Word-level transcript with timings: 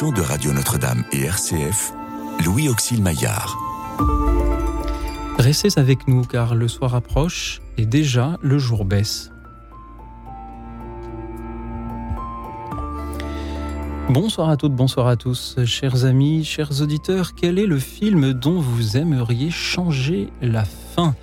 de 0.00 0.22
Radio 0.22 0.52
Notre-Dame 0.52 1.02
et 1.10 1.24
RCF, 1.24 1.92
Louis 2.44 2.68
Auxil 2.68 3.02
Maillard. 3.02 3.58
Restez 5.38 5.76
avec 5.76 6.06
nous 6.06 6.22
car 6.22 6.54
le 6.54 6.68
soir 6.68 6.94
approche 6.94 7.60
et 7.76 7.84
déjà 7.84 8.38
le 8.40 8.58
jour 8.58 8.84
baisse. 8.84 9.32
Bonsoir 14.08 14.50
à 14.50 14.56
toutes, 14.56 14.76
bonsoir 14.76 15.08
à 15.08 15.16
tous, 15.16 15.56
chers 15.64 16.04
amis, 16.04 16.44
chers 16.44 16.80
auditeurs. 16.80 17.34
Quel 17.34 17.58
est 17.58 17.66
le 17.66 17.80
film 17.80 18.32
dont 18.34 18.60
vous 18.60 18.96
aimeriez 18.96 19.50
changer 19.50 20.32
la 20.40 20.64
fin? 20.64 21.16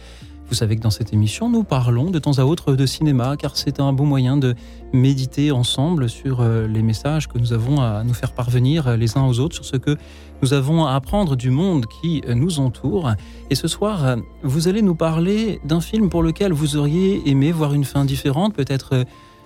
Vous 0.47 0.53
savez 0.53 0.75
que 0.75 0.81
dans 0.81 0.91
cette 0.91 1.11
émission, 1.11 1.49
nous 1.49 1.63
parlons 1.63 2.11
de 2.11 2.19
temps 2.19 2.37
à 2.37 2.43
autre 2.43 2.75
de 2.75 2.85
cinéma, 2.85 3.35
car 3.37 3.57
c'est 3.57 3.79
un 3.79 3.93
bon 3.93 4.05
moyen 4.05 4.37
de 4.37 4.53
méditer 4.93 5.51
ensemble 5.51 6.07
sur 6.07 6.41
euh, 6.41 6.67
les 6.67 6.83
messages 6.83 7.27
que 7.27 7.39
nous 7.39 7.51
avons 7.51 7.81
à 7.81 8.03
nous 8.03 8.13
faire 8.13 8.31
parvenir 8.31 8.87
euh, 8.87 8.95
les 8.95 9.17
uns 9.17 9.25
aux 9.25 9.39
autres, 9.39 9.55
sur 9.55 9.65
ce 9.65 9.77
que 9.77 9.97
nous 10.43 10.53
avons 10.53 10.85
à 10.85 10.93
apprendre 10.93 11.35
du 11.35 11.49
monde 11.49 11.85
qui 11.87 12.21
euh, 12.27 12.35
nous 12.35 12.59
entoure. 12.59 13.13
Et 13.49 13.55
ce 13.55 13.67
soir, 13.67 14.17
vous 14.43 14.67
allez 14.67 14.83
nous 14.83 14.95
parler 14.95 15.59
d'un 15.65 15.81
film 15.81 16.09
pour 16.09 16.21
lequel 16.21 16.53
vous 16.53 16.77
auriez 16.77 17.27
aimé 17.27 17.51
voir 17.51 17.73
une 17.73 17.85
fin 17.85 18.05
différente, 18.05 18.53
peut-être 18.53 19.03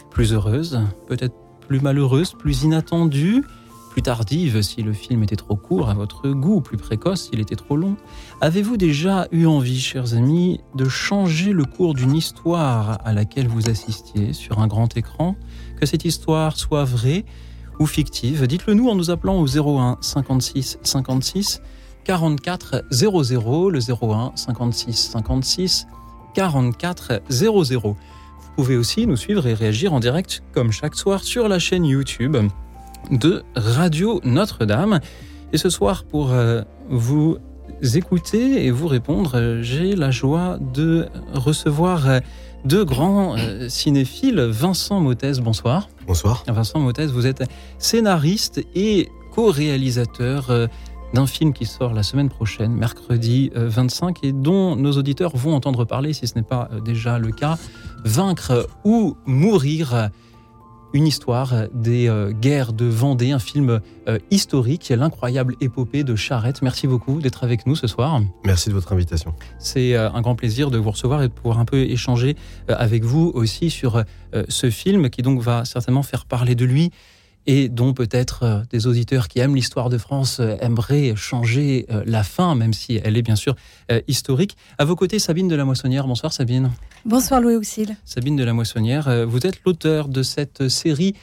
plus 0.10 0.34
heureuse, 0.34 0.82
peut-être 1.08 1.36
plus 1.68 1.80
malheureuse, 1.80 2.34
plus 2.34 2.64
inattendue, 2.64 3.44
plus 3.90 4.02
tardive 4.02 4.62
si 4.62 4.84
le 4.84 4.94
film 4.94 5.24
était 5.24 5.36
trop 5.36 5.56
court 5.56 5.90
à 5.90 5.94
votre 5.94 6.30
goût, 6.30 6.62
plus 6.62 6.78
précoce 6.78 7.30
s'il 7.30 7.40
était 7.40 7.56
trop 7.56 7.76
long. 7.76 7.96
Avez-vous 8.42 8.78
déjà 8.78 9.28
eu 9.32 9.46
envie, 9.46 9.80
chers 9.80 10.14
amis, 10.14 10.62
de 10.76 10.88
changer 10.88 11.52
le 11.52 11.66
cours 11.66 11.94
d'une 11.94 12.16
histoire 12.16 13.00
à 13.04 13.14
laquelle 13.14 13.48
vous 13.48 13.70
assistiez 13.70 14.34
sur 14.34 14.60
un 14.60 14.68
grand 14.68 14.96
écran? 14.96 15.36
Que 15.80 15.86
cette 15.86 16.06
histoire 16.06 16.58
soit 16.58 16.86
vraie 16.86 17.26
ou 17.80 17.86
fictive 17.86 18.46
Dites-le 18.48 18.74
nous 18.74 18.90
en 18.90 18.96
nous 18.96 19.10
appelant 19.10 19.40
au 19.40 19.48
01 19.48 19.98
56 20.02 20.80
56 20.84 21.62
44 22.04 22.86
00, 22.92 23.70
le 23.70 23.80
01 23.80 24.32
56 24.36 25.10
56 25.12 25.88
44 26.34 27.22
00. 27.30 27.82
Vous 27.82 27.96
pouvez 28.56 28.78
aussi 28.78 29.08
nous 29.08 29.18
suivre 29.18 29.48
et 29.48 29.54
réagir 29.54 29.94
en 29.94 30.00
direct 30.00 30.44
comme 30.54 30.72
chaque 30.72 30.96
soir 30.96 31.24
sur 31.24 31.48
la 31.48 31.60
chaîne 31.60 31.86
YouTube 31.86 32.38
de 33.12 33.44
Radio 33.56 34.22
Notre-Dame. 34.24 35.00
Et 35.52 35.58
ce 35.58 35.70
soir, 35.70 36.04
pour 36.04 36.32
euh, 36.32 36.62
vous 36.90 37.38
écouter 37.96 38.66
et 38.66 38.72
vous 38.72 38.88
répondre, 38.88 39.32
euh, 39.36 39.62
j'ai 39.62 39.96
la 39.96 40.12
joie 40.12 40.58
de 40.74 41.08
recevoir 41.34 42.08
euh, 42.08 42.20
deux 42.66 42.86
grands 42.86 43.36
cinéphiles. 43.68 44.42
Vincent 44.42 45.00
Mottès, 45.00 45.40
bonsoir. 45.40 45.90
Bonsoir. 46.06 46.44
Vincent 46.48 46.80
Mottès, 46.80 47.08
vous 47.08 47.26
êtes 47.26 47.44
scénariste 47.78 48.62
et 48.76 49.10
co-réalisateur 49.32 50.68
d'un 51.14 51.26
film 51.26 51.54
qui 51.54 51.66
sort 51.66 51.94
la 51.94 52.04
semaine 52.04 52.28
prochaine, 52.28 52.74
mercredi 52.74 53.50
25, 53.56 54.24
et 54.24 54.34
dont 54.34 54.76
nos 54.76 54.92
auditeurs 54.92 55.38
vont 55.38 55.56
entendre 55.56 55.86
parler, 55.86 56.12
si 56.12 56.28
ce 56.28 56.36
n'est 56.36 56.44
pas 56.44 56.70
déjà 56.84 57.18
le 57.18 57.32
cas, 57.32 57.58
Vaincre 58.04 58.68
ou 58.84 59.16
mourir 59.26 60.10
une 60.94 61.08
histoire 61.08 61.68
des 61.74 62.08
euh, 62.08 62.32
guerres 62.32 62.74
de 62.74 62.86
Vendée, 62.86 63.32
un 63.32 63.40
film 63.40 63.80
euh, 64.08 64.18
historique, 64.32 64.90
l'incroyable 64.90 65.56
épopée 65.62 66.04
de 66.04 66.16
Charette. 66.16 66.62
Merci 66.62 66.88
beaucoup 66.88 67.22
d'être 67.22 67.44
avec 67.44 67.66
nous 67.68 67.76
ce 67.76 67.88
soir. 67.88 68.22
Merci 68.44 68.70
de 68.70 68.74
votre 68.74 68.92
invitation. 68.94 69.34
C'est 69.60 69.96
euh, 69.96 70.12
un 70.12 70.22
grand 70.22 70.36
plaisir 70.36 70.72
de 70.72 70.78
vous 70.78 70.92
recevoir 70.92 71.22
et 71.22 71.28
de 71.28 71.34
pouvoir 71.34 71.60
un 71.60 71.66
peu 71.66 71.82
échanger 71.82 72.36
avec 72.68 73.04
vous 73.04 73.32
aussi 73.34 73.70
sur 73.70 74.04
ce 74.48 74.70
film 74.70 75.10
qui 75.10 75.22
donc 75.22 75.42
va 75.42 75.66
certainement 75.66 76.04
faire 76.04 76.26
parler 76.26 76.56
de 76.56 76.66
lui 76.66 76.92
et 77.46 77.70
dont 77.70 77.94
peut-être 77.94 78.44
euh, 78.44 78.62
des 78.70 78.88
auditeurs 78.88 79.28
qui 79.28 79.40
aiment 79.40 79.56
l'histoire 79.56 79.90
de 79.90 79.98
France 79.98 80.40
euh, 80.40 80.56
aimeraient 80.62 81.16
changer 81.16 81.86
euh, 81.90 82.04
la 82.06 82.24
fin, 82.24 82.56
même 82.56 82.74
si 82.74 83.00
elle 83.04 83.18
est 83.18 83.22
bien 83.22 83.36
sûr 83.36 83.56
historique. 84.08 84.56
À 84.78 84.86
vos 84.86 84.96
côtés, 84.96 85.18
Sabine 85.18 85.48
de 85.48 85.56
la 85.56 85.66
Moissonnière. 85.66 86.06
Bonsoir 86.06 86.32
Sabine. 86.32 86.72
Bonsoir 87.06 87.42
Louis 87.42 87.56
Auxil. 87.56 87.96
Sabine 88.06 88.36
de 88.36 88.44
la 88.44 88.54
Moissonnière, 88.54 89.26
vous 89.28 89.48
êtes 89.48 89.64
l'auteur 89.66 90.08
de 90.08 90.22
cette 90.22 90.68
série 90.68 91.16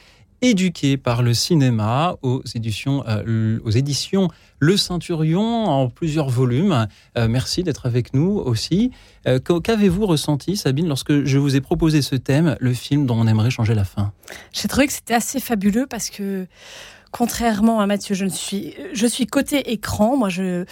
éduqué 0.50 0.96
par 0.96 1.22
le 1.22 1.34
cinéma 1.34 2.16
aux 2.22 2.42
éditions, 2.54 3.04
euh, 3.08 3.58
aux 3.64 3.70
éditions 3.70 4.28
Le 4.58 4.76
Ceinturion 4.76 5.66
en 5.66 5.88
plusieurs 5.88 6.28
volumes. 6.28 6.86
Euh, 7.18 7.26
merci 7.28 7.62
d'être 7.62 7.86
avec 7.86 8.14
nous 8.14 8.30
aussi. 8.38 8.92
Euh, 9.26 9.38
qu'avez-vous 9.38 10.06
ressenti, 10.06 10.56
Sabine, 10.56 10.86
lorsque 10.86 11.24
je 11.24 11.38
vous 11.38 11.56
ai 11.56 11.60
proposé 11.60 12.00
ce 12.00 12.14
thème, 12.14 12.56
le 12.60 12.72
film 12.72 13.06
dont 13.06 13.18
on 13.18 13.26
aimerait 13.26 13.50
changer 13.50 13.74
la 13.74 13.84
fin? 13.84 14.12
J'ai 14.52 14.68
trouvé 14.68 14.86
que 14.86 14.92
c'était 14.92 15.14
assez 15.14 15.40
fabuleux 15.40 15.86
parce 15.88 16.10
que 16.10 16.46
contrairement 17.16 17.80
à 17.80 17.86
Mathieu, 17.86 18.14
je, 18.14 18.24
ne 18.24 18.30
suis, 18.30 18.74
je 18.92 19.06
suis 19.06 19.26
côté 19.26 19.72
écran. 19.72 20.16
Moi, 20.18 20.28
je, 20.28 20.64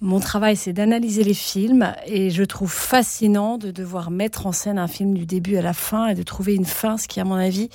mon 0.00 0.20
travail, 0.20 0.56
c'est 0.56 0.72
d'analyser 0.72 1.22
les 1.22 1.34
films 1.34 1.92
et 2.06 2.30
je 2.30 2.42
trouve 2.44 2.72
fascinant 2.72 3.58
de 3.58 3.70
devoir 3.70 4.10
mettre 4.10 4.46
en 4.46 4.52
scène 4.52 4.78
un 4.78 4.88
film 4.88 5.12
du 5.12 5.26
début 5.26 5.56
à 5.56 5.62
la 5.62 5.74
fin 5.74 6.08
et 6.08 6.14
de 6.14 6.22
trouver 6.22 6.54
une 6.54 6.64
fin, 6.64 6.96
ce 6.96 7.08
qui, 7.08 7.20
à 7.20 7.24
mon 7.24 7.34
avis, 7.34 7.68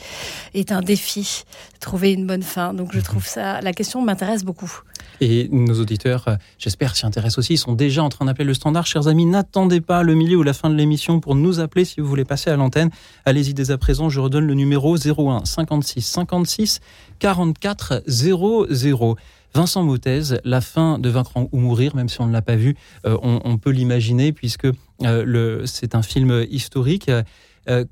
est 0.55 0.71
un 0.71 0.81
défi. 0.81 1.43
Trouver 1.79 2.11
une 2.11 2.25
bonne 2.25 2.41
fin. 2.41 2.73
Donc, 2.73 2.89
je 2.91 2.99
trouve 3.01 3.25
ça, 3.25 3.61
la 3.61 3.71
question 3.71 4.01
m'intéresse 4.01 4.43
beaucoup. 4.43 4.81
Et 5.21 5.47
nos 5.51 5.79
auditeurs, 5.79 6.27
euh, 6.27 6.35
j'espère, 6.57 6.95
s'y 6.95 7.05
intéressent 7.05 7.39
aussi. 7.39 7.53
Ils 7.53 7.59
sont 7.59 7.73
déjà 7.73 8.03
en 8.03 8.09
train 8.09 8.25
d'appeler 8.25 8.45
le 8.45 8.53
standard. 8.53 8.85
Chers 8.85 9.07
amis, 9.07 9.25
n'attendez 9.25 9.81
pas 9.81 10.03
le 10.03 10.15
milieu 10.15 10.37
ou 10.37 10.43
la 10.43 10.53
fin 10.53 10.69
de 10.69 10.75
l'émission 10.75 11.19
pour 11.19 11.35
nous 11.35 11.59
appeler 11.59 11.85
si 11.85 12.01
vous 12.01 12.07
voulez 12.07 12.25
passer 12.25 12.49
à 12.49 12.55
l'antenne. 12.55 12.89
Allez-y 13.25 13.53
dès 13.53 13.71
à 13.71 13.77
présent. 13.77 14.09
Je 14.09 14.19
redonne 14.19 14.45
le 14.45 14.53
numéro 14.53 14.95
01 14.97 15.45
56 15.45 16.01
56 16.01 16.79
44 17.19 18.03
00. 18.07 19.17
Vincent 19.53 19.83
Mottez, 19.83 20.21
la 20.43 20.61
fin 20.61 20.99
de 20.99 21.09
Vaincre 21.09 21.31
ou 21.51 21.57
mourir, 21.57 21.95
même 21.95 22.09
si 22.09 22.21
on 22.21 22.27
ne 22.27 22.33
l'a 22.33 22.41
pas 22.41 22.55
vu, 22.55 22.75
euh, 23.05 23.17
on, 23.21 23.57
peut 23.57 23.71
l'imaginer 23.71 24.31
puisque 24.31 24.67
euh, 25.01 25.65
c'est 25.65 25.95
un 25.95 26.03
film 26.03 26.45
historique. 26.49 27.09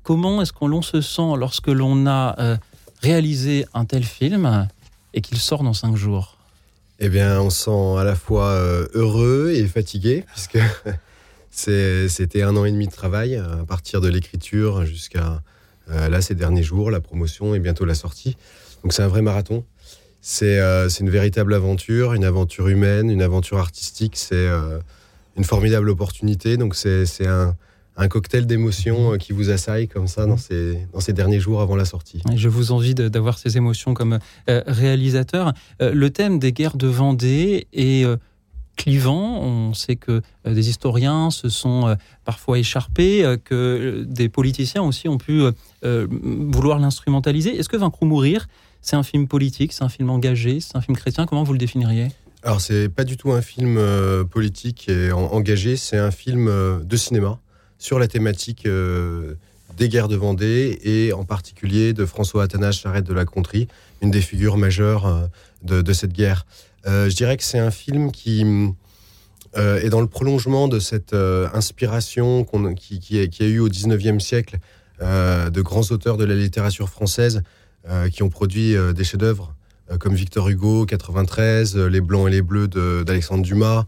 comment 0.02 0.42
est-ce 0.42 0.52
qu'on 0.52 0.82
se 0.82 1.00
sent 1.00 1.36
lorsque 1.36 1.68
l'on 1.68 2.06
a 2.06 2.58
réalisé 3.02 3.66
un 3.74 3.84
tel 3.84 4.04
film 4.04 4.68
et 5.12 5.20
qu'il 5.20 5.38
sort 5.38 5.62
dans 5.62 5.72
cinq 5.72 5.96
jours? 5.96 6.36
Eh 6.98 7.10
bien, 7.10 7.40
on 7.42 7.50
se 7.50 7.64
sent 7.64 7.98
à 7.98 8.04
la 8.04 8.14
fois 8.14 8.48
euh, 8.52 8.86
heureux 8.94 9.52
et 9.54 9.66
fatigué, 9.66 10.24
puisque 10.32 10.58
c'était 11.50 12.42
un 12.42 12.56
an 12.56 12.64
et 12.64 12.72
demi 12.72 12.86
de 12.86 12.92
travail, 12.92 13.36
à 13.36 13.64
partir 13.66 14.00
de 14.00 14.08
l'écriture 14.08 14.86
jusqu'à 14.86 15.42
euh, 15.90 16.08
là, 16.08 16.22
ces 16.22 16.34
derniers 16.34 16.62
jours, 16.62 16.90
la 16.90 17.00
promotion 17.00 17.54
et 17.54 17.58
bientôt 17.58 17.84
la 17.84 17.94
sortie. 17.94 18.36
Donc, 18.82 18.92
c'est 18.92 19.02
un 19.02 19.08
vrai 19.08 19.22
marathon. 19.22 19.64
C'est 20.20 20.58
euh, 20.58 20.88
une 20.88 21.10
véritable 21.10 21.54
aventure, 21.54 22.14
une 22.14 22.24
aventure 22.24 22.68
humaine, 22.68 23.10
une 23.10 23.22
aventure 23.22 23.58
artistique. 23.58 24.16
C'est 24.16 24.48
une 25.36 25.44
formidable 25.44 25.88
opportunité. 25.90 26.56
Donc, 26.56 26.74
c'est 26.74 27.26
un, 27.26 27.54
cocktail 28.08 28.46
d'émotions 28.46 29.12
euh, 29.12 29.16
qui 29.16 29.32
vous 29.32 29.50
assaille 29.50 29.88
comme 29.88 30.06
ça 30.06 30.26
dans 30.26 30.36
ces, 30.36 31.12
derniers 31.12 31.40
jours 31.40 31.60
avant 31.60 31.76
la 31.76 31.84
sortie. 31.84 32.22
Je 32.34 32.48
vous 32.48 32.72
envie 32.72 32.94
d'avoir 32.94 33.38
ces 33.38 33.56
émotions 33.56 33.94
comme 33.94 34.18
euh, 34.50 34.62
réalisateur. 34.66 35.52
Euh, 35.80 35.92
le 35.92 36.10
thème 36.10 36.38
des 36.38 36.52
guerres 36.52 36.76
de 36.76 36.86
Vendée 36.86 37.66
est 37.72 38.06
clivant. 38.76 39.40
On 39.40 39.72
sait 39.72 39.96
que 39.96 40.20
des 40.44 40.68
historiens 40.68 41.30
se 41.30 41.48
sont 41.48 41.96
parfois 42.26 42.58
écharpés, 42.58 43.36
que 43.44 44.04
des 44.06 44.28
politiciens 44.28 44.82
aussi 44.82 45.08
ont 45.08 45.16
pu 45.16 45.42
vouloir 45.82 46.78
l'instrumentaliser. 46.78 47.58
Est-ce 47.58 47.70
que 47.70 47.78
Vaincre 47.78 48.02
ou 48.02 48.06
mourir, 48.06 48.48
c'est 48.86 48.96
un 48.96 49.02
film 49.02 49.26
politique, 49.26 49.72
c'est 49.72 49.84
un 49.84 49.88
film 49.88 50.10
engagé, 50.10 50.60
c'est 50.60 50.76
un 50.76 50.80
film 50.80 50.96
chrétien. 50.96 51.26
Comment 51.26 51.42
vous 51.42 51.52
le 51.52 51.58
définiriez? 51.58 52.08
Alors 52.42 52.60
c'est 52.60 52.88
pas 52.88 53.04
du 53.04 53.16
tout 53.16 53.32
un 53.32 53.42
film 53.42 53.80
politique 54.30 54.88
et 54.88 55.10
engagé, 55.10 55.76
c'est 55.76 55.98
un 55.98 56.12
film 56.12 56.46
de 56.84 56.96
cinéma 56.96 57.40
sur 57.78 57.98
la 57.98 58.08
thématique 58.08 58.66
euh, 58.66 59.34
des 59.76 59.88
guerres 59.88 60.08
de 60.08 60.16
Vendée 60.16 60.78
et 60.84 61.12
en 61.12 61.24
particulier 61.24 61.92
de 61.92 62.06
François 62.06 62.44
Athanase 62.44 62.76
Charette 62.76 63.04
de 63.04 63.12
la 63.12 63.24
Contrie, 63.24 63.68
une 64.00 64.10
des 64.10 64.20
figures 64.20 64.56
majeures 64.56 65.06
euh, 65.06 65.82
de, 65.82 65.92
cette 65.92 66.12
guerre. 66.12 66.46
Euh, 66.86 67.10
je 67.10 67.16
dirais 67.16 67.36
que 67.36 67.44
c'est 67.44 67.58
un 67.58 67.70
film 67.70 68.10
qui 68.12 68.44
est 69.54 69.88
dans 69.88 70.00
le 70.02 70.06
prolongement 70.06 70.68
de 70.68 70.78
cette 70.78 71.14
inspiration 71.14 72.44
qui, 72.76 73.00
qui, 73.00 73.18
a, 73.18 73.26
qui, 73.26 73.42
a, 73.42 73.46
eu 73.46 73.58
au 73.58 73.68
19e 73.68 74.20
siècle 74.20 74.58
de 75.00 75.60
grands 75.62 75.90
auteurs 75.90 76.18
de 76.18 76.24
la 76.24 76.34
littérature 76.34 76.90
française 76.90 77.42
qui 78.12 78.22
ont 78.22 78.28
produit 78.28 78.74
des 78.94 79.04
chefs-d'œuvre 79.04 79.54
comme 80.00 80.14
Victor 80.14 80.48
Hugo, 80.48 80.84
93, 80.86 81.76
Les 81.76 82.00
Blancs 82.00 82.28
et 82.28 82.30
les 82.30 82.42
Bleus 82.42 82.68
d'Alexandre 83.04 83.42
Dumas, 83.42 83.84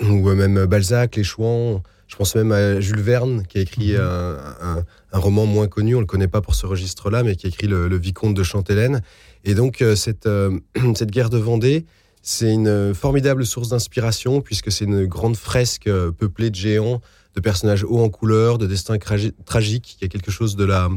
ou 0.00 0.34
même 0.34 0.66
Balzac, 0.66 1.16
Les 1.16 1.24
Chouans. 1.24 1.82
Je 2.06 2.14
pense 2.14 2.34
même 2.36 2.52
à 2.52 2.80
Jules 2.80 3.00
Verne, 3.00 3.44
qui 3.48 3.58
a 3.58 3.60
écrit 3.60 3.92
mhm. 3.92 4.00
un, 4.00 4.84
roman 5.18 5.46
moins 5.46 5.66
connu, 5.66 5.94
on 5.94 5.98
ne 5.98 6.02
le 6.02 6.06
connaît 6.06 6.28
pas 6.28 6.40
pour 6.40 6.54
ce 6.54 6.66
registre-là, 6.66 7.22
mais 7.22 7.36
qui 7.36 7.46
a 7.46 7.48
écrit 7.48 7.66
le, 7.66 7.96
Vicomte 7.96 8.34
de 8.34 8.42
Chantelaine. 8.42 9.02
Et 9.44 9.54
donc, 9.54 9.82
euh, 9.82 9.96
cette, 9.96 10.26
euh, 10.26 10.58
cette 10.94 11.10
guerre 11.10 11.30
de 11.30 11.38
Vendée, 11.38 11.86
c'est 12.22 12.52
une 12.52 12.94
formidable 12.94 13.46
source 13.46 13.68
d'inspiration, 13.68 14.40
puisque 14.40 14.72
c'est 14.72 14.84
une 14.84 15.06
grande 15.06 15.36
fresque 15.36 15.86
euh, 15.86 16.10
peuplée 16.10 16.50
de 16.50 16.56
géants, 16.56 17.00
de 17.34 17.40
personnages 17.40 17.84
hauts 17.84 18.00
en 18.00 18.08
couleur, 18.08 18.58
de 18.58 18.66
destins 18.66 18.98
tragiques. 18.98 19.96
Il 20.00 20.04
y 20.04 20.06
a 20.06 20.08
quelque 20.08 20.30
chose 20.30 20.56
de 20.56 20.64
la, 20.64 20.88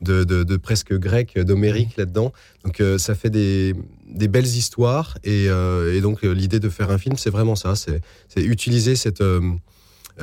de, 0.00 0.24
de, 0.24 0.42
de 0.42 0.56
presque 0.56 0.94
grec, 0.94 1.38
d'homérique 1.38 1.96
là-dedans. 1.96 2.32
Donc 2.64 2.82
ça 2.98 3.14
fait 3.14 3.30
des, 3.30 3.74
des, 4.06 4.28
belles 4.28 4.46
histoires 4.46 5.18
et, 5.24 5.46
et 5.46 6.00
donc 6.00 6.22
l'idée 6.22 6.60
de 6.60 6.68
faire 6.68 6.90
un 6.90 6.98
film, 6.98 7.16
c'est 7.16 7.30
vraiment 7.30 7.56
ça, 7.56 7.74
c'est 7.76 8.00
utiliser 8.36 8.96
cette, 8.96 9.22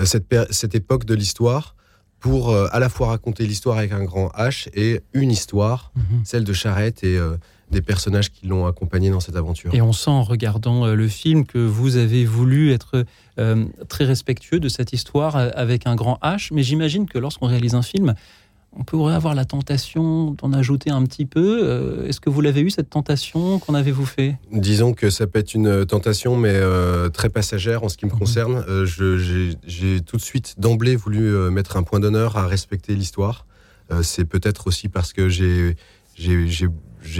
cette, 0.06 0.26
cette 0.52 0.76
époque 0.76 1.06
de 1.06 1.14
l'histoire 1.14 1.76
pour 2.20 2.56
à 2.56 2.80
la 2.80 2.90
fois 2.90 3.08
raconter 3.08 3.46
l'histoire 3.46 3.78
avec 3.78 3.92
un 3.92 4.04
grand 4.04 4.28
H 4.38 4.70
et 4.74 5.02
une 5.14 5.32
histoire, 5.32 5.92
mhm. 5.96 6.22
celle 6.24 6.44
de 6.44 6.54
Charrette 6.54 7.04
et 7.04 7.20
des 7.72 7.82
personnages 7.82 8.30
qui 8.30 8.46
l'ont 8.48 8.68
accompagné 8.68 9.10
dans 9.10 9.20
cette 9.20 9.36
aventure. 9.36 9.74
Et 9.74 9.82
on 9.82 9.94
sent 9.94 10.10
en 10.10 10.24
regardant 10.24 10.86
le 10.88 11.08
film 11.08 11.46
que 11.46 11.58
vous 11.58 11.96
avez 11.96 12.26
voulu 12.26 12.72
être 12.72 13.06
très 13.88 14.06
respectueux 14.06 14.60
de 14.60 14.70
cette 14.70 14.94
histoire 14.94 15.36
avec 15.36 15.88
un 15.88 15.96
grand 15.96 16.20
H, 16.22 16.50
mais 16.52 16.64
j'imagine 16.64 17.08
que 17.08 17.18
lorsqu'on 17.18 17.48
réalise 17.48 17.76
un 17.76 17.82
film, 17.82 18.14
on 18.74 18.84
pourrait 18.84 19.14
avoir 19.14 19.36
la 19.36 19.44
tentation 19.44 20.32
d'en 20.32 20.54
ajouter 20.54 20.92
un 20.92 21.04
petit 21.04 21.26
peu. 21.26 21.62
Euh, 21.64 22.08
est-ce 22.08 22.22
que 22.22 22.30
vous 22.30 22.42
l'avez 22.42 22.62
eu, 22.62 22.70
cette 22.70 22.90
tentation 22.90 23.60
Qu'en 23.60 23.74
avez-vous 23.74 24.06
fait? 24.06 24.38
Disons 24.52 24.94
que 24.94 25.10
ça 25.10 25.28
peut 25.28 25.40
être 25.40 25.54
une 25.54 25.86
tentation, 25.86 26.38
mais 26.38 26.54
euh, 26.54 27.10
très 27.10 27.30
passagère 27.30 27.84
en 27.84 27.90
ce 27.90 27.98
qui 27.98 28.06
me 28.06 28.12
mhm. 28.12 28.20
concerne. 28.20 28.66
Euh, 28.70 28.86
j'ai 29.66 30.02
tout 30.02 30.18
de 30.18 30.22
suite, 30.22 30.56
d'emblée, 30.58 30.96
voulu 30.96 31.32
mettre 31.52 31.76
un 31.76 31.84
point 31.84 32.00
d'honneur 32.00 32.38
à 32.38 32.48
respecter 32.48 32.96
l'histoire. 32.96 33.46
C'est 34.04 34.24
peut-être 34.24 34.68
aussi 34.68 34.88
parce 34.88 35.12
que 35.12 35.28
j'ai 35.28 35.76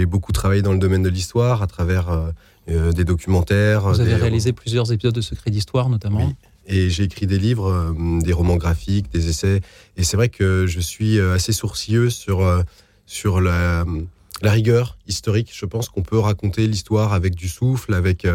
beaucoup 0.06 0.32
travaillé 0.32 0.62
dans 0.62 0.72
le 0.72 0.78
domaine 0.78 1.02
de 1.02 1.10
l'histoire 1.10 1.62
à 1.62 1.66
travers 1.66 2.32
des 2.66 3.04
documentaires. 3.04 3.88
Vous 3.88 4.00
avez 4.00 4.14
réalisé 4.14 4.52
plusieurs 4.52 4.90
épisodes 4.90 5.14
de 5.14 5.20
Secrets 5.20 5.50
d'Histoire, 5.50 5.90
notamment 5.90 6.32
et 6.66 6.90
j'ai 6.90 7.04
écrit 7.04 7.26
des 7.26 7.38
livres, 7.38 7.70
euh, 7.70 8.20
des 8.20 8.32
romans 8.32 8.56
graphiques, 8.56 9.10
des 9.12 9.28
essais. 9.28 9.60
Et 9.96 10.04
c'est 10.04 10.16
vrai 10.16 10.28
que 10.28 10.66
je 10.66 10.80
suis 10.80 11.18
euh, 11.18 11.34
assez 11.34 11.52
sourcilleux 11.52 12.10
sur, 12.10 12.40
euh, 12.40 12.62
sur 13.06 13.40
la, 13.40 13.84
la 14.42 14.50
rigueur 14.50 14.98
historique. 15.06 15.50
Je 15.52 15.66
pense 15.66 15.88
qu'on 15.88 16.02
peut 16.02 16.18
raconter 16.18 16.66
l'histoire 16.66 17.12
avec 17.12 17.34
du 17.34 17.48
souffle, 17.48 17.94
avec 17.94 18.26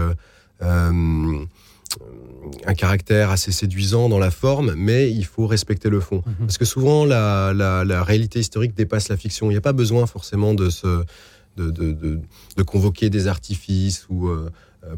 un 2.66 2.74
caractère 2.76 3.32
assez 3.32 3.52
séduisant 3.52 4.10
dans 4.10 4.20
la 4.20 4.32
forme, 4.32 4.74
mais 4.76 5.12
il 5.12 5.26
faut 5.26 5.48
respecter 5.48 5.90
le 5.90 6.00
fond. 6.00 6.24
Mhm. 6.26 6.36
Parce 6.40 6.58
que 6.58 6.66
souvent, 6.66 7.06
la, 7.06 7.54
la, 7.54 7.86
la, 7.86 8.04
réalité 8.04 8.40
historique 8.40 8.76
dépasse 8.76 9.10
la 9.10 9.18
fiction. 9.18 9.50
Il 9.50 9.54
n'y 9.54 9.58
a 9.58 9.62
pas 9.62 9.74
besoin 9.74 10.06
forcément 10.06 10.54
de, 10.54 10.70
se, 10.70 11.04
de, 11.58 11.72
de, 11.72 11.92
de, 11.92 12.20
de 12.56 12.64
convoquer 12.64 13.10
des 13.10 13.28
artifices 13.28 14.06
ou 14.10 14.28
euh, 14.28 14.50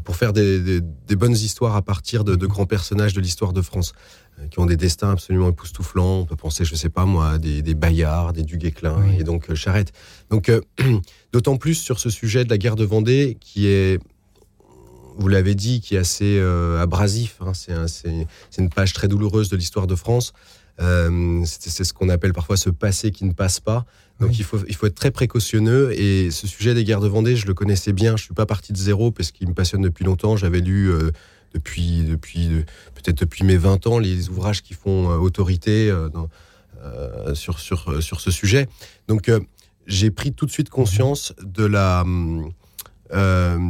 pour 0.04 0.16
faire 0.16 0.32
des, 0.32 0.80
bonnes 1.16 1.32
histoires 1.32 1.76
à 1.76 1.82
partir 1.82 2.24
de, 2.24 2.46
grands 2.46 2.66
personnages 2.66 3.12
de 3.12 3.20
l'histoire 3.20 3.52
de 3.52 3.62
France 3.62 3.92
euh, 4.38 4.46
qui 4.48 4.58
ont 4.58 4.66
des 4.66 4.76
destins 4.76 5.10
absolument 5.10 5.50
époustouflants. 5.50 6.20
On 6.20 6.24
peut 6.26 6.36
penser, 6.36 6.64
je 6.64 6.74
sais 6.74 6.88
pas 6.88 7.04
moi, 7.04 7.38
des, 7.38 7.62
des 7.62 7.74
Bayards, 7.74 8.32
des 8.32 8.42
Duguesclin 8.42 8.96
et 9.18 9.24
donc 9.24 9.50
euh, 9.50 9.54
Charette. 9.54 9.92
Donc, 10.30 10.50
d'autant 11.32 11.56
plus 11.56 11.74
sur 11.74 11.98
ce 11.98 12.10
sujet 12.10 12.44
de 12.44 12.50
la 12.50 12.58
guerre 12.58 12.76
de 12.76 12.84
Vendée 12.84 13.36
qui 13.40 13.66
est, 13.66 14.00
vous 15.16 15.28
l'avez 15.28 15.54
dit, 15.54 15.80
qui 15.80 15.96
est 15.96 15.98
assez 15.98 16.40
abrasif. 16.80 17.36
Hein. 17.40 17.52
C'est 17.54 18.26
une 18.58 18.70
page 18.70 18.92
très 18.92 19.08
douloureuse 19.08 19.50
de 19.50 19.56
l'histoire 19.56 19.86
de 19.86 19.94
France. 19.94 20.32
c'est 20.78 21.84
ce 21.84 21.92
qu'on 21.92 22.08
appelle 22.08 22.32
parfois 22.32 22.56
ce 22.56 22.70
passé 22.70 23.10
qui 23.10 23.24
ne 23.24 23.32
passe 23.32 23.60
pas. 23.60 23.84
Donc 24.20 24.38
il, 24.38 24.44
faut, 24.44 24.58
il 24.68 24.74
faut 24.74 24.86
être 24.86 24.94
très 24.94 25.10
précautionneux. 25.10 25.92
Et 25.98 26.30
ce 26.30 26.46
sujet 26.46 26.74
des 26.74 26.84
guerres 26.84 27.00
de 27.00 27.08
Vendée, 27.08 27.36
je 27.36 27.46
le 27.46 27.54
connaissais 27.54 27.92
bien. 27.92 28.16
Je 28.16 28.24
suis 28.24 28.34
pas 28.34 28.46
parti 28.46 28.72
de 28.72 28.78
zéro 28.78 29.10
parce 29.10 29.30
qu'il 29.30 29.48
me 29.48 29.54
passionne 29.54 29.80
depuis 29.80 30.04
longtemps. 30.04 30.36
J'avais 30.36 30.60
lu 30.60 30.90
euh, 30.90 31.10
depuis, 31.54 32.04
depuis 32.04 32.48
peut-être 32.94 33.18
depuis 33.18 33.44
mes 33.44 33.56
20 33.56 33.86
ans 33.86 33.98
les 33.98 34.28
ouvrages 34.28 34.62
qui 34.62 34.74
font 34.74 35.10
euh, 35.10 35.16
autorité 35.16 35.90
euh, 35.90 37.34
sur, 37.34 37.58
sur, 37.58 38.02
sur 38.02 38.20
ce 38.20 38.30
sujet. 38.30 38.68
Donc 39.08 39.30
j'ai 39.86 40.10
pris 40.10 40.32
tout 40.32 40.46
de 40.46 40.50
suite 40.50 40.68
conscience 40.68 41.34
de 41.42 41.64
la, 41.64 42.04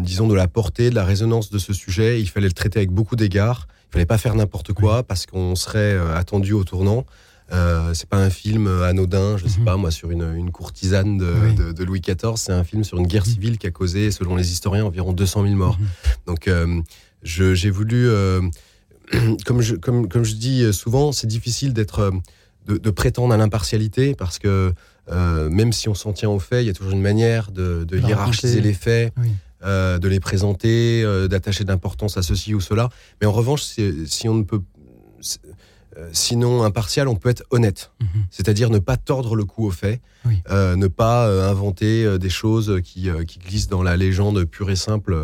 disons, 0.03 0.29
de 0.29 0.35
la 0.35 0.49
portée, 0.49 0.91
de 0.91 0.95
la 0.97 1.05
résonance 1.05 1.51
de 1.51 1.59
ce 1.59 1.73
sujet. 1.73 2.21
Il 2.21 2.29
fallait 2.29 2.49
le 2.49 2.53
traiter 2.53 2.79
avec 2.79 2.91
beaucoup 2.91 3.17
d'égards. 3.17 3.69
Il 3.89 3.93
fallait 3.95 4.07
pas 4.07 4.19
faire 4.19 4.35
n'importe 4.35 4.73
quoi 4.73 5.03
parce 5.05 5.27
qu'on 5.27 5.55
serait 5.55 5.97
attendu 6.15 6.53
au 6.53 6.65
tournant. 6.65 7.05
Euh, 7.53 7.95
c'est 7.95 8.09
pas 8.09 8.19
un 8.19 8.31
film 8.31 8.69
anodin, 8.83 9.37
je 9.37 9.49
sais 9.49 9.59
mhm. 9.59 9.65
pas 9.65 9.77
moi, 9.77 9.91
sur 9.91 10.11
une, 10.11 10.51
courtisane 10.51 11.19
de, 11.19 11.85
Louis 11.85 12.01
XIV. 12.01 12.37
C'est 12.37 12.53
un 12.53 12.65
film 12.65 12.85
sur 12.85 12.99
une 12.99 13.07
guerre 13.07 13.27
mhm. 13.27 13.33
civile 13.33 13.59
qui 13.59 13.67
a 13.67 13.71
causé, 13.71 14.11
selon 14.11 14.37
les 14.37 14.53
historiens, 14.53 14.85
environ 14.85 15.13
200 15.13 15.43
000 15.45 15.55
morts. 15.55 15.79
Mhm. 15.79 15.87
Donc, 16.27 16.49
euh, 16.49 16.81
j'ai 17.23 17.71
voulu, 17.71 18.09
euh, 18.09 18.41
comme, 19.47 19.61
je, 19.61 19.75
comme, 19.75 20.09
comme 20.09 20.25
je 20.25 20.35
dis 20.35 20.73
souvent, 20.73 21.13
c'est 21.13 21.27
difficile 21.27 21.73
d'être, 21.73 22.13
de, 22.67 22.91
prétendre 22.91 23.35
à 23.35 23.37
l'impartialité 23.37 24.15
parce 24.15 24.39
que 24.39 24.73
même 25.11 25.73
si 25.73 25.89
on 25.89 25.95
s'en 25.95 26.13
tient 26.13 26.31
aux 26.31 26.39
faits, 26.39 26.63
il 26.63 26.67
y 26.69 26.71
a 26.71 26.73
toujours 26.73 26.93
une 26.93 27.03
manière 27.03 27.51
de, 27.51 27.85
hiérarchiser 27.93 28.61
les 28.61 28.75
faits. 28.75 29.13
de 29.63 30.09
les 30.09 30.21
présenter, 30.21 31.05
d'attacher 31.29 31.65
d'importance 31.65 32.17
à 32.17 32.23
ceci 32.23 32.55
ou 32.55 32.61
cela. 32.61 32.89
Mais 33.21 33.27
en 33.27 33.33
revanche, 33.33 33.63
si 33.63 34.29
on 34.29 34.35
ne 34.35 34.45
peut, 34.45 34.63
euh, 35.21 35.53
sinon 36.13 36.63
impartial, 36.63 37.09
on 37.09 37.17
peut 37.17 37.29
être 37.29 37.45
honnête. 37.51 37.91
Mhm. 38.01 38.25
C'est-à-dire 38.31 38.71
ne 38.71 38.79
pas 38.79 38.97
tordre 38.97 39.35
le 39.35 39.45
cou 39.45 39.67
aux 39.67 39.71
faits, 39.71 40.01
euh, 40.51 40.77
ne 40.77 40.87
pas 40.87 41.27
euh, 41.27 41.51
inventer 41.51 42.19
des 42.19 42.31
choses 42.31 42.81
qui, 42.85 43.11
glissent 43.45 43.69
dans 43.69 43.83
la 43.83 43.97
légende 43.97 44.45
pure 44.45 44.71
et 44.71 44.77
simple. 44.77 45.17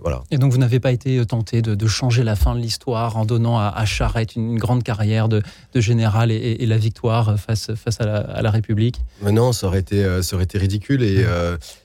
voilà. 0.00 0.22
Et 0.30 0.38
donc 0.38 0.52
vous 0.52 0.58
n'avez 0.58 0.78
pas 0.80 0.92
été 0.92 1.24
tenté 1.26 1.60
de, 1.60 1.86
changer 1.86 2.22
la 2.22 2.36
fin 2.36 2.54
de 2.54 2.60
l'histoire 2.60 3.16
en 3.16 3.24
donnant 3.24 3.58
à, 3.58 3.84
Charette 3.84 4.36
une, 4.36 4.56
grande 4.56 4.82
carrière 4.82 5.28
de, 5.28 5.42
général 5.74 6.30
et, 6.30 6.66
la 6.66 6.78
victoire 6.78 7.38
face, 7.38 7.74
face 7.74 8.00
à, 8.00 8.40
la, 8.40 8.50
République? 8.50 9.00
Non, 9.22 9.52
ça 9.52 9.66
aurait 9.66 9.80
été, 9.80 10.22
ça 10.22 10.36
aurait 10.36 10.44
été 10.44 10.58
ridicule. 10.58 11.02
Et 11.02 11.24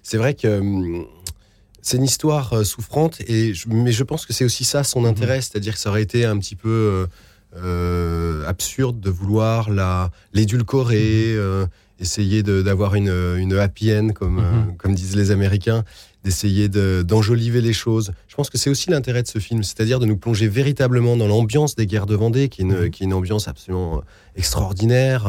c'est 0.04 0.18
vrai 0.18 0.34
que 0.34 0.60
hum, 0.60 1.06
c'est 1.82 1.98
une 1.98 2.04
histoire 2.04 2.66
souffrante, 2.66 3.22
et 3.22 3.54
mais 3.68 3.92
je 3.92 4.04
pense 4.04 4.26
que 4.26 4.34
c'est 4.34 4.44
aussi 4.44 4.66
ça 4.66 4.84
son 4.84 5.02
mhm. 5.02 5.08
intérêt, 5.08 5.42
c'est-à-dire 5.42 5.74
que 5.74 5.80
ça 5.80 5.90
aurait 5.90 6.04
été 6.04 6.26
un 6.26 6.38
petit 6.38 6.56
peu 6.56 7.08
euh, 7.56 8.46
absurde 8.48 9.00
de 9.00 9.10
vouloir 9.10 9.72
la 9.72 10.12
l'édulcorer, 10.34 11.34
mhm. 11.34 11.40
euh, 11.40 11.66
essayer 12.00 12.44
d'avoir 12.44 12.94
une, 12.94 13.10
une 13.10 13.58
happy 13.58 13.92
end 13.92 14.10
comme, 14.10 14.36
mhm. 14.36 14.44
euh, 14.44 14.72
comme 14.78 14.94
disent 14.94 15.16
les 15.16 15.32
Américains, 15.32 15.84
d'essayer 16.24 16.70
d'enjoliver 16.70 17.62
les 17.62 17.74
choses. 17.74 18.12
Je 18.28 18.36
pense 18.36 18.52
que 18.52 18.60
c'est 18.60 18.70
aussi 18.70 18.92
l'intérêt 18.92 19.24
de 19.24 19.28
ce 19.28 19.40
film, 19.40 19.64
c'est-à-dire 19.64 20.00
de 20.00 20.06
nous 20.06 20.18
plonger 20.18 20.48
véritablement 20.48 21.18
dans 21.18 21.28
l'ambiance 21.28 21.76
des 21.76 21.88
guerres 21.88 22.06
de 22.06 22.16
Vendée, 22.16 22.50
qui 22.50 22.62
est 22.62 22.66
une, 22.66 22.82
mhm. 22.82 22.90
qui 22.92 23.02
est 23.02 23.08
une 23.08 23.14
ambiance 23.16 23.48
absolument 23.48 24.04
extraordinaire. 24.36 25.28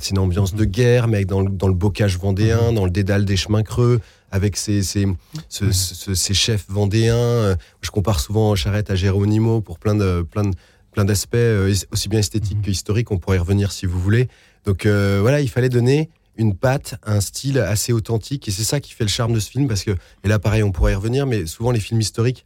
c'est 0.00 0.10
une 0.10 0.18
ambiance 0.18 0.56
de 0.56 0.64
guerre, 0.64 1.06
mais 1.06 1.24
dans, 1.24 1.44
dans 1.44 1.68
le 1.68 1.74
bocage 1.74 2.18
vendéen, 2.18 2.72
dans 2.72 2.84
le 2.84 2.90
dédale 2.90 3.24
des 3.24 3.36
chemins 3.36 3.62
creux, 3.62 4.00
avec 4.32 4.56
ces, 4.56 4.82
ces, 4.82 5.06
ces 5.48 6.34
chefs 6.34 6.64
vendéens. 6.68 7.56
Je 7.80 7.90
compare 7.92 8.18
souvent 8.18 8.56
Charrette 8.56 8.90
à 8.90 8.96
Géronimo 8.96 9.60
pour 9.60 9.78
plein 9.78 9.94
de, 9.94 10.22
plein 10.22 10.42
de, 10.42 10.54
plein 10.92 11.04
d'aspects 11.04 11.34
euh, 11.34 11.74
aussi 11.90 12.08
bien 12.08 12.20
esthétiques 12.20 12.58
mhm. 12.58 12.62
que 12.62 12.70
historiques. 12.70 13.10
On 13.10 13.18
pourrait 13.18 13.36
y 13.36 13.40
revenir 13.40 13.72
si 13.72 13.86
vous 13.86 13.98
voulez. 13.98 14.28
Donc 14.64 14.86
euh, 14.86 15.18
voilà, 15.20 15.40
il 15.40 15.48
fallait 15.48 15.68
donner 15.68 16.10
une 16.36 16.54
patte, 16.54 16.94
un 17.04 17.20
style 17.20 17.58
assez 17.58 17.92
authentique. 17.92 18.46
Et 18.48 18.50
c'est 18.50 18.64
ça 18.64 18.80
qui 18.80 18.92
fait 18.92 19.04
le 19.04 19.10
charme 19.10 19.32
de 19.32 19.40
ce 19.40 19.50
film. 19.50 19.66
Parce 19.66 19.82
que, 19.82 19.90
et 20.24 20.28
là, 20.28 20.38
pareil, 20.38 20.62
on 20.62 20.70
pourrait 20.70 20.92
y 20.92 20.94
revenir, 20.94 21.26
mais 21.26 21.46
souvent 21.46 21.72
les 21.72 21.80
films 21.80 22.00
historiques, 22.00 22.44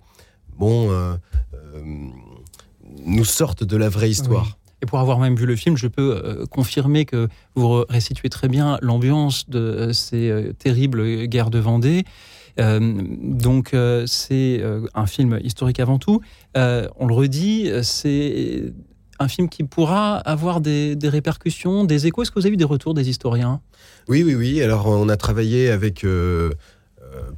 bon, 0.59 0.91
euh, 0.91 1.17
nous 3.05 3.25
sortent 3.25 3.65
de 3.65 3.77
la 3.77 3.89
vraie 3.89 4.11
histoire. 4.11 4.59
Et 4.83 4.87
pour 4.87 4.99
avoir 4.99 5.19
même 5.19 5.37
vu 5.37 5.47
le 5.47 5.57
film, 5.57 5.77
je 5.77 5.89
peux 5.89 6.45
confirmer 6.51 7.07
que 7.07 7.29
vous 7.55 7.85
restituez 7.89 8.29
très 8.29 8.49
bien 8.49 8.79
l'ambiance 8.83 9.49
de 9.49 9.91
ces 9.93 10.53
terribles 10.59 11.27
guerres 11.27 11.51
de 11.51 11.59
Vendée. 11.59 12.05
Euh, 12.59 12.81
donc 12.81 13.75
euh, 13.75 14.05
c'est 14.07 14.61
euh, 14.61 14.87
un 14.95 15.07
film 15.07 15.39
historique 15.43 15.81
avant 15.81 15.99
tout. 15.99 16.21
on 16.55 17.07
le 17.07 17.15
redit, 17.15 17.71
c'est 17.83 18.73
un 19.19 19.29
film 19.29 19.49
qui 19.49 19.65
pourra 19.65 20.17
avoir 20.19 20.61
des, 20.61 20.97
répercussions, 21.03 21.85
des 21.85 22.07
échos. 22.07 22.23
Est-ce 22.23 22.31
que 22.31 22.39
vous 22.39 22.47
avez 22.47 22.55
eu 22.55 22.59
des 22.59 22.65
retours 22.65 22.95
des 22.95 23.09
historiens? 23.09 23.61
Oui, 24.09 24.23
oui, 24.23 24.35
oui. 24.35 24.63
Alors, 24.63 24.87
on 24.87 25.09
a 25.09 25.17
travaillé 25.17 25.71
avec 25.71 26.07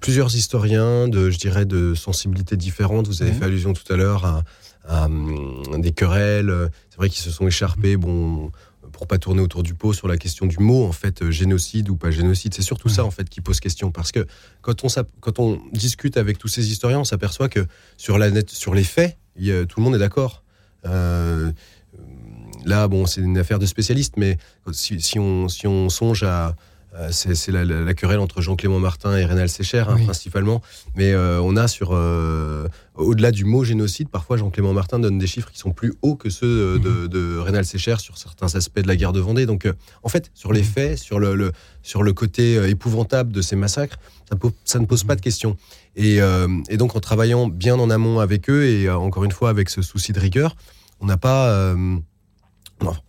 plusieurs 0.00 0.34
historiens 0.34 1.08
de, 1.08 1.30
je 1.30 1.38
dirais, 1.38 1.66
de 1.66 1.94
sensibilités 1.94 2.56
différentes. 2.56 3.06
Vous 3.06 3.22
avez 3.22 3.32
fait 3.32 3.44
allusion 3.44 3.72
tout 3.72 3.92
à 3.92 3.96
l'heure 3.96 4.24
à, 4.24 4.44
à, 4.88 5.08
des 5.78 5.92
querelles. 5.92 6.52
C'est 6.90 6.96
vrai 6.96 7.08
qu'ils 7.08 7.22
se 7.22 7.30
sont 7.30 7.46
écharpés. 7.46 7.96
Bon, 7.96 8.50
pour 8.98 9.06
pas 9.06 9.18
tourner 9.18 9.40
autour 9.40 9.62
du 9.62 9.74
pot 9.74 9.92
sur 9.92 10.08
la 10.08 10.16
question 10.16 10.44
du 10.46 10.58
mot 10.58 10.84
en 10.84 10.90
fait 10.90 11.22
euh, 11.22 11.30
génocide 11.30 11.88
ou 11.88 11.94
pas 11.94 12.10
génocide. 12.10 12.52
C'est 12.52 12.62
surtout 12.62 12.88
ça 12.88 13.04
en 13.04 13.12
fait 13.12 13.28
qui 13.28 13.40
pose 13.40 13.60
question 13.60 13.92
parce 13.92 14.10
que 14.10 14.26
quand 14.60 14.84
on 14.84 14.88
quand 15.20 15.38
on 15.38 15.60
discute 15.72 16.16
avec 16.16 16.36
tous 16.36 16.48
ces 16.48 16.68
historiens, 16.68 16.98
on 16.98 17.04
s'aperçoit 17.04 17.48
que 17.48 17.64
sur 17.96 18.18
la 18.18 18.28
net, 18.28 18.50
sur 18.50 18.74
les 18.74 18.82
faits, 18.82 19.16
tout 19.36 19.78
le 19.78 19.82
monde 19.82 19.94
est 19.94 20.00
d'accord. 20.00 20.42
Euh, 20.84 21.52
là, 22.64 22.88
bon, 22.88 23.06
c'est 23.06 23.20
une 23.20 23.38
affaire 23.38 23.60
de 23.60 23.66
spécialistes, 23.66 24.14
mais 24.16 24.36
si, 24.72 25.18
on, 25.20 25.48
si 25.48 25.68
on 25.68 25.88
songe 25.88 26.24
à, 26.24 26.56
c'est 27.10 27.52
la, 27.52 27.94
querelle 27.94 28.18
entre 28.18 28.40
Jean-Clément 28.40 28.80
Martin 28.80 29.16
et 29.16 29.24
Rénal 29.24 29.48
Sécher, 29.48 29.84
hein, 29.88 29.96
principalement. 30.04 30.62
Mais 30.96 31.12
euh, 31.12 31.40
on 31.40 31.56
a 31.56 31.68
sur, 31.68 31.90
euh, 31.92 32.66
au-delà 32.94 33.30
du 33.30 33.44
mot 33.44 33.64
génocide, 33.64 34.08
parfois 34.08 34.36
Jean-Clément 34.36 34.72
Martin 34.72 34.98
donne 34.98 35.18
des 35.18 35.26
chiffres 35.26 35.50
qui 35.50 35.58
sont 35.58 35.72
plus 35.72 35.94
hauts 36.02 36.16
que 36.16 36.30
ceux 36.30 36.78
de, 36.78 36.88
mhm. 36.88 37.08
de, 37.08 37.38
Rénal 37.38 37.64
Sécher 37.64 37.96
sur 37.98 38.18
certains 38.18 38.54
aspects 38.54 38.80
de 38.80 38.88
la 38.88 38.96
guerre 38.96 39.12
de 39.12 39.20
Vendée. 39.20 39.46
Donc, 39.46 39.68
en 40.02 40.08
fait, 40.08 40.30
sur 40.34 40.52
les 40.52 40.62
mhm. 40.62 40.66
faits, 40.66 40.98
sur 40.98 41.18
le, 41.18 41.52
sur 41.82 42.02
le 42.02 42.12
côté 42.12 42.54
épouvantable 42.68 43.32
de 43.32 43.42
ces 43.42 43.56
massacres, 43.56 43.98
ça, 44.64 44.78
ne 44.78 44.86
pose 44.86 45.04
pas 45.04 45.16
de 45.16 45.20
questions. 45.20 45.56
Et, 45.96 46.18
et, 46.68 46.76
donc, 46.76 46.96
en 46.96 47.00
travaillant 47.00 47.48
bien 47.48 47.78
en 47.78 47.90
amont 47.90 48.20
avec 48.20 48.50
eux, 48.50 48.66
et 48.66 48.90
encore 48.90 49.24
une 49.24 49.32
fois 49.32 49.50
avec 49.50 49.68
ce 49.68 49.82
souci 49.82 50.12
de 50.12 50.20
rigueur, 50.20 50.56
on 51.00 51.06
n'a 51.06 51.16
pas 51.16 51.74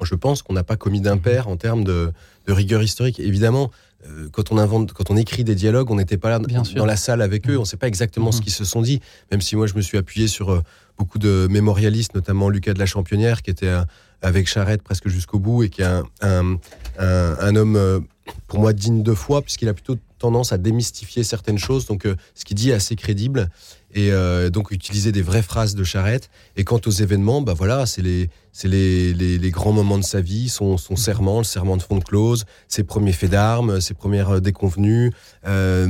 je 0.01 0.15
pense 0.15 0.41
qu'on 0.41 0.53
n'a 0.53 0.63
pas 0.63 0.75
commis 0.75 1.01
d'impair 1.01 1.47
en 1.47 1.57
termes 1.57 1.83
de, 1.83 2.11
rigueur 2.47 2.81
historique. 2.81 3.19
Évidemment, 3.19 3.69
euh, 4.07 4.27
quand 4.31 4.51
on 4.51 4.57
invente, 4.57 4.93
quand 4.93 5.11
on 5.11 5.17
écrit 5.17 5.43
des 5.43 5.53
dialogues, 5.53 5.91
on 5.91 5.95
n'était 5.95 6.17
pas 6.17 6.29
là 6.29 6.39
dans 6.39 6.85
la 6.85 6.95
salle 6.95 7.21
avec 7.21 7.47
eux, 7.47 7.57
on 7.57 7.61
ne 7.61 7.65
sait 7.65 7.77
pas 7.77 7.87
exactement 7.87 8.31
ce 8.31 8.39
mm-hmm. 8.39 8.43
qu'ils 8.43 8.53
se 8.53 8.65
sont 8.65 8.81
dit. 8.81 9.01
Même 9.29 9.41
si 9.41 9.55
moi, 9.55 9.67
je 9.67 9.75
me 9.75 9.81
suis 9.81 9.99
appuyé 9.99 10.27
sur 10.27 10.51
euh, 10.51 10.63
beaucoup 10.97 11.19
de 11.19 11.47
mémorialistes, 11.49 12.15
notamment 12.15 12.49
Lucas 12.49 12.73
de 12.73 12.79
la 12.79 12.87
Championnière, 12.87 13.43
qui 13.43 13.51
était 13.51 13.67
euh, 13.67 13.83
avec 14.23 14.47
Charette 14.47 14.81
presque 14.81 15.09
jusqu'au 15.09 15.37
bout 15.37 15.63
et 15.63 15.69
qui 15.69 15.83
est 15.83 16.01
un, 16.21 16.57
un 16.99 17.55
homme, 17.55 18.03
pour 18.47 18.59
moi, 18.59 18.73
digne 18.73 19.03
de 19.03 19.13
foi, 19.13 19.41
puisqu'il 19.41 19.69
a 19.69 19.73
plutôt 19.73 19.97
tendance 20.17 20.51
à 20.51 20.57
démystifier 20.57 21.23
certaines 21.23 21.59
choses. 21.59 21.85
Donc, 21.85 22.05
ce 22.35 22.45
qu'il 22.45 22.57
dit 22.57 22.71
est 22.71 22.73
assez 22.73 22.97
crédible 22.97 23.49
et 23.93 24.11
euh, 24.11 24.49
donc 24.49 24.71
utiliser 24.71 25.11
des 25.11 25.21
vraies 25.21 25.41
phrases 25.41 25.75
de 25.75 25.83
charrette. 25.83 26.29
Et 26.55 26.63
quant 26.63 26.79
aux 26.85 26.91
événements, 26.91 27.41
bah 27.41 27.53
voilà, 27.53 27.85
c'est 27.85 28.01
les, 28.01 28.29
c'est 28.51 28.67
les, 28.67 29.13
les, 29.13 29.51
grands 29.51 29.71
moments 29.71 29.97
de 29.97 30.03
sa 30.03 30.21
vie, 30.21 30.49
son, 30.49 30.77
son 30.77 30.95
serment, 30.95 31.39
le 31.39 31.43
serment 31.43 31.77
de 31.77 31.81
fond 31.81 31.97
de 31.97 32.03
close, 32.03 32.45
ses 32.67 32.83
premiers 32.83 33.13
faits 33.13 33.31
d'armes, 33.31 33.81
ses 33.81 33.93
premières 33.93 34.29
euh, 34.29 34.39
déconvenues, 34.39 35.11
euh, 35.47 35.87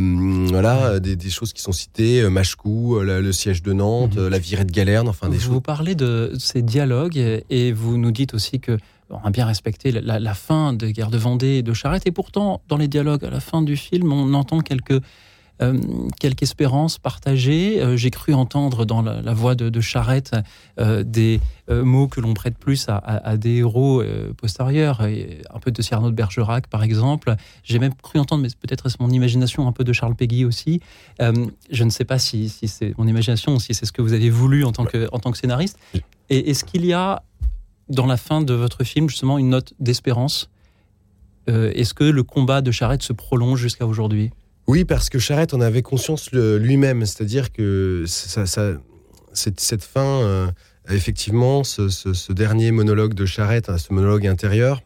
voilà, 0.49 0.99
des, 0.99 1.15
des, 1.15 1.29
choses 1.29 1.53
qui 1.53 1.61
sont 1.61 1.71
citées, 1.71 2.27
Machecou, 2.29 2.99
le, 2.99 3.31
siège 3.31 3.63
de 3.63 3.73
Nantes, 3.73 4.17
mhm. 4.17 4.27
la 4.27 4.39
virée 4.39 4.65
de 4.65 4.71
Galerne, 4.71 5.07
enfin 5.07 5.27
des 5.27 5.37
vous 5.37 5.43
choses. 5.43 5.53
Vous 5.53 5.61
parlez 5.61 5.95
de 5.95 6.33
ces 6.39 6.61
dialogues 6.61 7.43
et 7.49 7.71
vous 7.71 7.97
nous 7.97 8.11
dites 8.11 8.33
aussi 8.33 8.59
que 8.59 8.77
on 9.09 9.17
a 9.27 9.31
bien 9.31 9.45
respecté 9.45 9.91
la, 9.91 10.19
la, 10.19 10.33
fin 10.35 10.71
de 10.71 10.87
Guerre 10.87 11.09
de 11.09 11.17
Vendée 11.17 11.57
et 11.57 11.63
de 11.63 11.73
Charrette, 11.73 12.05
et 12.05 12.11
pourtant, 12.11 12.61
dans 12.67 12.77
les 12.77 12.87
dialogues 12.87 13.25
à 13.25 13.31
la 13.31 13.39
fin 13.39 13.63
du 13.63 13.75
film, 13.75 14.13
on 14.13 14.35
entend 14.35 14.59
quelques 14.59 15.01
euh, 15.61 15.77
quelques 16.19 16.43
espérances 16.43 16.99
partagées. 16.99 17.81
Euh, 17.81 17.97
j'ai 17.97 18.11
cru 18.11 18.33
entendre 18.33 18.85
dans 18.85 19.01
la, 19.01 19.33
voix 19.33 19.55
de, 19.55 19.81
Charrette 19.81 20.33
euh, 20.79 21.03
des 21.03 21.41
mots 21.69 22.07
que 22.07 22.21
l'on 22.21 22.33
prête 22.33 22.57
plus 22.57 22.87
à, 22.87 23.37
des 23.37 23.57
héros 23.57 24.01
postérieurs, 24.37 25.01
un 25.01 25.59
peu 25.59 25.69
de 25.69 25.81
Cyrano 25.83 26.09
de 26.09 26.15
Bergerac 26.15 26.65
par 26.65 26.81
exemple. 26.81 27.35
J'ai 27.63 27.77
même 27.77 27.93
cru 27.93 28.17
entendre, 28.17 28.41
mais 28.41 28.49
peut-être 28.59 28.87
est-ce 28.87 28.97
mon 28.99 29.11
imagination, 29.11 29.67
un 29.67 29.71
peu 29.71 29.83
de 29.83 29.93
Charles 29.93 30.15
Péguy 30.15 30.45
aussi. 30.45 30.81
je 31.19 31.83
ne 31.83 31.89
sais 31.91 32.05
pas 32.05 32.17
si, 32.17 32.49
c'est 32.49 32.97
mon 32.97 33.05
imagination 33.05 33.59
si 33.59 33.75
c'est 33.75 33.85
ce 33.85 33.91
que 33.91 34.01
vous 34.01 34.13
avez 34.13 34.31
voulu 34.31 34.63
en 34.63 34.71
tant 34.71 34.85
que, 34.85 35.07
scénariste. 35.35 35.77
Est-ce 36.31 36.63
qu'il 36.63 36.85
y 36.87 36.93
a 36.93 37.21
dans 37.87 38.07
la 38.07 38.17
fin 38.17 38.41
de 38.41 38.55
votre 38.55 38.83
film 38.83 39.07
justement 39.07 39.37
une 39.37 39.49
note 39.49 39.75
d'espérance? 39.79 40.49
Est-ce 41.45 41.93
que 41.93 42.03
le 42.03 42.23
combat 42.23 42.61
de 42.61 42.71
Charrette 42.71 43.03
se 43.03 43.13
prolonge 43.13 43.59
jusqu'à 43.59 43.85
aujourd'hui? 43.85 44.31
Oui, 44.69 44.85
parce 44.85 45.09
que 45.09 45.17
Charette 45.17 45.55
en 45.55 45.61
avait 45.61 45.81
conscience 45.81 46.31
lui-même, 46.31 47.03
c'est-à-dire 47.03 47.51
que 47.51 48.05
cette, 48.05 49.83
fin, 49.83 50.21
euh, 50.21 50.47
effectivement, 50.91 51.63
ce, 51.63 52.31
dernier 52.33 52.69
monologue 52.69 53.15
de 53.15 53.25
Charette, 53.25 53.69
hein, 53.69 53.79
ce 53.79 53.91
monologue 53.91 54.27
intérieur, 54.27 54.83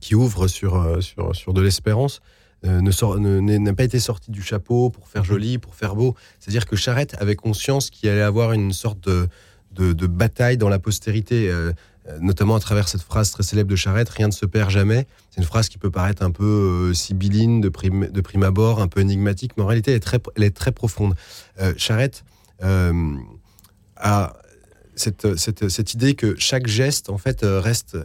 qui 0.00 0.14
ouvre 0.14 0.48
sur, 0.48 0.76
euh, 0.76 1.02
sur, 1.02 1.36
sur 1.36 1.52
de 1.52 1.60
l'espérance, 1.60 2.22
euh, 2.64 2.80
n'a 2.80 3.74
pas 3.74 3.84
été 3.84 4.00
sorti 4.00 4.30
du 4.30 4.40
chapeau 4.40 4.88
pour 4.88 5.06
faire 5.06 5.22
joli, 5.22 5.58
pour 5.58 5.74
faire 5.74 5.96
beau. 5.96 6.14
C'est-à-dire 6.40 6.64
que 6.64 6.74
Charette 6.74 7.14
avait 7.20 7.36
conscience 7.36 7.90
qu'il 7.90 8.08
allait 8.08 8.22
avoir 8.22 8.52
une 8.54 8.72
sorte 8.72 9.06
de, 9.06 9.28
de, 9.92 10.06
bataille 10.06 10.56
dans 10.56 10.70
la 10.70 10.78
postérité. 10.78 11.52
Notamment 12.20 12.56
à 12.56 12.60
travers 12.60 12.88
cette 12.88 13.02
phrase 13.02 13.30
très 13.30 13.42
célèbre 13.42 13.70
de 13.70 13.76
Charette, 13.76 14.08
rien 14.08 14.28
ne 14.28 14.32
se 14.32 14.46
perd 14.46 14.70
jamais. 14.70 15.06
C'est 15.30 15.40
une 15.40 15.46
phrase 15.46 15.68
qui 15.68 15.78
peut 15.78 15.90
paraître 15.90 16.22
un 16.22 16.30
peu 16.30 16.90
euh, 16.90 16.94
sibylline 16.94 17.60
de 17.60 17.68
prime, 17.68 18.42
abord, 18.42 18.80
un 18.80 18.88
peu 18.88 19.00
énigmatique, 19.00 19.52
mais 19.56 19.62
en 19.62 19.66
réalité, 19.66 19.90
elle 19.90 20.42
est 20.42 20.50
très, 20.50 20.72
profonde. 20.72 21.14
Euh, 21.60 21.72
Charette 21.76 22.24
a 23.96 24.36
cette, 24.96 25.94
idée 25.94 26.14
que 26.14 26.34
chaque 26.38 26.66
geste, 26.66 27.10
en 27.10 27.18
fait, 27.18 27.40
reste 27.42 27.96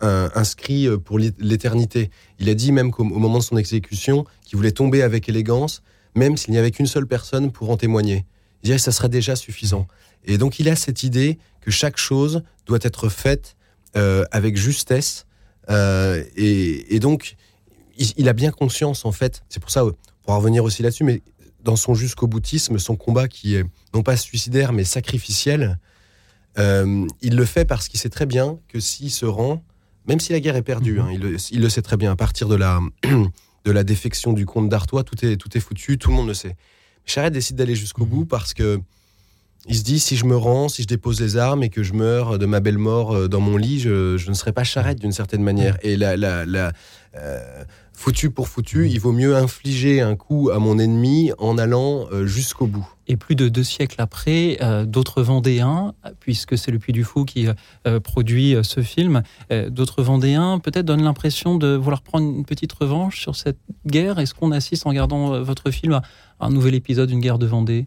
inscrit 0.00 0.88
pour 1.04 1.18
l'éternité. 1.18 2.10
Il 2.38 2.48
a 2.48 2.54
dit 2.54 2.72
même 2.72 2.90
qu'au 2.90 3.04
moment 3.04 3.38
de 3.38 3.44
son 3.44 3.56
exécution, 3.56 4.24
qu'il 4.44 4.56
voulait 4.56 4.72
tomber 4.72 5.02
avec 5.02 5.28
élégance, 5.28 5.82
même 6.14 6.36
s'il 6.36 6.52
n'y 6.52 6.58
avait 6.58 6.70
qu'une 6.70 6.86
seule 6.86 7.06
personne 7.06 7.52
pour 7.52 7.70
en 7.70 7.76
témoigner. 7.76 8.24
Il 8.62 8.66
dirait 8.66 8.78
que 8.78 8.82
ça 8.82 8.92
serait 8.92 9.08
déjà 9.08 9.36
suffisant. 9.36 9.86
Et 10.26 10.38
donc 10.38 10.58
il 10.58 10.68
a 10.68 10.76
cette 10.76 11.02
idée 11.02 11.38
que 11.60 11.70
chaque 11.70 11.96
chose 11.96 12.42
doit 12.66 12.78
être 12.82 13.08
faite 13.08 13.56
euh, 13.96 14.24
avec 14.30 14.56
justesse. 14.56 15.26
Euh, 15.70 16.22
et, 16.36 17.00
donc 17.00 17.36
il, 17.96 18.28
a 18.28 18.32
bien 18.32 18.50
conscience 18.50 19.04
en 19.04 19.12
fait, 19.12 19.42
c'est 19.48 19.60
pour 19.60 19.70
ça, 19.70 19.84
pour 20.22 20.34
revenir 20.34 20.62
aussi 20.62 20.82
là-dessus, 20.82 21.04
mais 21.04 21.22
dans 21.64 21.76
son 21.76 21.94
jusqu'au 21.94 22.28
boutisme, 22.28 22.78
son 22.78 22.94
combat 22.94 23.26
qui 23.26 23.56
est 23.56 23.64
non 23.94 24.02
pas 24.02 24.16
suicidaire 24.16 24.72
mais 24.72 24.84
sacrificiel, 24.84 25.78
euh, 26.58 27.06
il 27.20 27.36
le 27.36 27.44
fait 27.44 27.64
parce 27.64 27.88
qu'il 27.88 27.98
sait 27.98 28.08
très 28.08 28.26
bien 28.26 28.58
que 28.68 28.80
s'il 28.80 29.10
se 29.10 29.26
rend, 29.26 29.64
même 30.06 30.20
si 30.20 30.32
la 30.32 30.40
guerre 30.40 30.56
est 30.56 30.62
perdue, 30.62 30.94
mhm. 30.94 31.00
hein, 31.00 31.38
il, 31.50 31.60
le, 31.60 31.68
sait 31.68 31.82
très 31.82 31.96
bien, 31.96 32.12
à 32.12 32.16
partir 32.16 32.48
de 32.48 32.54
la, 32.54 32.80
de 33.64 33.70
la 33.70 33.82
défection 33.82 34.32
du 34.32 34.46
comte 34.46 34.68
d'Artois, 34.68 35.02
tout 35.02 35.24
est, 35.24 35.36
tout 35.36 35.56
est 35.56 35.60
foutu, 35.60 35.98
tout 35.98 36.10
le 36.10 36.16
monde 36.16 36.28
le 36.28 36.34
sait. 36.34 36.56
Charette 37.04 37.32
décide 37.32 37.56
d'aller 37.56 37.74
jusqu'au 37.74 38.04
mhm. 38.04 38.10
bout 38.10 38.24
parce 38.26 38.54
que 38.54 38.80
il 39.68 39.76
se 39.76 39.82
dit 39.82 39.98
si 39.98 40.16
je 40.16 40.24
me 40.24 40.36
rends, 40.36 40.68
si 40.68 40.82
je 40.82 40.86
dépose 40.86 41.20
les 41.20 41.36
armes 41.36 41.62
et 41.62 41.68
que 41.68 41.82
je 41.82 41.92
meurs 41.92 42.38
de 42.38 42.46
ma 42.46 42.60
belle 42.60 42.78
mort 42.78 43.14
euh, 43.14 43.28
dans 43.28 43.40
mon 43.40 43.56
lit, 43.56 43.80
je, 43.80 44.28
ne 44.28 44.34
serai 44.34 44.52
pas 44.52 44.64
charrette 44.64 45.00
d'une 45.00 45.12
certaine 45.12 45.42
manière. 45.42 45.76
Et 45.82 45.96
la, 45.96 46.16
la, 46.16 46.72
euh, 47.16 47.64
foutu 47.92 48.30
pour 48.30 48.46
foutu, 48.46 48.88
il 48.88 49.00
vaut 49.00 49.12
mieux 49.12 49.34
infliger 49.34 50.02
un 50.02 50.14
coup 50.14 50.50
à 50.50 50.58
mon 50.58 50.78
ennemi 50.78 51.32
en 51.38 51.58
allant 51.58 52.06
euh, 52.12 52.26
jusqu'au 52.26 52.66
bout. 52.66 52.86
Et 53.08 53.16
plus 53.16 53.34
de 53.34 53.48
deux 53.48 53.64
siècles 53.64 54.00
après, 54.00 54.58
d'autres 54.84 55.22
Vendéens, 55.22 55.94
puisque 56.18 56.58
c'est 56.58 56.72
le 56.72 56.80
Puy 56.80 56.92
du 56.92 57.04
Fou 57.04 57.24
qui 57.24 57.46
produit 58.02 58.56
ce 58.64 58.80
film, 58.80 59.22
d'autres 59.68 60.02
Vendéens 60.02 60.58
peut-être 60.58 60.86
donnent 60.86 61.04
l'impression 61.04 61.54
de 61.54 61.76
vouloir 61.76 62.02
prendre 62.02 62.28
une 62.28 62.44
petite 62.44 62.72
revanche 62.72 63.20
sur 63.20 63.36
cette 63.36 63.60
guerre. 63.86 64.18
Est-ce 64.18 64.34
qu'on 64.34 64.50
assiste 64.50 64.86
en 64.86 64.90
regardant 64.90 65.40
votre 65.40 65.70
film 65.70 65.92
à 65.92 66.02
un 66.40 66.50
nouvel 66.50 66.74
épisode 66.74 67.08
d'une 67.08 67.20
guerre 67.20 67.38
de 67.38 67.46
Vendée? 67.46 67.86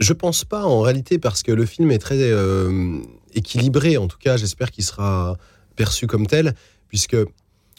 Je 0.00 0.12
pense 0.12 0.44
pas 0.44 0.64
en 0.64 0.80
réalité 0.80 1.18
parce 1.18 1.42
que 1.42 1.52
le 1.52 1.66
film 1.66 1.90
est 1.90 1.98
très 1.98 2.18
euh, 2.20 2.98
équilibré. 3.34 3.96
En 3.96 4.08
tout 4.08 4.18
cas, 4.18 4.36
j'espère 4.36 4.70
qu'il 4.70 4.84
sera 4.84 5.36
perçu 5.76 6.06
comme 6.06 6.26
tel, 6.26 6.54
puisque 6.88 7.16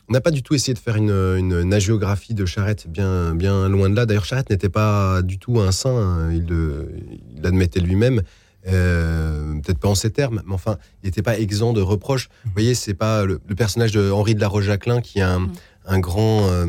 on 0.07 0.13
n'a 0.13 0.21
pas 0.21 0.31
du 0.31 0.43
tout 0.43 0.53
essayé 0.53 0.73
de 0.73 0.79
faire 0.79 0.97
une, 0.97 1.09
une, 1.09 1.73
agiographie 1.73 2.33
de 2.33 2.45
Charette, 2.45 2.87
bien, 2.87 3.33
bien 3.33 3.67
loin 3.69 3.89
de 3.89 3.95
là. 3.95 4.05
D'ailleurs, 4.05 4.25
Charette 4.25 4.49
n'était 4.49 4.69
pas 4.69 5.21
du 5.21 5.39
tout 5.39 5.59
un 5.59 5.71
saint, 5.71 5.97
hein. 5.97 6.31
il, 6.31 6.47
l'admettait 7.41 7.79
lui-même. 7.79 8.21
Euh, 8.67 9.59
peut-être 9.61 9.77
pas 9.77 9.89
en 9.89 9.95
ces 9.95 10.09
termes, 10.09 10.41
mais 10.45 10.53
enfin, 10.53 10.77
il 11.03 11.07
n'était 11.07 11.21
pas 11.21 11.37
exempt 11.37 11.73
de 11.73 11.81
reproches. 11.81 12.29
Vous 12.45 12.51
voyez, 12.53 12.73
c'est 12.73 12.95
pas 12.95 13.23
le, 13.23 13.39
personnage 13.55 13.91
de 13.91 14.09
Henri 14.09 14.33
de 14.33 14.41
la 14.41 14.47
Roche-Jacquelin 14.47 15.01
qui 15.01 15.19
est 15.19 15.23
un, 15.23 15.39
mm. 15.39 15.99
grand, 15.99 16.47
euh, 16.49 16.65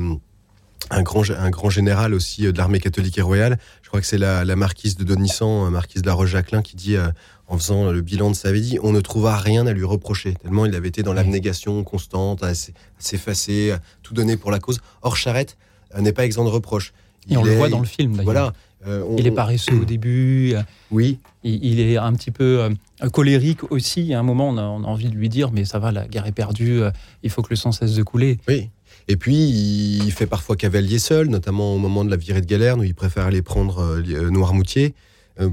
un 0.91 1.03
grand, 1.03 1.29
un 1.31 1.51
grand 1.51 1.71
général 1.71 2.15
aussi 2.15 2.47
euh, 2.47 2.53
de 2.53 2.59
l'armée 2.59 2.81
catholique 2.81 3.19
et 3.19 3.23
royale. 3.23 3.59
Je 3.83 3.89
crois 3.89 4.01
que 4.01 4.07
c'est 4.07 4.19
la, 4.19 4.45
marquise 4.57 4.97
de 4.97 5.05
Donissan, 5.05 5.67
euh, 5.67 5.71
marquise 5.71 6.03
de 6.03 6.07
la 6.07 6.15
Roche-Jacquelin, 6.15 6.63
qui 6.63 6.77
dit, 6.77 6.97
euh, 6.97 7.09
en 7.49 7.59
faisant 7.59 7.91
le 7.91 8.01
bilan 8.01 8.31
de 8.31 8.37
sa 8.37 8.53
vie, 8.53 8.79
on 8.83 8.93
ne 8.93 9.01
trouva 9.01 9.37
rien 9.37 9.67
à 9.67 9.73
lui 9.73 9.85
reprocher, 9.85 10.35
tellement 10.35 10.67
il 10.67 10.75
avait 10.75 10.89
été 10.89 11.03
dans 11.03 11.13
l'abnégation 11.13 11.85
constante, 11.85 12.43
à 12.43 12.53
s'effacer, 12.99 13.73
à 13.73 13.81
tout 14.03 14.15
donner 14.15 14.37
pour 14.37 14.51
la 14.51 14.59
cause. 14.59 14.81
Or, 15.03 15.17
Charette 15.17 15.57
n'est 15.97 16.13
pas 16.13 16.25
exempt 16.25 16.45
de 16.45 16.51
reproches. 16.51 16.93
Et 17.29 17.37
on 17.37 17.45
le 17.45 17.55
voit 17.55 17.69
dans 17.69 17.81
le 17.81 17.87
film, 17.87 18.17
d'ailleurs. 18.17 18.53
Voilà. 18.85 19.17
il 19.17 19.27
est 19.27 19.33
paresseux 19.33 19.81
au 19.81 19.85
début. 19.85 20.55
Oui. 20.93 21.19
Il, 21.43 21.81
est 21.81 21.97
un 21.97 22.13
petit 22.13 22.31
peu 22.31 22.69
colérique 23.13 23.73
aussi. 23.73 24.15
À 24.15 24.21
un 24.21 24.23
moment, 24.23 24.49
on 24.49 24.57
a, 24.57 24.63
on 24.63 24.85
a, 24.85 24.87
envie 24.87 25.09
de 25.09 25.17
lui 25.17 25.29
dire 25.29 25.51
Mais 25.51 25.65
ça 25.65 25.81
va, 25.81 25.91
la 25.91 26.07
guerre 26.07 26.27
est 26.27 26.33
perdue, 26.33 26.81
il 27.25 27.31
faut 27.31 27.43
que 27.43 27.51
le 27.51 27.57
sang 27.57 27.73
cesse 27.73 27.95
de 27.95 28.05
couler. 28.05 28.39
Oui. 28.47 28.71
Et 29.09 29.17
puis, 29.17 29.37
il 29.37 30.11
fait 30.13 30.27
parfois 30.27 30.57
cavalier 30.57 30.99
seul, 30.99 31.29
notamment 31.29 31.75
au 31.75 31.79
moment 31.79 32.05
de 32.05 32.11
la 32.11 32.17
virée 32.17 32.41
de 32.41 32.47
Galerne, 32.47 32.81
où 32.81 32.85
il 32.85 32.95
préfère 32.95 33.27
aller 33.27 33.43
prendre 33.43 33.79
euh, 33.79 34.03
euh, 34.09 34.31
Noirmoutier. 34.31 34.95
Euh, 35.41 35.51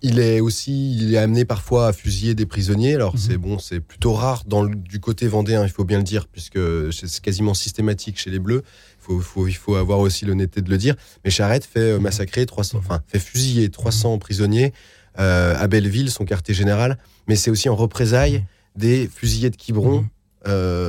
il 0.00 0.20
est 0.20 0.40
aussi, 0.40 0.96
il 0.96 1.12
est 1.12 1.18
amené 1.18 1.44
parfois 1.44 1.88
à 1.88 1.92
fusiller 1.92 2.34
des 2.34 2.46
prisonniers. 2.46 2.94
Alors 2.94 3.14
mhm. 3.14 3.20
c'est 3.20 3.36
bon, 3.36 3.58
c'est 3.58 3.80
plutôt 3.80 4.12
rare 4.12 4.44
dans 4.46 4.64
du 4.64 5.00
côté 5.00 5.26
vendéen, 5.26 5.64
il 5.64 5.70
faut 5.70 5.84
bien 5.84 5.98
le 5.98 6.04
dire, 6.04 6.28
puisque 6.28 6.60
c'est 6.92 7.20
quasiment 7.20 7.52
systématique 7.52 8.18
chez 8.18 8.30
les 8.30 8.38
Bleus. 8.38 8.62
Il 9.10 9.20
faut, 9.20 9.48
il 9.48 9.54
faut 9.54 9.74
avoir 9.74 9.98
aussi 9.98 10.24
l'honnêteté 10.24 10.62
de 10.62 10.70
le 10.70 10.78
dire. 10.78 10.94
Mais 11.24 11.30
Charette 11.30 11.64
fait 11.64 11.98
massacrer 11.98 12.46
300, 12.46 12.78
enfin 12.78 13.02
fait 13.08 13.18
fusiller 13.18 13.70
300 13.70 14.14
mhm. 14.14 14.18
prisonniers 14.20 14.72
à 15.16 15.66
Belleville, 15.66 16.12
son 16.12 16.24
quartier 16.24 16.54
général. 16.54 16.96
Mais 17.26 17.34
c'est 17.34 17.50
aussi 17.50 17.68
en 17.68 17.74
représailles 17.74 18.44
des 18.76 19.10
fusillés 19.12 19.50
de 19.50 19.56
Quiberon 19.56 20.06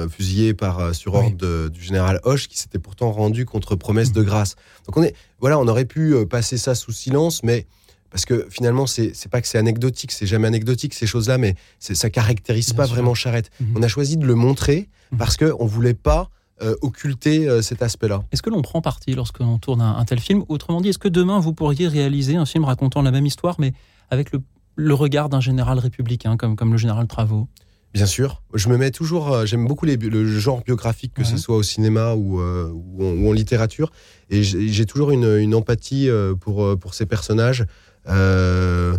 fusillé 0.10 0.54
par, 0.54 0.96
sur 0.96 1.16
ordre 1.16 1.70
du 1.70 1.82
général 1.82 2.20
Hoche, 2.24 2.48
qui 2.48 2.58
s'était 2.58 2.80
pourtant 2.80 3.12
rendu 3.12 3.46
contre 3.46 3.76
promesse 3.76 4.12
de 4.12 4.24
grâce. 4.24 4.56
Donc 4.86 4.98
on 4.98 5.04
est, 5.04 5.16
voilà, 5.40 5.60
on 5.60 5.68
aurait 5.68 5.86
pu 5.86 6.16
passer 6.28 6.58
ça 6.58 6.76
sous 6.76 6.92
silence, 6.92 7.44
mais 7.44 7.66
parce 8.10 8.26
que 8.26 8.48
finalement, 8.50 8.88
c'est 8.88 9.14
pas 9.30 9.42
que 9.42 9.48
c'est 9.48 9.58
anecdotique, 9.58 10.12
c'est 10.12 10.26
jamais 10.26 10.48
anecdotique 10.48 10.94
ces 10.94 11.06
choses-là, 11.06 11.38
mais 11.38 11.56
ça 11.80 12.10
caractérise 12.10 12.74
pas 12.74 12.86
vraiment 12.86 13.14
Charrette. 13.14 13.52
Mhm. 13.60 13.74
On 13.78 13.84
a 13.84 13.88
choisi 13.88 14.18
de 14.18 14.26
le 14.26 14.36
montrer 14.36 14.90
mhm. 15.12 15.18
parce 15.18 15.38
qu'on 15.38 15.66
voulait 15.66 15.94
pas 15.94 16.30
euh, 16.62 16.76
occulter 16.82 17.48
euh, 17.48 17.62
cet 17.62 17.82
aspect-là. 17.82 18.24
Est-ce 18.32 18.42
que 18.42 18.50
l'on 18.50 18.62
prend 18.62 18.82
parti 18.82 19.14
lorsqu'on 19.14 19.60
tourne 19.60 19.82
un, 19.82 20.04
tel 20.06 20.20
film? 20.20 20.44
Autrement 20.50 20.82
dit, 20.82 20.90
est-ce 20.90 20.98
que 20.98 21.08
demain 21.08 21.40
vous 21.40 21.54
pourriez 21.54 21.88
réaliser 21.88 22.36
un 22.36 22.46
film 22.46 22.66
racontant 22.66 23.02
la 23.02 23.12
même 23.12 23.26
histoire, 23.26 23.56
mais 23.60 23.74
avec 24.10 24.32
le, 24.32 24.94
regard 24.94 25.30
d'un 25.30 25.42
général 25.42 25.78
républicain 25.78 26.36
comme, 26.36 26.56
comme 26.56 26.72
le 26.72 26.78
général 26.78 27.08
Travaux 27.08 27.48
Bien 27.94 28.06
sûr, 28.06 28.44
je 28.54 28.70
me 28.70 28.78
mets 28.78 28.92
toujours. 28.92 29.34
Euh, 29.34 29.46
j'aime 29.46 29.68
beaucoup 29.68 29.86
les, 29.86 29.98
le 29.98 30.40
genre 30.40 30.62
biographique, 30.64 31.14
que 31.14 31.24
ce 31.24 31.38
soit 31.38 31.56
au 31.56 31.64
cinéma 31.64 32.14
ou, 32.14 32.40
ou, 32.40 33.30
en, 33.30 33.34
littérature, 33.34 33.92
et 34.30 34.44
j'ai 34.44 34.86
toujours 34.86 35.12
une, 35.12 35.38
une 35.38 35.56
empathie 35.56 36.10
pour, 36.40 36.78
pour 36.78 36.94
ces 36.94 37.06
personnages. 37.06 37.66
Euh, 38.08 38.98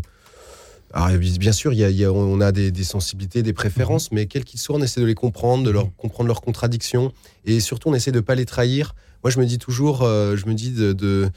alors, 0.93 1.19
bien 1.19 1.53
sûr, 1.53 1.73
y 1.73 2.05
a, 2.05 2.13
on 2.13 2.41
a 2.41 2.53
des, 2.53 2.85
sensibilités, 2.85 3.43
des 3.43 3.53
préférences, 3.53 4.11
mhm. 4.11 4.19
mais 4.19 4.27
quels 4.27 4.45
qu'ils 4.45 4.61
soient, 4.61 4.77
on 4.77 4.83
essaie 4.83 5.01
de 5.01 5.07
les 5.07 5.15
comprendre, 5.15 5.65
de 5.65 5.71
leur 5.71 5.87
mhm. 5.87 5.93
comprendre 5.97 6.29
leurs 6.29 6.41
contradictions, 6.41 7.13
et 7.45 7.61
surtout, 7.61 7.89
on 7.89 7.95
essaie 7.95 8.13
de 8.13 8.17
ne 8.17 8.23
pas 8.23 8.35
les 8.35 8.47
trahir. 8.47 8.95
Moi, 9.23 9.31
je 9.31 9.39
me 9.39 9.47
dis 9.47 9.59
toujours, 9.59 10.03
euh, 10.03 10.37
je 10.37 10.47
me 10.47 10.55
dis 10.55 10.71
de, 10.71 10.93
de, 10.93 11.31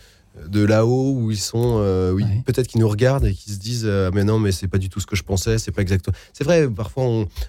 là-haut 0.54 1.14
où 1.14 1.32
ils 1.32 1.38
sont, 1.38 1.78
euh, 1.80 2.12
oui, 2.12 2.24
peut-être 2.46 2.68
qu'ils 2.68 2.82
nous 2.82 2.88
regardent 2.88 3.26
et 3.26 3.34
qu'ils 3.34 3.54
se 3.54 3.60
disent, 3.60 3.88
ah, 3.88 4.10
mais 4.14 4.24
non, 4.24 4.40
mais 4.40 4.52
c'est 4.52 4.68
pas 4.68 4.78
du 4.78 4.90
tout 4.90 5.00
ce 5.00 5.06
que 5.08 5.16
je 5.16 5.24
pensais, 5.24 5.58
c'est 5.58 5.72
pas 5.72 5.82
exactement. 5.82 6.16
C'est 6.34 6.44
vrai, 6.44 6.68
parfois, 6.70 7.04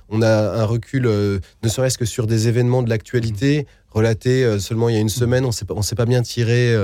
on, 0.08 0.22
a 0.22 0.60
un 0.60 0.64
recul, 0.64 1.04
ne 1.04 1.68
serait-ce 1.68 1.98
que 1.98 2.04
sur 2.04 2.26
des 2.26 2.48
événements 2.48 2.82
de 2.82 2.90
l'actualité. 2.90 3.58
Mhm. 3.60 3.64
relatés 3.90 4.58
seulement 4.58 4.88
il 4.88 4.94
y 4.96 4.98
a 4.98 5.00
une 5.00 5.08
semaine, 5.08 5.44
on 5.44 5.76
ne 5.76 5.82
sait 5.82 5.94
pas 5.94 6.04
bien 6.04 6.22
tirer 6.22 6.74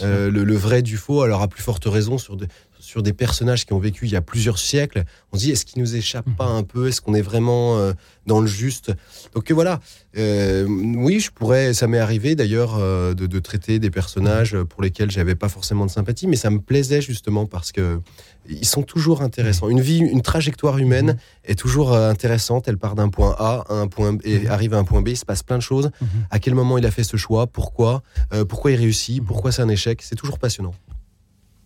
le, 0.00 0.28
le, 0.28 0.56
vrai 0.56 0.82
du 0.82 0.96
faux, 0.96 1.22
alors 1.22 1.40
à 1.40 1.48
plus 1.48 1.62
forte 1.62 1.84
raison 1.86 2.18
sur, 2.18 2.36
de, 2.36 2.48
sur 2.88 3.02
des 3.02 3.12
personnages 3.12 3.66
qui 3.66 3.74
ont 3.74 3.78
vécu 3.78 4.06
il 4.06 4.12
y 4.12 4.16
a 4.16 4.22
plusieurs 4.22 4.58
siècles, 4.58 5.04
on 5.30 5.36
se 5.36 5.42
dit 5.42 5.50
est-ce 5.50 5.66
qu'il 5.66 5.82
nous 5.82 5.94
échappe 5.94 6.24
pas 6.38 6.46
un 6.46 6.62
peu? 6.62 6.88
Est-ce 6.88 7.02
qu'on 7.02 7.12
est 7.12 7.20
vraiment 7.20 7.76
euh, 7.76 7.92
dans 8.24 8.40
le 8.40 8.46
juste? 8.46 8.92
Donc 9.34 9.52
voilà, 9.52 9.80
euh, 10.16 10.66
oui, 10.66 11.20
je 11.20 11.30
pourrais, 11.30 11.74
ça 11.74 11.86
m'est 11.86 11.98
arrivé 11.98 12.34
d'ailleurs 12.34 12.76
euh, 12.78 13.12
de, 13.12 13.38
traiter 13.40 13.78
des 13.78 13.90
personnages 13.90 14.56
pour 14.70 14.80
lesquels 14.80 15.10
j'avais 15.10 15.34
pas 15.34 15.50
forcément 15.50 15.84
de 15.84 15.90
sympathie, 15.90 16.26
mais 16.28 16.36
ça 16.36 16.48
me 16.48 16.60
plaisait 16.60 17.02
justement 17.02 17.44
parce 17.44 17.72
que 17.72 18.00
ils 18.48 18.64
sont 18.64 18.82
toujours 18.82 19.20
intéressants. 19.20 19.68
Une 19.68 19.82
vie, 19.82 19.98
une 19.98 20.22
trajectoire 20.22 20.78
humaine 20.78 21.18
est 21.44 21.58
toujours 21.58 21.94
intéressante. 21.94 22.68
Elle 22.68 22.78
part 22.78 22.94
d'un 22.94 23.10
point 23.10 23.36
A 23.38 23.66
à 23.68 23.74
un 23.74 23.86
point 23.86 24.14
B 24.14 24.20
et 24.24 24.48
arrive 24.48 24.72
à 24.72 24.78
un 24.78 24.84
point 24.84 25.02
B. 25.02 25.08
Il 25.08 25.18
se 25.18 25.26
passe 25.26 25.42
plein 25.42 25.58
de 25.58 25.62
choses. 25.62 25.90
À 26.30 26.38
quel 26.38 26.54
moment 26.54 26.78
il 26.78 26.86
a 26.86 26.90
fait 26.90 27.04
ce 27.04 27.18
choix? 27.18 27.46
Pourquoi? 27.46 28.02
Pourquoi 28.48 28.70
il 28.70 28.76
réussit? 28.76 29.22
Pourquoi 29.22 29.52
c'est 29.52 29.60
un 29.60 29.68
échec? 29.68 30.00
C'est 30.00 30.16
toujours 30.16 30.38
passionnant. 30.38 30.72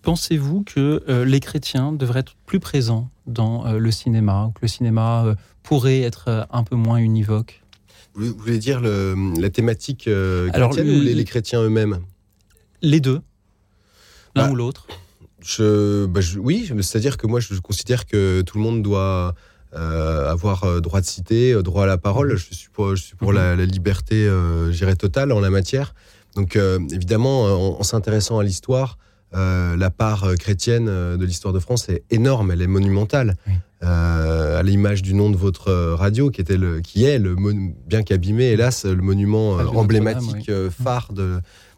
Pensez-vous 0.02 0.64
que 0.64 1.04
euh, 1.08 1.24
les 1.24 1.38
chrétiens 1.38 1.92
devraient 1.92 2.20
être 2.20 2.34
plus 2.44 2.58
présents 2.58 3.08
dans 3.26 3.66
euh, 3.66 3.78
le 3.78 3.90
cinéma, 3.92 4.46
ou 4.46 4.50
que 4.50 4.58
le 4.62 4.68
cinéma 4.68 5.24
euh, 5.24 5.34
pourrait 5.62 6.00
être 6.00 6.46
un 6.50 6.64
peu 6.64 6.74
moins 6.74 6.96
univoque? 6.96 7.62
Vous 8.14 8.34
voulez 8.36 8.58
dire 8.58 8.80
la 8.80 9.48
thématique 9.48 10.10
chrétienne 10.52 10.88
ou 10.88 11.00
les, 11.00 11.24
chrétiens 11.24 11.62
eux-mêmes? 11.62 12.00
Les 12.82 13.00
deux, 13.00 13.22
l'un 14.34 14.46
bah, 14.46 14.50
ou 14.50 14.54
l'autre 14.56 14.86
bah, 14.88 16.20
je, 16.20 16.38
Oui, 16.38 16.70
c'est-à-dire 16.80 17.16
que 17.16 17.26
moi 17.26 17.40
je 17.40 17.58
considère 17.60 18.04
que 18.04 18.42
tout 18.42 18.58
le 18.58 18.64
monde 18.64 18.82
doit 18.82 19.34
avoir 19.72 20.82
droit 20.82 21.00
de 21.00 21.06
citer, 21.06 21.54
droit 21.62 21.84
à 21.84 21.86
la 21.86 21.96
parole. 21.96 22.32
Mhm. 22.32 22.36
Je 22.36 22.54
suis 22.54 22.68
pour, 22.68 22.96
je 22.96 23.02
suis 23.02 23.16
pour 23.16 23.30
mhm. 23.30 23.56
la, 23.56 23.64
liberté, 23.64 24.28
totale 24.98 25.32
en 25.32 25.40
la 25.40 25.48
matière. 25.48 25.94
Donc 26.34 26.56
évidemment, 26.56 27.78
en 27.78 27.82
s'intéressant 27.82 28.40
à 28.40 28.44
l'histoire, 28.44 28.98
euh, 29.34 29.76
la 29.76 29.90
part 29.90 30.24
euh, 30.24 30.34
chrétienne 30.34 30.88
euh, 30.88 31.16
de 31.16 31.24
l'histoire 31.24 31.54
de 31.54 31.58
France 31.58 31.88
est 31.88 32.04
énorme, 32.10 32.50
elle 32.50 32.62
est 32.62 32.66
monumentale. 32.66 33.36
à 33.80 34.62
l'image 34.62 35.02
du 35.02 35.12
nom 35.12 35.28
de 35.28 35.36
votre 35.36 35.72
radio, 35.94 36.30
qui, 36.30 36.40
était 36.40 36.56
le, 36.56 36.80
qui 36.80 37.04
est, 37.04 37.18
le, 37.18 37.34
bien 37.86 38.04
qu'abîmé, 38.04 38.44
hélas, 38.44 38.84
le 38.84 39.02
monument 39.02 39.54
emblématique 39.54 40.52
phare 40.70 41.08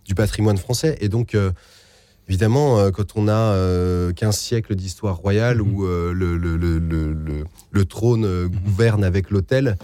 du 0.05 0.15
patrimoine 0.15 0.59
français. 0.59 0.99
Et 1.01 1.09
donc, 1.09 1.35
Évidemment, 2.29 2.91
quand 2.91 3.17
on 3.17 3.29
a 3.29 3.53
15 3.53 3.55
euh, 3.55 4.13
siècles 4.33 4.75
d'histoire 4.77 5.17
royale 5.17 5.59
mhm. 5.59 5.75
où 5.75 5.85
le, 5.85 6.13
le, 6.13 6.57
le, 6.57 7.45
le, 7.75 7.85
trône 7.85 8.27
mhm. 8.27 8.49
gouverne 8.49 9.05
avec 9.05 9.31
l'autel, 9.31 9.77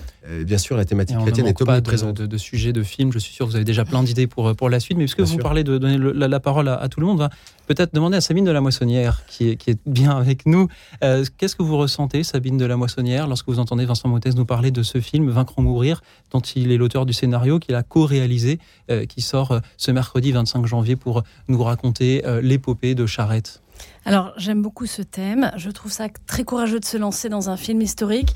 bien 0.45 0.59
sûr, 0.59 0.77
la 0.77 0.85
thématique 0.85 1.19
chrétienne 1.19 1.47
est 1.47 1.65
pas 1.65 1.81
présente. 1.83 2.17
De, 2.17 2.27
de, 2.27 2.39
sujets, 2.39 2.73
de 2.73 2.83
films, 2.83 3.13
je 3.13 3.19
suis 3.19 3.35
sûr 3.35 3.47
que 3.47 3.51
vous 3.51 3.57
avez 3.57 3.65
déjà 3.65 3.85
plein 3.85 4.03
d'idées 4.03 4.27
pour, 4.27 4.55
pour 4.55 4.71
la 4.71 4.81
suite, 4.81 4.97
mais 4.97 5.05
puisque 5.05 5.21
vous 5.21 5.39
parlez 5.39 5.65
de 5.65 5.77
donner 5.79 5.99
la, 5.99 6.41
parole 6.41 6.69
à, 6.69 6.89
tout 6.89 7.01
le 7.01 7.07
monde, 7.07 7.29
peut-être 7.67 7.95
demander 7.95 8.17
à 8.17 8.21
Sabine 8.21 8.45
de 8.45 8.51
la 8.51 8.61
Moissonnière, 8.61 9.23
qui 9.27 9.51
est, 9.51 9.57
qui 9.57 9.71
est 9.71 9.79
bien 9.87 10.11
avec 10.17 10.47
nous. 10.47 10.69
Qu'est-ce 11.01 11.57
que 11.57 11.63
vous 11.63 11.77
ressentez, 11.77 12.23
Sabine 12.23 12.59
de 12.59 12.65
la 12.65 12.77
Moissonnière, 12.77 13.27
lorsque 13.27 13.49
vous 13.49 13.59
entendez 13.59 13.85
Vincent 13.85 14.09
Mottès 14.09 14.35
nous 14.37 14.45
parler 14.45 14.71
de 14.71 14.83
ce 14.83 15.01
film, 15.01 15.29
Vaincre 15.31 15.55
ou 15.59 15.63
mourir, 15.63 16.03
dont 16.31 16.41
il 16.41 16.73
est 16.73 16.77
l'auteur 16.77 17.07
du 17.07 17.13
scénario, 17.13 17.59
qu'il 17.59 17.75
a 17.75 17.83
co-réalisé, 17.83 18.59
qui 19.09 19.21
sort 19.21 19.61
ce 19.77 19.91
mercredi 19.91 20.33
25 20.33 20.67
janvier 20.67 20.97
pour 20.97 21.23
nous 21.49 21.63
raconter 21.63 22.23
euh, 22.27 22.41
l'épopée 22.41 22.95
de 22.95 23.07
Charette? 23.07 23.61
Alors, 24.07 24.33
j'aime 24.37 24.63
beaucoup 24.63 24.87
ce 24.87 25.03
thème. 25.03 25.53
Je 25.57 25.71
trouve 25.71 25.93
ça 25.93 26.09
très 26.27 26.45
courageux 26.45 26.81
de 26.81 26.85
se 26.85 26.97
lancer 26.97 27.29
dans 27.29 27.51
un 27.51 27.57
film 27.57 27.83
historique. 27.83 28.35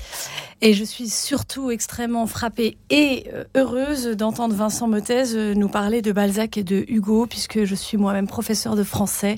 Et 0.61 0.73
je 0.73 0.83
suis 0.83 1.09
surtout 1.09 1.71
extrêmement 1.71 2.27
frappée 2.27 2.77
et 2.89 3.29
euh, 3.33 3.43
heureuse 3.55 4.07
d'entendre 4.09 4.55
Vincent 4.55 4.87
Mottez 4.87 5.33
euh, 5.33 5.53
nous 5.55 5.67
parler 5.67 6.01
de 6.01 6.11
Balzac 6.11 6.57
et 6.57 6.63
de 6.63 6.85
Hugo, 6.87 7.25
puisque 7.25 7.65
je 7.65 7.75
suis 7.75 7.97
moi-même 7.97 8.27
professeur 8.27 8.75
de 8.75 8.83
français 8.83 9.37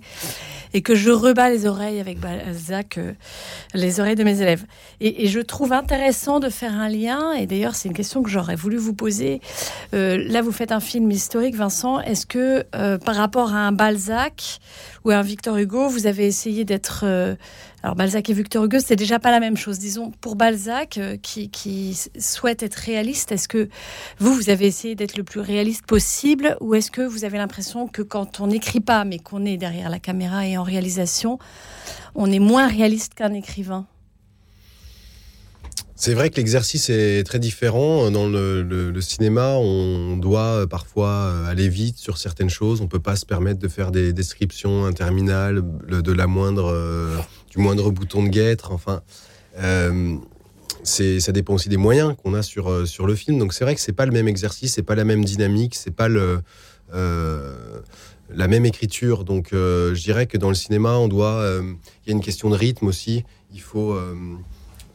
et 0.78 0.82
que 0.84 0.94
je 0.94 1.10
rebats 1.10 1.50
les 1.50 1.66
oreilles 1.66 2.00
avec 2.00 2.20
Balzac, 2.20 3.00
euh, 3.00 3.14
les 3.74 4.00
oreilles 4.00 4.16
de 4.16 4.24
mes 4.24 4.44
élèves. 4.44 4.64
Et, 5.02 5.28
je 5.28 5.40
trouve 5.40 5.74
intéressant 5.74 6.40
de 6.40 6.50
faire 6.50 6.72
un 6.76 6.88
lien, 6.88 7.34
et 7.34 7.48
d'ailleurs 7.48 7.74
c'est 7.74 7.88
une 7.90 7.96
question 7.96 8.22
que 8.22 8.30
j'aurais 8.30 8.56
voulu 8.56 8.78
vous 8.78 8.94
poser. 8.94 9.42
Euh, 9.96 10.24
là, 10.30 10.44
vous 10.44 10.52
faites 10.52 10.72
un 10.72 10.80
film 10.80 11.10
historique, 11.10 11.56
Vincent. 11.56 12.00
Est-ce 12.02 12.28
que 12.28 12.64
euh, 12.76 13.00
par 13.00 13.16
rapport 13.16 13.56
à 13.56 13.58
un 13.58 13.72
Balzac 13.72 14.60
ou 15.04 15.10
à 15.10 15.16
un 15.16 15.24
Victor 15.24 15.58
Hugo, 15.58 15.88
vous 15.90 16.06
avez 16.06 16.28
essayé 16.28 16.64
d'être 16.64 17.06
alors 17.84 17.96
Balzac 17.96 18.30
et 18.30 18.34
Victor 18.34 18.66
Hugo, 18.66 18.78
c'est 18.84 18.96
déjà 18.96 19.20
pas 19.20 19.30
la 19.30 19.40
même 19.40 19.56
chose. 19.56 19.78
Disons, 19.78 20.12
pour 20.20 20.36
Balzac, 20.36 20.98
euh, 20.98 21.16
qui, 21.18 21.98
souhaite 22.20 22.64
être 22.64 22.76
réaliste, 22.76 23.32
est-ce 23.32 23.48
que 23.48 23.70
vous, 24.20 24.34
vous 24.34 24.50
avez 24.50 24.66
essayé 24.66 24.96
d'être 24.96 25.16
le 25.16 25.24
plus 25.24 25.40
réaliste 25.40 25.86
possible 25.86 26.58
ou 26.60 26.74
est-ce 26.74 26.90
que 26.90 27.02
vous 27.02 27.24
avez 27.24 27.38
l'impression 27.38 27.88
que 27.88 28.02
quand 28.02 28.40
on 28.40 28.48
n'écrit 28.48 28.80
pas, 28.80 29.06
mais 29.06 29.20
qu'on 29.20 29.46
est 29.46 29.58
derrière 29.58 29.90
la 29.90 30.00
caméra 30.00 30.48
et 30.48 30.58
en 30.58 30.64
réalisation, 30.64 31.38
on 32.16 32.32
est 32.32 32.40
moins 32.40 32.68
réaliste 32.68 33.14
qu'un 33.14 33.34
écrivain? 33.34 33.86
C'est 36.00 36.14
vrai 36.14 36.30
que 36.30 36.36
l'exercice 36.36 36.92
est 36.92 37.26
très 37.26 37.40
différent. 37.40 38.12
Dans 38.12 38.28
le, 38.28 39.02
cinéma, 39.02 39.56
on 39.56 40.16
doit 40.18 40.68
parfois 40.68 41.48
aller 41.48 41.70
vite 41.70 41.98
sur 41.98 42.20
certaines 42.20 42.52
choses. 42.52 42.82
On 42.82 42.84
ne 42.84 42.90
peut 42.90 43.00
pas 43.00 43.16
se 43.16 43.26
permettre 43.26 43.60
de 43.60 43.68
faire 43.68 43.92
des 43.92 44.14
descriptions 44.14 44.86
interminables 44.86 45.64
de 45.88 46.12
la 46.12 46.28
moindre 46.28 46.72
euh, 46.72 47.18
du 47.50 47.60
moindre 47.60 47.92
bouton 47.92 48.24
de 48.24 48.30
guêtre. 48.30 48.72
Enfin, 48.72 49.02
euh, 49.60 50.18
ça 50.84 51.32
dépend 51.32 51.54
aussi 51.54 51.70
des 51.70 51.78
moyens 51.78 52.16
qu'on 52.22 52.34
a 52.34 52.42
sur, 52.42 52.70
euh, 52.70 52.86
sur 52.86 53.08
le 53.08 53.16
film. 53.16 53.40
Donc 53.40 53.54
c'est 53.54 53.64
vrai 53.64 53.76
que 53.76 53.82
c'est 53.82 53.94
pas 53.94 54.06
le 54.06 54.12
même 54.12 54.28
exercice, 54.28 54.74
c'est 54.74 54.84
pas 54.84 54.96
la 54.96 55.04
même 55.04 55.26
dynamique, 55.26 55.76
c'est 55.76 55.92
pas 55.92 56.08
le, 56.08 56.42
euh, 56.94 57.82
la 58.30 58.48
même 58.48 58.66
écriture. 58.66 59.24
Donc 59.24 59.50
je 59.52 60.02
dirais 60.02 60.28
que 60.28 60.38
dans 60.38 60.50
le 60.50 60.56
cinéma, 60.56 60.94
on 60.98 61.08
doit, 61.08 61.44
il 62.06 62.10
y 62.10 62.12
a 62.12 62.16
une 62.16 62.24
question 62.24 62.50
de 62.50 62.56
rythme 62.56 62.88
aussi. 62.88 63.24
Il 63.54 63.62
faut 63.62 63.98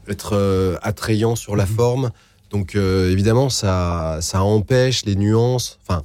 être 0.09 0.79
attrayant 0.83 1.37
sur 1.37 1.57
la 1.57 1.67
mhm. 1.67 1.75
forme. 1.75 2.11
Donc 2.51 2.75
évidemment, 2.75 3.49
ça, 3.49 4.19
ça 4.21 4.43
empêche 4.43 5.05
les 5.05 5.17
nuances. 5.17 5.79
Enfin, 5.87 6.05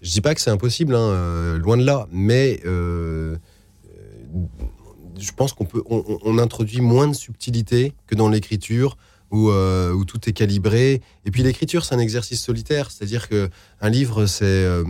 je 0.00 0.10
dis 0.10 0.20
pas 0.20 0.34
que 0.34 0.40
c'est 0.40 0.50
impossible, 0.50 0.94
hein, 0.94 1.58
loin 1.58 1.76
de 1.76 1.84
là, 1.84 2.06
mais 2.12 2.60
je 5.18 5.32
pense 5.32 5.52
qu'on 5.52 5.64
peut, 5.64 5.82
on, 5.88 6.38
introduit 6.38 6.80
moins 6.80 7.08
de 7.08 7.12
subtilité 7.12 7.92
que 8.06 8.14
dans 8.14 8.28
l'écriture 8.28 8.96
où, 9.30 9.50
euh, 9.50 9.92
où, 9.92 10.04
tout 10.04 10.28
est 10.28 10.32
calibré. 10.32 11.02
Et 11.24 11.30
puis 11.30 11.42
l'écriture, 11.42 11.84
c'est 11.84 11.94
un 11.94 11.98
exercice 11.98 12.42
solitaire, 12.42 12.90
c'est-à-dire 12.90 13.28
que 13.28 13.50
un 13.80 13.90
livre, 13.90 14.26
c'est 14.26 14.44
euh, 14.44 14.84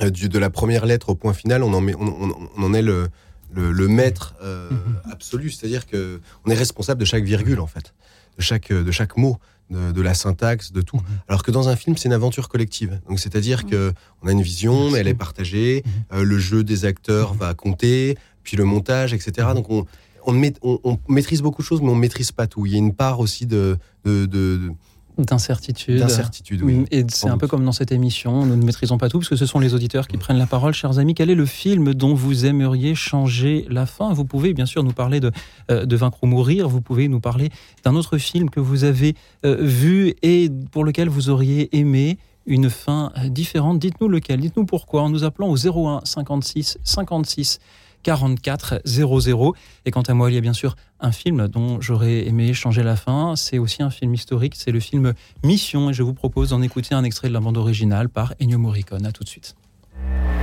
de 0.00 0.38
la 0.38 0.50
première 0.50 0.86
lettre 0.86 1.10
au 1.10 1.14
point 1.14 1.34
final, 1.34 1.62
on 1.62 1.72
en, 1.74 1.80
met, 1.80 1.94
on, 1.94 2.32
en 2.56 2.74
est 2.74 2.82
le, 2.82 3.08
le, 3.52 3.88
maître 3.88 4.34
euh, 4.42 4.70
mhm. 4.70 5.00
absolu, 5.10 5.50
c'est-à-dire 5.50 5.86
que 5.86 6.20
on 6.44 6.50
est 6.50 6.56
responsable 6.56 7.00
de 7.00 7.04
chaque 7.04 7.24
virgule 7.24 7.60
en 7.60 7.66
fait, 7.66 7.94
de 8.38 8.42
chaque, 8.42 8.72
de 8.72 8.90
chaque 8.90 9.16
mot. 9.16 9.38
De, 9.70 10.02
la 10.02 10.14
syntaxe, 10.14 10.72
de 10.72 10.82
tout. 10.82 10.98
Mhm. 10.98 11.04
Alors 11.26 11.42
que 11.42 11.50
dans 11.50 11.68
un 11.68 11.74
film, 11.74 11.96
c'est 11.96 12.04
une 12.04 12.12
aventure 12.12 12.48
collective. 12.48 13.00
Donc, 13.08 13.18
c'est-à-dire 13.18 13.64
mhm. 13.64 13.70
que 13.70 13.92
on 14.22 14.28
a 14.28 14.32
une 14.32 14.42
vision, 14.42 14.90
mais 14.90 14.98
elle 14.98 15.08
est 15.08 15.14
partagée. 15.14 15.82
le 16.12 16.38
jeu 16.38 16.62
des 16.62 16.84
acteurs 16.84 17.32
va 17.32 17.54
compter 17.54 18.16
puis 18.44 18.56
le 18.56 18.64
montage, 18.64 19.12
etc. 19.12 19.48
Donc 19.54 19.70
on, 19.70 19.86
on, 20.26 20.98
maîtrise 21.08 21.42
beaucoup 21.42 21.62
de 21.62 21.66
choses, 21.66 21.82
mais 21.82 21.90
on 21.90 21.96
ne 21.96 22.00
maîtrise 22.00 22.32
pas 22.32 22.46
tout. 22.46 22.66
Il 22.66 22.72
y 22.72 22.74
a 22.76 22.78
une 22.78 22.94
part 22.94 23.20
aussi 23.20 23.46
de, 23.46 23.76
de, 24.04 24.70
D'incertitude. 25.16 26.00
D'incertitude, 26.00 26.62
oui. 26.62 26.86
Et 26.90 27.04
c'est 27.08 27.28
un 27.28 27.38
peu 27.38 27.46
comme 27.46 27.64
dans 27.64 27.72
cette 27.72 27.92
émission, 27.92 28.44
nous 28.44 28.56
ne 28.56 28.64
maîtrisons 28.64 28.98
pas 28.98 29.08
tout, 29.08 29.18
parce 29.18 29.28
que 29.28 29.36
ce 29.36 29.46
sont 29.46 29.60
les 29.60 29.72
auditeurs 29.72 30.08
qui 30.08 30.16
prennent 30.16 30.38
la 30.38 30.46
parole. 30.46 30.74
Chers 30.74 30.98
amis, 30.98 31.14
quel 31.14 31.30
est 31.30 31.36
le 31.36 31.46
film 31.46 31.94
dont 31.94 32.14
vous 32.14 32.46
aimeriez 32.46 32.96
changer 32.96 33.64
la 33.70 33.86
fin? 33.86 34.12
Vous 34.12 34.24
pouvez 34.24 34.54
bien 34.54 34.66
sûr 34.66 34.82
nous 34.82 34.92
parler 34.92 35.20
de, 35.20 35.30
euh, 35.70 35.86
de 35.86 35.96
Vaincre 35.96 36.18
ou 36.22 36.26
Mourir, 36.26 36.68
vous 36.68 36.80
pouvez 36.80 37.06
nous 37.06 37.20
parler 37.20 37.50
d'un 37.84 37.94
autre 37.94 38.18
film 38.18 38.50
que 38.50 38.58
vous 38.58 38.82
avez 38.82 39.14
euh, 39.44 39.56
vu 39.60 40.14
et 40.22 40.50
pour 40.72 40.82
lequel 40.82 41.08
vous 41.08 41.30
auriez 41.30 41.76
aimé 41.76 42.18
une 42.46 42.68
fin 42.68 43.12
différente. 43.26 43.78
Dites-nous 43.78 44.08
lequel, 44.08 44.40
dites-nous 44.40 44.66
pourquoi, 44.66 45.02
en 45.02 45.10
nous 45.10 45.22
appelant 45.22 45.48
au 45.48 45.56
01 45.56 46.00
56 46.04 46.78
56 46.82 47.60
44 48.04 48.82
00. 48.84 49.54
Et 49.84 49.90
quant 49.90 50.02
à 50.02 50.14
moi, 50.14 50.30
il 50.30 50.34
y 50.34 50.38
a 50.38 50.40
bien 50.40 50.52
sûr 50.52 50.76
un 51.00 51.10
film 51.10 51.48
dont 51.48 51.80
j'aurais 51.80 52.26
aimé 52.26 52.54
changer 52.54 52.84
la 52.84 52.94
fin. 52.94 53.34
C'est 53.34 53.58
aussi 53.58 53.82
un 53.82 53.90
film 53.90 54.14
historique. 54.14 54.54
C'est 54.56 54.70
le 54.70 54.80
film 54.80 55.14
Mission. 55.42 55.90
Et 55.90 55.92
je 55.92 56.04
vous 56.04 56.14
propose 56.14 56.50
d'en 56.50 56.62
écouter 56.62 56.94
un 56.94 57.02
extrait 57.02 57.28
de 57.28 57.32
la 57.32 57.40
bande 57.40 57.56
originale 57.56 58.08
par 58.08 58.34
Ennio 58.40 58.58
Morricone. 58.58 59.04
À 59.04 59.10
tout 59.10 59.24
de 59.24 59.28
suite. 59.28 59.56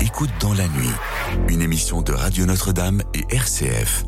Écoute 0.02 0.32
dans 0.40 0.54
la 0.54 0.68
nuit, 0.68 0.90
une 1.48 1.62
émission 1.62 2.02
de 2.02 2.12
Radio 2.12 2.46
Notre-Dame 2.46 3.04
et 3.14 3.24
RCF. 3.34 4.04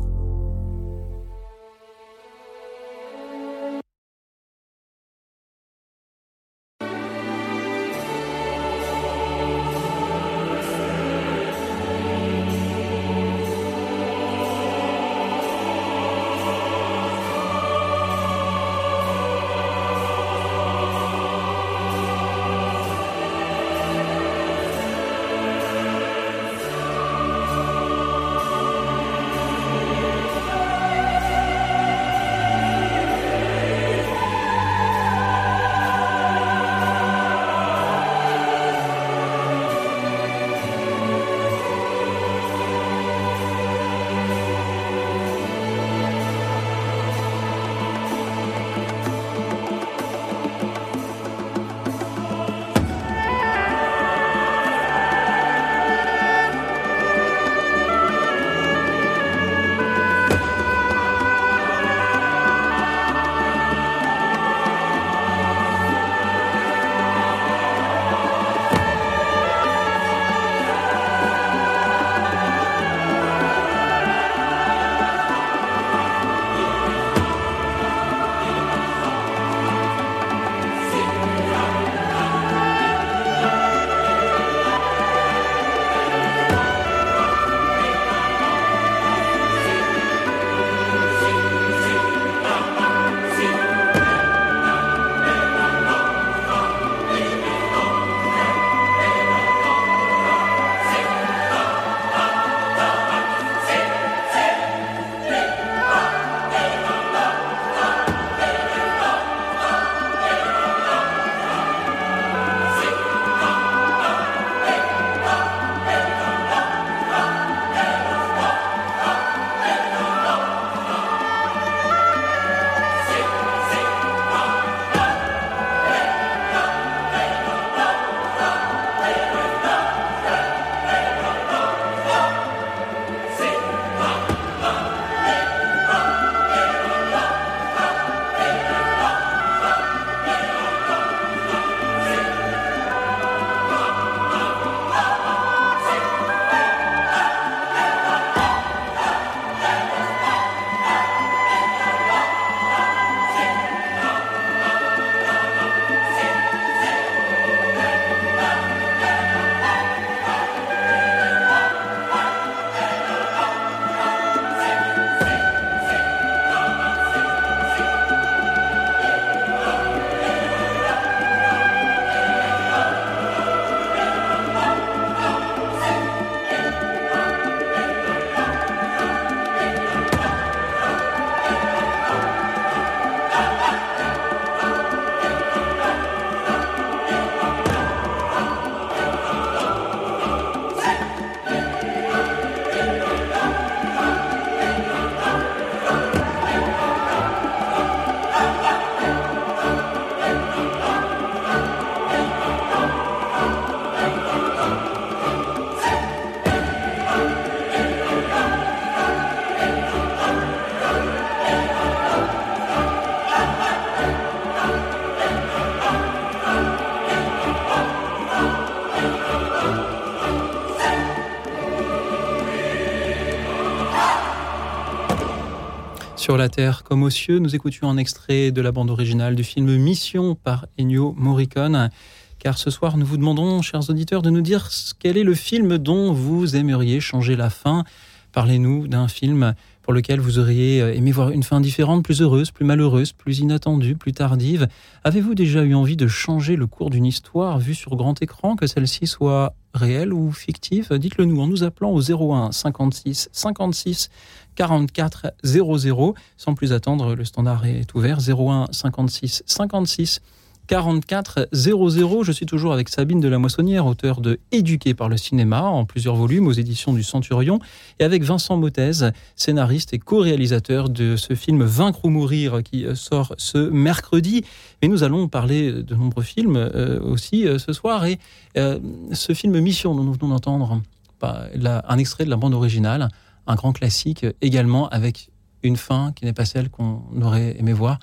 Sur 226.24 226.38
la 226.38 226.48
Terre 226.48 226.84
comme 226.84 227.02
aux 227.02 227.10
cieux, 227.10 227.38
nous 227.38 227.54
écoutions 227.54 227.90
un 227.90 227.98
extrait 227.98 228.50
de 228.50 228.62
la 228.62 228.72
bande 228.72 228.88
originale 228.88 229.34
du 229.34 229.44
film 229.44 229.76
Mission 229.76 230.34
par 230.34 230.64
Ennio 230.80 231.12
Morricone. 231.18 231.90
Car 232.38 232.56
ce 232.56 232.70
soir, 232.70 232.96
nous 232.96 233.04
vous 233.04 233.18
demandons, 233.18 233.60
chers 233.60 233.90
auditeurs, 233.90 234.22
de 234.22 234.30
nous 234.30 234.40
dire 234.40 234.70
quel 234.98 235.18
est 235.18 235.22
le 235.22 235.34
film 235.34 235.76
dont 235.76 236.14
vous 236.14 236.56
aimeriez 236.56 236.98
changer 236.98 237.36
la 237.36 237.50
fin. 237.50 237.84
Parlez-nous 238.32 238.88
d'un 238.88 239.06
film 239.06 239.54
pour 239.82 239.92
lequel 239.92 240.18
vous 240.18 240.38
auriez 240.38 240.78
aimé 240.96 241.12
voir 241.12 241.28
une 241.28 241.42
fin 241.42 241.60
différente, 241.60 242.02
plus 242.02 242.22
heureuse, 242.22 242.50
plus 242.50 242.64
malheureuse, 242.64 243.12
plus 243.12 243.40
inattendue, 243.40 243.94
plus 243.94 244.12
tardive. 244.12 244.66
Avez-vous 245.04 245.34
déjà 245.34 245.62
eu 245.62 245.74
envie 245.74 245.96
de 245.96 246.06
changer 246.06 246.56
le 246.56 246.66
cours 246.66 246.88
d'une 246.88 247.04
histoire 247.04 247.58
vue 247.58 247.74
sur 247.74 247.96
grand 247.96 248.22
écran, 248.22 248.56
que 248.56 248.66
celle-ci 248.66 249.06
soit 249.06 249.54
réelle 249.74 250.14
ou 250.14 250.32
fictive? 250.32 250.90
Dites-le 250.94 251.26
nous 251.26 251.38
en 251.38 251.48
nous 251.48 251.64
appelant 251.64 251.90
au 251.92 252.00
01 252.00 252.50
56 252.50 253.28
56 253.30 254.08
44 254.54 255.32
00. 255.42 256.14
Sans 256.36 256.54
plus 256.54 256.72
attendre, 256.72 257.14
le 257.14 257.24
standard 257.24 257.66
est 257.66 257.92
ouvert 257.94 258.18
01 258.18 258.66
56 258.70 259.42
56 259.46 260.20
44 260.66 261.48
00. 261.52 262.24
Je 262.24 262.32
suis 262.32 262.46
toujours 262.46 262.72
avec 262.72 262.88
Sabine 262.88 263.20
de 263.20 263.28
la 263.28 263.38
Moissonnière, 263.38 263.86
auteur 263.86 264.20
de 264.20 264.38
Éduqué 264.52 264.94
par 264.94 265.08
le 265.08 265.16
cinéma 265.16 265.62
en 265.62 265.84
plusieurs 265.84 266.16
volumes 266.16 266.46
aux 266.46 266.52
éditions 266.52 266.92
du 266.92 267.02
Centurion, 267.02 267.58
et 267.98 268.04
avec 268.04 268.22
Vincent 268.22 268.56
Mottez, 268.56 269.10
scénariste 269.36 269.92
et 269.92 269.98
co-réalisateur 269.98 270.88
de 270.88 271.16
ce 271.16 271.34
film 271.34 271.62
Vaincre 271.64 272.04
ou 272.04 272.10
mourir 272.10 272.62
qui 272.62 272.86
sort 272.94 273.34
ce 273.38 273.58
mercredi. 273.58 274.44
Mais 274.82 274.88
nous 274.88 275.02
allons 275.02 275.28
parler 275.28 275.72
de 275.72 275.94
nombreux 275.94 276.22
films 276.22 276.56
euh, 276.56 277.00
aussi 277.00 277.46
euh, 277.46 277.58
ce 277.58 277.72
soir 277.72 278.06
et 278.06 278.18
euh, 278.56 278.78
ce 279.12 279.32
film 279.34 279.58
Mission 279.60 279.94
dont 279.94 280.04
nous 280.04 280.12
venons 280.12 280.28
d'entendre 280.28 280.80
un 281.22 281.98
extrait 281.98 282.26
de 282.26 282.30
la 282.30 282.36
bande 282.36 282.52
originale, 282.52 283.08
un 283.46 283.54
grand 283.54 283.72
classique 283.72 284.26
également 284.40 284.88
avec 284.88 285.30
une 285.62 285.76
fin 285.76 286.12
qui 286.12 286.24
n'est 286.24 286.32
pas 286.32 286.44
celle 286.44 286.70
qu'on 286.70 287.02
aurait 287.22 287.56
aimé 287.58 287.72
voir. 287.72 287.98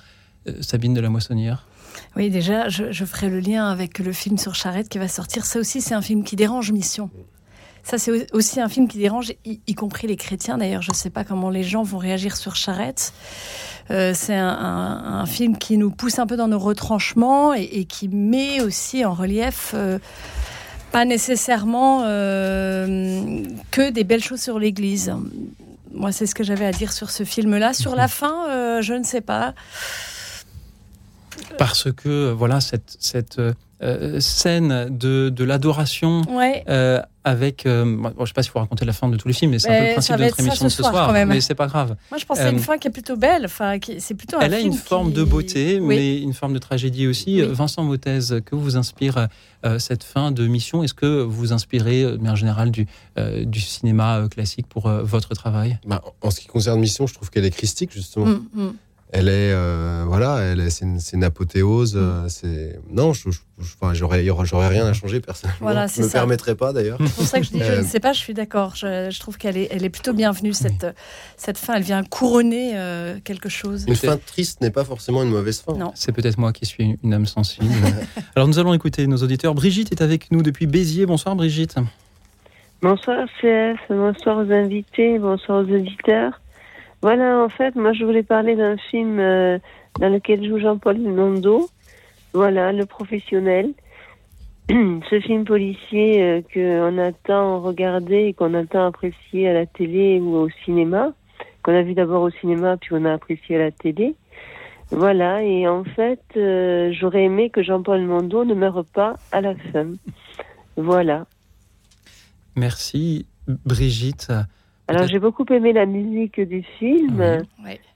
Sabine 0.62 0.94
de 0.94 1.02
la 1.02 1.10
Moissonnière. 1.10 1.68
Oui, 2.16 2.30
déjà, 2.30 2.68
je, 2.70 3.06
ferai 3.06 3.30
le 3.30 3.40
lien 3.40 3.68
avec 3.68 4.00
le 4.00 4.12
film 4.12 4.38
sur 4.38 4.56
Charrette 4.56 4.90
qui 4.90 4.98
va 4.98 5.08
sortir. 5.08 5.46
Ça 5.46 5.60
aussi, 5.60 5.82
c'est 5.82 5.94
un 5.94 6.02
film 6.02 6.24
qui 6.24 6.36
dérange 6.36 6.72
Mission. 6.72 7.10
Ça, 7.84 7.98
c'est 7.98 8.32
aussi 8.34 8.60
un 8.60 8.70
film 8.70 8.88
qui 8.88 9.00
dérange, 9.00 9.34
y, 9.46 9.76
compris 9.76 10.08
les 10.08 10.16
chrétiens. 10.16 10.58
D'ailleurs, 10.58 10.84
je 10.84 10.92
ne 10.92 10.96
sais 10.96 11.10
pas 11.10 11.24
comment 11.24 11.50
les 11.50 11.64
gens 11.64 11.84
vont 11.84 11.98
réagir 11.98 12.38
sur 12.38 12.56
Charrette. 12.56 13.14
Euh, 13.90 14.14
c'est 14.14 14.36
un, 14.36 15.26
film 15.26 15.58
qui 15.58 15.78
nous 15.78 15.90
pousse 15.90 16.20
un 16.20 16.28
peu 16.28 16.38
dans 16.38 16.48
nos 16.48 16.60
retranchements 16.60 17.54
et, 17.54 17.86
qui 17.86 18.08
met 18.08 18.62
aussi 18.62 19.04
en 19.04 19.14
relief, 19.14 19.72
euh, 19.74 19.98
pas 20.92 21.06
nécessairement 21.06 22.04
euh, 22.04 23.44
que 23.72 23.90
des 23.90 24.04
belles 24.04 24.24
choses 24.24 24.42
sur 24.42 24.60
l'Église. 24.60 25.14
Moi, 25.94 26.12
c'est 26.12 26.26
ce 26.26 26.36
que 26.36 26.44
j'avais 26.44 26.66
à 26.66 26.72
dire 26.72 26.94
sur 26.94 27.10
ce 27.10 27.24
film-là. 27.24 27.74
Sur 27.74 27.96
la 27.96 28.08
fin, 28.08 28.82
je 28.82 28.94
ne 28.94 29.04
sais 29.04 29.22
pas 29.22 29.54
parce 31.58 31.92
que 31.92 32.32
voilà 32.32 32.60
cette, 32.62 32.98
cette 33.00 33.40
euh, 33.84 34.20
scène 34.20 34.90
de, 34.90 35.30
de 35.30 35.44
l'adoration 35.44 36.22
euh, 36.70 37.02
avec. 37.24 37.66
Euh, 37.66 37.84
je 37.84 38.22
ne 38.22 38.26
sais 38.28 38.34
pas 38.34 38.44
s'il 38.44 38.52
faut 38.52 38.60
raconter 38.60 38.86
la 38.86 38.94
fin 38.94 39.10
de 39.10 39.18
tous 39.18 39.28
les 39.28 39.34
films, 39.34 39.52
mais 39.52 39.60
c'est 39.60 39.70
un 39.76 39.80
peu 39.80 39.86
le 39.88 39.92
principe 39.94 40.16
de 40.18 40.24
notre 40.24 40.40
émission 40.40 40.66
de 40.66 40.70
ce 40.70 40.84
soir. 40.84 41.12
mais 41.26 41.42
c'est 41.42 41.56
pas 41.56 41.66
grave. 41.66 41.96
Moi, 42.12 42.20
je 42.20 42.26
pense 42.26 42.38
que 42.38 42.44
c'est 42.44 42.52
une 42.52 42.60
fin 42.60 42.78
qui 42.78 42.90
est 42.90 42.92
plutôt 42.92 43.18
belle. 43.18 43.46
Enfin, 43.46 43.78
c'est 43.98 44.14
plutôt. 44.14 44.38
Elle 44.40 44.54
a 44.54 44.60
une 44.60 44.74
forme 44.74 45.14
de 45.14 45.24
beauté, 45.24 45.80
mais 45.80 46.20
une 46.20 46.34
forme 46.34 46.54
de 46.54 46.60
tragédie 46.60 47.08
aussi. 47.08 47.42
Vincent 47.42 47.84
Mottez, 47.84 48.20
que 48.46 48.56
vous 48.56 48.78
inspire 48.78 49.28
cette 49.80 50.04
fin 50.04 50.32
de 50.32 50.46
mission? 50.46 50.84
Est-ce 50.84 50.94
que 50.94 51.24
vous 51.24 51.52
inspirez, 51.52 52.04
de 52.04 52.18
manière 52.18 52.36
générale, 52.36 52.70
du, 52.70 52.86
du 53.18 53.60
cinéma 53.60 54.28
classique 54.30 54.68
pour 54.68 54.90
votre 54.90 55.34
travail? 55.34 55.80
Bah, 55.88 56.04
En 56.22 56.30
ce 56.30 56.40
qui 56.40 56.48
concerne 56.48 56.80
Mission, 56.80 57.08
je 57.08 57.16
trouve 57.16 57.32
qu'elle 57.32 57.46
est 57.46 57.52
christique, 57.52 57.92
justement. 57.92 58.28
Mm, 58.28 58.48
mm 58.54 58.74
elle 59.12 59.28
est 59.28 59.52
euh, 59.54 60.04
voilà 60.08 60.40
elle 60.40 60.62
est 60.62 60.70
c'est 60.70 61.16
une, 61.16 61.24
apothéose 61.24 61.96
euh, 61.98 62.28
c'est 62.30 62.80
non 62.90 63.12
je, 63.12 63.30
j'aurais 63.94 64.24
j'aurais 64.24 64.68
rien 64.70 64.86
à 64.86 64.94
changer 64.94 65.20
personnellement. 65.20 65.60
Voilà, 65.62 65.88
je 65.88 66.02
me 66.02 66.10
permettrais 66.10 66.56
pas 66.56 66.72
d'ailleurs. 66.72 66.98
C'est 67.00 67.16
pour 67.16 67.26
ça 67.26 67.40
que 67.40 67.46
je 67.46 67.52
dis 67.52 67.60
je 67.60 67.72
ne 67.72 67.78
euh, 67.80 67.84
sais 67.84 68.00
pas 68.00 68.14
je 68.14 68.20
suis 68.20 68.34
d'accord. 68.34 68.76
Je, 68.76 69.20
trouve 69.20 69.38
qu'elle 69.38 69.58
est 69.58 69.68
elle 69.72 69.84
est 69.84 69.90
plutôt 69.90 70.14
bienvenue 70.14 70.54
cette 70.54 70.88
cette 71.36 71.58
fin. 71.58 71.76
Elle 71.76 71.84
vient 71.84 72.04
couronner 72.04 72.74
quelque 73.24 73.50
chose. 73.50 73.86
Une 73.88 73.96
fin 73.96 74.18
triste 74.18 74.62
n'est 74.62 74.72
pas 74.72 74.86
forcément 74.86 75.24
une 75.24 75.30
mauvaise 75.30 75.62
fin. 75.62 75.74
Non. 75.74 75.92
C'est 75.94 76.14
peut-être 76.14 76.38
moi 76.38 76.54
qui 76.54 76.66
suis 76.66 76.98
une 77.04 77.14
âme 77.14 77.26
sensible. 77.26 77.68
Alors 78.36 78.48
nous 78.48 78.60
allons 78.60 78.74
écouter 78.74 79.06
nos 79.08 79.18
auditeurs. 79.18 79.54
Brigitte 79.54 79.92
est 79.92 80.02
avec 80.02 80.32
nous 80.32 80.42
depuis 80.42 80.68
Béziers. 80.68 81.06
Bonsoir 81.06 81.36
Brigitte. 81.36 81.76
Bonsoir 82.82 83.28
CF 83.42 83.80
bonsoir 83.90 84.38
aux 84.38 84.52
invités. 84.52 85.20
Bonsoir 85.20 85.60
aux 85.60 85.70
auditeurs 85.70 86.40
voilà, 87.02 87.44
en 87.44 87.50
fait, 87.50 87.76
moi 87.76 87.94
je 87.94 88.06
voulais 88.06 88.24
parler 88.24 88.56
d'un 88.56 88.78
film 88.78 89.20
euh, 89.20 89.58
dans 90.00 90.10
lequel 90.10 90.48
joue 90.48 90.60
Jean-Paul 90.60 90.98
Nondo. 90.98 91.68
Voilà, 92.34 92.72
Le 92.72 92.86
Professionnel. 92.86 93.74
Ce 94.70 95.20
film 95.20 95.44
policier 95.44 96.22
euh, 96.22 96.42
qu'on 96.54 96.98
attend 97.00 97.60
regarder 97.62 98.28
et 98.28 98.34
qu'on 98.34 98.54
attend 98.54 98.86
apprécier 98.86 99.50
à 99.50 99.54
la 99.54 99.66
télé 99.66 100.20
ou 100.20 100.36
au 100.36 100.50
cinéma, 100.64 101.14
qu'on 101.64 101.76
a 101.76 101.82
vu 101.82 101.94
d'abord 101.94 102.22
au 102.22 102.30
cinéma 102.30 102.78
puis 102.78 102.92
on 102.94 103.04
a 103.06 103.14
apprécié 103.14 103.56
à 103.56 103.60
la 103.60 103.72
télé. 103.72 104.16
Voilà, 104.92 105.42
et 105.42 105.68
en 105.68 105.86
fait, 105.86 106.22
euh, 106.36 106.92
j'aurais 106.92 107.24
aimé 107.24 107.50
que 107.50 107.64
Jean-Paul 107.64 108.02
Nondo 108.02 108.44
ne 108.44 108.54
meure 108.54 108.84
pas 108.94 109.16
à 109.32 109.42
la 109.42 109.56
fin. 109.56 109.88
Voilà. 110.76 111.26
Merci, 112.56 113.26
Brigitte. 113.48 114.32
Alors 114.92 115.08
j'ai 115.08 115.20
beaucoup 115.20 115.46
aimé 115.50 115.74
la 115.74 115.86
musique 115.86 116.40
du 116.40 116.64
film. 116.80 117.24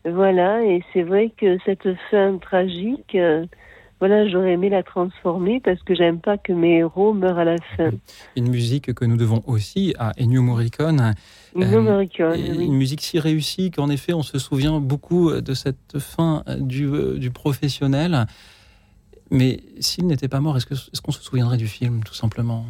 Voilà, 0.05 0.63
et 0.63 0.84
c'est 0.93 1.03
vrai 1.03 1.31
que 1.36 1.58
cette 1.65 1.88
fin 2.10 2.38
tragique, 2.38 3.15
euh, 3.15 3.45
voilà, 3.99 4.27
j'aurais 4.29 4.53
aimé 4.53 4.69
la 4.69 4.84
transformer 4.84 5.60
parce 5.60 5.81
que 5.84 5.95
j'aime 5.95 6.19
pas 6.19 6.38
que 6.38 6.53
mes 6.53 6.77
héros 6.77 7.13
meurent 7.13 7.39
à 7.39 7.43
la 7.43 7.58
fin. 7.75 7.89
Une 8.36 8.49
musique 8.49 8.93
que 8.93 9.03
nous 9.03 9.17
devons 9.17 9.41
aussi 9.47 9.93
à 9.97 10.12
Ennio 10.19 10.41
Morricone. 10.41 11.15
Ennio 11.55 11.79
euh, 11.79 11.81
Morricone, 11.81 12.39
Une 12.39 12.75
musique 12.75 13.01
si 13.01 13.19
réussie 13.19 13.71
qu'en 13.71 13.89
effet 13.89 14.13
on 14.13 14.23
se 14.23 14.39
souvient 14.39 14.79
beaucoup 14.79 15.34
de 15.34 15.53
cette 15.53 15.99
fin 15.99 16.43
du, 16.60 16.86
euh, 16.86 17.17
du 17.17 17.31
professionnel. 17.31 18.25
Mais 19.31 19.62
s'il 19.79 20.05
n'était 20.08 20.27
pas 20.27 20.39
mort, 20.39 20.55
est-ce 20.55 20.67
qu'on 20.67 20.75
est 20.75 21.01
qu'on 21.01 21.12
se 21.12 21.21
souviendrait 21.21 21.58
du 21.58 21.67
film, 21.67 22.03
tout 22.03 22.13
simplement? 22.13 22.65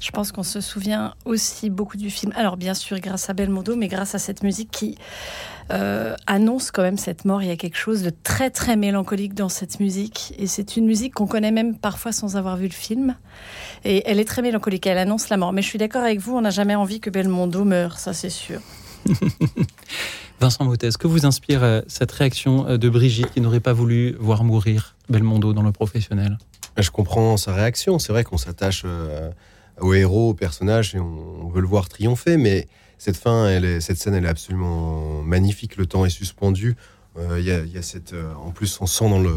Je 0.00 0.10
pense 0.10 0.32
qu'on 0.32 0.42
se 0.42 0.60
souvient 0.60 1.14
aussi 1.24 1.70
beaucoup 1.70 1.96
du 1.96 2.10
film. 2.10 2.32
Alors 2.36 2.56
bien 2.56 2.74
sûr 2.74 2.98
grâce 3.00 3.30
à 3.30 3.32
Belmondo, 3.32 3.76
mais 3.76 3.88
grâce 3.88 4.14
à 4.14 4.18
cette 4.18 4.42
musique 4.42 4.70
qui 4.70 4.96
euh, 5.72 6.14
annonce 6.28 6.70
quand 6.70 6.82
même 6.82 6.98
cette 6.98 7.24
mort. 7.24 7.42
Il 7.42 7.48
y 7.48 7.52
a 7.52 7.56
quelque 7.56 7.76
chose 7.76 8.02
de 8.02 8.10
très 8.22 8.50
très 8.50 8.76
mélancolique 8.76 9.34
dans 9.34 9.48
cette 9.48 9.80
musique. 9.80 10.34
Et 10.38 10.46
c'est 10.46 10.76
une 10.76 10.86
musique 10.86 11.14
qu'on 11.14 11.26
connaît 11.26 11.50
même 11.50 11.76
parfois 11.76 12.12
sans 12.12 12.36
avoir 12.36 12.56
vu 12.56 12.66
le 12.66 12.72
film. 12.72 13.16
Et 13.84 14.02
elle 14.06 14.20
est 14.20 14.24
très 14.24 14.42
mélancolique, 14.42 14.86
elle 14.86 14.98
annonce 14.98 15.28
la 15.28 15.36
mort. 15.36 15.52
Mais 15.52 15.62
je 15.62 15.68
suis 15.68 15.78
d'accord 15.78 16.02
avec 16.02 16.20
vous, 16.20 16.36
on 16.36 16.42
n'a 16.42 16.50
jamais 16.50 16.74
envie 16.74 17.00
que 17.00 17.10
Belmondo 17.10 17.64
meure, 17.64 17.98
ça 17.98 18.12
c'est 18.12 18.30
sûr. 18.30 18.60
Vincent 20.40 20.64
Mottez, 20.64 20.90
que 20.98 21.06
vous 21.06 21.24
inspire 21.24 21.64
euh, 21.64 21.80
cette 21.88 22.12
réaction 22.12 22.68
euh, 22.68 22.76
de 22.76 22.88
Brigitte 22.90 23.32
qui 23.32 23.40
n'aurait 23.40 23.60
pas 23.60 23.72
voulu 23.72 24.14
voir 24.20 24.44
mourir 24.44 24.94
Belmondo 25.08 25.52
dans 25.52 25.62
le 25.62 25.72
professionnel? 25.72 26.38
Je 26.76 26.90
comprends 26.90 27.38
sa 27.38 27.54
réaction. 27.54 27.98
C'est 27.98 28.12
vrai 28.12 28.22
qu'on 28.22 28.36
s'attache 28.36 28.84
au 29.80 29.94
héros, 29.94 30.30
au 30.30 30.34
personnage, 30.34 30.94
et 30.94 31.00
on, 31.00 31.48
veut 31.48 31.60
le 31.60 31.66
voir 31.66 31.88
triompher. 31.88 32.36
Mais 32.36 32.68
cette 32.98 33.16
fin, 33.16 33.48
elle 33.48 33.64
est, 33.64 33.80
cette 33.80 33.98
scène, 33.98 34.14
elle 34.14 34.24
est 34.24 34.28
absolument 34.28 35.22
magnifique. 35.22 35.76
Le 35.76 35.86
temps 35.86 36.04
est 36.04 36.10
suspendu. 36.10 36.76
Euh, 37.18 37.40
il 37.40 37.46
y, 37.46 37.78
a, 37.78 37.82
cette, 37.82 38.12
euh, 38.12 38.34
en 38.34 38.50
plus, 38.50 38.78
on 38.80 38.86
sent 38.86 39.08
dans 39.08 39.20
le 39.20 39.36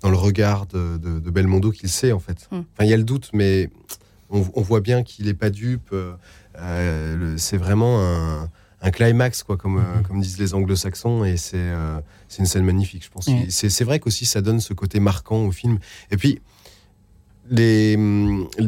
dans 0.00 0.10
le 0.10 0.16
regard 0.16 0.66
de, 0.66 1.18
Belmondo 1.28 1.72
qu'il 1.72 1.88
sait 1.88 2.12
en 2.12 2.20
fait. 2.20 2.46
Hmm. 2.52 2.60
Enfin, 2.72 2.84
il 2.84 2.88
y 2.88 2.92
a 2.92 2.96
le 2.96 3.02
doute, 3.02 3.30
mais 3.32 3.68
on, 4.30 4.40
voit 4.40 4.80
bien 4.80 5.02
qu'il 5.02 5.26
n'est 5.26 5.34
pas 5.34 5.50
dupe. 5.50 5.92
Euh, 5.92 7.34
c'est 7.36 7.56
vraiment 7.56 8.00
un, 8.80 8.90
climax, 8.92 9.42
quoi, 9.42 9.56
comme, 9.56 9.80
hmm. 9.80 10.02
comme 10.06 10.20
disent 10.20 10.38
les 10.38 10.54
anglo-saxons, 10.54 11.24
et 11.24 11.36
c'est 11.36 11.72
une 12.38 12.46
scène 12.46 12.64
magnifique, 12.64 13.06
je 13.06 13.10
pense. 13.10 13.26
Hmm. 13.26 13.46
C'est 13.48 13.82
vrai 13.82 13.98
qu'aussi 13.98 14.24
ça 14.24 14.40
donne 14.40 14.60
ce 14.60 14.72
côté 14.72 15.00
marquant 15.00 15.44
au 15.44 15.50
film. 15.50 15.80
Et 16.12 16.16
puis, 16.16 16.40
les, 17.50 17.96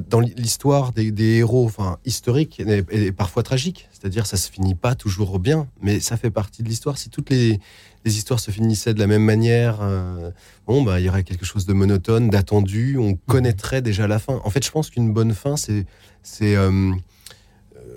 dans 0.08 0.20
l'histoire 0.20 0.92
des, 0.92 1.12
héros 1.36 1.64
enfin, 1.66 1.98
historiques 2.04 2.60
est, 2.60 3.12
parfois 3.12 3.42
tragique. 3.42 3.88
C'est-à-dire 3.92 4.26
ça 4.26 4.36
se 4.36 4.50
finit 4.50 4.74
pas 4.74 4.94
toujours 4.94 5.38
bien, 5.38 5.68
mais 5.80 6.00
ça 6.00 6.16
fait 6.16 6.30
partie 6.30 6.62
de 6.62 6.68
l'histoire. 6.68 6.98
Si 6.98 7.10
toutes 7.10 7.30
les, 7.30 7.60
histoires 8.04 8.40
se 8.40 8.50
finissaient 8.50 8.94
de 8.94 8.98
la 8.98 9.06
même 9.06 9.24
manière, 9.24 9.80
euh, 9.82 10.30
bon, 10.66 10.82
bah, 10.82 11.00
il 11.00 11.06
y 11.06 11.08
aurait 11.08 11.24
quelque 11.24 11.44
chose 11.44 11.66
de 11.66 11.72
monotone, 11.72 12.30
d'attendu. 12.30 12.96
On 12.98 13.14
connaîtrait 13.14 13.82
déjà 13.82 14.06
la 14.06 14.18
fin. 14.18 14.40
En 14.44 14.50
fait, 14.50 14.64
je 14.64 14.70
pense 14.70 14.90
qu'une 14.90 15.12
bonne 15.12 15.34
fin, 15.34 15.56
c'est 15.56 15.84
c'est 16.22 16.56
euh, 16.56 16.92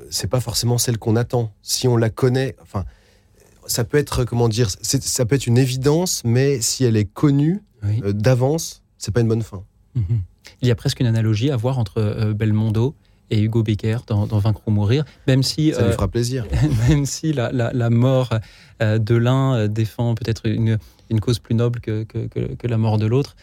c'est 0.10 0.28
pas 0.28 0.40
forcément 0.40 0.78
celle 0.78 0.98
qu'on 0.98 1.16
attend. 1.16 1.54
Si 1.62 1.88
on 1.88 1.98
la 1.98 2.10
connaît, 2.10 2.56
enfin, 2.62 2.86
ça 3.66 3.84
peut 3.84 3.98
être 3.98 4.26
comment 4.26 4.50
dire, 4.50 4.70
ça 4.82 5.26
peut 5.26 5.36
être 5.36 5.48
une 5.48 5.58
évidence, 5.58 6.22
mais 6.26 6.62
si 6.62 6.84
elle 6.84 6.98
est 6.98 7.06
connue 7.06 7.64
euh, 7.84 8.12
d'avance, 8.12 8.84
c'est 8.98 9.14
pas 9.14 9.22
une 9.22 9.28
bonne 9.28 9.44
fin. 9.44 9.64
Mhm. 9.96 10.22
Il 10.62 10.68
y 10.68 10.72
a 10.72 10.76
presque 10.76 11.00
une 11.00 11.08
analogie 11.08 11.52
à 11.52 11.56
voir 11.56 11.80
entre 11.80 12.00
euh, 12.00 12.34
Belmondo 12.34 12.96
et 13.30 13.42
Hugo 13.42 13.64
Becker 13.64 13.98
dans, 14.06 14.26
Vaincre 14.26 14.62
ou 14.68 14.72
mourir, 14.72 15.06
même 15.28 15.44
si 15.44 15.72
ça 15.72 15.82
lui 15.82 15.88
euh, 15.88 15.92
fera 15.94 16.08
plaisir. 16.08 16.46
même 16.90 17.06
si 17.06 17.34
la, 17.34 17.52
la, 17.52 17.90
mort 17.90 18.30
euh, 18.82 19.00
de 19.00 19.16
l'un 19.16 19.68
défend 19.68 20.14
peut-être 20.14 20.48
une, 20.48 20.78
une, 21.10 21.20
cause 21.20 21.40
plus 21.40 21.56
noble 21.56 21.80
que, 21.80 22.04
que, 22.04 22.28
que, 22.28 22.68
la 22.68 22.78
mort 22.78 22.98
de 22.98 23.08
l'autre. 23.08 23.36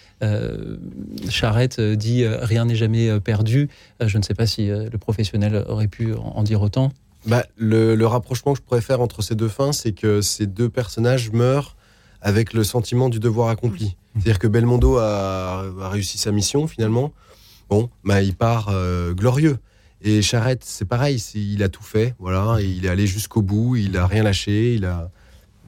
Charrette 1.29 1.81
dit 1.81 2.25
rien 2.27 2.67
n'est 2.67 2.77
jamais 2.77 3.19
perdu. 3.21 3.69
je 4.01 4.17
ne 4.19 4.23
sais 4.23 4.35
pas 4.35 4.47
si 4.47 4.69
le 4.69 4.99
professionnel 4.99 5.65
aurait 5.67 5.89
pu 5.89 6.15
en, 6.15 6.43
dire 6.45 6.63
autant. 6.63 6.93
Bah, 7.27 7.45
le, 7.57 7.97
le, 7.97 8.07
rapprochement 8.07 8.53
que 8.53 8.59
je 8.59 8.63
pourrais 8.63 8.81
faire 8.81 9.01
entre 9.01 9.23
ces 9.23 9.35
deux 9.35 9.49
fins, 9.49 9.73
c'est 9.73 9.93
que 9.93 10.21
ces 10.21 10.47
deux 10.47 10.69
personnages 10.69 11.33
meurent 11.33 11.75
avec 12.23 12.53
le 12.53 12.65
sentiment 12.65 13.09
du 13.09 13.19
devoir 13.19 13.49
accompli. 13.49 13.97
C'est-à-dire 14.15 14.39
que 14.39 14.47
Belmondo 14.47 14.99
a, 14.99 15.65
réussi 15.91 16.19
sa 16.19 16.33
mission 16.33 16.67
finalement. 16.67 17.13
Bon, 17.69 17.89
bah, 18.05 18.23
il 18.23 18.35
part 18.35 18.69
euh, 18.71 19.15
glorieux. 19.15 19.59
Et 20.03 20.23
Charrette, 20.23 20.65
c'est 20.65 20.87
pareil, 20.87 21.23
il 21.35 21.63
a 21.63 21.69
tout 21.69 21.83
fait, 21.83 22.15
voilà, 22.19 22.61
il 22.61 22.87
est 22.87 22.89
allé 22.89 23.07
jusqu'au 23.07 23.43
bout, 23.43 23.77
il 23.77 23.99
a 23.99 24.07
rien 24.07 24.23
lâché, 24.23 24.75
il 24.75 24.87
a 24.87 25.11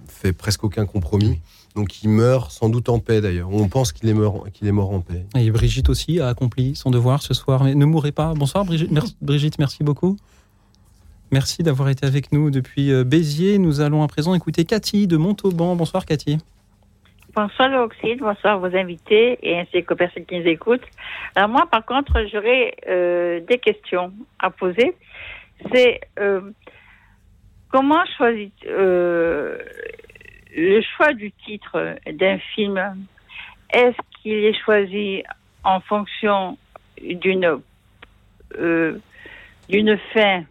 fait 0.09 0.33
presque 0.33 0.65
aucun 0.65 0.87
compromis. 0.87 1.39
Donc 1.75 2.03
il 2.03 2.09
meurt 2.09 2.51
sans 2.51 2.69
doute 2.69 2.89
en 2.89 2.99
paix 2.99 3.21
d'ailleurs. 3.21 3.51
On 3.51 3.69
pense 3.69 3.93
qu'il 3.93 4.09
est, 4.09 4.15
mort, 4.15 4.47
qu'il 4.53 4.67
est 4.69 4.73
mort 4.73 4.91
en 4.91 5.01
paix. 5.01 5.25
Et 5.37 5.51
Brigitte 5.51 5.89
aussi 5.89 6.21
a 6.21 6.29
accompli 6.29 6.75
son 6.77 6.91
devoir 6.91 7.23
ce 7.23 7.35
soir. 7.35 7.65
Mais 7.65 7.75
ne 7.75 7.85
mourrez 7.85 8.13
pas. 8.13 8.35
Bonsoir 8.35 8.65
Brigitte, 8.65 8.91
merci, 8.91 9.17
Brigitte, 9.21 9.59
merci 9.59 9.85
beaucoup. 9.85 10.17
Merci 11.31 11.63
d'avoir 11.63 11.89
été 11.89 12.07
avec 12.07 12.31
nous 12.33 12.51
depuis 12.51 12.93
euh, 12.93 13.05
Béziers. 13.05 13.59
Nous 13.59 13.81
allons 13.81 14.03
à 14.03 14.09
présent 14.09 14.35
écouter 14.35 14.65
Cathy 14.67 15.07
de 15.07 15.17
Montauban. 15.17 15.77
Bonsoir 15.77 16.05
Cathy. 16.05 16.39
Bonsoir 17.35 17.71
L'Oxyde, 17.71 18.19
bonsoir 18.19 18.59
vos 18.59 18.77
invités 18.77 19.39
et 19.41 19.59
ainsi 19.59 19.83
qu'aux 19.85 19.95
personnes 19.95 20.27
qui 20.27 20.39
nous 20.39 20.47
écoutent. 20.47 20.85
Alors 21.35 21.49
moi 21.49 21.67
par 21.71 21.83
contre 21.87 22.27
j'aurais 22.31 22.75
euh, 22.87 23.41
des 23.41 23.57
questions 23.57 24.13
à 24.39 24.51
poser. 24.51 24.95
C'est 25.73 26.01
euh, 26.19 26.43
comment 27.71 28.05
choisir 28.19 28.51
euh, 28.67 29.57
le 30.55 30.83
choix 30.83 31.15
du 31.15 31.33
titre 31.33 31.97
d'un 32.13 32.37
film? 32.55 32.79
Est-ce 33.73 33.97
qu'il 34.21 34.45
est 34.45 34.63
choisi 34.63 35.23
en 35.65 35.81
fonction 35.81 36.59
d'une 37.01 37.63
d'une 39.71 39.99
fin 40.13 40.45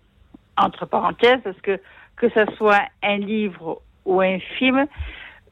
entre 0.57 0.87
parenthèses? 0.87 1.41
Parce 1.43 1.61
que 1.61 1.79
que 2.15 2.27
ça 2.31 2.47
soit 2.55 2.81
un 3.03 3.17
livre 3.17 3.83
ou 4.05 4.19
un 4.19 4.39
film, 4.57 4.87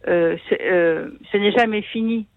euh, 0.08 0.38
euh, 0.62 1.10
ce 1.32 1.38
n'est 1.38 1.52
jamais 1.52 1.82
fini. 1.82 2.28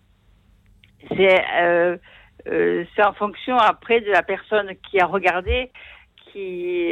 C'est 1.16 1.44
euh, 1.60 1.96
c'est 2.44 3.04
en 3.04 3.12
fonction 3.12 3.56
après 3.56 4.00
de 4.00 4.10
la 4.10 4.22
personne 4.22 4.70
qui 4.88 4.98
a 5.00 5.06
regardé, 5.06 5.70
qui 6.32 6.90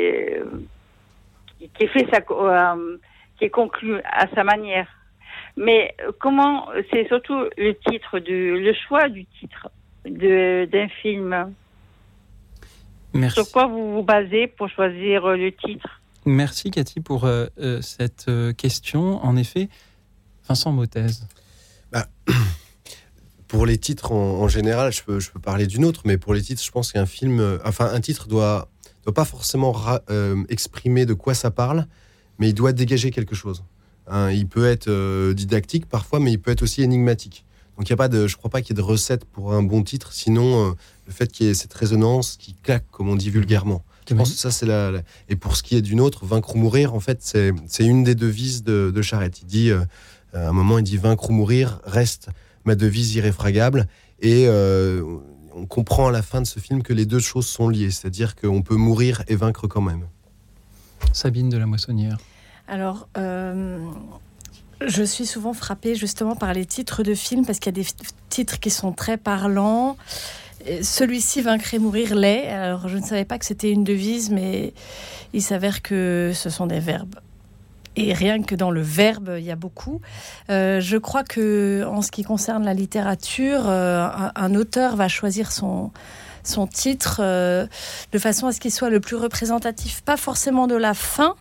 qui 1.75 1.87
fait 1.89 2.07
sa 2.13 2.21
qui 2.21 3.45
est 3.45 3.51
conclu 3.51 4.01
à 4.05 4.29
sa 4.35 4.45
manière. 4.45 4.87
Mais 5.57 5.95
comment 6.21 6.69
c'est 6.93 7.07
surtout 7.09 7.45
le 7.57 7.73
titre 7.89 8.21
du 8.21 8.61
le 8.61 8.73
choix 8.75 9.09
du 9.09 9.27
titre 9.27 9.71
d'un 10.05 10.89
film. 11.03 11.53
Merci. 13.13 13.43
Sur 13.43 13.53
quoi 13.53 13.67
vous 13.67 13.93
vous 13.93 14.03
basez 14.05 14.47
pour 14.47 14.69
choisir 14.69 15.27
le 15.27 15.51
titre? 15.51 16.01
Merci 16.25 16.71
Cathy 16.71 17.01
pour 17.01 17.29
cette 17.81 18.31
question. 18.57 19.25
En 19.25 19.37
effet, 19.37 19.69
Vincent 20.51 20.73
Mottez. 20.73 21.07
Pour 23.47 23.67
les 23.67 23.79
titres 23.79 24.11
en, 24.11 24.49
général, 24.49 24.93
je 24.93 25.03
peux, 25.03 25.21
parler 25.41 25.69
d'une 25.69 25.85
autre, 25.85 26.03
mais 26.05 26.19
pour 26.19 26.35
les 26.35 26.43
titres, 26.43 26.63
je 26.63 26.71
pense 26.73 26.91
qu'un 26.93 27.07
film, 27.07 27.39
euh, 27.41 27.59
enfin 27.65 27.87
un 27.93 28.01
titre 28.01 28.27
doit, 28.29 28.69
doit 29.05 29.15
pas 29.15 29.25
forcément 29.25 29.77
euh, 30.09 30.43
exprimer 30.49 31.07
de 31.07 31.15
quoi 31.15 31.35
ça 31.35 31.51
parle, 31.51 31.87
mais 32.39 32.49
il 32.49 32.55
doit 32.55 32.73
dégager 32.73 33.11
quelque 33.13 33.35
chose. 33.35 33.65
Hein, 34.09 34.31
il 34.31 34.47
peut 34.49 34.67
être 34.67 34.89
euh, 34.89 35.35
didactique 35.35 35.87
parfois, 35.87 36.19
mais 36.21 36.33
il 36.33 36.39
peut 36.41 36.51
être 36.51 36.63
aussi 36.63 36.83
énigmatique. 36.83 37.45
Donc 37.77 37.89
il 37.89 37.91
y 37.91 37.95
a 37.95 37.97
pas 37.97 38.09
de, 38.09 38.27
je 38.27 38.37
crois 38.37 38.51
pas 38.51 38.61
qu'il 38.61 38.77
y 38.77 38.79
ait 38.79 38.83
de 38.83 38.87
recette 38.87 39.25
pour 39.25 39.53
un 39.53 39.63
bon 39.63 39.83
titre, 39.85 40.13
sinon 40.13 40.77
le 41.07 41.13
fait 41.13 41.31
qu'il 41.31 41.47
y 41.47 41.51
ait 41.51 41.55
cette 41.55 41.75
résonance 41.75 42.37
qui 42.37 42.55
claque, 42.55 42.87
comme 42.91 43.09
on 43.09 43.17
dit 43.17 43.31
vulgairement. 43.31 43.85
Je 44.09 44.15
pense 44.15 44.33
que 44.33 44.39
ça 44.39 44.51
c'est 44.51 44.67
la, 44.67 44.93
Et 45.29 45.37
pour 45.37 45.57
ce 45.57 45.63
qui 45.63 45.77
est 45.77 45.83
d'une 45.83 46.01
autre, 46.01 46.27
vaincre 46.27 46.57
ou 46.57 46.59
mourir, 46.59 46.95
en 46.95 47.01
fait, 47.01 47.21
c'est 47.23 47.85
une 47.85 48.03
des 48.03 48.17
devises 48.17 48.65
de, 48.65 48.93
de 48.93 49.03
Charette. 49.03 49.41
Il 49.43 49.47
dit, 49.47 49.71
à 50.33 50.49
un 50.49 50.53
moment, 50.53 50.79
il 50.79 50.85
dit 50.85 50.97
vaincre 50.97 51.31
ou 51.31 51.33
mourir 51.33 51.81
reste 51.85 52.29
ma 52.64 52.75
devise 52.75 53.14
irréfragable. 53.14 53.87
Et 54.21 54.47
euh, 54.47 55.03
on 55.55 55.66
comprend 55.66 56.09
à 56.09 56.12
la 56.12 56.23
fin 56.23 56.40
de 56.40 56.47
ce 56.47 56.61
film 56.61 56.83
que 56.83 56.93
les 56.93 57.07
deux 57.07 57.19
choses 57.19 57.47
sont 57.47 57.69
liées, 57.69 57.90
c'est-à-dire 57.90 58.37
qu'on 58.37 58.62
peut 58.62 58.77
mourir 58.77 59.23
et 59.29 59.37
vaincre 59.37 59.66
quand 59.66 59.81
même. 59.81 60.07
Sabine 61.12 61.49
de 61.49 61.57
la 61.57 61.66
Moissonnière. 61.66 62.19
Alors, 62.69 63.09
euh, 63.16 63.85
je 64.87 65.03
suis 65.03 65.27
souvent 65.27 65.53
frappée 65.53 65.95
justement 65.95 66.37
par 66.37 66.55
les 66.55 66.66
titres 66.66 67.03
de 67.03 67.14
films 67.14 67.45
parce 67.45 67.59
qu'il 67.59 67.77
y 67.77 67.81
a 67.81 67.83
des 67.83 67.88
titres 68.29 68.61
qui 68.61 68.71
sont 68.71 68.93
très 68.93 69.16
parlants. 69.16 69.97
Celui-ci, 70.83 71.40
Vaincre 71.40 71.73
et 71.73 71.79
mourir, 71.79 72.14
l'est. 72.14 72.49
Alors, 72.49 72.87
je 72.88 72.99
ne 72.99 73.03
savais 73.03 73.25
pas 73.25 73.38
que 73.38 73.47
c'était 73.47 73.71
une 73.71 73.83
devise, 73.83 74.31
mais 74.31 74.75
il 75.33 75.43
s'avère 75.43 75.81
que 75.81 76.33
ce 76.35 76.51
sont 76.51 76.66
des 76.66 76.81
verbes. 76.81 77.16
Et 77.96 78.12
rien 78.12 78.42
que 78.42 78.55
dans 78.55 78.70
le 78.70 78.81
verbe, 78.83 79.35
il 79.38 79.44
y 79.44 79.50
a 79.50 79.57
beaucoup. 79.57 80.00
Euh, 80.48 80.81
je 80.81 80.96
crois 80.96 81.24
que, 81.24 81.85
en 81.87 82.03
ce 82.03 82.11
qui 82.11 82.22
concerne 82.22 82.64
la 82.64 82.72
littérature, 82.74 83.68
euh, 83.68 84.05
un, 84.07 84.33
un 84.37 84.55
auteur 84.55 84.94
va 84.96 85.09
choisir 85.09 85.50
son, 85.50 85.90
son 86.44 86.66
titre 86.66 87.20
euh, 87.22 87.66
de 88.12 88.18
façon 88.18 88.46
à 88.46 88.53
ce 88.53 88.61
qu'il 88.61 88.70
soit 88.70 88.90
le 88.90 89.00
plus 89.00 89.16
représentatif, 89.16 90.03
pas 90.03 90.16
forcément 90.16 90.66
de 90.68 90.76
la 90.76 90.94
fin, 90.94 91.35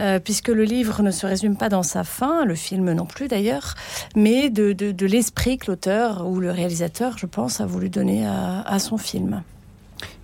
euh, 0.00 0.18
puisque 0.18 0.48
le 0.48 0.64
livre 0.64 1.02
ne 1.02 1.10
se 1.12 1.26
résume 1.26 1.56
pas 1.56 1.68
dans 1.68 1.84
sa 1.84 2.02
fin, 2.04 2.44
le 2.44 2.54
film 2.56 2.92
non 2.92 3.06
plus 3.06 3.28
d'ailleurs, 3.28 3.74
mais 4.16 4.50
de, 4.50 4.72
de- 4.72 4.92
de 4.92 5.06
l'esprit 5.06 5.58
que 5.58 5.70
l'auteur 5.70 6.26
ou 6.26 6.40
le 6.40 6.50
réalisateur, 6.50 7.16
je 7.18 7.26
pense, 7.26 7.60
a 7.60 7.66
voulu 7.66 7.88
donner 7.88 8.26
à, 8.26 8.62
à 8.62 8.78
son 8.80 8.98
film. 8.98 9.42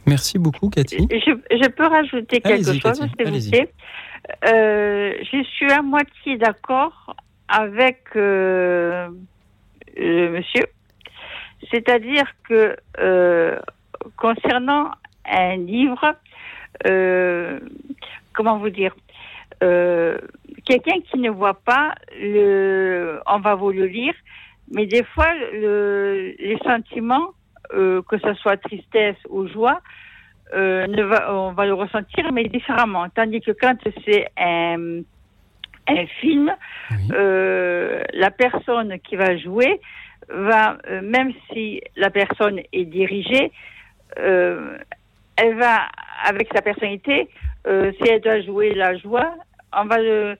Merci 0.07 0.39
beaucoup 0.39 0.69
Cathy. 0.69 1.07
je, 1.11 1.31
je 1.51 1.69
peux 1.71 1.87
rajouter 1.87 2.41
quelque 2.41 2.73
chose, 2.81 2.99
s'il 3.17 3.27
vous 3.27 3.51
plaît? 3.51 3.73
Euh, 4.47 5.15
je 5.33 5.43
suis 5.43 5.71
à 5.71 5.83
moitié 5.83 6.37
d'accord 6.39 7.15
avec 7.49 8.05
euh, 8.17 9.09
le 9.97 10.31
monsieur. 10.31 10.65
C'est-à-dire 11.71 12.27
que 12.49 12.77
euh, 12.99 13.59
concernant 14.17 14.91
un 15.27 15.57
livre, 15.57 16.15
euh, 16.87 17.61
comment 18.35 18.59
vous 18.59 18.71
dire, 18.71 18.95
euh, 19.63 20.19
quelqu'un 20.67 21.01
qui 21.01 21.19
ne 21.19 21.31
voit 21.31 21.55
pas, 21.55 21.95
le, 22.19 23.21
on 23.27 23.39
va 23.41 23.55
vous 23.55 23.71
le 23.71 23.87
lire, 23.87 24.15
mais 24.71 24.87
des 24.87 25.05
fois, 25.05 25.33
le, 25.53 26.35
les 26.39 26.59
sentiments, 26.65 27.31
euh, 27.73 28.03
que 28.03 28.19
ce 28.19 28.35
soit 28.35 28.57
tristesse 28.57 29.17
ou 29.29 29.47
joie, 29.49 29.81
euh, 30.53 30.87
ne 30.87 31.03
va, 31.03 31.35
on 31.35 31.53
va 31.53 31.67
le 31.67 31.75
ressentir, 31.75 32.31
mais 32.33 32.45
différemment. 32.45 33.09
Tandis 33.09 33.41
que 33.41 33.53
quand 33.53 33.77
c'est 34.05 34.29
un, 34.37 35.01
un 35.89 36.07
film, 36.21 36.55
Oui. 36.91 36.97
euh, 37.13 38.03
la 38.13 38.31
personne 38.31 38.99
qui 39.01 39.17
va 39.17 39.37
jouer 39.37 39.81
va, 40.29 40.79
euh, 40.89 41.01
même 41.03 41.33
si 41.53 41.81
la 41.97 42.11
personne 42.11 42.61
est 42.73 42.85
dirigée, 42.85 43.51
elle 44.17 45.55
va, 45.57 45.89
avec 46.25 46.49
sa 46.55 46.63
personnalité, 46.63 47.29
si 47.67 48.09
elle 48.09 48.21
doit 48.21 48.41
jouer 48.43 48.75
la 48.75 48.97
joie, 48.97 49.35
on 49.77 49.87
va 49.87 49.99
le, 49.99 50.37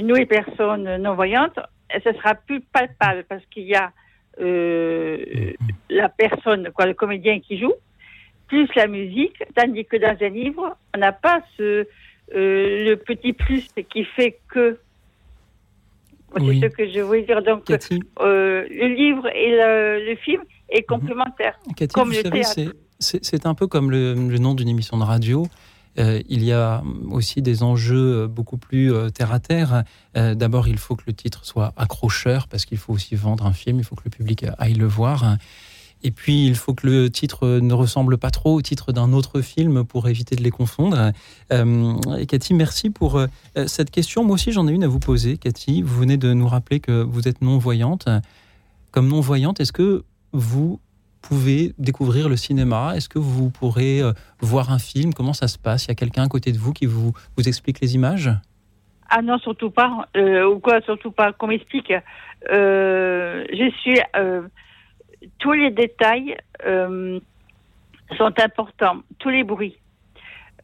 nous 0.00 0.14
les 0.14 0.26
personnes 0.26 0.96
non-voyantes, 0.96 1.60
ce 1.92 2.12
sera 2.12 2.34
plus 2.34 2.60
palpable 2.60 3.24
parce 3.28 3.44
qu'il 3.46 3.64
y 3.64 3.76
a 3.76 3.92
euh, 4.40 5.52
la 5.88 6.08
personne, 6.08 6.70
quoi, 6.72 6.86
le 6.86 6.94
comédien 6.94 7.40
qui 7.40 7.58
joue, 7.58 7.74
plus 8.50 8.68
la 8.76 8.86
musique, 8.88 9.38
tandis 9.56 9.84
que 9.90 9.96
dans 9.96 10.16
un 10.20 10.28
livre, 10.42 10.76
on 10.94 10.98
n'a 10.98 11.12
pas 11.12 11.38
ce, 11.56 11.62
euh, 11.62 11.86
le 12.88 12.94
petit 12.96 13.32
plus 13.32 13.64
qui 13.92 14.04
fait 14.16 14.38
que. 14.52 14.78
Oui. 16.38 16.60
Ce 16.62 16.66
que 16.66 16.88
je 16.92 17.00
voulais 17.00 17.22
dire. 17.22 17.42
Donc, 17.42 17.64
Cathy, 17.64 18.00
euh, 18.20 18.64
le 18.70 18.88
livre 19.02 19.26
et 19.34 19.50
le, 19.50 20.10
le 20.10 20.16
film 20.16 20.42
est 20.68 20.82
complémentaire. 20.82 21.58
Cathy, 21.76 21.92
Comme 21.92 22.08
vous 22.10 22.14
le 22.16 22.22
savez, 22.22 22.42
théâtre. 22.42 22.74
c'est- 23.00 23.46
un 23.46 23.54
peu 23.54 23.66
comme 23.66 23.90
le, 23.90 24.14
le 24.14 24.38
nom 24.38 24.54
d'une 24.54 24.68
émission 24.68 24.96
de 24.98 25.02
radio. 25.04 25.46
Euh, 25.98 26.20
il 26.28 26.44
y 26.44 26.52
a 26.52 26.82
aussi 27.10 27.42
des 27.42 27.64
enjeux 27.64 28.22
euh, 28.22 28.26
beaucoup 28.28 28.58
plus 28.58 28.92
euh, 28.92 29.10
terre 29.10 29.32
à 29.32 29.40
terre. 29.40 29.82
Euh, 30.16 30.36
D'abord, 30.36 30.68
il 30.68 30.78
faut 30.78 30.94
que 30.94 31.02
le 31.08 31.12
titre 31.14 31.44
soit 31.44 31.72
accrocheur 31.76 32.46
parce 32.46 32.64
qu'il 32.64 32.78
faut 32.78 32.92
aussi 32.92 33.16
vendre 33.16 33.44
un 33.44 33.52
film, 33.52 33.78
il 33.80 33.84
faut 33.84 33.96
que 33.96 34.04
le 34.04 34.10
public 34.10 34.44
aille 34.58 34.74
le 34.74 34.86
voir. 34.86 35.36
Et 36.02 36.10
puis, 36.10 36.46
il 36.46 36.54
faut 36.54 36.72
que 36.72 36.86
le 36.86 37.10
titre 37.10 37.58
ne 37.60 37.74
ressemble 37.74 38.16
pas 38.16 38.30
trop 38.30 38.54
au 38.54 38.62
titre 38.62 38.92
d'un 38.92 39.12
autre 39.12 39.42
film 39.42 39.84
pour 39.84 40.08
éviter 40.08 40.34
de 40.34 40.42
les 40.42 40.50
confondre. 40.50 41.12
Euh, 41.52 42.24
Cathy, 42.26 42.54
merci 42.54 42.88
pour 42.88 43.18
euh, 43.18 43.26
cette 43.66 43.90
question. 43.90 44.24
Moi 44.24 44.34
aussi, 44.34 44.50
j'en 44.50 44.66
ai 44.66 44.72
une 44.72 44.84
à 44.84 44.88
vous 44.88 44.98
poser. 44.98 45.36
Cathy, 45.36 45.82
vous 45.82 46.00
venez 46.00 46.16
de 46.16 46.32
nous 46.32 46.48
rappeler 46.48 46.80
que 46.80 47.02
vous 47.02 47.28
êtes 47.28 47.42
non-voyante. 47.42 48.08
Comme 48.92 49.08
non-voyante, 49.08 49.60
est-ce 49.60 49.72
que 49.72 50.04
vous 50.32 50.80
pouvez 51.20 51.74
découvrir 51.76 52.30
le 52.30 52.36
cinéma? 52.36 52.94
Est-ce 52.96 53.10
que 53.10 53.18
vous 53.18 53.50
pourrez 53.50 54.00
euh, 54.00 54.12
voir 54.40 54.72
un 54.72 54.78
film? 54.78 55.12
Comment 55.12 55.34
ça 55.34 55.48
se 55.48 55.58
passe? 55.58 55.84
Il 55.84 55.88
y 55.88 55.92
a 55.92 55.96
quelqu'un 55.96 56.22
à 56.22 56.28
côté 56.28 56.50
de 56.52 56.58
vous 56.58 56.72
qui 56.72 56.86
vous, 56.86 57.12
vous 57.36 57.46
explique 57.46 57.80
les 57.80 57.94
images? 57.94 58.30
Ah 59.10 59.20
non, 59.20 59.36
surtout 59.38 59.70
pas. 59.70 60.08
Ou 60.16 60.60
quoi, 60.60 60.80
surtout 60.82 61.10
pas. 61.10 61.32
Qu'on 61.32 61.48
m'explique. 61.48 61.92
Je 62.48 63.70
suis. 63.82 64.00
Tous 65.38 65.52
les 65.52 65.70
détails 65.70 66.36
euh, 66.66 67.18
sont 68.16 68.32
importants. 68.40 68.98
Tous 69.18 69.30
les 69.30 69.44
bruits. 69.44 69.76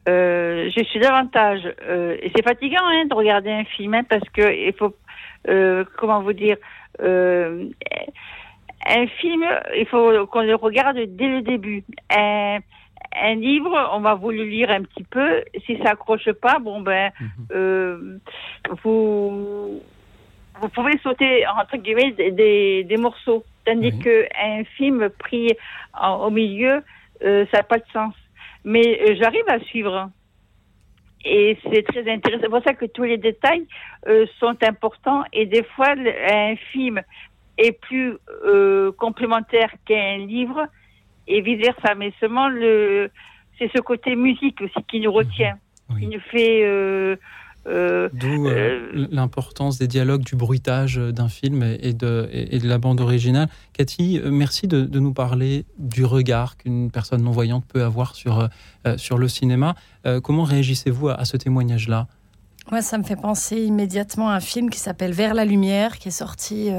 Euh, 0.09 0.71
je 0.77 0.85
suis 0.85 1.01
davantage. 1.01 1.63
euh, 1.83 2.17
et 2.23 2.31
c'est 2.35 2.45
fatigant 2.45 2.85
hein, 2.85 3.07
de 3.07 3.15
regarder 3.15 3.51
un 3.51 3.65
film 3.65 3.95
hein, 3.95 4.05
parce 4.09 4.29
que 4.31 4.53
il 4.53 4.73
faut. 4.75 4.95
comment 5.97 6.23
vous 6.23 6.33
dire 6.33 6.57
Un 7.01 7.69
film, 9.19 9.45
il 9.77 9.87
faut 9.87 10.27
qu'on 10.27 10.43
le 10.43 10.55
regarde 10.55 10.99
dès 10.99 11.29
le 11.29 11.43
début. 11.43 11.85
Un, 12.11 12.59
un 13.21 13.35
livre, 13.35 13.91
on 13.93 14.01
va 14.01 14.15
vous 14.15 14.31
le 14.31 14.45
lire 14.45 14.71
un 14.71 14.83
petit 14.83 15.05
peu. 15.05 15.43
Si 15.65 15.77
ça 15.79 15.91
accroche 15.91 16.31
pas, 16.33 16.59
bon 16.59 16.81
ben, 16.81 17.11
euh, 17.53 18.19
vous 18.83 19.81
vous 20.61 20.69
pouvez 20.71 20.97
sauter 20.99 21.47
entre 21.47 21.77
guillemets 21.77 22.13
des, 22.13 22.85
des 22.85 22.97
morceaux, 22.97 23.45
tandis 23.67 23.99
qu'un 23.99 24.65
film 24.77 25.11
pris 25.19 25.53
au 26.03 26.31
milieu, 26.31 26.83
ça 27.21 27.45
n'a 27.53 27.63
pas 27.63 27.79
de 27.79 27.85
sens. 27.93 28.15
Mais 28.65 29.17
j'arrive 29.17 29.45
à 29.49 29.61
suivre. 29.61 30.11
Et 31.25 31.59
c'est 31.65 31.83
très 31.83 32.09
intéressant. 32.11 32.43
C'est 32.43 32.49
pour 32.49 32.63
ça 32.63 32.75
que 32.75 32.87
tous 32.87 33.03
les 33.03 33.19
détails 33.19 33.67
sont 34.39 34.57
importants. 34.63 35.25
Et 35.33 35.45
des 35.45 35.65
fois, 35.65 35.91
un 35.91 36.57
film 36.73 37.03
est 37.59 37.73
plus 37.73 38.17
complémentaire 38.97 39.73
qu'un 39.85 40.19
livre 40.19 40.67
et 41.27 41.41
vice 41.41 41.59
versa. 41.59 41.95
Mais 41.97 42.13
seulement 42.21 42.49
le, 42.49 43.11
c'est 43.59 43.71
ce 43.75 43.81
côté 43.81 44.15
musique 44.15 44.61
aussi 44.61 44.83
qui 44.89 45.01
nous 45.01 45.13
retient, 45.13 45.59
qui 45.99 46.07
nous 46.07 46.21
fait. 46.21 47.19
Euh, 47.67 47.87
euh, 47.87 48.09
D'où 48.13 48.47
euh, 48.47 49.07
l'importance 49.11 49.79
des 49.79 49.89
dialogues, 49.89 50.23
du 50.23 50.37
bruitage 50.37 50.97
d'un 50.97 51.29
film 51.29 51.63
et 51.63 51.93
de, 51.93 52.29
et 52.33 52.59
de 52.59 52.69
la 52.69 52.79
bande 52.79 53.01
originale. 53.01 53.49
Cathy, 53.73 54.21
merci 54.25 54.69
de, 54.69 54.87
nous 54.99 55.13
parler 55.13 55.65
du 55.79 56.05
regard 56.05 56.57
qu'une 56.57 56.91
personne 56.91 57.23
non-voyante 57.23 57.65
peut 57.67 57.83
avoir 57.83 58.15
sur, 58.15 58.49
sur 58.97 59.19
le 59.19 59.29
cinéma. 59.29 59.75
comment 60.23 60.45
réagissez-vous 60.45 61.09
à, 61.09 61.25
ce 61.25 61.37
témoignage-là? 61.37 62.07
Moi, 62.71 62.83
ça 62.83 62.99
me 62.99 63.05
fait 63.05 63.17
penser 63.17 63.61
immédiatement 63.61 64.31
à 64.31 64.35
un 64.35 64.41
film 64.41 64.71
qui 64.71 64.79
s'appelle 64.79 65.13
Vers 65.13 65.35
la 65.35 65.45
lumière, 65.45 65.99
qui 65.99 66.09
est 66.09 66.13
sorti 66.13 66.71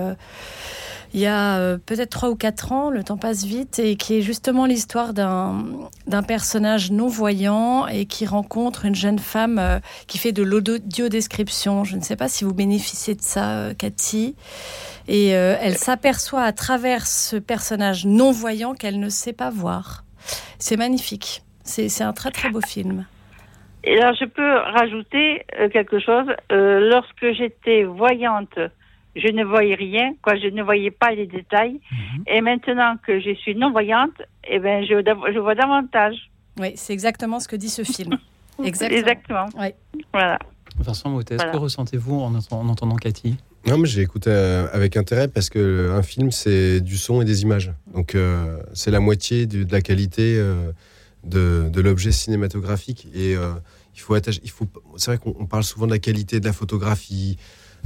il 1.13 1.21
y 1.21 1.25
a 1.25 1.57
euh, 1.57 1.77
peut-être 1.77 2.09
trois 2.09 2.29
ou 2.29 2.35
quatre 2.35 2.71
ans, 2.71 2.89
le 2.89 3.03
temps 3.03 3.17
passe 3.17 3.45
vite, 3.45 3.79
et 3.79 3.95
qui 3.95 4.17
est 4.17 4.21
justement 4.21 4.65
l'histoire 4.65 5.13
d'un 5.13 6.23
personnage 6.27 6.91
non-voyant 6.91 7.87
et 7.87 8.05
qui 8.05 8.25
rencontre 8.25 8.85
une 8.85 8.95
jeune 8.95 9.19
femme 9.19 9.57
euh, 9.59 9.79
qui 10.07 10.17
fait 10.17 10.31
de 10.31 10.43
l'audio-description. 10.43 11.83
Je 11.83 11.95
ne 11.95 12.01
sais 12.01 12.15
pas 12.15 12.27
si 12.27 12.43
vous 12.43 12.53
bénéficiez 12.53 13.15
de 13.15 13.21
ça, 13.21 13.51
euh, 13.51 13.73
Cathy. 13.73 14.35
Et 15.09 15.29
elle 15.29 15.77
s'aperçoit 15.77 16.41
à 16.41 16.51
travers 16.51 17.07
ce 17.07 17.37
personnage 17.37 18.05
non-voyant 18.05 18.73
qu'elle 18.73 18.99
ne 18.99 19.07
sait 19.07 19.31
pas 19.31 19.49
voir. 19.49 20.03
C'est 20.59 20.75
magnifique. 20.75 21.43
C'est 21.63 22.01
un 22.01 22.11
très 22.11 22.29
très 22.29 22.49
beau 22.49 22.59
film. 22.59 23.05
Et 23.85 23.97
alors 24.01 24.13
je 24.19 24.25
peux 24.25 24.55
rajouter 24.57 25.45
quelque 25.71 26.01
chose. 26.01 26.27
lorsque 26.49 27.31
j'étais 27.31 27.85
voyante, 27.85 28.59
je 29.17 29.27
ne 29.29 29.43
voyais 29.43 29.75
rien, 29.75 30.13
quoi, 30.21 30.35
je 30.35 30.47
ne 30.47 30.63
voyais 30.63 30.91
pas 30.91 31.11
les 31.11 31.27
détails. 31.27 31.79
Mhm. 31.91 32.23
Et 32.27 32.41
maintenant 32.41 32.95
que 33.05 33.19
je 33.19 33.33
suis 33.35 33.55
non-voyante, 33.55 34.21
eh 34.49 34.59
ben, 34.59 34.83
je, 34.83 34.95
je 35.33 35.39
vois 35.39 35.55
davantage. 35.55 36.15
Oui, 36.59 36.71
c'est 36.75 36.93
exactement 36.93 37.39
ce 37.39 37.47
que 37.47 37.55
dit 37.55 37.69
ce 37.69 37.83
film. 37.83 38.17
exactement. 38.63 38.97
exactement. 38.97 39.45
Oui. 39.59 39.67
Voilà. 40.13 40.39
Vincent 40.79 41.09
Moutet, 41.09 41.37
que 41.37 41.57
ressentez-vous 41.57 42.19
en, 42.19 42.35
entendant 42.35 42.95
Cathy? 42.95 43.35
Non, 43.65 43.77
mais 43.77 43.87
j'ai 43.87 44.01
écouté 44.01 44.29
euh, 44.29 44.67
avec 44.71 44.95
intérêt 44.95 45.27
parce 45.27 45.49
que 45.49 45.91
un 45.91 46.03
film, 46.03 46.31
c'est 46.31 46.79
du 46.79 46.97
son 46.97 47.21
et 47.21 47.25
des 47.25 47.41
images. 47.41 47.73
Donc, 47.93 48.15
euh, 48.15 48.59
c'est 48.73 48.91
la 48.91 48.99
moitié 48.99 49.45
de, 49.45 49.69
la 49.69 49.81
qualité 49.81 50.37
euh, 50.37 50.71
de, 51.23 51.69
de 51.69 51.81
l'objet 51.81 52.11
cinématographique. 52.11 53.07
Et 53.13 53.33
il 53.33 53.99
faut 53.99 54.13
attacher. 54.13 54.39
Il 54.43 54.51
faut. 54.51 54.67
C'est 54.97 55.11
vrai 55.11 55.17
qu'on 55.17 55.45
parle 55.45 55.63
souvent 55.63 55.87
de 55.87 55.91
la 55.91 55.99
qualité 55.99 56.39
de 56.39 56.45
la 56.45 56.53
photographie, 56.53 57.37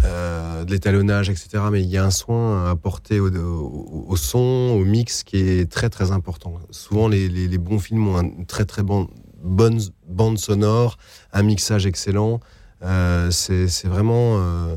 euh, 0.03 0.63
de 0.63 0.71
l'étalonnage, 0.71 1.29
etc. 1.29 1.63
Mais 1.71 1.81
il 1.81 1.89
y 1.89 1.97
a 1.97 2.03
un 2.03 2.11
soin 2.11 2.65
à 2.65 2.71
apporter 2.71 3.19
au, 3.19 4.15
son, 4.15 4.77
au 4.79 4.83
mix 4.83 5.23
qui 5.23 5.37
est 5.37 5.71
très 5.71 5.89
très 5.89 6.11
important. 6.11 6.53
Souvent, 6.71 7.07
les, 7.07 7.57
bons 7.57 7.79
films 7.79 8.07
ont 8.07 8.21
une 8.21 8.45
très 8.45 8.65
très 8.65 8.83
bonne 8.83 9.07
bande 9.43 10.37
sonore, 10.37 10.97
un 11.33 11.43
mixage 11.43 11.85
excellent. 11.85 12.39
Euh, 12.83 13.29
c'est 13.31 13.87
vraiment 13.87 14.37
euh, 14.37 14.75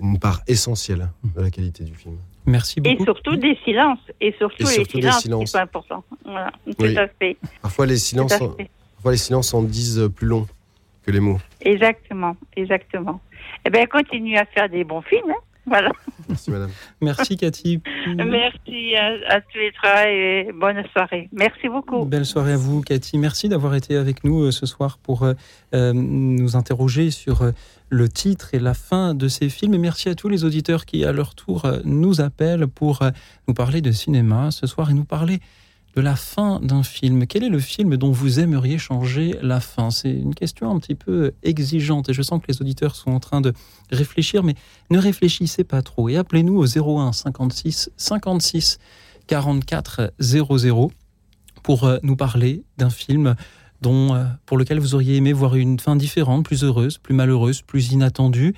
une 0.00 0.18
part 0.18 0.40
essentielle 0.46 1.10
de 1.34 1.42
la 1.42 1.50
qualité 1.50 1.84
du 1.84 1.94
film. 1.94 2.16
Merci 2.46 2.80
beaucoup. 2.80 3.02
Et 3.02 3.04
surtout 3.04 3.36
des 3.36 3.56
silences. 3.64 3.98
Et 4.20 4.34
surtout, 4.38 4.64
les 4.64 5.12
silences, 5.12 5.50
c'est 5.52 5.58
important. 5.58 6.02
Voilà, 6.24 6.50
tout 6.66 6.84
à 6.84 7.08
fait. 7.08 7.36
Parfois 7.60 7.86
les, 7.86 7.98
silences, 7.98 8.36
parfois 8.36 9.12
les 9.12 9.18
silences 9.18 9.54
en 9.54 9.62
disent 9.62 10.08
plus 10.14 10.26
long 10.26 10.46
que 11.04 11.10
les 11.10 11.20
mots. 11.20 11.38
Exactement, 11.60 12.36
exactement. 12.56 13.20
Eh 13.64 13.70
bien, 13.70 13.86
continue 13.86 14.36
à 14.36 14.44
faire 14.44 14.68
des 14.68 14.84
bons 14.84 15.02
films. 15.02 15.30
Hein. 15.30 15.40
Voilà. 15.64 15.90
Merci, 16.28 16.50
madame. 16.50 16.70
Merci, 17.00 17.36
Cathy. 17.36 17.80
Merci 18.16 18.96
à, 18.96 19.40
tous 19.40 19.58
les 19.58 19.72
trois 19.72 20.08
et 20.08 20.50
bonne 20.52 20.82
soirée. 20.92 21.28
Merci 21.32 21.68
beaucoup. 21.68 22.04
Belle 22.04 22.26
soirée 22.26 22.54
à 22.54 22.56
vous, 22.56 22.80
Cathy. 22.80 23.16
Merci 23.16 23.48
d'avoir 23.48 23.74
été 23.76 23.96
avec 23.96 24.24
nous 24.24 24.42
euh, 24.42 24.50
ce 24.50 24.66
soir 24.66 24.98
pour 24.98 25.22
euh, 25.22 25.34
euh, 25.74 25.92
nous 25.94 26.56
interroger 26.56 27.10
sur 27.10 27.42
le 27.90 28.08
titre 28.08 28.54
et 28.54 28.58
la 28.58 28.74
fin 28.74 29.14
de 29.14 29.28
ces 29.28 29.48
films. 29.48 29.74
Et 29.74 29.78
merci 29.78 30.08
à 30.08 30.16
tous 30.16 30.28
les 30.28 30.44
auditeurs 30.44 30.84
qui, 30.84 31.04
à 31.04 31.12
leur 31.12 31.34
tour, 31.34 31.70
nous 31.84 32.20
appellent 32.20 32.66
pour 32.66 33.00
nous 33.46 33.54
parler 33.54 33.80
de 33.82 33.92
cinéma 33.92 34.50
ce 34.50 34.66
soir 34.66 34.90
et 34.90 34.94
nous 34.94 35.04
parler 35.04 35.38
de 35.94 36.00
la 36.00 36.16
fin 36.16 36.60
d'un 36.60 36.82
film. 36.82 37.26
Quel 37.26 37.44
est 37.44 37.48
le 37.48 37.58
film 37.58 37.96
dont 37.96 38.12
vous 38.12 38.40
aimeriez 38.40 38.78
changer 38.78 39.36
la 39.42 39.60
fin? 39.60 39.90
C'est 39.90 40.10
une 40.10 40.34
question 40.34 40.70
un 40.70 40.78
petit 40.78 40.94
peu 40.94 41.32
exigeante 41.42 42.08
et 42.08 42.12
je 42.12 42.22
sens 42.22 42.40
que 42.40 42.46
les 42.48 42.60
auditeurs 42.60 42.96
sont 42.96 43.10
en 43.10 43.20
train 43.20 43.40
de 43.40 43.52
réfléchir, 43.90 44.42
mais 44.42 44.54
ne 44.90 44.98
réfléchissez 44.98 45.64
pas 45.64 45.82
trop 45.82 46.08
et 46.08 46.16
appelez-nous 46.16 46.56
au 46.56 46.66
01 46.66 47.12
56 47.12 47.90
56 47.96 48.78
44 49.26 50.12
00 50.18 50.90
pour 51.62 51.84
euh, 51.84 51.98
nous 52.02 52.16
parler 52.16 52.64
d'un 52.78 52.90
film 52.90 53.34
dont, 53.80 54.14
euh, 54.14 54.24
pour 54.46 54.56
lequel 54.56 54.78
vous 54.78 54.94
auriez 54.94 55.16
aimé 55.16 55.32
voir 55.32 55.56
une 55.56 55.78
fin 55.78 55.96
différente, 55.96 56.44
plus 56.44 56.64
heureuse, 56.64 56.98
plus 56.98 57.14
malheureuse, 57.14 57.62
plus 57.62 57.92
inattendue. 57.92 58.54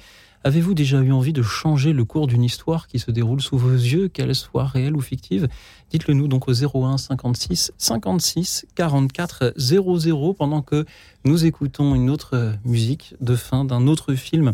Avez-vous 0.46 0.74
déjà 0.74 1.00
eu 1.00 1.10
envie 1.10 1.32
de 1.32 1.40
changer 1.40 1.94
le 1.94 2.04
cours 2.04 2.26
d'une 2.26 2.44
histoire 2.44 2.86
qui 2.86 2.98
se 2.98 3.10
déroule 3.10 3.40
sous 3.40 3.56
vos 3.56 3.72
yeux, 3.72 4.08
qu'elle 4.08 4.34
soit 4.34 4.66
réelle 4.66 4.94
ou 4.94 5.00
fictive? 5.00 5.48
Dites-le 5.88 6.12
nous 6.12 6.28
donc 6.28 6.48
au 6.48 6.52
01 6.52 6.98
56 6.98 7.72
56 7.78 8.66
44 8.74 9.54
00 9.56 10.34
pendant 10.34 10.60
que 10.60 10.84
nous 11.24 11.46
écoutons 11.46 11.94
une 11.94 12.10
autre 12.10 12.56
musique 12.66 13.14
de 13.22 13.36
fin 13.36 13.64
d'un 13.64 13.86
autre 13.86 14.12
film 14.12 14.52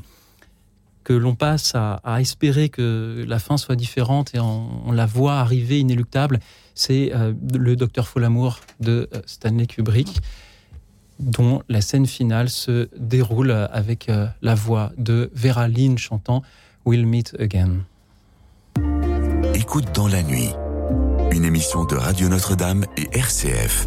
que 1.03 1.13
l'on 1.13 1.35
passe 1.35 1.73
à, 1.75 2.21
espérer 2.21 2.69
que 2.69 3.25
la 3.27 3.41
fin 3.41 3.57
soit 3.57 3.75
différente 3.75 4.33
et 4.33 4.39
on, 4.39 4.93
la 4.93 5.07
voit 5.07 5.41
arriver 5.41 5.81
inéluctable. 5.81 6.39
C'est 6.77 7.11
euh, 7.17 7.33
le 7.53 7.75
Docteur 7.75 8.07
Folamour 8.07 8.61
de 8.79 9.09
euh, 9.13 9.21
Stanley 9.27 9.67
Kubrick 9.67 10.21
dont 11.21 11.63
la 11.69 11.81
scène 11.81 12.07
finale 12.07 12.49
se 12.49 12.89
déroule 12.97 13.51
avec 13.51 14.09
euh, 14.09 14.27
la 14.43 14.55
voix 14.55 14.91
de 14.97 15.31
Vera 15.35 15.69
Lynn 15.69 15.99
chantant 15.99 16.43
We'll 16.85 17.07
Meet 17.07 17.37
Again. 17.39 17.85
Écoute 19.55 19.95
dans 19.95 20.09
la 20.09 20.23
nuit, 20.23 20.51
une 21.31 21.45
émission 21.45 21.85
de 21.85 21.95
Radio 21.95 22.29
Notre-Dame 22.29 22.87
et 22.97 23.09
RCF. 23.13 23.87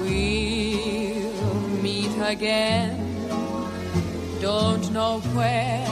We'll 0.00 1.82
meet 1.82 2.10
again. 2.24 2.96
Don't 4.40 4.90
know 4.92 5.20
where, 5.34 5.84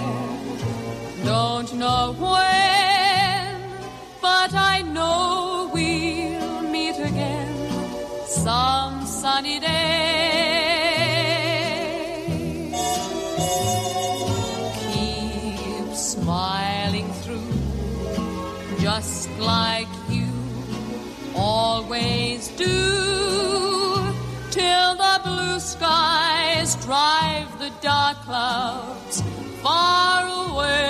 don't 1.25 1.73
know 1.75 2.15
where. 2.19 3.01
but 4.21 4.55
I 4.55 4.83
know 4.83 4.90
some 8.45 9.05
sunny 9.05 9.61
day. 9.61 9.69
Keep 14.93 15.95
smiling 15.95 17.09
through, 17.23 17.53
just 18.79 19.29
like 19.39 19.89
you 20.09 20.33
always 21.37 22.49
do, 22.49 24.15
till 24.51 24.95
the 25.05 25.21
blue 25.23 25.61
skies 25.61 26.77
drive 26.87 27.59
the 27.59 27.71
dark 27.83 28.17
clouds 28.23 29.23
far 29.63 30.25
away. 30.49 30.81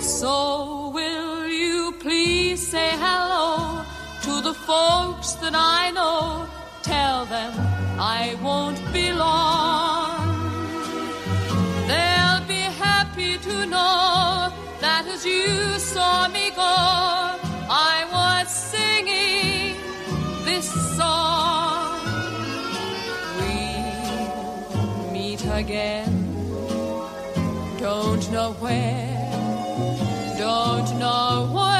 So 0.00 0.90
will 0.94 1.48
you 1.48 1.92
please 1.98 2.64
say 2.68 2.90
hello 2.90 3.55
the 4.46 4.54
folks 4.54 5.32
that 5.42 5.54
I 5.56 5.90
know? 5.90 6.46
Tell 6.82 7.24
them 7.26 7.52
I 7.98 8.36
won't 8.46 8.80
be 8.92 9.06
long. 9.12 10.18
They'll 11.90 12.44
be 12.56 12.64
happy 12.86 13.38
to 13.48 13.66
know 13.66 14.52
that 14.84 15.02
as 15.14 15.26
you 15.26 15.48
saw 15.94 16.28
me 16.28 16.50
go, 16.50 16.76
I 17.92 17.96
was 18.16 18.46
singing 18.72 19.78
this 20.44 20.68
song. 20.96 21.98
We'll 23.38 25.12
meet 25.12 25.42
again. 25.62 26.12
Don't 27.80 28.24
know 28.30 28.52
where 28.60 29.16
don't 30.38 30.98
know 30.98 31.48
when, 31.50 31.75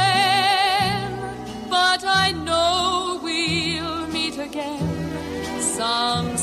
but 5.96 6.35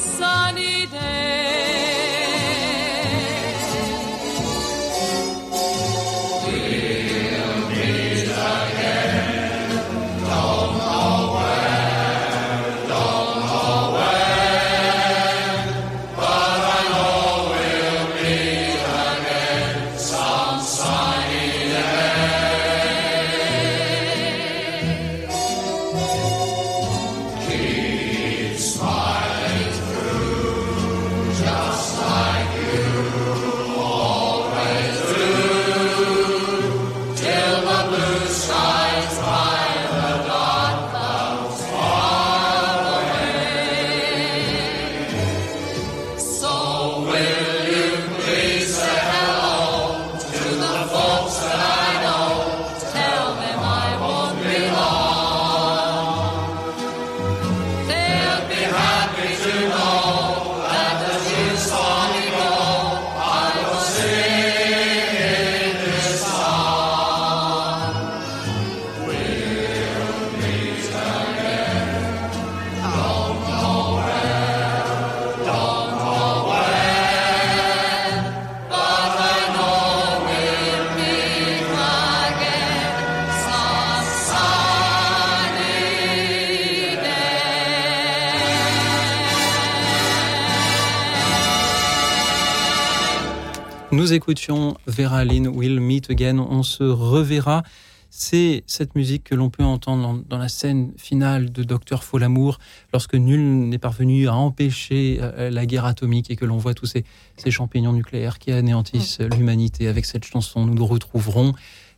Nous 94.14 94.18
écoutions 94.18 94.78
Vera 94.86 95.26
Lynn, 95.26 95.48
Will 95.48 95.80
Meet 95.80 96.12
Again, 96.12 96.38
on 96.38 96.62
se 96.62 96.84
reverra. 96.84 97.64
C'est 98.12 98.64
cette 98.68 98.94
musique 98.94 99.24
que 99.24 99.34
l'on 99.34 99.50
peut 99.50 99.64
entendre 99.64 100.22
dans, 100.30 100.38
la 100.38 100.50
scène 100.50 100.92
finale 100.98 101.52
de 101.52 101.64
Docteur 101.64 102.04
Folamour, 102.04 102.60
lorsque 102.92 103.16
nul 103.16 103.42
n'est 103.42 103.80
parvenu 103.80 104.28
à 104.28 104.36
empêcher 104.36 105.18
euh, 105.20 105.50
la 105.50 105.66
guerre 105.66 105.86
atomique 105.86 106.30
et 106.30 106.36
que 106.36 106.46
l'on 106.46 106.58
voit 106.58 106.76
tous 106.76 106.86
ces, 106.86 107.06
ces 107.38 107.50
champignons 107.50 107.92
nucléaires 107.92 108.38
qui 108.38 108.52
anéantissent 108.52 109.20
l'humanité. 109.20 109.88
Avec 109.88 110.06
cette 110.06 110.26
chanson, 110.26 110.64
nous 110.64 110.76
nous 110.76 110.86
retrouverons. 110.86 111.54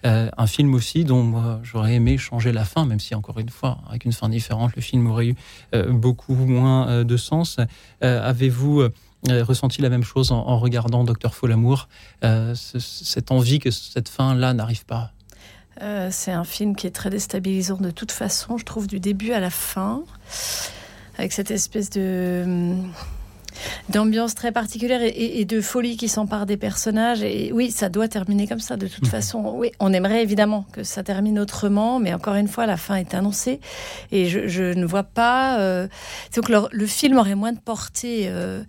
Euh, 0.05 0.29
un 0.37 0.47
film 0.47 0.73
aussi 0.75 1.03
dont 1.03 1.23
moi 1.23 1.59
j'aurais 1.63 1.95
aimé 1.95 2.17
changer 2.17 2.51
la 2.51 2.63
fin, 2.63 2.85
même 2.85 2.99
si 2.99 3.15
encore 3.15 3.39
une 3.39 3.49
fois, 3.49 3.79
avec 3.89 4.05
une 4.05 4.11
fin 4.11 4.29
différente, 4.29 4.75
le 4.75 4.81
film 4.81 5.07
aurait 5.07 5.27
eu 5.27 5.35
euh, 5.73 5.91
beaucoup 5.91 6.35
moins 6.35 6.87
euh, 6.87 7.03
de 7.03 7.17
sens. 7.17 7.57
Euh, 8.03 8.29
Avez-vous 8.29 8.81
euh, 8.81 8.93
ressenti 9.31 9.81
la 9.81 9.89
même 9.89 10.03
chose 10.03 10.31
en, 10.31 10.37
en 10.47 10.57
regardant 10.59 11.03
Docteur 11.03 11.33
Folamour 11.35 11.87
euh, 12.23 12.53
ce- 12.55 12.79
Cette 12.79 13.31
envie 13.31 13.59
que 13.59 13.71
cette 13.71 14.09
fin-là 14.09 14.53
n'arrive 14.53 14.85
pas 14.85 15.11
Euh, 15.81 16.09
c'est 16.11 16.31
un 16.31 16.45
film 16.45 16.75
qui 16.75 16.87
est 16.87 16.95
très 16.95 17.09
déstabilisant 17.09 17.77
de 17.77 17.91
toute 17.91 18.11
façon, 18.13 18.57
je 18.57 18.63
trouve, 18.65 18.87
du 18.87 18.99
début 18.99 19.33
à 19.33 19.39
la 19.41 19.49
fin, 19.49 20.03
avec 21.17 21.33
cette 21.33 21.51
espèce 21.51 21.89
de 21.89 22.43
hum, 22.45 22.91
d'ambiance 23.89 24.35
très 24.35 24.51
particulière 24.51 25.01
et, 25.01 25.07
et- 25.07 25.39
et 25.41 25.45
de 25.45 25.61
folie 25.61 25.95
qui 25.97 26.07
s'empare 26.09 26.45
des 26.45 26.57
personnages. 26.57 27.23
Et 27.23 27.51
oui, 27.53 27.71
ça 27.71 27.87
doit 27.89 28.07
terminer 28.09 28.47
comme 28.47 28.59
ça 28.59 28.75
de 28.77 28.87
toute 28.87 29.07
façon. 29.07 29.53
Oui, 29.55 29.71
on 29.79 29.93
aimerait 29.93 30.21
évidemment 30.23 30.65
que 30.73 30.83
ça 30.83 31.03
termine 31.03 31.39
autrement, 31.39 31.99
mais 31.99 32.13
encore 32.13 32.35
une 32.35 32.47
fois, 32.49 32.65
la 32.65 32.75
fin 32.77 32.95
est 32.95 33.13
annoncée 33.13 33.59
et 34.11 34.27
je, 34.27 34.47
je 34.47 34.63
ne 34.73 34.85
vois 34.85 35.03
pas. 35.03 35.59
Euh, 35.59 35.87
donc 36.35 36.49
le, 36.49 36.59
le 36.71 36.85
film 36.85 37.17
aurait 37.17 37.35
moins 37.35 37.53
de 37.53 37.59
portée. 37.59 38.27
euh, 38.27 38.33
euh, 38.33 38.63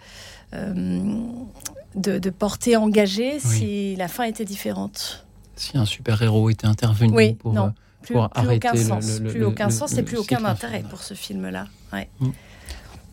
de, 0.52 2.18
de 2.18 2.30
portée 2.30 2.76
engagée 2.76 3.38
si 3.40 3.96
la 3.96 4.08
fin 4.08 4.24
était 4.24 4.44
différente. 4.44 5.26
Si 5.56 5.76
un 5.78 5.86
super-héros 5.86 6.50
était 6.50 6.66
intervenu 6.66 7.12
Oui, 7.14 7.34
pour, 7.34 7.52
non. 7.52 7.66
euh, 7.66 7.70
Plus, 8.02 8.14
pour 8.14 8.28
plus 8.30 8.40
arrêter 8.40 8.68
aucun 8.68 8.78
le- 8.78 8.84
sens, 8.84 9.18
le- 9.18 9.24
le- 9.24 9.30
plus 9.30 9.40
le- 9.40 9.46
aucun 9.46 9.66
le- 9.66 9.72
sens 9.72 9.92
le 9.94 9.98
et 9.98 10.02
plus 10.02 10.16
aucun 10.18 10.44
intérêt 10.44 10.84
pour 10.88 11.02
ce 11.02 11.14
film-là. 11.14 11.66
Ouais. 11.92 12.08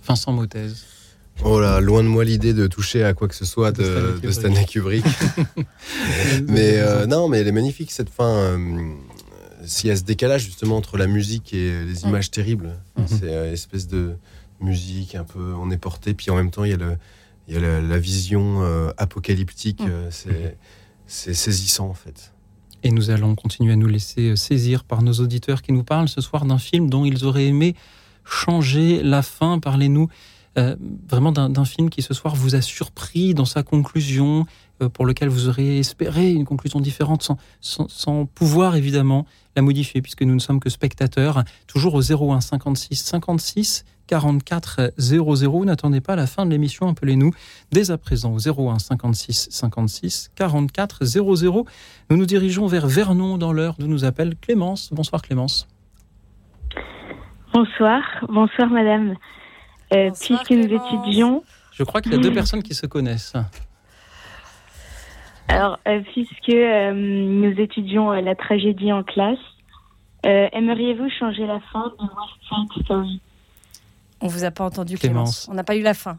Vincent 0.05 0.31
Mottez. 0.34 0.67
Oh 1.43 1.59
là, 1.59 1.79
loin 1.79 2.03
de 2.03 2.07
moi 2.09 2.23
l'idée 2.25 2.53
de 2.53 2.67
toucher 2.67 3.03
à 3.03 3.13
quoi 3.13 3.27
que 3.27 3.34
ce 3.36 3.45
soit 3.45 3.71
De 3.71 4.19
de, 4.21 4.31
Stanley 4.31 4.65
Kubrick. 4.65 5.05
mais 6.47 6.77
euh, 6.77 7.05
non, 7.07 7.27
mais 7.29 7.39
elle 7.39 7.47
est 7.47 7.51
magnifique 7.53 7.91
cette 7.91 8.09
fin. 8.09 8.36
euh, 8.36 8.93
S'il 9.65 9.89
y 9.89 9.91
a 9.91 9.95
ce 9.95 10.03
décalage 10.03 10.43
justement 10.43 10.75
entre 10.77 10.97
la 10.97 11.07
musique 11.07 11.53
et 11.53 11.86
les 11.86 12.03
images 12.03 12.29
terribles, 12.29 12.75
Mhm. 12.97 13.07
c'est 13.07 13.23
euh, 13.34 13.47
une 13.47 13.53
espèce 13.53 13.88
de 13.88 14.15
musique 14.61 15.15
un 15.15 15.23
peu, 15.23 15.53
on 15.59 15.71
est 15.71 15.77
porté, 15.77 16.13
puis 16.13 16.29
en 16.29 16.36
même 16.36 16.51
temps 16.51 16.65
il 16.65 16.71
y 16.71 16.73
a, 16.73 16.77
le, 16.77 16.97
il 17.47 17.53
y 17.53 17.57
a 17.57 17.59
la, 17.59 17.81
la 17.81 17.99
vision 17.99 18.63
euh, 18.63 18.91
apocalyptique. 18.97 19.81
Mhm. 19.81 19.89
euh, 19.89 20.07
c'est, 20.11 20.57
c'est 21.07 21.33
saisissant 21.33 21.87
en 21.89 21.93
fait. 21.93 22.33
Et 22.83 22.91
nous 22.91 23.09
allons 23.09 23.33
continuer 23.35 23.73
à 23.73 23.75
nous 23.77 23.87
laisser 23.87 24.31
euh, 24.31 24.35
saisir 24.35 24.83
par 24.83 25.01
nos 25.03 25.13
auditeurs 25.13 25.61
qui 25.61 25.71
nous 25.71 25.83
parlent 25.83 26.09
ce 26.09 26.21
soir 26.21 26.45
d'un 26.45 26.57
film 26.57 26.89
dont 26.89 27.05
ils 27.05 27.23
auraient 27.25 27.45
aimé 27.47 27.75
changer 28.25 29.01
la 29.01 29.21
fin. 29.21 29.59
Parlez-nous 29.59 30.09
euh, 30.57 30.75
vraiment 31.09 31.31
d'un 31.31 31.49
d'un 31.49 31.65
film 31.65 31.89
qui 31.89 32.01
ce 32.01 32.13
soir 32.13 32.35
vous 32.35 32.55
a 32.55 32.61
surpris 32.61 33.33
dans 33.33 33.45
sa 33.45 33.63
conclusion, 33.63 34.45
euh, 34.81 34.89
pour 34.89 35.05
lequel 35.05 35.29
vous 35.29 35.47
auriez 35.47 35.79
espéré 35.79 36.31
une 36.31 36.45
conclusion 36.45 36.79
différente 36.79 37.23
sans, 37.23 37.37
sans, 37.59 37.87
sans 37.87 38.25
pouvoir 38.25 38.75
évidemment 38.75 39.25
la 39.55 39.61
modifier 39.61 40.01
puisque 40.01 40.21
nous 40.21 40.35
ne 40.35 40.39
sommes 40.39 40.59
que 40.59 40.69
spectateurs. 40.69 41.43
Toujours 41.67 41.95
au 41.95 42.01
01 42.01 42.41
56 42.41 42.95
56 42.95 43.85
44 44.07 44.91
00. 44.97 45.65
N'attendez 45.65 46.01
pas 46.01 46.15
la 46.15 46.27
fin 46.27 46.45
de 46.45 46.51
l'émission, 46.51 46.87
appelez-nous 46.89 47.31
dès 47.71 47.91
à 47.91 47.97
présent 47.97 48.33
au 48.33 48.37
01 48.69 48.79
56 48.79 49.47
56 49.51 50.31
44 50.35 51.05
00. 51.05 51.65
Nous 52.09 52.17
nous 52.17 52.25
dirigeons 52.25 52.67
vers 52.67 52.87
Vernon 52.87 53.37
dans 53.37 53.53
l'heure 53.53 53.75
d'où 53.79 53.87
nous 53.87 54.05
appelle 54.05 54.35
Clémence. 54.39 54.91
Bonsoir 54.93 55.21
Clémence. 55.21 55.67
Bonsoir, 57.53 58.01
bonsoir 58.29 58.69
madame. 58.69 59.15
Euh, 59.93 60.09
puisque 60.19 60.49
nous 60.51 60.65
étudions, 60.65 61.43
Je 61.71 61.83
crois 61.83 62.01
qu'il 62.01 62.11
y 62.11 62.15
a 62.15 62.17
deux 62.17 62.31
Mm. 62.31 62.33
personnes 62.33 62.63
qui 62.63 62.73
se 62.73 62.87
connaissent. 62.87 63.33
alors 65.49 65.79
euh, 65.87 66.01
puisque 66.13 66.49
euh, 66.49 66.93
nous 66.93 67.59
étudions 67.59 68.11
euh, 68.11 68.21
la 68.21 68.35
tragédie 68.35 68.91
en 68.91 69.03
classe, 69.03 69.37
euh, 70.25 70.47
aimeriez-vous 70.51 71.09
changer 71.19 71.45
la 71.45 71.59
fin 71.71 71.91
de 71.99 72.03
West 72.03 72.39
Side 72.49 72.83
Story 72.85 73.21
On 74.24 74.28
vous 74.28 74.45
a 74.45 74.51
pas 74.51 74.63
entendu, 74.63 74.97
Clémence. 74.97 75.41
Clémence. 75.41 75.47
On 75.51 75.53
n'a 75.53 75.63
pas 75.65 75.76
eu 75.76 75.82
la 75.82 75.93
fin. 75.93 76.17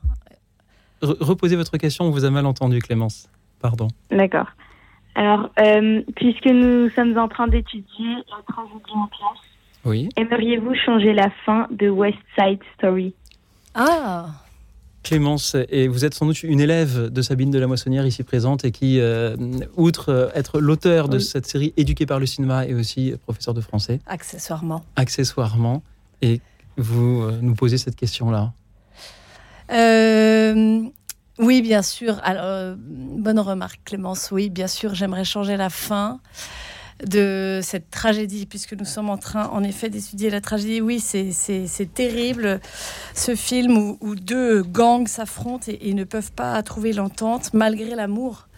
Re- 1.02 1.16
reposez 1.20 1.56
votre 1.56 1.76
question, 1.78 2.04
on 2.04 2.10
vous 2.10 2.24
a 2.26 2.30
mal 2.30 2.44
entendu 2.46 2.78
Clémence. 2.80 3.28
Pardon. 3.60 3.88
D'accord. 4.10 4.46
Alors, 5.14 5.48
euh, 5.58 6.02
puisque 6.16 6.46
nous 6.46 6.90
sommes 6.90 7.16
en 7.16 7.28
train 7.28 7.48
d'étudier 7.48 8.14
la 8.28 8.42
tragédie 8.52 8.92
en 8.94 9.06
classe, 9.06 9.42
Oui. 9.86 10.08
aimeriez-vous 10.16 10.74
changer 10.74 11.14
la 11.14 11.30
fin 11.46 11.66
de 11.70 11.88
West 11.88 12.18
Side 12.38 12.58
Story? 12.76 13.14
Ah 13.74 14.26
Clémence, 15.02 15.54
et 15.68 15.86
vous 15.88 16.04
êtes 16.06 16.14
sans 16.14 16.24
doute 16.26 16.42
une 16.44 16.60
élève 16.60 17.10
de 17.10 17.22
Sabine 17.22 17.50
de 17.50 17.58
la 17.58 17.66
Moissonnière 17.66 18.06
ici 18.06 18.22
présente 18.22 18.64
et 18.64 18.70
qui, 18.72 19.00
euh, 19.00 19.36
outre 19.76 20.08
euh, 20.10 20.28
être 20.34 20.60
l'auteur 20.60 21.08
de 21.10 21.18
Oui. 21.18 21.22
cette 21.22 21.44
série 21.46 21.74
éduquée 21.76 22.06
par 22.06 22.18
le 22.18 22.24
cinéma, 22.26 22.66
est 22.66 22.72
aussi 22.72 23.12
professeur 23.24 23.52
de 23.52 23.60
français, 23.60 24.00
Accessoirement. 24.06 24.82
accessoirement. 24.96 25.82
Et 26.22 26.40
vous 26.76 27.22
euh, 27.22 27.38
nous 27.40 27.54
posez 27.54 27.78
cette 27.78 27.96
question-là. 27.96 28.52
Euh, 29.72 30.82
oui, 31.38 31.62
bien 31.62 31.82
sûr. 31.82 32.20
Euh, 32.26 32.74
bonne 32.78 33.38
remarque, 33.40 33.80
Clémence. 33.84 34.30
Oui, 34.30 34.50
bien 34.50 34.66
sûr, 34.66 34.94
j'aimerais 34.94 35.24
changer 35.24 35.56
la 35.56 35.70
fin 35.70 36.20
de 37.04 37.60
cette 37.62 37.90
tragédie, 37.90 38.46
puisque 38.46 38.74
nous 38.74 38.84
sommes 38.84 39.10
en 39.10 39.18
train, 39.18 39.46
en 39.48 39.64
effet, 39.64 39.90
d'étudier 39.90 40.30
la 40.30 40.40
tragédie. 40.40 40.80
Oui, 40.80 41.00
c'est- 41.00 41.92
terrible, 41.92 42.60
ce 43.14 43.34
film 43.34 43.96
où, 44.00 44.14
deux 44.14 44.62
gangs 44.62 45.08
s'affrontent 45.08 45.66
et 45.68 45.92
ne 45.92 46.04
peuvent 46.04 46.32
pas 46.32 46.62
trouver 46.62 46.92
l'entente, 46.92 47.52
malgré 47.52 47.94
l'amour 47.94 48.48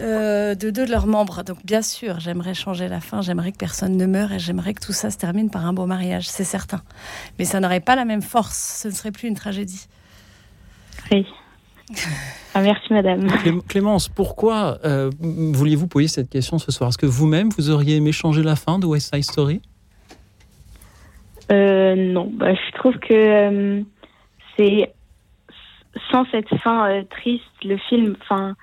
euh, 0.00 0.54
de 0.54 0.70
deux 0.70 0.86
de 0.86 0.90
leurs 0.90 1.06
membres. 1.06 1.42
Donc, 1.42 1.64
bien 1.64 1.82
sûr, 1.82 2.20
j'aimerais 2.20 2.54
changer 2.54 2.88
la 2.88 3.00
fin, 3.00 3.22
j'aimerais 3.22 3.52
que 3.52 3.58
personne 3.58 3.96
ne 3.96 4.06
meure 4.06 4.32
et 4.32 4.38
j'aimerais 4.38 4.74
que 4.74 4.80
tout 4.80 4.92
ça 4.92 5.10
se 5.10 5.18
termine 5.18 5.50
par 5.50 5.66
un 5.66 5.72
beau 5.72 5.86
mariage, 5.86 6.28
c'est 6.28 6.44
certain. 6.44 6.82
Mais 7.38 7.44
ça 7.44 7.60
n'aurait 7.60 7.80
pas 7.80 7.96
la 7.96 8.04
même 8.04 8.22
force, 8.22 8.80
ce 8.82 8.88
ne 8.88 8.92
serait 8.92 9.12
plus 9.12 9.28
une 9.28 9.36
tragédie. 9.36 9.86
Oui. 11.12 11.26
Ah, 12.52 12.62
merci, 12.62 12.92
madame. 12.92 13.28
Clé- 13.28 13.60
Clémence, 13.68 14.08
pourquoi 14.08 14.78
euh, 14.84 15.10
vouliez-vous 15.20 15.86
poser 15.86 16.08
cette 16.08 16.30
question 16.30 16.58
ce 16.58 16.72
soir? 16.72 16.88
Est-ce 16.88 16.98
que 16.98 17.06
vous-même, 17.06 17.50
vous 17.56 17.70
auriez 17.70 17.96
aimé 17.96 18.10
changer 18.12 18.42
la 18.42 18.56
fin 18.56 18.78
de 18.78 18.86
West 18.86 19.14
Side 19.14 19.24
Story? 19.24 19.62
Euh, 21.52 21.94
non, 21.94 22.28
bah, 22.32 22.54
je 22.54 22.76
trouve 22.76 22.94
que 22.98 23.14
euh, 23.14 23.82
c'est 24.56 24.92
sans 26.10 26.26
cette 26.32 26.48
fin 26.62 26.90
euh, 26.90 27.02
triste, 27.08 27.44
le 27.62 27.76
film, 27.88 28.16
enfin, 28.20 28.56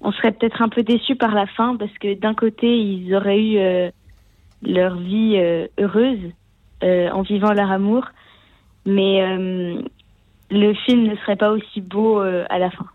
on 0.00 0.12
serait 0.12 0.32
peut-être 0.32 0.62
un 0.62 0.68
peu 0.68 0.82
déçu 0.82 1.16
par 1.16 1.34
la 1.34 1.46
fin 1.46 1.76
parce 1.76 1.92
que 1.98 2.14
d'un 2.14 2.34
côté 2.34 2.78
ils 2.78 3.14
auraient 3.14 3.42
eu 3.42 3.58
euh, 3.58 3.90
leur 4.62 4.96
vie 4.98 5.34
euh, 5.36 5.66
heureuse 5.78 6.30
euh, 6.82 7.08
en 7.10 7.22
vivant 7.22 7.52
leur 7.52 7.70
amour, 7.70 8.04
mais 8.84 9.22
euh, 9.22 9.80
le 10.50 10.74
film 10.74 11.04
ne 11.08 11.16
serait 11.16 11.36
pas 11.36 11.50
aussi 11.50 11.80
beau 11.80 12.20
euh, 12.20 12.44
à 12.50 12.58
la 12.58 12.70
fin. 12.70 12.86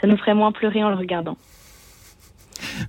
Ça 0.00 0.06
nous 0.06 0.16
ferait 0.16 0.34
moins 0.34 0.52
pleurer 0.52 0.82
en 0.84 0.90
le 0.90 0.96
regardant. 0.96 1.36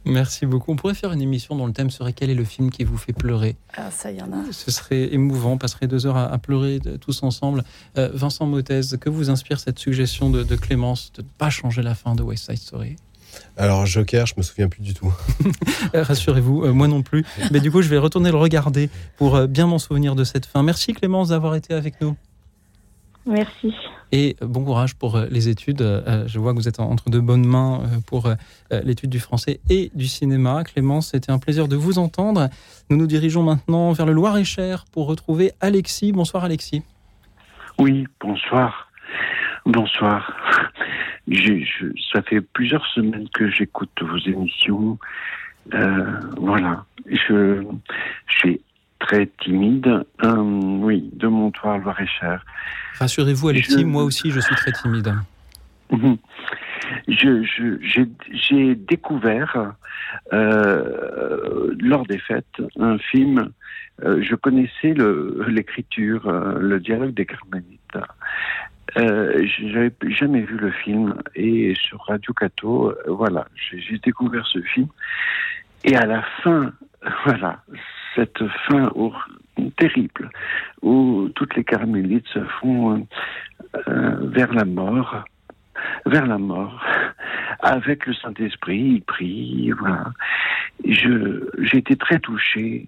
Merci 0.06 0.46
beaucoup. 0.46 0.72
On 0.72 0.76
pourrait 0.78 0.94
faire 0.94 1.12
une 1.12 1.22
émission 1.22 1.56
dont 1.56 1.66
le 1.68 1.74
thème 1.74 1.90
serait 1.90 2.14
quel 2.14 2.30
est 2.30 2.36
le 2.36 2.44
film 2.46 2.70
qui 2.72 2.84
vous 2.86 2.98
fait 2.98 3.12
pleurer 3.14 3.56
Ah, 3.76 3.92
ça, 3.92 4.12
y 4.12 4.22
en 4.22 4.32
a. 4.32 4.52
Ce 4.52 4.72
serait 4.72 5.14
émouvant, 5.14 5.54
on 5.54 5.58
passerait 5.58 5.88
deux 5.88 6.06
heures 6.08 6.16
à, 6.18 6.26
à 6.32 6.38
pleurer 6.38 6.80
de- 6.80 6.96
tous 6.96 7.22
ensemble. 7.24 7.64
Euh, 7.98 8.10
Vincent 8.14 8.46
Motez, 8.46 8.82
que 9.00 9.10
vous 9.10 9.30
inspire 9.30 9.60
cette 9.60 9.80
suggestion 9.80 10.30
de, 10.30 10.44
de 10.44 10.56
Clémence 10.56 11.12
de 11.14 11.22
ne 11.22 11.28
pas 11.38 11.50
changer 11.50 11.82
la 11.82 11.96
fin 11.96 12.16
de 12.16 12.22
West 12.24 12.46
Side 12.50 12.60
Story? 12.60 12.96
Alors, 13.58 13.86
Joker, 13.86 14.26
je 14.28 14.36
me 14.38 14.44
souviens 14.44 14.70
plus 14.70 14.82
du 14.82 14.94
tout. 14.94 15.12
Euh, 15.96 16.04
Rassurez-vous, 16.04 16.64
euh, 16.66 16.74
moi 16.74 16.88
non 16.88 17.02
plus. 17.02 17.26
Mais 17.52 17.60
du 17.60 17.72
coup, 17.72 17.82
je 17.82 17.90
vais 17.90 17.98
retourner 17.98 18.30
le 18.32 18.38
regarder 18.38 18.90
pour 19.18 19.36
euh, 19.36 19.48
bien 19.48 19.66
m'en 19.68 19.80
souvenir 19.80 20.16
de 20.16 20.24
cette 20.24 20.46
fin. 20.46 20.62
Merci 20.64 20.94
Clémence 20.94 21.30
d'avoir 21.30 21.56
été 21.56 21.74
avec 21.74 22.00
nous. 22.02 22.16
Merci. 23.26 23.74
Et 24.14 24.38
bon 24.40 24.64
courage 24.64 24.96
pour 24.96 25.18
euh, 25.18 25.26
les 25.30 25.50
études. 25.50 25.82
Euh, 25.82 26.26
Je 26.28 26.40
vois 26.40 26.54
que 26.54 26.58
vous 26.60 26.68
êtes 26.70 26.80
en- 26.80 26.90
entre 26.90 27.10
de 27.10 27.20
bonnes 27.20 27.46
mains 27.46 27.82
euh, 27.82 28.00
pour 28.06 28.28
euh, 28.28 28.36
l'étude 28.84 29.10
du 29.10 29.20
français 29.20 29.60
et 29.70 29.92
du 29.96 30.08
cinéma. 30.08 30.64
Clémence, 30.64 31.08
c'était 31.10 31.32
un 31.32 31.40
plaisir 31.40 31.68
de 31.68 31.76
vous 31.76 31.98
entendre. 32.00 32.48
Nous 32.90 32.96
nous 32.96 33.08
dirigeons 33.08 33.44
maintenant 33.44 33.92
vers 33.92 34.06
le 34.06 34.14
Loir-et-Cher 34.14 34.86
pour 34.94 35.08
retrouver 35.08 35.52
Alexis. 35.60 36.14
Bonsoir 36.14 36.44
Alexis. 36.46 36.84
Oui, 37.80 38.06
bonsoir. 38.22 38.88
Bonsoir. 39.66 40.32
Je- 41.28 41.92
ça 42.14 42.22
fait 42.22 42.42
plusieurs 42.42 42.86
semaines 42.88 43.28
que 43.34 43.50
j'écoute 43.50 43.92
vos 44.02 44.18
émissions. 44.18 44.98
Euh, 45.74 46.06
voilà. 46.38 46.86
Je, 47.10 47.64
je 48.28 48.38
suis 48.38 48.62
très 49.00 49.28
timide. 49.42 50.04
Euh, 50.24 50.36
oui, 50.38 51.10
de 51.14 51.28
Montoire, 51.28 51.78
Loir-et-Cher. 51.80 52.46
Rassurez-vous 53.00 53.50
Alexis, 53.50 53.82
Je- 53.82 53.86
moi 53.86 54.04
aussi 54.04 54.32
je 54.32 54.40
suis 54.40 54.56
très 54.56 54.72
timide. 54.72 55.14
Mhm. 55.92 56.18
J'ai, 57.08 58.76
découvert 58.76 59.74
euh, 60.34 61.74
lors 61.80 62.06
des 62.06 62.18
fêtes 62.20 62.62
un 62.80 62.98
film. 62.98 63.50
je 64.04 64.36
connaissais 64.36 64.94
le, 64.94 65.46
l'écriture, 65.50 66.28
euh, 66.28 66.60
le 66.60 66.80
dialogue 66.80 67.14
des 67.14 67.26
Carmélites. 67.26 67.98
Euh, 68.96 69.46
j'avais 69.46 69.92
jamais 70.08 70.42
vu 70.42 70.58
le 70.58 70.72
film 70.72 71.16
et 71.36 71.74
sur 71.76 72.02
Radio 72.06 72.34
Cato, 72.34 72.90
euh, 72.90 72.96
voilà, 73.08 73.48
j'ai, 73.56 73.98
découvert 74.00 74.46
ce 74.48 74.62
film. 74.62 74.88
Et 75.84 75.96
à 75.96 76.06
la 76.06 76.24
fin, 76.42 76.72
voilà, 77.26 77.62
cette 78.16 78.48
fin 78.68 78.92
terrible 79.78 80.30
où 80.82 81.30
toutes 81.36 81.56
les 81.56 81.64
Carmélites 81.64 82.28
se 82.28 82.44
font 82.62 82.94
euh, 83.76 83.80
euh, 83.88 84.16
vers 84.30 84.54
la 84.54 84.66
mort 84.66 85.24
vers 86.06 86.26
la 86.26 86.38
mort. 86.38 86.84
Avec 87.60 88.06
le 88.06 88.14
Saint-Esprit, 88.14 88.80
il 88.80 89.02
prie, 89.02 89.72
voilà. 89.80 90.12
J'ai 90.86 91.78
été 91.78 91.96
très 91.96 92.20
touché, 92.20 92.88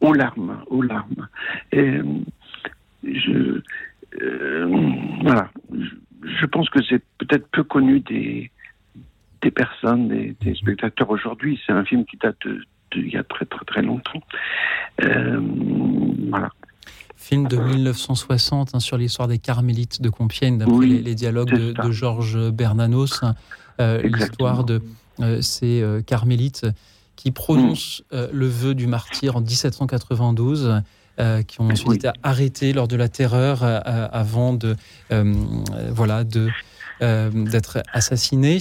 aux 0.00 0.12
larmes, 0.12 0.62
aux 0.68 0.82
larmes. 0.82 1.28
Et 1.72 2.00
je, 3.04 3.60
voilà. 5.22 5.50
Je, 6.24 6.46
pense 6.46 6.68
que 6.70 6.80
c'est 6.88 7.02
peut-être 7.18 7.46
peu 7.48 7.62
connu 7.64 8.00
des, 8.00 8.50
des 9.42 9.50
personnes, 9.50 10.08
des, 10.08 10.36
des 10.40 10.54
spectateurs 10.54 11.10
aujourd'hui. 11.10 11.60
C'est 11.66 11.72
un 11.72 11.84
film 11.84 12.04
qui 12.04 12.16
date 12.16 12.36
de, 12.44 12.54
de- 12.92 13.00
il 13.00 13.08
y 13.12 13.16
a 13.16 13.22
très 13.24 13.44
très 13.44 13.64
très 13.64 13.82
longtemps. 13.82 14.20
Euh, 15.04 15.40
voilà. 16.30 16.50
Film 17.16 17.46
de 17.48 17.56
1960 17.56 18.74
hein, 18.74 18.80
sur 18.80 18.96
l'histoire 18.96 19.28
des 19.28 19.38
Carmélites 19.38 20.00
de 20.00 20.08
Compiègne, 20.08 20.58
d'après 20.58 20.74
Oui, 20.74 20.88
les, 20.88 21.02
les 21.02 21.14
dialogues 21.14 21.52
de, 21.74 21.90
Georges 21.90 22.50
Bernanos. 22.50 23.20
Euh, 23.80 24.00
l'histoire 24.02 24.64
de 24.64 24.80
euh, 25.20 25.40
ces 25.40 25.82
euh, 25.82 26.00
Carmélites 26.00 26.66
qui 27.16 27.30
prononcent 27.32 28.02
Mm. 28.10 28.14
euh, 28.16 28.28
le 28.32 28.46
vœu 28.46 28.74
du 28.74 28.86
martyr 28.86 29.36
en 29.36 29.40
1792. 29.40 30.82
Euh, 31.20 31.42
qui 31.42 31.60
ont 31.60 31.68
ensuite 31.70 31.88
Oui. 31.88 31.96
été 31.96 32.10
arrêtés 32.22 32.72
lors 32.72 32.88
de 32.88 32.96
la 32.96 33.08
terreur 33.08 33.62
euh, 33.62 33.78
euh, 33.86 34.08
avant 34.12 34.52
de 34.54 34.76
euh, 35.12 35.34
voilà 35.90 36.24
de 36.24 36.48
euh, 37.02 37.30
d'être 37.30 37.82
assassinés. 37.92 38.58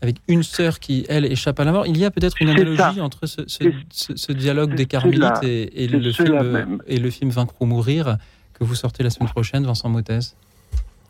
Avec 0.00 0.16
une 0.28 0.44
sœur 0.44 0.78
qui 0.78 1.04
elle 1.08 1.24
échappe 1.24 1.58
à 1.58 1.64
la 1.64 1.72
mort. 1.72 1.84
Il 1.88 1.98
y 1.98 2.04
a 2.04 2.12
peut-être 2.12 2.40
une 2.40 2.50
analogie 2.50 3.00
entre 3.00 3.26
ce, 3.26 3.42
ce- 3.48 3.64
C'est- 3.64 3.72
ce- 3.90 4.16
ce 4.16 4.30
dialogue 4.32 4.70
c'est 4.70 4.76
des 4.76 4.86
Carmélites 4.86 5.42
et, 5.42 5.88
le 5.88 6.12
film 6.12 6.78
et 6.86 6.98
le 6.98 7.10
film 7.10 7.30
Vaincre 7.30 7.54
ou 7.58 7.66
mourir 7.66 8.16
que 8.54 8.62
vous 8.62 8.76
sortez 8.76 9.02
la 9.02 9.10
semaine 9.10 9.28
prochaine 9.30 9.64
Vincent 9.66 9.88
Motez 9.88 10.20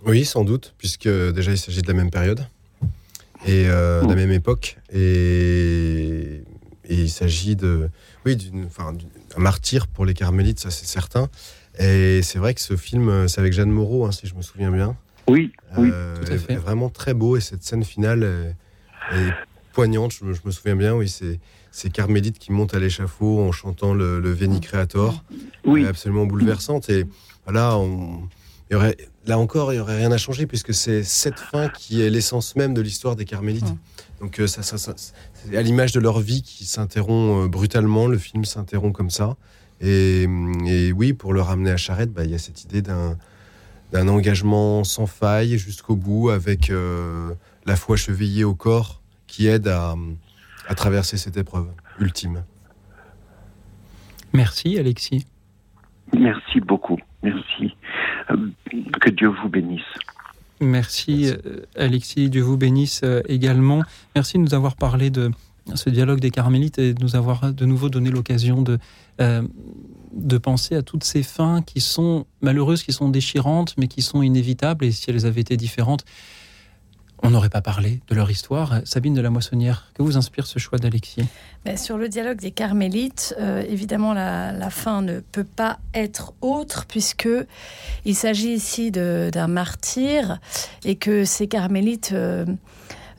Oui, 0.06 0.24
sans 0.24 0.42
doute, 0.42 0.72
puisque 0.78 1.06
déjà 1.06 1.50
il 1.52 1.58
s'agit 1.58 1.82
de 1.82 1.86
la 1.88 1.92
même 1.92 2.10
période 2.10 2.46
et 3.46 3.66
euh, 3.68 4.02
de 4.04 4.08
la 4.08 4.14
même 4.14 4.32
époque. 4.32 4.78
Et, 4.90 6.42
et 6.88 6.94
il 6.94 7.10
s'agit 7.10 7.56
de, 7.56 7.90
oui, 8.24 8.36
d'une, 8.36 8.64
enfin, 8.64 8.94
martyr 9.38 9.86
pour 9.86 10.04
les 10.04 10.14
Carmélites, 10.14 10.60
ça 10.60 10.70
c'est 10.70 10.86
certain. 10.86 11.28
Et 11.78 12.20
c'est 12.22 12.38
vrai 12.38 12.54
que 12.54 12.60
ce 12.60 12.76
film, 12.76 13.08
euh, 13.08 13.28
c'est 13.28 13.40
avec 13.40 13.52
Jeanne 13.52 13.70
Moreau, 13.70 14.04
hein, 14.06 14.12
si 14.12 14.26
je 14.26 14.34
me 14.34 14.42
souviens 14.42 14.70
bien. 14.70 14.96
Oui, 15.28 15.52
oui. 15.76 15.90
Euh, 15.92 16.16
Tout 16.24 16.32
à 16.32 16.38
fait. 16.38 16.52
est 16.54 16.56
vraiment 16.56 16.88
très 16.90 17.14
beau 17.14 17.36
et 17.36 17.40
cette 17.40 17.62
scène 17.62 17.84
finale 17.84 18.54
est, 19.10 19.18
est 19.28 19.34
poignante. 19.72 20.12
Je 20.12 20.24
me, 20.24 20.32
je 20.32 20.40
me 20.44 20.50
souviens 20.50 20.74
bien, 20.76 20.94
oui, 20.94 21.08
c'est 21.08 21.38
ces 21.70 21.90
carmélites 21.90 22.38
qui 22.38 22.50
montent 22.50 22.74
à 22.74 22.78
l'échafaud 22.80 23.40
en 23.40 23.52
chantant 23.52 23.94
le, 23.94 24.18
le 24.20 24.32
Veni 24.32 24.60
Creator, 24.60 25.22
Oui, 25.64 25.86
absolument 25.86 26.26
bouleversante. 26.26 26.88
Et 26.90 27.04
voilà, 27.44 27.76
on, 27.78 28.26
il 28.70 28.74
y 28.74 28.76
aurait, 28.76 28.96
là 29.26 29.38
encore, 29.38 29.72
il 29.72 29.76
y 29.76 29.78
aurait 29.78 29.96
rien 29.98 30.10
à 30.10 30.18
changer 30.18 30.46
puisque 30.46 30.74
c'est 30.74 31.02
cette 31.04 31.38
fin 31.38 31.68
qui 31.68 32.02
est 32.02 32.10
l'essence 32.10 32.56
même 32.56 32.74
de 32.74 32.80
l'histoire 32.80 33.14
des 33.14 33.24
carmélites. 33.26 33.72
Donc 34.20 34.40
euh, 34.40 34.46
ça, 34.48 34.62
ça, 34.62 34.78
ça- 34.78 34.94
c'est 34.96 35.12
à 35.54 35.62
l'image 35.62 35.92
de 35.92 36.00
leur 36.00 36.20
vie 36.20 36.42
qui 36.42 36.64
s'interrompt 36.64 37.44
euh, 37.44 37.48
brutalement. 37.48 38.06
Le 38.06 38.18
film 38.18 38.44
s'interrompt 38.44 38.94
comme 38.94 39.10
ça. 39.10 39.36
Et, 39.80 40.26
et 40.66 40.92
oui, 40.92 41.12
pour 41.12 41.32
le 41.32 41.40
ramener 41.40 41.70
à 41.70 41.76
Charette, 41.76 42.12
bah, 42.12 42.24
il 42.24 42.30
y 42.30 42.34
a 42.34 42.38
cette 42.38 42.64
idée 42.64 42.82
d'un 42.82 43.16
d'un 43.92 44.06
engagement 44.08 44.84
sans 44.84 45.06
faille 45.06 45.56
jusqu'au 45.56 45.96
bout, 45.96 46.28
avec 46.28 46.68
euh, 46.68 47.32
la 47.64 47.74
foi 47.74 47.96
chevillée 47.96 48.44
au 48.44 48.54
corps, 48.54 49.00
qui 49.26 49.46
aide 49.46 49.66
à, 49.66 49.94
à 50.66 50.74
traverser 50.74 51.16
cette 51.16 51.36
épreuve 51.36 51.68
ultime. 51.98 52.44
merci 54.34 54.78
Alexis 54.78 55.26
merci 56.12 56.60
beaucoup. 56.60 56.98
Merci. 57.22 57.76
Euh, 58.30 58.50
que 59.00 59.10
Dieu 59.10 59.28
vous 59.28 59.48
bénisse. 59.48 59.82
Merci, 60.60 61.26
euh, 61.28 61.36
Alexis, 61.76 62.30
Dieu 62.30 62.42
vous 62.42 62.56
bénisse 62.56 63.00
euh, 63.04 63.22
également. 63.28 63.82
Merci 64.14 64.38
de 64.38 64.42
nous 64.42 64.54
avoir 64.54 64.76
parlé 64.76 65.10
de 65.10 65.30
ce 65.74 65.90
dialogue 65.90 66.20
des 66.20 66.30
Carmélites 66.30 66.78
et 66.78 66.94
de 66.94 67.02
nous 67.02 67.14
avoir 67.14 67.52
de 67.52 67.64
nouveau 67.66 67.88
donné 67.88 68.10
l'occasion 68.10 68.62
de, 68.62 68.78
euh, 69.20 69.42
de 70.12 70.38
penser 70.38 70.74
à 70.74 70.82
toutes 70.82 71.04
ces 71.04 71.22
fins 71.22 71.62
qui 71.62 71.80
sont 71.80 72.26
malheureuses, 72.40 72.82
qui 72.82 72.92
sont 72.92 73.08
déchirantes, 73.08 73.74
mais 73.76 73.86
qui 73.86 74.02
sont 74.02 74.22
inévitables. 74.22 74.84
Et 74.84 74.90
si 74.90 75.10
elles 75.10 75.26
avaient 75.26 75.42
été 75.42 75.56
différentes, 75.56 76.04
on 77.22 77.30
n'aurait 77.30 77.48
pas 77.48 77.60
parlé 77.60 78.00
de 78.08 78.14
leur 78.14 78.30
histoire. 78.30 78.80
Sabine 78.84 79.14
de 79.14 79.20
la 79.20 79.30
Moissonnière, 79.30 79.90
que 79.94 80.02
vous 80.02 80.16
inspire 80.16 80.46
ce 80.46 80.58
choix 80.58 80.78
d'Alexis? 80.78 81.24
Ben, 81.64 81.76
sur 81.76 81.98
le 81.98 82.08
dialogue 82.08 82.38
des 82.38 82.50
Carmélites, 82.50 83.34
euh, 83.40 83.62
évidemment, 83.68 84.14
la, 84.14 84.70
fin 84.70 85.02
ne 85.02 85.20
peut 85.20 85.44
pas 85.44 85.78
être 85.94 86.34
autre 86.40 86.84
puisque 86.86 87.28
il 88.04 88.14
s'agit 88.14 88.52
ici 88.52 88.90
d'un 88.90 89.48
martyr 89.48 90.38
et 90.84 90.96
que 90.96 91.24
ces 91.24 91.48
Carmélites 91.48 92.10
euh, 92.12 92.44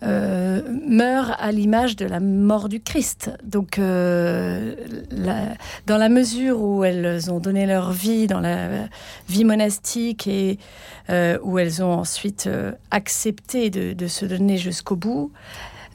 euh, 0.02 0.62
meurent 0.88 1.36
à 1.39 1.52
l'image 1.52 1.95
de 1.95 2.06
la 2.06 2.20
mort 2.20 2.70
du 2.70 2.80
Christ. 2.80 3.32
Donc, 3.43 3.80
euh, 3.80 4.76
dans 5.88 5.97
la 5.97 6.10
mesure 6.10 6.62
où 6.62 6.84
elles 6.84 7.32
ont 7.32 7.39
donné 7.39 7.66
leur 7.66 7.91
vie 7.91 8.28
dans 8.28 8.39
la 8.39 8.88
vie 9.28 9.43
monastique 9.43 10.28
et 10.28 10.58
euh, 11.10 11.38
où 11.43 11.60
elles 11.60 11.84
ont 11.84 11.93
ensuite 11.93 12.47
euh, 12.47 12.72
accepté 12.91 13.70
de, 13.70 14.08
se 14.08 14.26
donner 14.26 14.58
jusqu'au 14.58 14.95
bout, 14.95 15.32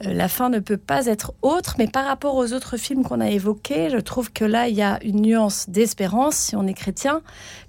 la 0.01 0.27
fin 0.27 0.49
ne 0.49 0.59
peut 0.59 0.77
pas 0.77 1.05
être 1.05 1.33
autre. 1.41 1.75
Mais 1.77 1.87
par 1.87 2.05
rapport 2.05 2.35
aux 2.35 2.53
autres 2.53 2.77
films 2.77 3.03
qu'on 3.03 3.21
a 3.21 3.29
évoqués, 3.29 3.89
je 3.89 3.97
trouve 3.97 4.31
que 4.31 4.43
là, 4.43 4.67
il 4.67 4.75
y 4.75 4.81
a 4.81 4.99
une 5.03 5.21
nuance 5.21 5.69
d'espérance 5.69 6.35
si 6.35 6.55
on 6.55 6.67
est 6.67 6.73
chrétien, 6.73 7.21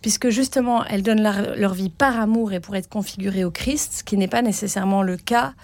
puisque 0.02 0.28
justement, 0.28 0.84
elles 0.84 1.02
donnent 1.02 1.22
leur 1.56 1.74
vie 1.74 1.90
par 1.90 2.20
amour 2.20 2.52
et 2.52 2.60
pour 2.60 2.74
être 2.74 2.88
configurées 2.88 3.44
au 3.44 3.50
Christ, 3.50 3.98
ce 3.98 4.04
qui 4.04 4.16
n'est 4.16 4.28
pas 4.28 4.42
nécessairement 4.42 5.02
le 5.02 5.16
cas 5.16 5.54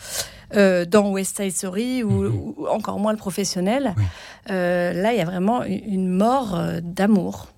euh, 0.56 0.84
dans 0.84 1.10
West 1.10 1.36
Side 1.40 1.52
Story 1.52 2.02
ou, 2.02 2.54
ou 2.58 2.66
encore 2.68 2.98
moins 2.98 3.12
le 3.12 3.18
professionnel. 3.18 3.94
Oui. 3.96 4.04
Euh, 4.50 4.92
là, 4.92 5.12
il 5.12 5.18
y 5.18 5.22
a 5.22 5.24
vraiment 5.24 5.62
une- 5.64 6.08
mort 6.08 6.54
euh, 6.54 6.80
d'amour. 6.82 7.48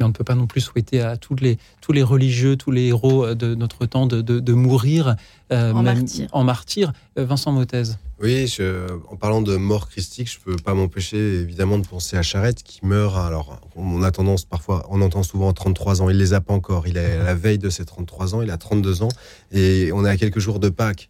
Mais 0.00 0.04
on 0.04 0.08
ne 0.08 0.12
peut 0.12 0.24
pas 0.24 0.34
non 0.34 0.48
plus 0.48 0.60
souhaiter 0.60 1.00
à 1.00 1.16
tous 1.16 1.36
les, 1.36 1.56
tous 1.80 1.92
les 1.92 2.02
religieux, 2.02 2.56
tous 2.56 2.72
les 2.72 2.86
héros 2.86 3.32
de 3.34 3.54
notre 3.54 3.86
temps 3.86 4.06
de, 4.06 4.22
de- 4.22 4.40
de 4.40 4.52
mourir 4.52 5.14
euh, 5.52 5.72
En 5.72 5.82
martyr. 5.84 6.28
en 6.32 6.42
martyr. 6.44 6.92
Vincent 7.16 7.52
Mottez. 7.52 7.82
Oui, 8.20 8.48
je- 8.48 8.88
en 9.08 9.14
parlant 9.16 9.40
de 9.40 9.56
mort 9.56 9.88
christique, 9.88 10.28
je 10.30 10.38
peux 10.40 10.56
pas 10.56 10.74
m'empêcher 10.74 11.16
évidemment 11.16 11.78
de 11.78 11.86
penser 11.86 12.16
à 12.16 12.22
Charette 12.22 12.64
qui 12.64 12.84
meurt. 12.84 13.16
Alors, 13.16 13.60
on 13.76 14.02
a 14.02 14.10
tendance 14.10 14.44
parfois, 14.44 14.84
on 14.90 15.00
entend 15.00 15.22
souvent 15.22 15.52
33 15.52 16.02
ans. 16.02 16.10
Il 16.10 16.18
les 16.18 16.32
a 16.34 16.40
pas 16.40 16.54
encore. 16.54 16.88
Il 16.88 16.96
est 16.96 17.12
à 17.18 17.22
la 17.24 17.34
veille 17.34 17.58
de 17.58 17.70
ses 17.70 17.84
33 17.84 18.34
ans. 18.34 18.42
Il 18.42 18.50
a 18.50 18.56
32 18.58 19.02
ans 19.04 19.08
et 19.52 19.90
on 19.92 20.04
est 20.04 20.10
à 20.10 20.16
quelques 20.16 20.40
jours 20.40 20.58
de 20.58 20.70
Pâques. 20.70 21.08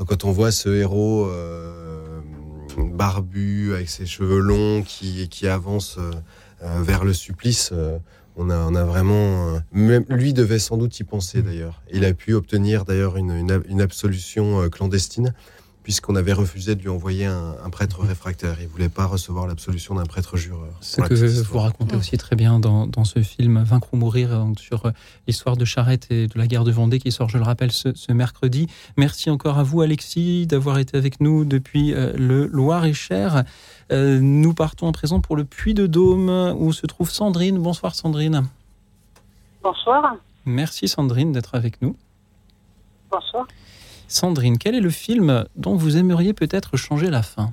Donc, 0.00 0.08
quand 0.08 0.24
on 0.24 0.32
voit 0.32 0.50
ce 0.50 0.70
héros 0.70 1.26
euh, 1.26 2.20
barbu 2.78 3.74
avec 3.74 3.90
ses 3.90 4.06
cheveux 4.06 4.38
longs 4.38 4.82
qui, 4.82 5.28
qui 5.28 5.46
avance 5.46 5.98
euh, 5.98 6.10
euh, 6.62 6.82
vers 6.82 7.04
le 7.04 7.12
supplice. 7.12 7.70
on 8.34 8.48
a, 8.48 8.56
on 8.56 8.74
a 8.74 8.84
vraiment. 8.84 9.60
même 9.72 10.06
lui 10.08 10.32
devait 10.32 10.58
sans 10.58 10.78
doute 10.78 10.98
y 10.98 11.04
penser 11.04 11.42
d'ailleurs. 11.42 11.82
Il 11.92 12.06
a 12.06 12.14
pu 12.14 12.32
obtenir 12.32 12.86
d'ailleurs 12.86 13.18
une, 13.18 13.30
une, 13.30 13.62
une 13.68 13.82
absolution 13.82 14.70
clandestine 14.70 15.34
puisqu'on 15.90 16.14
avait 16.14 16.32
refusé 16.32 16.76
de 16.76 16.82
lui 16.82 16.88
envoyer 16.88 17.26
un, 17.26 17.56
un 17.64 17.68
prêtre 17.68 18.02
réfractaire. 18.02 18.58
Il 18.60 18.68
voulait 18.68 18.88
pas 18.88 19.06
recevoir 19.06 19.48
l'absolution 19.48 19.96
d'un 19.96 20.04
prêtre 20.04 20.36
jureur. 20.36 20.68
Ce 20.80 21.00
que 21.00 21.14
vous 21.14 21.40
histoire. 21.40 21.64
racontez 21.64 21.96
aussi 21.96 22.16
très 22.16 22.36
bien 22.36 22.60
dans, 22.60 22.86
dans 22.86 23.02
ce 23.02 23.22
film 23.24 23.60
Vaincre 23.64 23.88
ou 23.92 23.96
mourir 23.96 24.46
sur 24.56 24.86
euh, 24.86 24.92
l'histoire 25.26 25.56
de 25.56 25.64
Charette 25.64 26.06
et 26.12 26.28
de 26.28 26.38
la 26.38 26.46
guerre 26.46 26.62
de 26.62 26.70
Vendée 26.70 27.00
qui 27.00 27.10
sort, 27.10 27.28
je 27.28 27.38
le 27.38 27.42
rappelle, 27.42 27.72
ce, 27.72 27.92
ce 27.92 28.12
mercredi. 28.12 28.68
Merci 28.96 29.30
encore 29.30 29.58
à 29.58 29.64
vous, 29.64 29.80
Alexis, 29.80 30.46
d'avoir 30.46 30.78
été 30.78 30.96
avec 30.96 31.20
nous 31.20 31.44
depuis 31.44 31.92
euh, 31.92 32.12
le 32.16 32.46
Loir-et-Cher. 32.46 33.42
Euh, 33.90 34.20
nous 34.20 34.54
partons 34.54 34.86
à 34.86 34.92
présent 34.92 35.18
pour 35.18 35.34
le 35.34 35.44
Puy 35.44 35.74
de 35.74 35.88
Dôme 35.88 36.54
où 36.56 36.72
se 36.72 36.86
trouve 36.86 37.10
Sandrine. 37.10 37.58
Bonsoir 37.58 37.96
Sandrine. 37.96 38.46
Bonsoir. 39.60 40.14
Merci 40.44 40.86
Sandrine 40.86 41.32
d'être 41.32 41.56
avec 41.56 41.82
nous. 41.82 41.96
Bonsoir. 43.10 43.48
Sandrine, 44.10 44.58
quel 44.58 44.74
est 44.74 44.80
le 44.80 44.90
film 44.90 45.44
dont 45.54 45.76
vous 45.76 45.96
aimeriez 45.96 46.32
peut-être 46.32 46.76
changer 46.76 47.10
la 47.10 47.22
fin? 47.22 47.52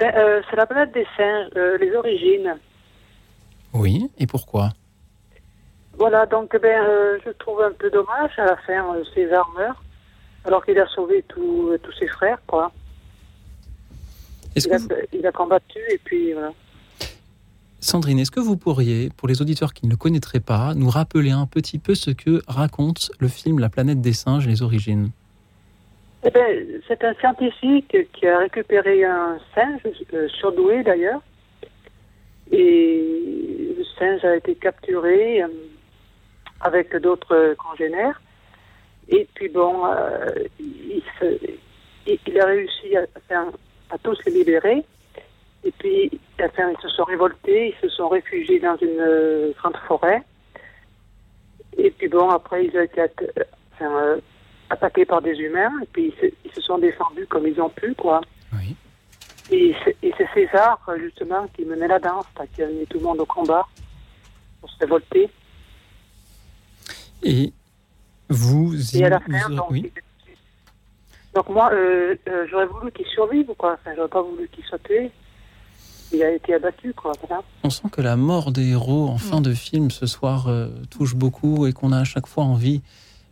Ben, 0.00 0.12
euh, 0.16 0.42
c'est 0.50 0.56
la 0.56 0.66
planète 0.66 0.92
des 0.92 1.06
singes, 1.16 1.48
euh, 1.56 1.78
les 1.78 1.94
origines. 1.94 2.56
Oui, 3.72 4.10
et 4.18 4.26
pourquoi? 4.26 4.70
Voilà, 5.96 6.26
donc 6.26 6.60
ben, 6.60 6.84
euh, 6.84 7.18
je 7.24 7.30
trouve 7.30 7.62
un 7.62 7.70
peu 7.70 7.88
dommage 7.88 8.32
à 8.36 8.46
la 8.46 8.56
fin, 8.56 8.84
César 9.14 9.48
meurt, 9.56 9.78
alors 10.44 10.64
qu'il 10.64 10.78
a 10.78 10.86
sauvé 10.88 11.24
tous 11.28 11.70
euh, 11.70 11.78
tous 11.78 11.92
ses 11.92 12.08
frères, 12.08 12.38
quoi. 12.46 12.72
Il 14.56 14.62
que 14.66 14.74
a, 14.74 14.78
vous- 14.78 14.88
il 15.12 15.26
a 15.26 15.32
combattu 15.32 15.78
et 15.88 15.98
puis 16.04 16.32
voilà. 16.32 16.52
Sandrine, 17.86 18.18
est-ce 18.18 18.30
que 18.32 18.40
vous 18.40 18.56
pourriez, 18.56 19.10
pour 19.16 19.28
les 19.28 19.40
auditeurs 19.40 19.72
qui 19.72 19.86
ne 19.86 19.90
le 19.92 19.96
connaîtraient 19.96 20.40
pas, 20.40 20.74
nous 20.74 20.90
rappeler 20.90 21.30
un 21.30 21.46
petit 21.46 21.78
peu 21.78 21.94
ce 21.94 22.10
que 22.10 22.42
raconte 22.48 23.12
le 23.20 23.28
film 23.28 23.58
La 23.60 23.68
planète 23.68 24.00
des 24.00 24.12
singes, 24.12 24.46
les 24.46 24.62
origines? 24.62 25.10
Eh 26.24 26.30
ben, 26.30 26.66
c'est 26.88 27.04
un 27.04 27.14
scientifique 27.14 27.96
qui 28.12 28.26
a 28.26 28.38
récupéré 28.38 29.04
un 29.04 29.38
singe, 29.54 29.80
euh, 30.14 30.26
surdoué 30.40 30.82
d'ailleurs, 30.82 31.20
et 32.50 33.74
le 33.78 33.84
singe 33.98 34.24
a 34.24 34.36
été 34.36 34.56
capturé 34.56 35.42
euh, 35.42 35.48
avec 36.60 36.96
d'autres 36.96 37.54
congénères. 37.56 38.20
Et 39.08 39.28
puis 39.34 39.48
bon, 39.48 39.86
euh, 39.86 40.30
il, 40.58 41.02
se- 41.20 41.38
il- 42.08 42.40
a 42.40 42.46
réussi 42.46 42.96
à, 42.96 43.44
à 43.90 43.98
tous 43.98 44.18
les 44.26 44.32
libérer. 44.32 44.84
Et 45.66 45.72
puis, 45.72 46.20
enfin, 46.40 46.70
ils 46.70 46.80
se 46.80 46.88
sont 46.88 47.02
révoltés, 47.04 47.74
ils 47.74 47.80
se 47.80 47.88
sont 47.96 48.08
réfugiés 48.08 48.60
dans 48.60 48.76
une 48.76 49.00
euh, 49.00 49.50
grande 49.58 49.76
forêt. 49.88 50.22
Et 51.76 51.90
puis 51.90 52.08
bon, 52.08 52.30
après, 52.30 52.66
ils 52.66 52.78
ont 52.78 52.82
été 52.82 53.00
euh, 53.00 53.44
enfin, 53.74 53.90
euh, 53.90 54.20
attaqués 54.70 55.04
par 55.04 55.22
des 55.22 55.32
humains, 55.32 55.72
et 55.82 55.86
puis 55.92 56.06
ils 56.06 56.20
se, 56.20 56.34
ils 56.44 56.52
se 56.52 56.60
sont 56.60 56.78
défendus 56.78 57.26
comme 57.26 57.48
ils 57.48 57.60
ont 57.60 57.68
pu, 57.68 57.94
quoi. 57.94 58.20
Oui. 58.52 58.76
Et 59.50 59.74
c'est 60.16 60.28
César, 60.34 60.80
justement, 60.98 61.48
qui 61.48 61.64
menait 61.64 61.88
la 61.88 61.98
danse, 61.98 62.26
qui 62.54 62.62
a 62.62 62.66
amené 62.66 62.86
tout 62.86 62.98
le 62.98 63.04
monde 63.04 63.20
au 63.20 63.26
combat 63.26 63.66
pour 64.60 64.70
se 64.70 64.78
révolter. 64.78 65.28
Et 67.22 67.52
vous, 68.28 68.74
Et 68.96 69.04
à 69.04 69.08
la 69.08 69.20
fin, 69.20 69.50
donc, 69.50 69.70
oui. 69.70 69.92
donc 71.34 71.48
moi, 71.48 71.70
euh, 71.72 72.14
euh, 72.28 72.46
j'aurais 72.48 72.66
voulu 72.66 72.92
qu'il 72.92 73.06
survive, 73.06 73.52
quoi. 73.58 73.74
Enfin, 73.74 73.92
j'aurais 73.96 74.08
pas 74.08 74.22
voulu 74.22 74.48
qu'il 74.48 74.64
soit 74.64 74.82
tué. 74.82 75.10
Il 76.12 76.22
a 76.22 76.32
été 76.32 76.54
abattu, 76.54 76.92
quoi. 76.94 77.12
On 77.64 77.70
sent 77.70 77.88
que 77.90 78.00
la 78.00 78.16
mort 78.16 78.52
des 78.52 78.70
héros 78.70 79.08
en 79.08 79.18
fin 79.18 79.40
de 79.40 79.52
film 79.52 79.90
ce 79.90 80.06
soir 80.06 80.46
euh, 80.48 80.68
touche 80.90 81.14
beaucoup 81.14 81.66
et 81.66 81.72
qu'on 81.72 81.92
a 81.92 81.98
à 81.98 82.04
chaque 82.04 82.26
fois 82.26 82.44
envie 82.44 82.82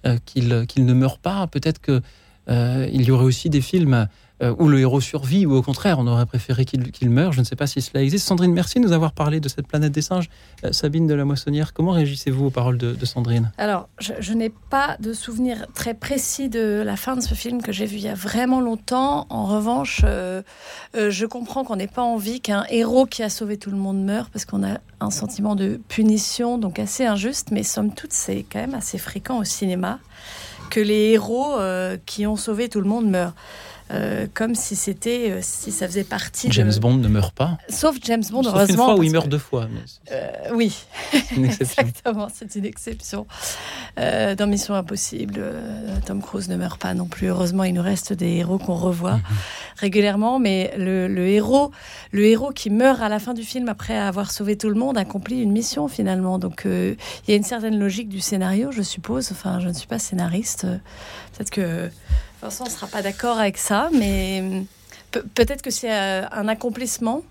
euh, 0.07 0.19
qu'ils 0.25 0.49
ne 0.85 0.93
meurent 0.93 1.19
pas. 1.19 1.47
Peut-être 1.47 1.81
que 1.81 2.01
euh, 2.49 2.89
il 2.93 3.03
y 3.03 3.11
aurait 3.11 3.25
aussi 3.25 3.49
des 3.49 3.61
films 3.61 4.09
euh, 4.43 4.55
où 4.59 4.69
le 4.69 4.81
héros 4.81 5.01
survit 5.01 5.47
ou 5.47 5.55
au 5.55 5.63
contraire 5.63 5.99
on 5.99 6.07
aurait 6.07 6.27
préféré 6.27 6.65
qu'il 6.65 7.11
meure. 7.11 7.33
Je 7.33 7.41
ne 7.41 7.45
sais 7.45 7.57
pas 7.57 7.67
si 7.67 7.81
cela 7.81 8.03
existe. 8.03 8.27
Sandrine, 8.27 8.53
merci 8.53 8.81
de 8.81 8.85
nous 8.85 8.93
avoir 8.93 9.13
parlé 9.13 9.41
de 9.41 9.49
cette 9.49 9.67
planète 9.67 9.93
des 9.93 10.03
singes. 10.03 10.29
Euh, 10.65 10.73
Sabine 10.73 11.07
de 11.07 11.15
la 11.15 11.25
Moissonnière, 11.25 11.73
comment 11.73 11.93
réagissez-vous 11.93 12.47
aux 12.47 12.51
paroles 12.51 12.79
de, 12.79 13.05
Sandrine? 13.05 13.53
Alors, 13.59 13.89
je, 13.99 14.33
n'ai 14.33 14.51
pas 14.51 14.97
de 14.99 15.13
souvenir 15.13 15.67
très 15.75 15.95
précis 15.95 16.49
de 16.49 16.83
la 16.85 16.97
fin 16.97 17.17
de 17.17 17.21
ce 17.21 17.35
film 17.35 17.63
que 17.63 17.71
j'ai 17.71 17.87
vu 17.87 17.97
il 17.97 18.03
y 18.03 18.09
a 18.09 18.15
vraiment 18.15 18.61
longtemps. 18.61 19.27
En 19.31 19.45
revanche, 19.45 20.03
euh, 20.05 20.43
euh, 20.97 21.11
je 21.11 21.27
comprends 21.27 21.65
qu'on 21.65 21.77
n'ait 21.77 21.87
pas 21.87 22.03
envie 22.03 22.41
qu'un 22.41 22.65
héros 22.71 23.07
qui 23.07 23.23
a 23.23 23.29
sauvé 23.29 23.59
tout 23.59 23.71
le 23.71 23.77
monde 23.77 24.03
meure 24.03 24.31
parce 24.31 24.45
qu'on 24.45 24.65
a 24.65 24.79
un 25.01 25.11
sentiment 25.11 25.55
de 25.55 25.81
punition, 25.89 26.59
donc 26.59 26.79
assez 26.79 27.05
injuste. 27.05 27.51
Mais 27.53 27.63
somme 27.63 27.95
toute, 27.95 28.13
c'est 28.13 28.45
quand 28.51 28.61
même 28.61 28.75
assez 28.75 28.99
fréquent 28.99 29.39
au 29.39 29.45
cinéma 29.45 29.99
que 30.71 30.81
les 30.81 31.13
héros 31.13 31.57
qui 32.07 32.27
ont 32.27 32.37
sauvé 32.37 32.69
tout 32.69 32.81
le 32.81 32.89
monde 32.89 33.09
meurent. 33.09 33.35
Euh, 33.95 34.27
comme 34.35 34.55
si 34.57 34.75
c'était, 34.77 35.31
euh, 35.31 35.39
si 35.41 35.71
ça 35.71 35.87
faisait 35.87 36.05
partie. 36.05 36.49
de- 36.49 36.53
James 36.53 36.73
Bond 36.81 36.97
ne 36.97 37.07
meurt 37.09 37.35
pas. 37.35 37.59
Sauf 37.69 37.97
James 38.03 38.25
Bond, 38.31 38.43
Sauf 38.43 38.55
heureusement. 38.55 38.75
une 38.75 38.91
fois 38.91 38.99
où 38.99 39.03
il 39.05 39.13
meurt 39.13 39.27
que- 39.27 39.31
deux 39.31 39.39
fois. 39.39 39.69
mais 39.73 39.81
Euh, 40.13 40.31
oui, 40.55 40.75
une 41.37 41.45
exactement, 41.61 42.29
c'est 42.35 42.55
une 42.57 42.65
exception. 42.65 43.27
Dans 43.97 44.47
Mission 44.49 44.75
Impossible, 44.75 45.41
Tom 46.07 46.21
Cruise 46.21 46.49
ne 46.49 46.57
meurt 46.57 46.81
pas 46.81 46.95
non 46.95 47.07
plus. 47.07 47.29
Heureusement, 47.29 47.63
il 47.65 47.75
nous 47.75 47.83
reste 47.83 48.13
des 48.13 48.33
héros 48.39 48.59
qu'on 48.59 48.75
revoit 48.75 49.17
Mhm. 49.19 49.23
régulièrement, 49.77 50.39
mais 50.41 50.73
le, 50.77 51.07
le 51.07 51.29
héros, 51.29 51.71
le 52.11 52.25
héros 52.27 52.51
qui 52.51 52.71
meurt 52.71 53.01
à 53.01 53.09
la 53.09 53.19
fin 53.21 53.35
du 53.35 53.43
film 53.45 53.69
après 53.69 53.97
avoir 53.97 54.31
sauvé 54.33 54.57
tout 54.57 54.69
le 54.69 54.75
monde 54.75 54.99
accomplit 54.99 55.41
une 55.41 55.53
mission 55.53 55.87
finalement. 55.89 56.39
Donc, 56.39 56.63
il 56.65 56.97
y 57.29 57.33
a 57.33 57.37
une 57.37 57.45
certaine 57.45 57.79
logique 57.79 58.09
du 58.09 58.21
scénario, 58.21 58.73
je 58.73 58.83
suppose. 58.83 59.31
Enfin, 59.31 59.61
je 59.61 59.69
ne 59.69 59.73
suis 59.73 59.87
pas 59.87 59.99
scénariste. 60.01 60.67
Peut-être 61.37 61.51
que 61.51 61.91
Vincent 62.45 62.65
ne 62.67 62.71
sera 62.71 62.87
pas 62.87 63.01
d'accord 63.01 63.39
avec 63.39 63.57
ça, 63.57 63.89
mais 63.99 64.43
euh, 64.43 64.61
pe- 65.11 65.25
peut-être 65.35 65.63
que 65.63 65.71
c'est 65.71 65.91
euh, 65.91 66.29
un 66.31 66.47
accomplissement. 66.47 67.25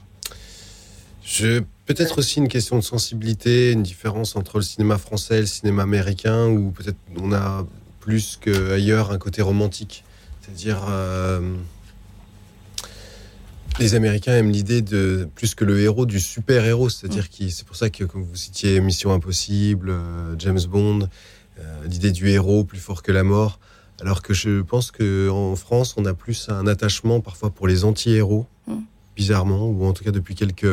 Je 1.24 1.62
peut-être 1.86 2.18
aussi 2.18 2.40
une 2.40 2.48
question 2.48 2.78
de 2.78 2.82
sensibilité, 2.82 3.74
une 3.74 3.84
différence 3.84 4.36
entre 4.36 4.58
le 4.58 4.64
cinéma 4.64 4.98
français 4.98 5.38
et 5.38 5.42
le 5.42 5.46
cinéma 5.46 5.84
américain, 5.84 6.48
où 6.48 6.72
peut-être 6.72 6.98
on 7.22 7.32
a 7.32 7.64
plus 8.00 8.40
qu'ailleurs 8.42 9.12
un 9.12 9.20
côté 9.20 9.44
romantique. 9.44 10.04
C'est-à-dire, 10.42 10.82
euh, 10.90 11.56
les 13.80 13.94
Américains 13.94 14.34
aiment 14.34 14.50
l'idée 14.52 14.82
de 14.82 15.30
plus 15.36 15.54
que 15.54 15.64
le 15.64 15.80
héros 15.80 16.08
du 16.08 16.20
super 16.20 16.66
héros, 16.66 16.90
c'est-à-dire 16.90 17.30
qui, 17.30 17.52
c'est 17.52 17.68
pour 17.68 17.76
ça 17.76 17.92
que 17.92 18.04
comme 18.04 18.24
vous 18.24 18.36
citiez 18.36 18.82
Mission 18.82 19.14
Impossible, 19.14 19.94
James 20.40 20.60
Bond, 20.68 21.08
euh, 21.60 21.84
l'idée 21.88 22.12
du 22.12 22.30
héros 22.30 22.64
plus 22.64 22.80
fort 22.80 23.04
que 23.04 23.12
la 23.12 23.24
mort. 23.24 23.60
Alors 24.04 24.22
que 24.22 24.34
je 24.34 24.62
pense 24.62 24.92
que 24.92 25.30
en 25.30 25.56
France, 25.56 25.96
on 25.96 26.04
a 26.04 26.14
plus 26.14 26.50
un 26.50 26.68
attachement 26.68 27.22
parfois 27.22 27.50
pour 27.52 27.68
les 27.70 27.86
anti-héros, 27.86 28.46
Mm. 28.68 28.74
bizarrement, 29.16 29.70
ou 29.70 29.86
en 29.86 29.94
tout 29.94 30.04
cas 30.04 30.12
depuis 30.12 30.36
quelques 30.36 30.68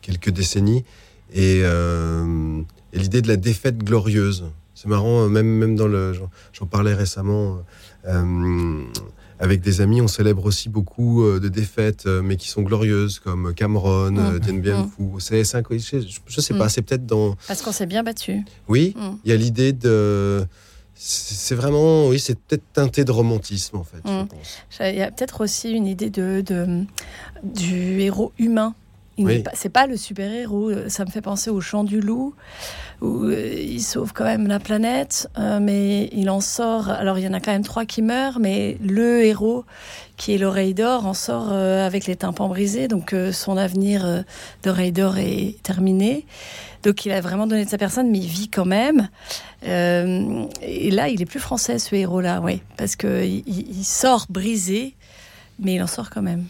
quelques 0.00 0.30
décennies, 0.30 0.84
et, 1.32 1.60
euh, 1.62 2.60
et 2.92 2.98
l'idée 2.98 3.22
de 3.22 3.28
la 3.28 3.36
défaite 3.36 3.78
glorieuse. 3.78 4.44
C'est 4.74 4.88
marrant, 4.88 5.22
euh, 5.22 5.28
même 5.28 5.46
même 5.46 5.76
dans 5.76 5.86
le, 5.86 6.12
j'en- 6.52 6.66
parlais 6.66 6.94
récemment 6.94 7.58
euh, 8.08 8.82
avec 9.38 9.60
des 9.60 9.80
amis, 9.80 10.00
on 10.00 10.08
célèbre 10.08 10.44
aussi 10.44 10.68
beaucoup 10.68 11.24
de 11.38 11.48
défaites, 11.48 12.06
mais 12.06 12.36
qui 12.36 12.48
sont 12.48 12.62
glorieuses, 12.62 13.20
comme 13.20 13.54
Cameron, 13.54 14.16
euh, 14.16 14.36
Mm. 14.36 14.38
Dien 14.40 14.54
Bien 14.58 14.90
Phu. 14.96 15.04
C'est 15.20 15.54
un- 15.54 15.62
je, 15.70 15.98
je 16.26 16.40
sais 16.40 16.54
pas, 16.54 16.66
Mm. 16.66 16.68
c'est 16.70 16.82
peut-être 16.82 17.06
dans 17.06 17.36
Parce 17.46 17.62
qu'on 17.62 17.70
s'est 17.72 17.86
bien 17.86 18.02
battu. 18.02 18.40
oui, 18.68 18.94
Mm. 18.96 19.00
il 19.24 19.30
y 19.30 19.32
a 19.32 19.36
l'idée 19.36 19.72
de. 19.72 20.44
C'est 21.04 21.56
vraiment, 21.56 22.06
oui, 22.06 22.20
c'est 22.20 22.38
peut-être 22.38 22.62
teinté 22.72 23.04
de 23.04 23.10
romantisme 23.10 23.76
en 23.76 23.82
fait. 23.82 23.98
je 24.04 24.10
Mm. 24.12 24.26
pense. 24.28 24.58
Il 24.80 24.94
y 24.96 25.02
a 25.02 25.10
peut-être 25.10 25.40
aussi 25.42 25.72
une 25.72 25.88
idée 25.88 26.10
de, 26.10 26.42
de- 26.46 26.84
du 27.42 28.00
héros 28.00 28.30
humain. 28.38 28.74
Oui. 29.18 29.42
C'est 29.52 29.68
pas 29.68 29.86
le 29.86 29.96
super-héros. 29.96 30.70
euh, 30.70 30.88
Ça 30.88 31.04
me 31.04 31.10
fait 31.10 31.20
penser 31.20 31.50
au 31.50 31.60
Chant 31.60 31.84
du 31.84 32.00
Loup, 32.00 32.34
où 33.02 33.24
euh, 33.24 33.52
il 33.60 33.82
sauve 33.82 34.12
quand 34.14 34.24
même 34.24 34.46
la 34.46 34.58
planète, 34.58 35.28
euh, 35.38 35.58
mais 35.60 36.08
il 36.12 36.30
en 36.30 36.40
sort. 36.40 36.88
Alors 36.88 37.18
il 37.18 37.24
y 37.24 37.28
en 37.28 37.34
a 37.34 37.40
quand 37.40 37.52
même 37.52 37.62
trois 37.64 37.84
qui 37.84 38.00
meurent, 38.00 38.38
mais 38.38 38.78
le 38.82 39.22
héros, 39.24 39.64
qui 40.16 40.32
est 40.34 40.38
l'oreille 40.38 40.72
d'or, 40.72 41.04
en 41.04 41.14
sort 41.14 41.48
euh, 41.50 41.84
avec 41.86 42.06
les 42.06 42.16
tympans 42.16 42.48
brisés. 42.48 42.88
Donc 42.88 43.12
euh, 43.12 43.32
son 43.32 43.56
avenir 43.58 44.24
d'oreille 44.62 44.92
d'or 44.92 45.18
est 45.18 45.56
terminé. 45.62 46.24
Donc 46.82 47.04
il 47.06 47.12
a 47.12 47.20
vraiment 47.20 47.46
donné 47.46 47.64
de 47.64 47.70
sa 47.70 47.78
personne, 47.78 48.10
mais 48.10 48.18
il 48.18 48.26
vit 48.28 48.48
quand 48.48 48.64
même. 48.64 49.08
Euh, 49.66 50.44
et 50.62 50.90
là, 50.90 51.08
il 51.08 51.22
est 51.22 51.26
plus 51.26 51.38
français, 51.40 51.78
ce 51.78 51.94
héros-là, 51.94 52.40
oui, 52.42 52.60
parce 52.76 52.96
que 52.96 53.24
il, 53.24 53.84
sort 53.84 54.26
brisé, 54.28 54.94
mais 55.60 55.74
il 55.76 55.82
en 55.82 55.86
sort 55.86 56.10
quand 56.10 56.22
même. 56.22 56.44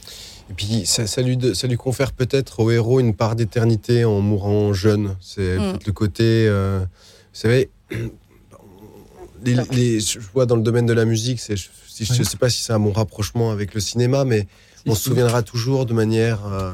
Et 0.51 0.55
puis 0.55 0.87
ça, 0.87 1.07
ça 1.07 1.23
lui, 1.23 1.37
de- 1.37 1.53
ça 1.55 1.67
lui 1.67 1.77
confère 1.77 2.13
peut-être 2.13 2.61
au 2.61 2.71
héros 2.71 2.99
une 3.01 3.15
part 3.15 3.37
d'éternité 3.37 4.05
en 4.05 4.21
mourant 4.21 4.73
jeune. 4.73 5.17
C'est 5.21 5.59
Mm. 5.59 5.71
peut-être 5.73 5.87
le 5.87 5.93
côté, 5.93 6.23
euh, 6.49 6.81
vous 6.81 6.87
savez, 7.41 7.71
les, 9.45 9.57
les- 9.73 10.01
je 10.01 10.19
vois 10.33 10.47
dans 10.47 10.57
le 10.57 10.63
domaine 10.63 10.87
de 10.87 10.93
la 10.93 11.05
musique, 11.05 11.41
c'est, 11.41 11.57
je 11.57 11.69
ne 12.01 12.19
Ouais. 12.19 12.25
sais 12.25 12.37
pas 12.37 12.49
si 12.49 12.63
c'est 12.63 12.73
un 12.73 12.81
bon 12.81 12.93
rapprochement 12.93 13.51
avec 13.51 13.75
le 13.75 13.81
cinéma, 13.81 14.25
mais 14.25 14.47
on 14.87 14.95
se 14.95 15.03
souviendra 15.05 15.43
toujours 15.43 15.87
de 15.87 15.93
manière 15.95 16.41
euh, 16.47 16.73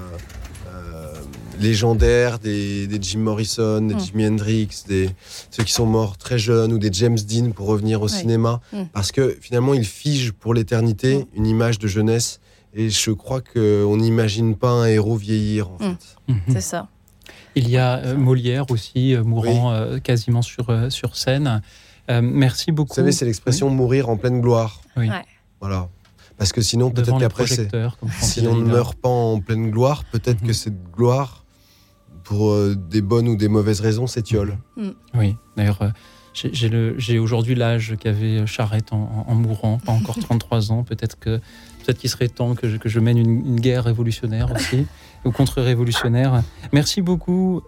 euh, 1.58 1.62
légendaire 1.62 2.38
des, 2.38 2.86
des 2.86 2.98
Jim 3.00 3.20
Morrison, 3.20 3.80
des 3.82 3.94
Mm. 3.94 4.00
Jimi 4.00 4.26
Hendrix, 4.26 4.68
des, 4.88 5.10
ceux 5.50 5.64
qui 5.64 5.72
sont 5.72 5.86
morts 5.86 6.16
très 6.16 6.38
jeunes, 6.38 6.72
ou 6.72 6.78
des 6.78 6.90
James 6.92 7.18
Dean 7.18 7.50
pour 7.52 7.66
revenir 7.66 8.00
au 8.02 8.06
Oui. 8.06 8.10
cinéma, 8.10 8.60
Mm. 8.72 8.82
parce 8.92 9.12
que 9.12 9.36
finalement, 9.40 9.74
ils 9.74 9.84
figent 9.84 10.32
pour 10.32 10.54
l'éternité 10.54 11.26
une 11.34 11.46
image 11.46 11.78
de 11.78 11.88
jeunesse. 11.88 12.40
Et 12.74 12.90
je 12.90 13.10
crois 13.12 13.40
qu'on 13.40 13.96
n'imagine 13.96 14.54
pas 14.54 14.70
un 14.70 14.86
héros 14.86 15.16
vieillir, 15.16 15.70
en 15.70 15.74
Mm. 15.76 15.78
fait. 15.78 16.32
Mhm. 16.32 16.40
C'est 16.52 16.60
ça. 16.60 16.88
Il 17.54 17.68
y 17.68 17.76
a 17.78 17.96
euh, 17.98 18.16
Molière 18.16 18.70
aussi, 18.70 19.14
euh, 19.14 19.24
mourant 19.24 19.72
euh, 19.72 19.98
quasiment 19.98 20.42
sur, 20.42 20.68
euh, 20.70 20.90
sur 20.90 21.16
scène. 21.16 21.62
Euh, 22.10 22.20
merci 22.22 22.70
beaucoup. 22.70 22.90
Vous 22.90 22.94
savez, 22.96 23.10
c'est 23.12 23.24
l'expression 23.24 23.68
mourir 23.70 24.08
en 24.10 24.16
pleine 24.16 24.40
gloire. 24.40 24.80
Oui. 24.96 25.08
Ouais. 25.08 25.24
Voilà. 25.60 25.88
Parce 26.36 26.52
que 26.52 26.60
sinon, 26.60 26.90
peut-être 26.90 27.18
qu'après, 27.18 27.46
si 27.46 28.46
on 28.46 28.54
ne 28.54 28.64
meurt 28.64 28.94
pas 28.96 29.08
en 29.08 29.40
pleine 29.40 29.70
gloire, 29.72 30.04
peut-être 30.04 30.40
Mhm. 30.42 30.46
que 30.46 30.52
cette 30.52 30.90
gloire, 30.92 31.37
pour 32.28 32.50
euh, 32.50 32.74
des 32.76 33.00
bonnes 33.00 33.26
ou 33.26 33.36
des 33.36 33.48
mauvaises 33.48 33.80
raisons, 33.80 34.06
s'étiole. 34.06 34.58
Oui, 35.14 35.34
d'ailleurs, 35.56 35.80
euh, 35.80 35.88
j'ai- 36.34 36.50
j'ai 36.52 36.68
le- 36.68 36.94
j'ai 36.98 37.18
aujourd'hui 37.18 37.54
l'âge 37.54 37.94
qu'avait 37.98 38.46
Charette 38.46 38.92
en, 38.92 39.24
en- 39.26 39.32
en 39.32 39.34
mourant, 39.34 39.78
pas 39.78 39.92
encore 39.92 40.16
33 40.20 40.70
ans. 40.70 40.84
Peut-être 40.84 41.18
que 41.18 41.38
peut-être 41.84 41.98
qu'il 41.98 42.10
serait 42.10 42.28
temps 42.28 42.54
que 42.54 42.68
je, 42.68 42.76
que 42.76 42.90
je 42.90 43.00
mène 43.00 43.16
une, 43.16 43.46
une 43.46 43.60
guerre 43.60 43.84
révolutionnaire 43.84 44.52
aussi, 44.54 44.86
ou 45.24 45.30
contre-révolutionnaire. 45.30 46.42
Merci 46.74 47.00
beaucoup, 47.00 47.62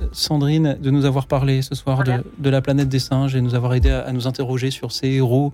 euh, 0.00 0.06
Sandrine, 0.12 0.78
de 0.80 0.90
nous 0.90 1.04
avoir 1.04 1.26
parlé 1.26 1.60
ce 1.60 1.74
soir 1.74 2.02
de, 2.02 2.12
de 2.38 2.48
la 2.50 2.62
planète 2.62 2.88
des 2.88 2.98
singes 3.00 3.36
et 3.36 3.42
nous 3.42 3.54
avoir 3.54 3.74
aidé 3.74 3.90
à, 3.90 4.00
à 4.00 4.12
nous 4.12 4.26
interroger 4.26 4.70
sur 4.70 4.92
ces 4.92 5.08
héros 5.08 5.52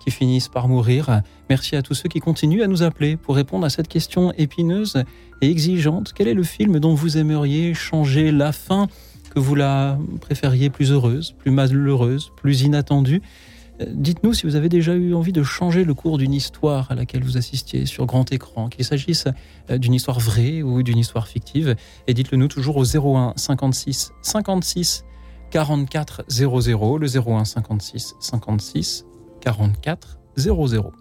qui 0.00 0.10
finissent 0.10 0.48
par 0.48 0.68
mourir. 0.68 1.22
Merci 1.48 1.76
à 1.76 1.82
tous 1.82 1.94
ceux 1.94 2.08
qui 2.08 2.20
continuent 2.20 2.62
à 2.62 2.66
nous 2.66 2.82
appeler 2.82 3.16
pour 3.16 3.36
répondre 3.36 3.64
à 3.64 3.70
cette 3.70 3.88
question 3.88 4.32
épineuse 4.36 5.02
et 5.40 5.50
exigeante. 5.50 6.12
Quel 6.14 6.28
est 6.28 6.34
le 6.34 6.42
film 6.42 6.78
dont 6.78 6.94
vous 6.94 7.16
aimeriez 7.18 7.74
changer 7.74 8.30
la 8.32 8.52
fin 8.52 8.88
que 9.34 9.40
vous 9.40 9.54
la 9.54 9.98
préfériez 10.20 10.70
plus 10.70 10.92
heureuse, 10.92 11.34
plus 11.38 11.50
malheureuse, 11.50 12.30
plus 12.36 12.62
inattendue? 12.62 13.22
Euh, 13.80 13.86
Dites-nous 13.88 14.34
si 14.34 14.46
vous 14.46 14.56
avez 14.56 14.68
déjà 14.68 14.94
eu 14.94 15.14
envie 15.14 15.32
de 15.32 15.42
changer 15.42 15.84
le 15.84 15.94
cours 15.94 16.18
d'une 16.18 16.34
histoire 16.34 16.90
à 16.90 16.94
laquelle 16.94 17.24
vous 17.24 17.36
assistiez 17.36 17.86
sur 17.86 18.06
grand 18.06 18.30
écran, 18.32 18.68
qu'il 18.68 18.84
s'agisse 18.84 19.26
euh, 19.70 19.78
d'une 19.78 19.94
histoire 19.94 20.20
vraie 20.20 20.62
ou 20.62 20.82
d'une 20.82 20.98
histoire 20.98 21.26
fictive. 21.26 21.74
Et 22.06 22.14
dites-le 22.14 22.38
nous 22.38 22.48
toujours 22.48 22.76
au 22.76 22.84
01 22.84 23.34
56 23.36 24.12
56 24.22 25.04
44 25.50 26.24
00, 26.28 26.98
le 26.98 27.06
01 27.06 27.44
56 27.44 28.14
56 28.18 29.04
44 29.52 30.18
00. 30.36 30.92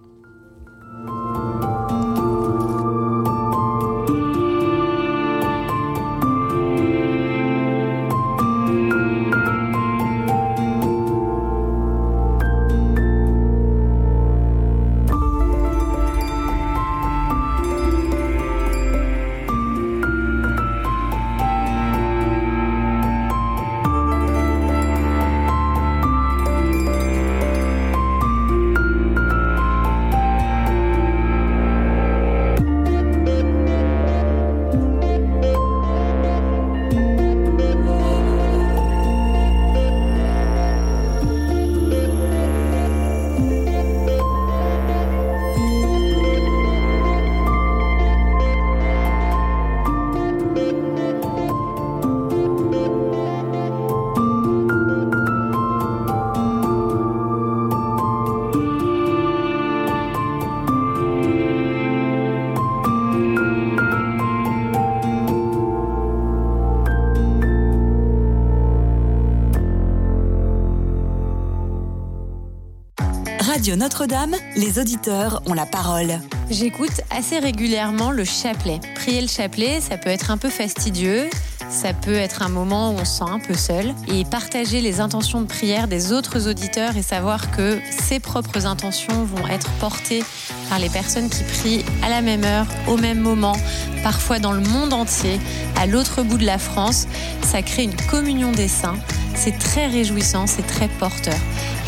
Radio 73.46 73.76
Notre-Dame, 73.76 74.36
les 74.56 74.80
auditeurs 74.80 75.42
ont 75.48 75.54
la 75.54 75.66
parole. 75.66 76.18
J'écoute 76.50 77.02
assez 77.10 77.40
régulièrement 77.40 78.12
le 78.12 78.24
chapelet. 78.24 78.80
Prier 78.96 79.20
le 79.20 79.28
chapelet, 79.28 79.82
ça 79.82 79.98
peut 79.98 80.10
être 80.10 80.32
un 80.32 80.38
peu 80.38 80.50
fastidieux, 80.50 81.30
ça 81.70 81.92
peut 81.92 82.16
être 82.16 82.42
un 82.42 82.48
moment 82.48 82.92
où 82.92 82.94
on 82.94 83.06
se 83.06 83.18
sent 83.18 83.26
un 83.28 83.40
peu 83.40 83.54
seul. 83.54 83.94
Et 84.08 84.24
partager 84.24 84.80
les 84.80 85.02
intentions 85.02 85.42
de 85.42 85.48
prière 85.48 85.90
des 85.90 86.14
autres 86.14 86.48
auditeurs 86.48 86.96
et 86.96 87.02
savoir 87.02 87.52
que 87.52 87.82
ses 87.90 88.22
propres 88.22 88.66
intentions 88.66 89.26
vont 89.26 89.46
être 89.48 89.70
portées 89.72 90.24
par 90.70 90.80
les 90.80 90.90
personnes 90.90 91.30
qui 91.30 91.44
prient 91.44 91.86
à 92.02 92.08
la 92.08 92.22
même 92.22 92.46
heure, 92.46 92.68
au 92.88 92.96
même 92.96 93.20
moment, 93.20 93.58
parfois 94.04 94.40
dans 94.40 94.54
le 94.54 94.62
monde 94.62 94.94
entier, 94.94 95.38
à 95.78 95.86
l'autre 95.86 96.24
bout 96.24 96.38
de 96.38 96.46
la 96.46 96.60
France, 96.60 97.08
ça 97.42 97.62
crée 97.62 97.84
une 97.84 97.96
communion 98.10 98.54
des 98.54 98.70
saints. 98.70 98.98
C'est 99.36 99.58
très 99.58 99.88
réjouissant, 99.88 100.48
c'est 100.48 100.66
très 100.66 100.88
porteur. 100.88 101.36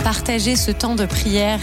Partager 0.06 0.56
ce 0.56 0.70
temps 0.70 0.96
de 0.96 1.08
prière 1.08 1.60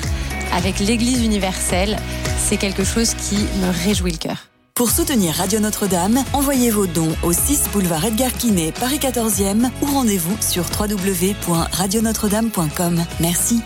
avec 0.52 0.80
l'Église 0.80 1.22
universelle, 1.22 1.96
c'est 2.38 2.56
quelque 2.56 2.82
chose 2.82 3.14
qui 3.14 3.36
me 3.36 3.84
réjouit 3.84 4.10
le 4.10 4.18
cœur. 4.18 4.48
Pour 4.74 4.90
soutenir 4.90 5.36
Radio 5.36 5.60
Notre-Dame, 5.60 6.24
envoyez 6.32 6.72
vos 6.72 6.88
dons 6.88 7.14
au 7.22 7.32
6 7.32 7.68
boulevard 7.72 8.04
Edgar 8.04 8.32
Quinet, 8.32 8.72
Paris 8.72 8.98
14e 8.98 9.70
ou 9.82 9.86
rendez-vous 9.86 10.36
sur 10.40 10.64
www.radionotre-dame.com. 10.76 13.04
Merci. 13.20 13.62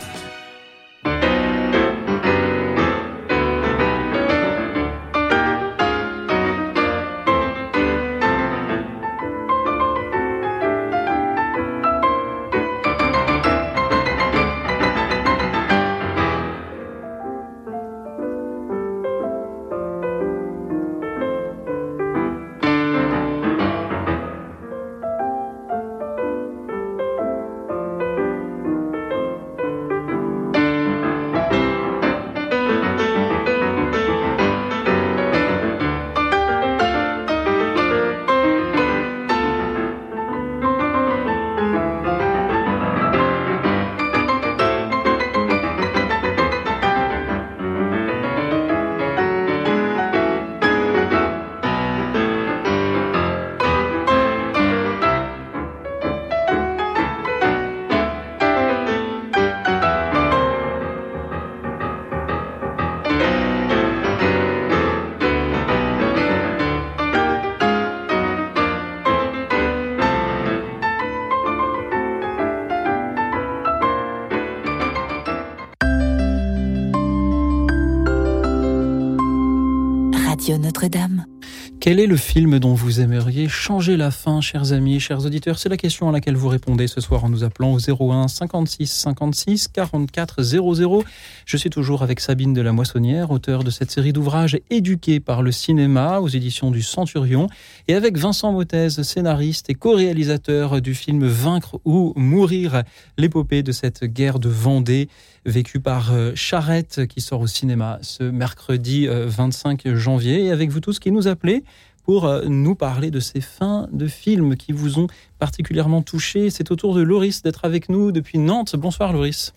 Quel 81.87 82.01
est 82.01 82.09
le 82.09 82.17
film 82.17 82.59
dont 82.59 82.75
vous 82.75 83.01
aimeriez 83.01 83.49
changer 83.49 83.97
la 83.97 84.11
fin, 84.11 84.41
chers 84.41 84.73
amis, 84.73 84.99
chers 84.99 85.25
auditeurs? 85.25 85.57
C'est 85.61 85.69
la 85.69 85.77
question 85.77 86.09
à 86.09 86.13
laquelle 86.13 86.35
vous 86.35 86.49
répondez 86.49 86.89
ce 86.89 87.01
soir 87.01 87.23
en 87.23 87.29
nous 87.29 87.45
appelant 87.45 87.73
au 87.75 87.79
01 87.79 88.27
56 88.27 88.91
56 88.91 89.69
44 89.69 90.43
00. 90.43 91.05
Je 91.45 91.57
suis 91.57 91.71
toujours 91.71 92.03
avec 92.03 92.19
Sabine 92.19 92.55
de 92.55 92.61
la 92.61 92.73
Moissonnière, 92.73 93.31
auteure 93.31 93.63
de 93.63 93.71
cette 93.71 93.93
série 93.93 94.13
d'ouvrages 94.13 94.59
éduqués 94.69 95.21
par 95.21 95.43
le 95.43 95.53
cinéma 95.53 96.19
aux 96.19 96.27
éditions 96.27 96.73
du 96.73 96.83
Centurion, 96.83 97.47
et 97.87 97.95
avec 97.95 98.19
Vincent 98.19 98.51
Mottez, 98.51 98.91
scénariste 98.91 99.71
et 99.71 99.75
co-réalisateur 99.75 100.83
du 100.83 100.93
film 100.93 101.25
Vaincre 101.25 101.79
ou 101.85 102.13
Mourir, 102.17 102.83
l'épopée 103.17 103.63
de 103.63 103.71
cette 103.71 104.03
guerre 104.03 104.41
de 104.41 104.49
Vendée 104.49 105.09
vécue 105.47 105.81
par 105.81 106.13
euh, 106.13 106.33
Charrette 106.35 107.07
qui 107.07 107.21
sort 107.21 107.41
au 107.41 107.47
cinéma 107.47 107.99
ce 108.03 108.25
mercredi 108.25 109.09
euh, 109.09 109.27
25 109.29 109.95
janvier. 109.95 110.45
Et 110.47 110.51
avec 110.51 110.71
vous 110.71 110.81
tous 110.81 110.99
qui 110.99 111.11
nous 111.13 111.29
appelez 111.29 111.63
pour 112.05 112.27
euh, 112.27 112.45
nous 112.47 112.75
parler 112.75 113.11
de 113.11 113.21
ces 113.21 113.41
fins 113.41 113.89
de 113.93 114.07
films 114.07 114.57
qui 114.57 114.73
vous 114.73 114.99
ont 114.99 115.07
particulièrement 115.39 116.03
touché. 116.03 116.51
C'est 116.51 116.71
au 116.71 116.77
tour 116.77 116.95
de 116.95 117.03
Loris 117.03 117.43
d'être 117.43 117.65
avec 117.65 117.89
nous 117.89 118.13
depuis 118.13 118.39
Nantes. 118.39 118.77
Bonsoir 118.77 119.13
Loris. 119.13 119.55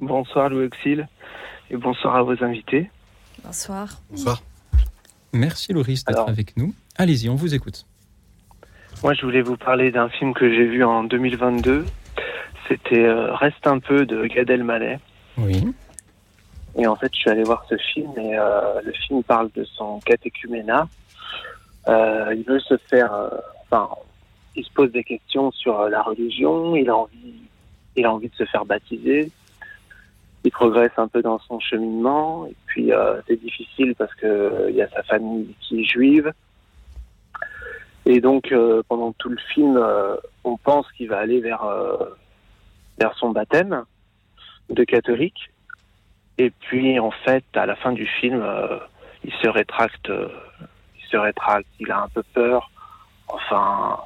Bonsoir 0.00 0.48
Louis 0.48 0.66
Auxil 0.66 1.08
et 1.70 1.76
bonsoir 1.76 2.16
à 2.16 2.22
vos 2.22 2.42
invités. 2.42 2.90
Bonsoir. 3.44 4.00
Bonsoir. 4.10 4.42
Merci 5.32 5.72
Loris 5.72 6.04
d'être 6.04 6.16
Alors- 6.16 6.28
avec 6.28 6.56
nous. 6.56 6.72
Allez-y, 6.96 7.28
on 7.28 7.34
vous 7.34 7.54
écoute. 7.54 7.84
Moi, 9.04 9.14
je 9.14 9.22
voulais 9.22 9.42
vous 9.42 9.56
parler 9.56 9.92
d'un 9.92 10.08
film 10.08 10.34
que 10.34 10.48
j'ai 10.52 10.66
vu 10.66 10.82
en 10.82 11.04
2022. 11.04 11.84
C'était 12.66 13.04
euh, 13.04 13.32
Reste 13.34 13.64
un 13.66 13.78
peu 13.78 14.04
de 14.06 14.26
Gad 14.26 14.50
Elmaleh. 14.50 14.98
Oui. 15.38 15.72
Et 16.76 16.86
en 16.86 16.96
fait, 16.96 17.12
je 17.12 17.18
suis 17.18 17.30
allé 17.30 17.42
voir 17.42 17.64
ce 17.68 17.76
film 17.76 18.12
et 18.18 18.38
euh, 18.38 18.80
le 18.82 18.92
film 18.92 19.22
parle 19.22 19.50
de 19.54 19.64
son 19.64 20.00
catéchuménat. 20.00 20.88
Euh, 21.88 22.34
il 22.36 22.44
veut 22.44 22.60
se 22.60 22.76
faire, 22.76 23.12
euh, 23.12 23.30
enfin, 23.64 23.88
il 24.54 24.64
se 24.64 24.72
pose 24.72 24.92
des 24.92 25.04
questions 25.04 25.50
sur 25.50 25.88
la 25.88 26.02
religion. 26.02 26.76
Il 26.76 26.88
a 26.90 26.96
envie, 26.96 27.34
il 27.96 28.06
a 28.06 28.12
envie 28.12 28.28
de 28.28 28.34
se 28.34 28.44
faire 28.44 28.64
baptiser. 28.64 29.30
Il 30.44 30.52
progresse 30.52 30.92
un 30.98 31.08
peu 31.08 31.20
dans 31.20 31.38
son 31.40 31.58
cheminement. 31.58 32.46
Et 32.46 32.54
puis, 32.66 32.90
c'est 33.26 33.40
difficile 33.40 33.94
parce 33.96 34.14
que 34.14 34.66
il 34.68 34.76
y 34.76 34.82
a 34.82 34.88
sa 34.88 35.02
famille 35.02 35.54
qui 35.60 35.80
est 35.80 35.84
juive. 35.84 36.32
Et 38.06 38.20
donc, 38.20 38.54
pendant 38.88 39.12
tout 39.12 39.30
le 39.30 39.38
film, 39.52 39.84
on 40.44 40.56
pense 40.56 40.90
qu'il 40.92 41.08
va 41.08 41.18
aller 41.18 41.40
vers, 41.40 41.64
vers 42.98 43.14
son 43.18 43.30
baptême 43.30 43.84
de 44.70 44.84
catholique. 44.84 45.50
Et 46.38 46.50
puis, 46.50 46.98
en 47.00 47.10
fait, 47.10 47.44
à 47.54 47.66
la 47.66 47.74
fin 47.76 47.92
du 47.92 48.06
film, 48.06 48.40
euh, 48.42 48.78
il 49.24 49.32
se 49.42 49.48
rétracte. 49.48 50.08
euh, 50.10 50.28
il 50.96 51.04
se 51.10 51.16
rétracte. 51.16 51.66
Il 51.80 51.90
a 51.90 52.02
un 52.02 52.08
peu 52.08 52.22
peur. 52.34 52.70
Enfin, 53.28 53.98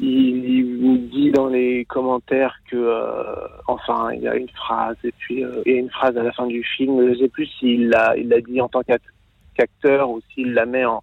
il, 0.00 0.44
il 0.88 1.08
dit 1.08 1.30
dans 1.30 1.46
les 1.46 1.84
commentaires 1.84 2.56
que, 2.68 2.76
euh, 2.76 3.46
enfin, 3.68 4.10
il 4.12 4.22
y 4.22 4.28
a 4.28 4.34
une 4.34 4.48
phrase. 4.48 4.96
Et 5.04 5.12
puis, 5.12 5.44
il 5.66 5.72
y 5.72 5.76
a 5.76 5.80
une 5.80 5.90
phrase 5.90 6.16
à 6.16 6.22
la 6.22 6.32
fin 6.32 6.46
du 6.46 6.64
film. 6.64 7.00
Je 7.00 7.10
ne 7.10 7.14
sais 7.16 7.28
plus 7.28 7.46
s'il 7.46 7.88
l'a, 7.90 8.16
il 8.16 8.28
dit 8.48 8.60
en 8.60 8.68
tant 8.68 8.82
qu'ac- 8.82 9.02
qu'acteur 9.54 10.10
ou 10.10 10.20
s'il 10.32 10.52
la 10.52 10.66
met 10.66 10.84
en, 10.84 11.02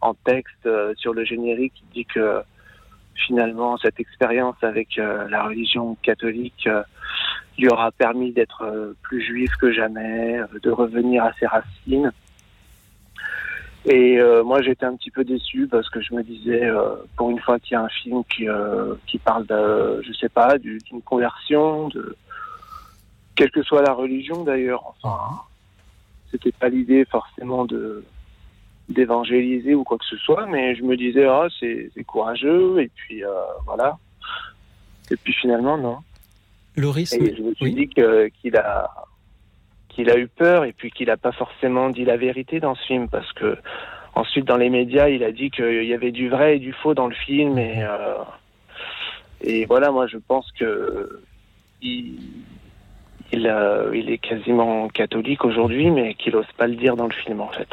en 0.00 0.14
texte 0.14 0.68
sur 0.96 1.14
le 1.14 1.24
générique. 1.24 1.74
Il 1.82 1.92
dit 1.94 2.04
que 2.06 2.42
finalement, 3.26 3.76
cette 3.76 3.98
expérience 4.00 4.56
avec 4.62 4.96
la 4.96 5.44
religion 5.44 5.96
catholique 6.02 6.68
euh, 7.60 7.66
lui 7.66 7.68
aura 7.68 7.90
permis 7.92 8.32
d'être 8.32 8.62
euh, 8.62 8.94
plus 9.02 9.20
juif 9.22 9.50
que 9.60 9.72
jamais, 9.72 10.38
euh, 10.38 10.46
de 10.62 10.70
revenir 10.70 11.24
à 11.24 11.32
ses 11.34 11.46
racines. 11.46 12.12
Et 13.86 14.18
euh, 14.18 14.44
moi, 14.44 14.60
j'étais 14.60 14.84
un 14.84 14.94
petit 14.96 15.10
peu 15.10 15.24
déçu 15.24 15.66
parce 15.66 15.88
que 15.88 16.00
je 16.02 16.14
me 16.14 16.22
disais, 16.22 16.64
euh, 16.64 16.96
pour 17.16 17.30
une 17.30 17.40
fois 17.40 17.58
qu'il 17.58 17.72
y 17.72 17.76
a 17.76 17.82
un 17.82 17.88
film 17.88 18.22
qui, 18.24 18.48
euh, 18.48 18.94
qui 19.06 19.18
parle 19.18 19.46
de, 19.46 20.02
je 20.02 20.12
sais 20.12 20.28
pas, 20.28 20.58
du- 20.58 20.78
d'une 20.86 21.00
conversion, 21.00 21.88
de 21.88 22.16
quelle 23.36 23.50
que 23.50 23.62
soit 23.62 23.82
la 23.82 23.94
religion 23.94 24.44
d'ailleurs. 24.44 24.82
Enfin, 25.02 25.40
c'était 26.30 26.52
pas 26.52 26.68
l'idée 26.68 27.04
forcément 27.04 27.64
de 27.64 28.04
d'évangéliser 28.90 29.74
ou 29.76 29.84
quoi 29.84 29.98
que 29.98 30.04
ce 30.04 30.16
soit, 30.16 30.46
mais 30.46 30.74
je 30.74 30.82
me 30.82 30.96
disais, 30.96 31.24
ah, 31.24 31.46
c'est 31.60 31.90
c'est 31.94 32.02
courageux, 32.02 32.80
et 32.80 32.90
puis 32.94 33.22
voilà. 33.64 33.96
Et 35.12 35.16
puis 35.16 35.32
finalement, 35.32 35.78
non. 35.78 35.98
Loris, 36.76 37.12
Et 37.12 37.34
je 37.36 37.42
me 37.42 37.54
suis 37.54 37.74
dit 37.74 37.88
qu'il 37.88 38.56
a 38.56 38.90
qu'il 39.88 40.08
a 40.08 40.16
eu 40.16 40.28
peur 40.28 40.64
et 40.64 40.72
puis 40.72 40.90
qu'il 40.90 41.08
n'a 41.08 41.16
pas 41.16 41.32
forcément 41.32 41.90
dit 41.90 42.04
la 42.04 42.16
vérité 42.16 42.60
dans 42.60 42.74
ce 42.76 42.84
film 42.86 43.08
parce 43.08 43.30
que 43.32 43.58
ensuite 44.14 44.44
dans 44.44 44.56
les 44.56 44.70
médias 44.70 45.08
il 45.08 45.24
a 45.24 45.32
dit 45.32 45.50
qu'il 45.50 45.84
y 45.84 45.92
avait 45.92 46.12
du 46.12 46.28
vrai 46.28 46.56
et 46.56 46.58
du 46.60 46.72
faux 46.72 46.94
dans 46.94 47.08
le 47.08 47.14
film 47.14 47.58
et 47.58 47.82
euh, 47.82 48.14
et 49.40 49.66
voilà 49.66 49.90
moi 49.90 50.06
je 50.06 50.16
pense 50.16 50.50
que 50.52 51.22
il 51.82 52.18
il, 53.32 53.46
euh, 53.46 53.90
il 53.94 54.10
est 54.10 54.18
quasiment 54.18 54.88
catholique 54.88 55.44
aujourd'hui 55.44 55.90
mais 55.90 56.14
qu'il 56.14 56.34
n'ose 56.34 56.52
pas 56.56 56.66
le 56.66 56.76
dire 56.76 56.96
dans 56.96 57.06
le 57.06 57.14
film 57.14 57.40
en 57.40 57.48
fait. 57.48 57.68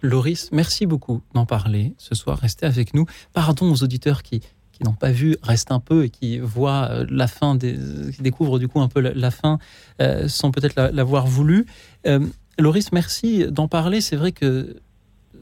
Loris, 0.00 0.52
merci 0.52 0.86
beaucoup 0.86 1.22
d'en 1.34 1.44
parler 1.44 1.92
ce 1.98 2.14
soir. 2.14 2.38
Restez 2.38 2.66
avec 2.66 2.94
nous. 2.94 3.06
Pardon 3.32 3.72
aux 3.72 3.82
auditeurs 3.82 4.22
qui, 4.22 4.42
qui 4.78 4.84
n'ont 4.84 4.94
pas 4.94 5.10
vu 5.10 5.36
Reste 5.42 5.72
un 5.72 5.80
peu 5.80 6.04
et 6.04 6.10
qui 6.10 6.38
voient 6.38 6.88
euh, 6.90 7.06
la 7.10 7.26
fin, 7.26 7.54
des, 7.54 7.76
qui 8.14 8.22
découvrent 8.22 8.58
du 8.58 8.68
coup 8.68 8.80
un 8.80 8.88
peu 8.88 9.00
la, 9.00 9.12
la 9.12 9.30
fin 9.30 9.58
euh, 10.00 10.28
sans 10.28 10.50
peut-être 10.50 10.76
la- 10.76 10.90
l'avoir 10.92 11.26
voulu. 11.26 11.66
Euh, 12.06 12.20
Loris, 12.58 12.92
merci 12.92 13.44
d'en 13.50 13.68
parler. 13.68 14.00
C'est 14.00 14.16
vrai 14.16 14.32
que 14.32 14.76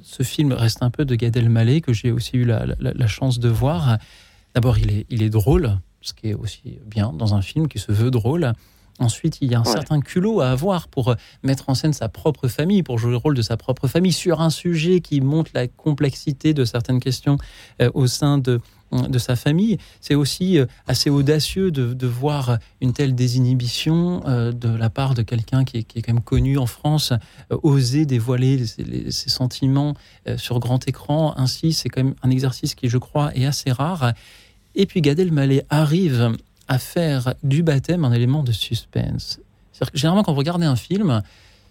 ce 0.02 0.22
film 0.22 0.52
Reste 0.52 0.82
un 0.82 0.90
peu 0.90 1.04
de 1.04 1.14
Gad 1.14 1.36
Elmaleh 1.36 1.80
que 1.80 1.92
j'ai 1.92 2.10
aussi 2.12 2.36
eu 2.36 2.44
la, 2.44 3.06
chance 3.06 3.38
de 3.38 3.48
voir. 3.48 3.98
D'abord, 4.54 4.78
il 4.78 4.90
est, 4.90 5.06
il 5.10 5.22
est 5.22 5.30
drôle, 5.30 5.78
ce 6.00 6.12
qui 6.14 6.28
est 6.28 6.34
aussi 6.34 6.78
bien 6.86 7.12
dans 7.12 7.34
un 7.34 7.42
film 7.42 7.68
qui 7.68 7.78
se 7.78 7.92
veut 7.92 8.10
drôle. 8.10 8.52
Ensuite, 8.98 9.38
il 9.42 9.50
y 9.50 9.54
a 9.54 9.58
un 9.58 9.62
Ouais. 9.62 9.70
certain 9.72 10.00
culot 10.00 10.40
à 10.40 10.48
avoir 10.50 10.88
pour 10.88 11.08
euh, 11.10 11.14
mettre 11.42 11.68
en 11.68 11.74
scène 11.74 11.92
sa 11.92 12.08
propre 12.08 12.48
famille, 12.48 12.82
pour 12.82 12.98
jouer 12.98 13.10
le 13.10 13.18
rôle 13.18 13.34
de 13.34 13.42
sa 13.42 13.58
propre 13.58 13.88
famille 13.88 14.12
sur 14.12 14.40
un 14.40 14.48
sujet 14.48 15.00
qui 15.00 15.20
montre 15.20 15.50
la 15.54 15.66
complexité 15.68 16.54
de 16.54 16.64
certaines 16.64 17.00
questions 17.00 17.36
euh, 17.82 17.90
au 17.92 18.06
sein 18.06 18.38
de, 18.38 18.58
de 18.92 19.18
sa 19.18 19.36
famille. 19.36 19.78
C'est 20.00 20.14
aussi 20.14 20.58
euh, 20.58 20.66
assez 20.86 21.10
audacieux 21.10 21.70
de, 21.70 22.06
voir 22.06 22.58
une 22.80 22.92
telle 22.92 23.14
désinhibition 23.14 24.22
euh, 24.26 24.52
de 24.52 24.68
la 24.68 24.90
part 24.90 25.14
de 25.14 25.22
quelqu'un 25.22 25.64
qui, 25.64 25.78
est- 25.78 25.82
qui 25.82 25.98
est 25.98 26.02
quand 26.02 26.12
même 26.14 26.22
connu 26.22 26.56
en 26.56 26.66
France, 26.66 27.12
euh, 27.52 27.58
oser 27.62 28.06
dévoiler 28.06 28.64
ses, 28.66 29.10
sentiments 29.28 29.94
sur 30.36 30.60
grand 30.60 30.86
écran. 30.88 31.34
Ainsi, 31.36 31.72
c'est 31.72 31.88
quand 31.88 32.02
même 32.02 32.14
un 32.22 32.30
exercice 32.30 32.74
qui, 32.74 32.88
je 32.88 32.98
crois, 32.98 33.34
est 33.34 33.44
assez 33.44 33.72
rare. 33.72 34.12
Et 34.74 34.86
puis 34.86 35.00
Gad 35.00 35.18
Elmaleh 35.18 35.64
arrive 35.68 36.36
à 36.68 36.78
faire 36.78 37.34
du 37.42 37.62
baptême 37.62 38.04
un 38.04 38.12
élément 38.12 38.42
de 38.42 38.52
suspense. 38.52 39.40
Généralement, 39.94 40.22
quand 40.22 40.32
vous 40.32 40.38
regardez 40.38 40.66
un 40.66 40.76
film, 40.76 41.22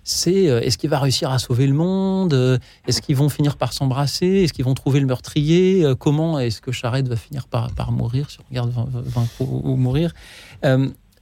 c'est 0.07 0.49
euh, 0.49 0.61
est-ce 0.61 0.77
qu'il 0.77 0.91
va 0.91 0.99
réussir 0.99 1.31
à 1.31 1.39
sauver 1.39 1.65
le 1.65 1.73
monde 1.73 2.33
Euh, 2.33 2.59
Est-ce 2.87 3.01
qu'ils 3.01 3.15
vont 3.15 3.27
finir 3.27 3.57
par 3.57 3.73
s'embrasser 3.73 4.43
Est-ce 4.43 4.53
qu'ils 4.53 4.63
vont 4.63 4.75
trouver 4.75 4.99
le 4.99 5.07
meurtrier 5.07 5.83
Euh, 5.83 5.95
Comment 5.95 6.39
est-ce 6.39 6.61
que 6.61 6.71
Charette 6.71 7.07
va 7.07 7.15
finir 7.15 7.47
par, 7.47 7.91
mourir 7.91 8.29
Si 8.29 8.37
on 8.39 8.43
regarde 8.49 8.71
ou, 9.39 9.61
ou 9.63 9.75
mourir. 9.75 10.13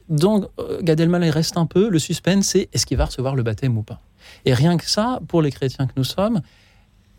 Donc, 0.10 0.46
Gad 0.82 1.00
Elmaleh 1.00 1.30
reste 1.30 1.56
un 1.56 1.66
peu. 1.66 1.88
Le 1.88 1.98
suspense, 1.98 2.48
c'est 2.48 2.68
est-ce 2.74 2.86
qu'il 2.86 2.98
va 2.98 3.06
recevoir 3.06 3.36
le 3.36 3.44
baptême 3.44 3.78
ou 3.78 3.84
pas 3.84 4.02
Et 4.44 4.54
rien 4.54 4.76
que 4.76 4.88
ça, 4.88 5.20
pour 5.30 5.42
les 5.42 5.50
chrétiens 5.50 5.88
que 5.88 5.94
nous 5.96 6.04
sommes, 6.04 6.42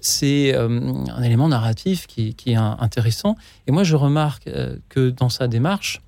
c'est 0.00 0.54
un 0.54 1.22
élément 1.22 1.48
narratif 1.48 2.06
qui, 2.06 2.34
est 2.46 2.54
intéressant. 2.54 3.36
Et 3.66 3.72
moi, 3.72 3.84
je 3.84 3.96
remarque 3.96 4.50
que 4.90 5.08
dans 5.08 5.30
sa 5.30 5.48
démarche, 5.48 6.02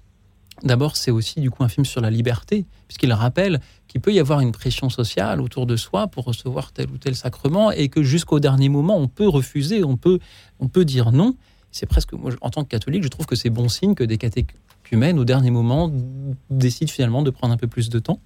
d'abord, 0.63 0.97
c'est 0.97 1.11
aussi 1.11 1.41
du 1.41 1.51
coup 1.51 1.65
un 1.65 1.69
film 1.69 1.87
sur 1.87 2.03
la 2.03 2.11
liberté, 2.11 2.67
puisqu'il 2.89 3.13
rappelle 3.13 3.61
qu'il 3.97 4.03
peut 4.03 4.13
y 4.13 4.21
avoir 4.21 4.41
une 4.41 4.53
pression 4.53 4.91
sociale 4.91 5.41
autour 5.41 5.65
de 5.65 5.75
soi 5.75 6.07
pour 6.07 6.25
recevoir 6.25 6.71
tel 6.73 6.91
ou 6.91 6.99
tel 6.99 7.17
sacrement, 7.17 7.71
et 7.71 7.89
que 7.89 8.03
jusqu'au 8.03 8.41
dernier 8.41 8.69
moment, 8.69 8.99
on 8.99 9.09
peut 9.09 9.27
refuser, 9.27 9.85
on 9.85 9.97
peut, 9.97 10.19
on 10.61 10.69
peut 10.69 10.85
dire 10.85 11.13
non. 11.13 11.35
C'est 11.73 11.87
presque, 11.87 12.13
moi, 12.13 12.31
en 12.43 12.51
tant 12.51 12.63
que 12.63 12.69
catholique, 12.69 13.03
je 13.03 13.09
trouve 13.09 13.25
que 13.25 13.37
c'est 13.37 13.49
bon 13.49 13.71
signe 13.71 13.95
que 13.95 14.05
des 14.05 14.19
catéchumènes, 14.19 15.19
au 15.19 15.25
dernier 15.25 15.51
moment, 15.51 15.91
décident 16.51 16.93
finalement 16.93 17.23
de 17.23 17.31
prendre 17.31 17.55
un 17.55 17.57
peu 17.57 17.69
plus 17.69 17.89
de 17.89 17.99
temps. 17.99 18.21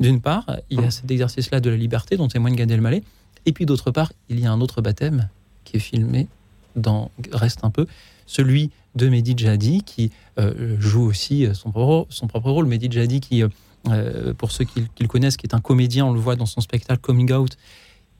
D'une 0.00 0.20
part, 0.20 0.56
il 0.70 0.80
y 0.80 0.84
a 0.84 0.90
cet 0.90 1.08
exercice-là 1.08 1.60
de 1.60 1.70
la 1.70 1.76
liberté 1.76 2.16
dont 2.16 2.26
témoigne 2.26 2.56
Gad 2.56 2.72
Elmaleh, 2.72 3.04
et 3.46 3.52
puis 3.52 3.64
d'autre 3.64 3.92
part, 3.92 4.12
il 4.28 4.40
y 4.40 4.46
a 4.46 4.50
un 4.50 4.60
autre 4.60 4.82
baptême 4.82 5.28
qui 5.62 5.76
est 5.76 5.80
filmé 5.80 6.26
dans 6.74 7.12
Reste 7.30 7.60
un 7.62 7.70
peu, 7.70 7.86
celui 8.26 8.70
de 8.96 9.08
Mehdi 9.08 9.34
Jadi, 9.36 9.82
qui 9.82 10.10
euh, 10.40 10.76
joue 10.80 11.02
aussi 11.04 11.46
son 11.54 11.70
propre, 11.70 12.12
son 12.12 12.26
propre 12.26 12.50
rôle. 12.50 12.66
Mehdi 12.66 12.90
Jadi, 12.90 13.20
qui, 13.20 13.42
euh, 13.42 13.48
euh, 13.88 14.34
pour 14.34 14.52
ceux 14.52 14.64
qui, 14.64 14.86
le 15.00 15.08
connaissent, 15.08 15.36
qui 15.36 15.46
est 15.46 15.54
un 15.54 15.60
comédien, 15.60 16.06
on 16.06 16.12
le 16.12 16.20
voit 16.20 16.36
dans 16.36 16.46
son 16.46 16.60
spectacle 16.60 17.00
Coming 17.00 17.32
Out, 17.32 17.56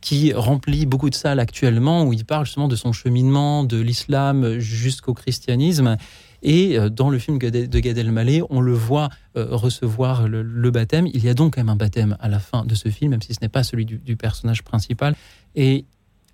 qui 0.00 0.32
remplit 0.32 0.86
beaucoup 0.86 1.10
de 1.10 1.14
salles 1.14 1.38
actuellement, 1.38 2.04
où 2.04 2.12
il 2.12 2.24
parle 2.24 2.44
justement 2.44 2.68
de 2.68 2.76
son 2.76 2.92
cheminement, 2.92 3.64
de 3.64 3.78
l'islam 3.78 4.58
jusqu'au 4.58 5.14
christianisme. 5.14 5.96
Et 6.42 6.76
euh, 6.76 6.88
dans 6.88 7.08
le 7.08 7.18
film 7.18 7.38
de 7.38 7.78
Gad 7.78 7.98
Elmaleh, 7.98 8.42
on 8.50 8.60
le 8.60 8.72
voit 8.72 9.10
euh, 9.36 9.46
recevoir 9.50 10.26
le, 10.26 10.42
le 10.42 10.70
baptême. 10.72 11.06
Il 11.14 11.24
y 11.24 11.28
a 11.28 11.34
donc 11.34 11.54
quand 11.54 11.60
même 11.60 11.68
un 11.68 11.76
baptême 11.76 12.16
à 12.18 12.28
la 12.28 12.40
fin 12.40 12.64
de 12.64 12.74
ce 12.74 12.88
film, 12.88 13.12
même 13.12 13.22
si 13.22 13.32
ce 13.32 13.38
n'est 13.40 13.48
pas 13.48 13.62
celui 13.62 13.84
du, 13.84 13.98
du 13.98 14.16
personnage 14.16 14.62
principal. 14.62 15.14
Et 15.54 15.84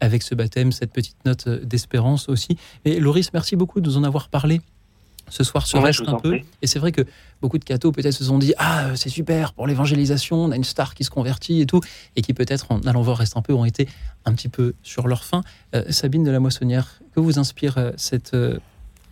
avec 0.01 0.23
ce 0.23 0.35
baptême, 0.35 0.73
cette 0.73 0.93
petite 0.93 1.23
note 1.27 1.49
d'espérance 1.49 2.29
aussi. 2.29 2.57
Et 2.85 3.01
Loris, 3.01 3.33
merci 3.35 3.57
beaucoup 3.57 3.81
de 3.81 3.89
nous 3.89 3.97
en 3.99 4.05
avoir 4.05 4.29
parlé 4.29 4.61
ce 5.31 5.45
soir 5.45 5.67
se 5.67 5.77
Ouais, 5.77 5.91
un 6.07 6.17
peu. 6.19 6.31
prie. 6.31 6.45
Et 6.63 6.67
c'est 6.67 6.79
vrai 6.79 6.93
que 6.93 7.03
beaucoup 7.41 7.59
de 7.59 7.65
cathos 7.65 7.93
peut-être 7.93 8.15
se 8.15 8.25
sont 8.25 8.39
dit 8.39 8.55
Ah, 8.59 8.87
euh, 8.87 8.97
c'est 8.97 9.09
super 9.09 9.53
pour 9.53 9.67
l'évangélisation, 9.67 10.37
on 10.45 10.51
a 10.51 10.57
une 10.57 10.65
star 10.65 10.95
qui 10.95 11.05
se 11.05 11.11
convertit 11.11 11.61
et 11.61 11.67
tout, 11.67 11.81
et 12.17 12.23
qui 12.23 12.35
peut-être 12.35 12.71
en 12.73 12.81
allant 12.81 13.03
voir 13.03 13.19
Reste 13.19 13.37
un 13.37 13.43
peu 13.43 13.53
ont 13.53 13.65
été 13.65 13.89
un 14.25 14.33
petit 14.33 14.49
peu 14.49 14.75
sur 14.83 15.09
leur 15.09 15.25
fin. 15.25 15.43
Euh, 15.75 15.85
Sabine 15.91 16.25
de 16.25 16.31
la 16.31 16.41
Moissonnière, 16.41 17.01
que 17.15 17.21
vous 17.21 17.39
inspire 17.39 17.79
euh, 17.79 17.93
cette 17.97 18.35
euh, 18.35 18.59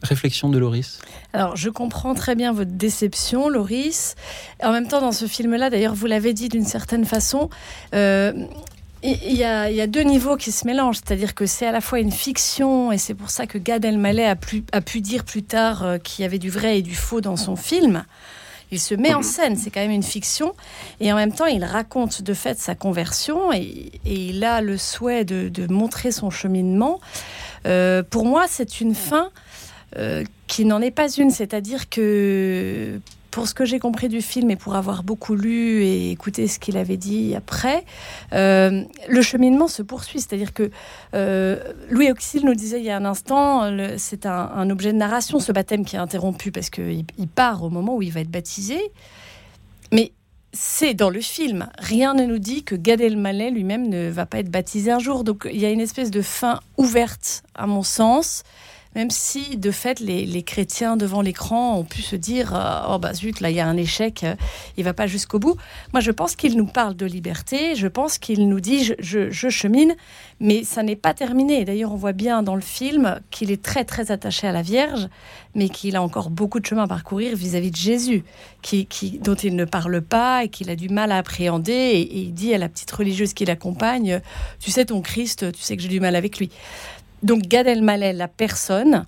réflexion 0.02 0.48
de 0.50 0.58
Loris? 0.58 1.00
Alors, 1.32 1.56
je 1.56 1.70
comprends 1.70 2.14
très 2.14 2.34
bien 2.34 2.52
votre 2.52 2.72
déception, 2.72 3.48
Loris. 3.48 4.14
En 4.62 4.72
même 4.72 4.86
temps, 4.88 5.00
dans 5.00 5.12
ce 5.12 5.26
film-là, 5.26 5.70
d'ailleurs, 5.70 5.94
vous 5.94 6.06
l'avez 6.06 6.34
dit 6.34 6.48
d'une 6.48 6.66
certaine 6.66 7.04
façon, 7.04 7.48
euh, 7.94 8.32
il 9.06 9.36
y, 9.36 9.44
a, 9.44 9.86
deux 9.86 10.02
niveaux 10.02 10.36
qui 10.36 10.52
se 10.52 10.66
mélangent. 10.66 10.96
C'est-à-dire 10.96 11.34
que 11.34 11.46
c'est 11.46 11.66
à 11.66 11.72
la 11.72 11.80
fois 11.80 12.00
une 12.00 12.12
fiction, 12.12 12.92
et 12.92 12.98
c'est 12.98 13.14
pour 13.14 13.30
ça 13.30 13.46
que 13.46 13.58
Gad 13.58 13.84
Elmaleh 13.84 14.26
a, 14.26 14.36
a 14.72 14.80
pu 14.80 15.00
dire 15.00 15.24
plus 15.24 15.42
tard 15.42 15.84
euh, 15.84 15.98
qu'il 15.98 16.22
y 16.22 16.26
avait 16.26 16.38
du 16.38 16.50
vrai 16.50 16.78
et 16.78 16.82
du 16.82 16.94
faux 16.94 17.20
dans 17.20 17.36
son 17.36 17.56
film. 17.56 18.04
Il 18.72 18.80
se 18.80 18.94
met 18.94 19.14
en 19.14 19.22
scène, 19.22 19.56
c'est 19.56 19.70
quand 19.70 19.80
même 19.80 19.92
une 19.92 20.02
fiction, 20.02 20.52
et 20.98 21.12
en 21.12 21.16
même 21.16 21.32
temps, 21.32 21.46
il 21.46 21.64
raconte 21.64 22.22
de 22.22 22.34
fait 22.34 22.58
sa 22.58 22.74
conversion, 22.74 23.52
et, 23.52 23.92
il 24.04 24.42
a 24.42 24.60
le 24.60 24.76
souhait 24.76 25.24
de, 25.24 25.48
de 25.48 25.72
montrer 25.72 26.10
son 26.10 26.30
cheminement. 26.30 27.00
Euh, 27.66 28.02
pour 28.02 28.24
moi, 28.24 28.46
c'est 28.48 28.80
une 28.80 28.94
fin 28.94 29.30
euh, 29.98 30.24
qui 30.46 30.64
n'en 30.64 30.82
est 30.82 30.90
pas 30.90 31.08
une. 31.08 31.30
C'est-à-dire 31.30 31.88
que 31.88 33.00
pour 33.36 33.48
ce 33.48 33.52
que 33.52 33.66
j'ai 33.66 33.78
compris 33.78 34.08
du 34.08 34.22
film 34.22 34.50
et 34.50 34.56
pour 34.56 34.76
avoir 34.76 35.02
beaucoup 35.02 35.34
lu 35.34 35.84
et 35.84 36.10
écouté 36.10 36.48
ce 36.48 36.58
qu'il 36.58 36.78
avait 36.78 36.96
dit 36.96 37.34
après, 37.36 37.84
euh, 38.32 38.82
le 39.08 39.20
cheminement 39.20 39.68
se 39.68 39.82
poursuit. 39.82 40.22
C'est-à-dire 40.22 40.54
que 40.54 40.70
euh, 41.12 41.58
Louis 41.90 42.10
Auxil 42.10 42.46
nous 42.46 42.54
disait 42.54 42.78
il 42.78 42.86
y 42.86 42.90
a 42.90 42.96
un 42.96 43.04
instant, 43.04 43.70
c'est 43.98 44.24
un, 44.24 44.70
objet 44.70 44.90
de 44.90 44.96
narration, 44.96 45.38
ce 45.38 45.52
baptême 45.52 45.84
qui 45.84 45.96
est 45.96 45.98
interrompu 45.98 46.50
parce 46.50 46.70
qu'il 46.70 47.04
il 47.18 47.28
part 47.28 47.62
au 47.62 47.68
moment 47.68 47.96
où 47.96 48.00
il 48.00 48.10
va 48.10 48.20
être 48.20 48.30
baptisé. 48.30 48.80
Mais 49.92 50.12
c'est 50.54 50.94
dans 50.94 51.10
le 51.10 51.20
film. 51.20 51.68
Rien 51.78 52.14
ne 52.14 52.24
nous 52.24 52.38
dit 52.38 52.64
que 52.64 52.74
Gad 52.74 53.02
Elmaleh 53.02 53.50
lui-même 53.50 53.90
ne 53.90 54.08
va 54.08 54.24
pas 54.24 54.38
être 54.38 54.50
baptisé 54.50 54.90
un 54.90 54.98
jour. 54.98 55.24
Donc 55.24 55.46
il 55.52 55.60
y 55.60 55.66
a 55.66 55.70
une 55.70 55.82
espèce 55.82 56.10
de 56.10 56.22
fin 56.22 56.60
ouverte, 56.78 57.42
à 57.54 57.66
mon 57.66 57.82
sens. 57.82 58.44
Même 58.96 59.10
si, 59.10 59.58
de 59.58 59.70
fait, 59.70 60.00
les, 60.00 60.24
les 60.24 60.42
chrétiens 60.42 60.96
devant 60.96 61.20
l'écran 61.20 61.76
ont 61.78 61.84
pu 61.84 62.00
se 62.00 62.16
dire 62.16 62.54
euh, 62.56 62.80
Oh, 62.94 62.98
bah 62.98 63.12
zut, 63.12 63.40
là, 63.40 63.50
il 63.50 63.56
y 63.56 63.60
a 63.60 63.66
un 63.68 63.76
échec, 63.76 64.24
euh, 64.24 64.34
il 64.78 64.84
va 64.84 64.94
pas 64.94 65.06
jusqu'au 65.06 65.38
bout. 65.38 65.54
Moi, 65.92 66.00
je 66.00 66.10
pense 66.10 66.34
qu'il 66.34 66.56
nous 66.56 66.64
parle 66.66 66.96
de 66.96 67.04
liberté, 67.04 67.74
je 67.76 67.88
pense 67.88 68.16
qu'il 68.16 68.48
nous 68.48 68.58
dit 68.60 68.84
je, 68.98 69.30
je- 69.30 69.48
chemine, 69.50 69.94
mais 70.40 70.64
ça 70.64 70.82
n'est 70.82 70.96
pas 70.96 71.12
terminé. 71.12 71.66
D'ailleurs, 71.66 71.92
on 71.92 71.96
voit 71.96 72.14
bien 72.14 72.42
dans 72.42 72.54
le 72.54 72.62
film 72.62 73.20
qu'il 73.30 73.50
est 73.50 73.62
très, 73.62 73.84
très 73.84 74.10
attaché 74.10 74.46
à 74.46 74.52
la 74.52 74.62
Vierge, 74.62 75.08
mais 75.54 75.68
qu'il 75.68 75.94
a 75.94 76.02
encore 76.02 76.30
beaucoup 76.30 76.58
de 76.58 76.64
chemin 76.66 76.84
à 76.84 76.88
parcourir 76.88 77.36
vis-à-vis 77.36 77.70
de 77.70 77.76
Jésus, 77.76 78.24
qui, 78.62 78.86
qui- 78.86 79.18
dont 79.18 79.34
il 79.34 79.56
ne 79.56 79.66
parle 79.66 80.00
pas 80.00 80.44
et 80.44 80.48
qu'il 80.48 80.70
a 80.70 80.74
du 80.76 80.88
mal 80.88 81.12
à 81.12 81.18
appréhender. 81.18 81.72
Et 81.72 82.16
il 82.20 82.32
dit 82.32 82.54
à 82.54 82.58
la 82.58 82.70
petite 82.70 82.90
religieuse 82.92 83.34
qui 83.34 83.44
l'accompagne 83.44 84.22
Tu 84.58 84.70
sais, 84.70 84.86
ton 84.86 85.02
Christ, 85.02 85.52
tu 85.52 85.60
sais 85.60 85.76
que 85.76 85.82
j'ai 85.82 85.88
du 85.88 86.00
mal 86.00 86.16
avec 86.16 86.38
lui. 86.38 86.48
Donc 87.22 87.42
Gad 87.42 87.66
Elmaleh, 87.66 88.12
la 88.12 88.28
personne, 88.28 89.06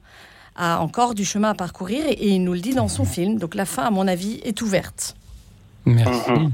a 0.56 0.80
encore 0.80 1.14
du 1.14 1.24
chemin 1.24 1.50
à 1.50 1.54
parcourir 1.54 2.04
et, 2.06 2.12
et 2.12 2.28
il 2.30 2.42
nous 2.42 2.52
le 2.52 2.60
dit 2.60 2.74
dans 2.74 2.88
son 2.88 3.04
film. 3.04 3.38
Donc 3.38 3.54
la 3.54 3.64
fin, 3.64 3.84
à 3.84 3.90
mon 3.90 4.08
avis, 4.08 4.40
est 4.44 4.60
ouverte. 4.60 5.16
Merci. 5.86 6.30
Mhm. 6.30 6.52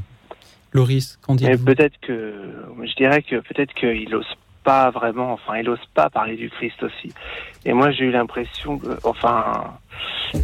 Loris, 0.72 1.18
qu'en 1.22 1.34
dites-vous? 1.36 1.64
peut-être 1.64 1.98
que, 2.00 2.34
je 2.82 2.94
dirais 2.96 3.22
que 3.22 3.36
peut-être 3.36 3.72
qu'il 3.74 4.14
ose 4.14 4.26
pas 4.64 4.90
vraiment, 4.90 5.32
enfin, 5.32 5.59
il 5.59 5.68
ose 5.68 5.78
pas 5.94 6.11
parler 6.11 6.36
du 6.36 6.50
Christ 6.50 6.82
aussi. 6.82 7.12
Et 7.64 7.72
moi, 7.72 7.92
j'ai 7.92 8.05
eu 8.05 8.11
l'impression, 8.11 8.80
enfin, 9.05 9.74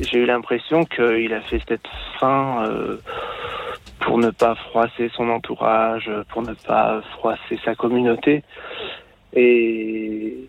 j'ai 0.01 0.19
eu 0.19 0.27
l'impression 0.27 0.85
qu'il 0.85 1.33
a 1.33 1.41
fait 1.41 1.61
cette 1.69 1.89
fin 2.19 2.65
euh, 2.67 2.99
pour 4.01 4.19
ne 4.19 4.31
pas 4.31 4.55
froisser 4.55 5.11
son 5.17 5.29
entourage, 5.31 6.11
pour 6.29 6.43
ne 6.43 6.53
pas 6.53 7.03
froisser 7.17 7.59
sa 7.65 7.75
communauté. 7.75 8.45
Et 9.33 10.49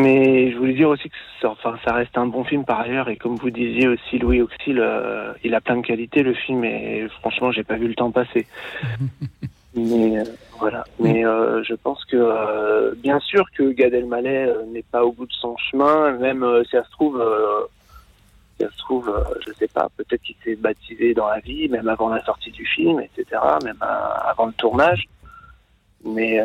mais 0.00 0.50
je 0.52 0.56
voulais 0.56 0.74
dire 0.74 0.88
aussi 0.88 1.08
que 1.08 1.16
ça, 1.40 1.50
enfin, 1.50 1.76
ça 1.84 1.92
reste 1.92 2.16
un 2.16 2.26
bon 2.26 2.44
film 2.44 2.64
par 2.64 2.80
ailleurs. 2.80 3.08
Et 3.08 3.16
comme 3.16 3.36
vous 3.36 3.50
disiez 3.50 3.88
aussi, 3.88 4.18
Louis 4.18 4.40
Auxil, 4.40 4.78
euh, 4.80 5.32
il 5.44 5.54
a 5.54 5.60
plein 5.60 5.76
de 5.76 5.86
qualités 5.86 6.22
le 6.22 6.34
film. 6.34 6.64
Et 6.64 7.06
franchement, 7.20 7.52
j'ai 7.52 7.64
pas 7.64 7.76
vu 7.76 7.88
le 7.88 7.94
temps 7.94 8.10
passer. 8.10 8.46
Mais 9.74 10.18
euh, 10.18 10.24
voilà. 10.58 10.84
Mais 10.98 11.24
euh, 11.24 11.62
je 11.62 11.74
pense 11.74 12.04
que 12.04 12.16
euh, 12.16 12.92
bien 12.96 13.20
sûr 13.20 13.44
que 13.56 13.70
Gad 13.70 13.94
Elmaleh 13.94 14.52
n'est 14.72 14.82
pas 14.82 15.04
au 15.04 15.12
bout 15.12 15.26
de 15.26 15.32
son 15.32 15.56
chemin. 15.56 16.12
Même 16.12 16.44
si 16.64 16.70
ça 16.70 16.84
se 16.84 16.90
trouve, 16.90 17.22
si 18.56 18.64
ça 18.64 18.70
se 18.70 18.78
trouve, 18.78 19.24
je 19.46 19.52
sais 19.52 19.68
pas. 19.68 19.88
Peut-être 19.96 20.22
qu'il 20.22 20.36
s'est 20.44 20.56
baptisé 20.56 21.14
dans 21.14 21.28
la 21.28 21.40
vie, 21.40 21.68
même 21.68 21.88
avant 21.88 22.08
la 22.08 22.24
sortie 22.24 22.50
du 22.50 22.66
film, 22.66 23.00
etc. 23.00 23.40
Même 23.64 23.78
avant 23.80 24.46
le 24.46 24.52
tournage. 24.52 25.08
Mais 26.04 26.40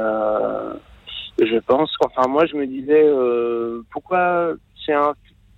je 1.40 1.58
pense, 1.58 1.92
enfin 2.04 2.28
moi 2.28 2.46
je 2.46 2.56
me 2.56 2.66
disais 2.66 3.04
euh, 3.06 3.82
pourquoi 3.92 4.54
c'est 4.86 4.94
un, 4.94 5.14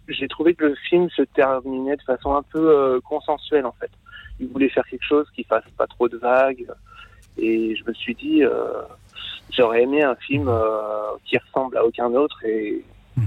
j'ai 0.07 0.28
trouvé 0.28 0.53
que 0.55 0.65
le 0.65 0.75
film 0.89 1.09
se 1.11 1.21
terminait 1.21 1.95
de 1.97 2.01
façon 2.01 2.36
un 2.36 2.43
peu 2.43 2.69
euh, 2.69 2.99
consensuelle 3.01 3.65
en 3.65 3.73
fait. 3.80 3.91
Il 4.39 4.47
voulait 4.47 4.69
faire 4.69 4.86
quelque 4.89 5.05
chose 5.05 5.28
qui 5.36 5.43
fasse 5.43 5.63
pas 5.78 5.88
trop 5.88 6.07
de 6.09 6.17
vagues 6.17 6.65
et 7.38 7.75
je 7.75 7.84
me 7.88 7.93
suis 7.93 8.15
dit 8.15 8.43
euh, 8.43 8.51
j'aurais 9.51 9.84
aimé 9.84 10.03
un 10.03 10.15
film 10.15 10.47
euh, 10.47 11.11
qui 11.25 11.38
ressemble 11.38 11.78
à 11.78 11.86
aucun 11.86 12.11
autre 12.13 12.43
et 12.45 12.84
qui 13.15 13.21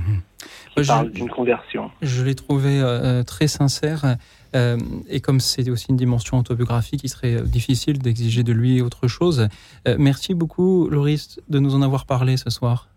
Moi, 0.76 0.82
je- 0.82 0.86
parle 0.88 1.10
d'une 1.10 1.28
conversion. 1.30 1.90
Je 2.02 2.22
l'ai 2.24 2.34
trouvé 2.34 2.80
euh, 2.80 3.22
très 3.24 3.48
sincère. 3.48 4.16
Euh, 4.54 4.76
et 5.08 5.20
comme 5.20 5.40
c'est 5.40 5.68
aussi 5.70 5.86
une 5.90 5.96
dimension 5.96 6.38
autobiographique, 6.38 7.00
il 7.04 7.08
serait 7.08 7.36
euh, 7.36 7.42
difficile 7.42 7.98
d'exiger 7.98 8.42
de 8.42 8.52
lui 8.52 8.80
autre 8.82 9.08
chose. 9.08 9.48
Euh, 9.86 9.96
merci 9.98 10.34
beaucoup, 10.34 10.88
Loris, 10.88 11.38
de 11.48 11.58
nous 11.58 11.74
en 11.74 11.82
avoir 11.82 12.04
parlé 12.06 12.36
ce 12.36 12.50
soir. 12.50 12.88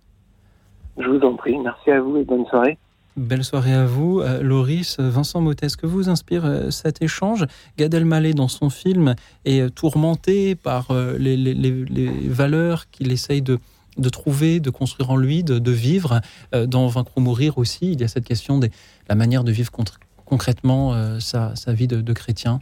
Je 0.97 1.07
vous 1.07 1.19
en 1.21 1.35
prie, 1.35 1.57
merci 1.59 1.91
à 1.91 2.01
vous 2.01 2.17
et 2.17 2.23
bonne 2.23 2.45
soirée. 2.47 2.77
Belle 3.15 3.43
soirée 3.43 3.73
à 3.73 3.85
vous. 3.85 4.21
Euh, 4.21 4.41
Loris, 4.41 4.97
Vincent 4.99 5.39
Mottes, 5.41 5.75
que 5.75 5.85
vous 5.85 6.09
inspire 6.09 6.45
euh, 6.45 6.71
cet 6.71 7.01
échange? 7.03 7.45
Gad 7.77 7.93
Elmaleh, 7.93 8.33
dans 8.33 8.47
son 8.47 8.69
film, 8.71 9.13
est 9.45 9.59
euh, 9.61 9.69
tourmenté 9.69 10.55
par 10.55 10.87
les, 11.19 11.37
les- 11.37 11.53
les- 11.53 11.85
les 11.85 12.09
valeurs 12.27 12.89
qu'il 12.89 13.11
essaye 13.11 13.43
de, 13.43 13.59
de 13.99 14.09
trouver, 14.09 14.59
de 14.59 14.71
construire 14.71 15.11
en 15.11 15.15
lui, 15.17 15.43
de, 15.43 15.59
de 15.59 15.71
vivre. 15.71 16.21
Dans 16.51 16.87
Vaincre 16.87 17.11
ou 17.15 17.21
mourir 17.21 17.59
aussi, 17.59 17.91
il 17.91 18.01
y 18.01 18.03
a 18.03 18.07
cette 18.07 18.25
question 18.25 18.57
de 18.57 18.69
la 19.09 19.13
manière 19.15 19.43
de 19.43 19.51
vivre 19.51 19.71
contre- 19.71 19.99
concrètement 20.33 20.95
euh, 20.95 21.19
sa, 21.19 21.53
vie 21.67 21.85
de, 21.85 22.13
chrétien? 22.13 22.59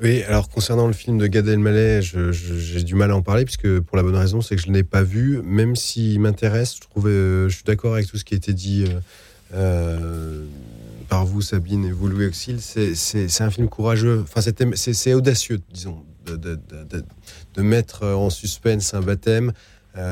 Oui, 0.00 0.22
alors 0.22 0.48
concernant 0.48 0.86
le 0.86 0.94
film 0.94 1.18
de 1.18 1.26
Gad 1.26 1.46
Elmaleh, 1.46 2.00
j'ai 2.00 2.82
du 2.82 2.94
mal 2.94 3.10
à 3.10 3.16
en 3.16 3.20
parler 3.20 3.44
puisque 3.44 3.80
pour 3.80 3.98
la 3.98 4.02
bonne 4.02 4.16
raison, 4.16 4.40
c'est 4.40 4.56
que 4.56 4.62
je 4.62 4.68
ne 4.68 4.72
l'ai 4.72 4.82
pas 4.82 5.02
vu. 5.02 5.42
Même 5.42 5.76
s'il 5.76 6.18
m'intéresse, 6.18 6.76
je 6.76 6.80
trouve, 6.80 7.08
euh, 7.08 7.50
je 7.50 7.56
suis 7.56 7.64
d'accord 7.64 7.92
avec 7.92 8.06
tout 8.06 8.16
ce 8.16 8.24
qui 8.24 8.32
a 8.32 8.38
été 8.38 8.54
dit 8.54 8.86
euh, 9.52 10.46
par 11.10 11.26
vous, 11.26 11.42
Sabine, 11.42 11.84
et 11.84 11.92
vous, 11.92 12.08
Louis 12.08 12.24
Auxil. 12.24 12.58
C'est- 12.62 13.42
un 13.42 13.50
film 13.50 13.68
courageux. 13.68 14.24
Enfin, 14.24 14.40
c'est 14.40 15.12
audacieux, 15.12 15.60
disons, 15.74 15.98
de, 16.24 17.62
mettre 17.62 18.06
en 18.06 18.30
suspense 18.30 18.94
un 18.94 19.02
baptême. 19.02 19.52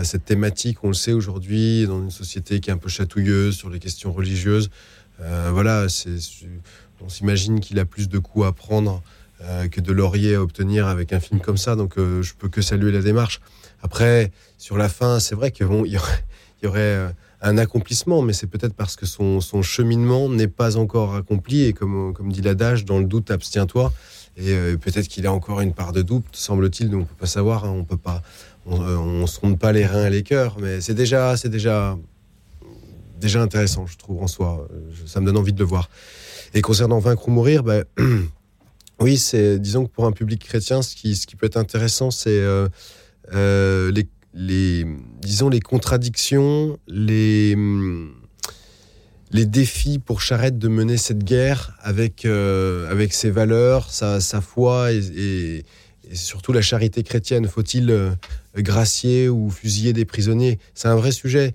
Cette 0.02 0.26
thématique, 0.26 0.84
on 0.84 0.88
le 0.88 0.94
sait 0.94 1.14
aujourd'hui, 1.14 1.86
dans 1.86 2.02
une 2.02 2.10
société 2.10 2.60
qui 2.60 2.68
est 2.68 2.72
un 2.74 2.76
peu 2.76 2.90
chatouilleuse 2.90 3.56
sur 3.56 3.70
les 3.70 3.78
questions 3.78 4.12
religieuses. 4.12 4.68
Euh, 5.22 5.50
voilà, 5.52 5.86
on 7.02 7.08
s'imagine 7.08 7.60
qu'il 7.60 7.78
a 7.78 7.84
plus 7.84 8.08
de 8.08 8.18
coups 8.18 8.46
à 8.46 8.52
prendre 8.52 9.02
euh, 9.42 9.68
que 9.68 9.80
de 9.80 9.92
lauriers 9.92 10.34
à 10.34 10.42
obtenir 10.42 10.86
avec 10.86 11.12
un 11.12 11.20
film 11.20 11.40
comme 11.40 11.56
ça. 11.56 11.76
Donc, 11.76 11.98
euh, 11.98 12.22
je 12.22 12.34
peux 12.34 12.48
que 12.48 12.62
saluer 12.62 12.92
la 12.92 13.00
démarche. 13.00 13.40
Après, 13.82 14.30
sur 14.58 14.76
la 14.76 14.88
fin, 14.88 15.20
c'est 15.20 15.34
vrai 15.34 15.50
qu'il 15.50 15.66
y 15.66 16.66
aurait, 16.66 17.14
un 17.42 17.56
accomplissement, 17.56 18.20
mais 18.20 18.34
c'est 18.34 18.46
peut-être 18.46 18.74
parce 18.74 18.96
que 18.96 19.06
son, 19.06 19.40
cheminement 19.62 20.28
n'est 20.28 20.48
pas 20.48 20.76
encore 20.76 21.14
accompli. 21.14 21.64
Et 21.64 21.72
comme, 21.72 22.12
comme 22.12 22.30
dit 22.30 22.42
l'adage, 22.42 22.84
dans 22.84 22.98
le 22.98 23.06
doute, 23.06 23.30
abstiens-toi. 23.30 23.92
Et 24.36 24.54
peut-être 24.76 25.08
qu'il 25.08 25.26
a 25.26 25.32
encore 25.32 25.60
une 25.60 25.72
part 25.72 25.92
de 25.92 26.02
doute, 26.02 26.24
semble-t-il. 26.32 26.90
Donc, 26.90 27.02
on 27.02 27.04
peut 27.06 27.14
pas 27.20 27.26
savoir. 27.26 27.64
hein, 27.64 27.70
on 27.74 27.84
peut 27.84 27.96
pas. 27.96 28.22
On, 28.66 28.78
on 28.78 29.26
se 29.26 29.40
ronde 29.40 29.58
pas 29.58 29.72
les 29.72 29.86
reins 29.86 30.06
et 30.06 30.10
les 30.10 30.22
cœurs, 30.22 30.58
mais 30.60 30.82
c'est 30.82 30.92
déjà, 30.92 31.34
c'est 31.38 31.48
déjà, 31.48 31.96
déjà 33.20 33.40
intéressant, 33.40 33.86
je 33.86 33.96
trouve 33.96 34.22
en 34.22 34.26
soi. 34.26 34.66
Euh, 34.72 34.90
ça 35.06 35.20
me 35.20 35.26
donne 35.26 35.36
envie 35.36 35.52
de 35.52 35.58
le 35.58 35.64
voir. 35.64 35.88
Et 36.54 36.62
concernant 36.62 36.98
Vaincre 36.98 37.28
ou 37.28 37.30
mourir, 37.30 37.62
ben, 37.62 37.84
oui, 39.00 39.18
c'est, 39.18 39.60
disons 39.60 39.86
que 39.86 39.90
pour 39.90 40.06
un 40.06 40.12
public 40.12 40.42
chrétien, 40.42 40.82
ce 40.82 40.96
qui, 40.96 41.36
peut 41.38 41.46
être 41.46 41.58
intéressant, 41.58 42.10
c'est 42.10 42.30
euh, 42.30 42.68
euh, 43.32 43.92
les, 44.34 44.86
disons, 45.20 45.48
les 45.48 45.60
contradictions, 45.60 46.78
les, 46.88 47.56
les 49.30 49.46
défis 49.46 49.98
pour 49.98 50.20
Charette 50.20 50.58
de 50.58 50.68
mener 50.68 50.96
cette 50.96 51.22
guerre 51.22 51.76
avec, 51.80 52.24
avec 52.24 53.12
ses 53.12 53.30
valeurs, 53.30 53.90
sa, 53.90 54.20
sa 54.20 54.40
foi 54.40 54.92
et, 54.92 55.64
surtout 56.12 56.52
la 56.52 56.62
charité 56.62 57.04
chrétienne. 57.04 57.46
Faut-il 57.46 58.16
gracier 58.56 59.28
ou 59.28 59.50
fusiller 59.50 59.92
des 59.92 60.04
prisonniers? 60.04 60.58
C'est 60.74 60.88
un 60.88 60.96
vrai 60.96 61.12
sujet. 61.12 61.54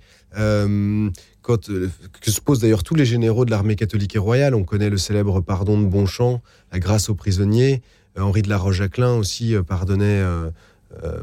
Euh, 1.48 1.90
que 2.20 2.30
se 2.30 2.40
posent 2.40 2.60
d'ailleurs 2.60 2.82
tous 2.82 2.94
les 2.94 3.04
généraux 3.04 3.44
de 3.44 3.50
l'armée 3.50 3.76
catholique 3.76 4.16
et 4.16 4.18
royale. 4.18 4.54
On 4.54 4.64
connaît 4.64 4.90
le 4.90 4.98
célèbre 4.98 5.40
pardon 5.40 5.80
de 5.80 5.86
Bonchamp, 5.86 6.42
la 6.72 6.78
grâce 6.78 7.08
aux 7.08 7.14
prisonniers. 7.14 7.82
Euh, 8.18 8.22
Henri 8.22 8.42
de 8.42 8.48
la 8.48 8.58
Roche-Jacquelin 8.58 9.14
aussi 9.14 9.54
euh, 9.54 9.62
pardonnait 9.62 10.22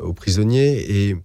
aux 0.01 0.13
prisonniers. 0.13 0.91
Et 0.91 1.17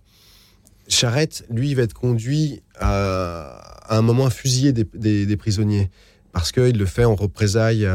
Charette, 0.89 1.45
lui, 1.51 1.75
va 1.75 1.83
être 1.83 1.93
conduit 1.93 2.63
à, 2.79 3.87
un 3.91 4.03
moment 4.03 4.27
à 4.27 4.31
fusiller 4.31 4.73
des, 4.73 5.37
prisonniers 5.37 5.91
parce 6.33 6.53
qu'il 6.53 6.79
le 6.79 6.87
fait 6.87 7.05
en 7.05 7.15
représailles 7.15 7.87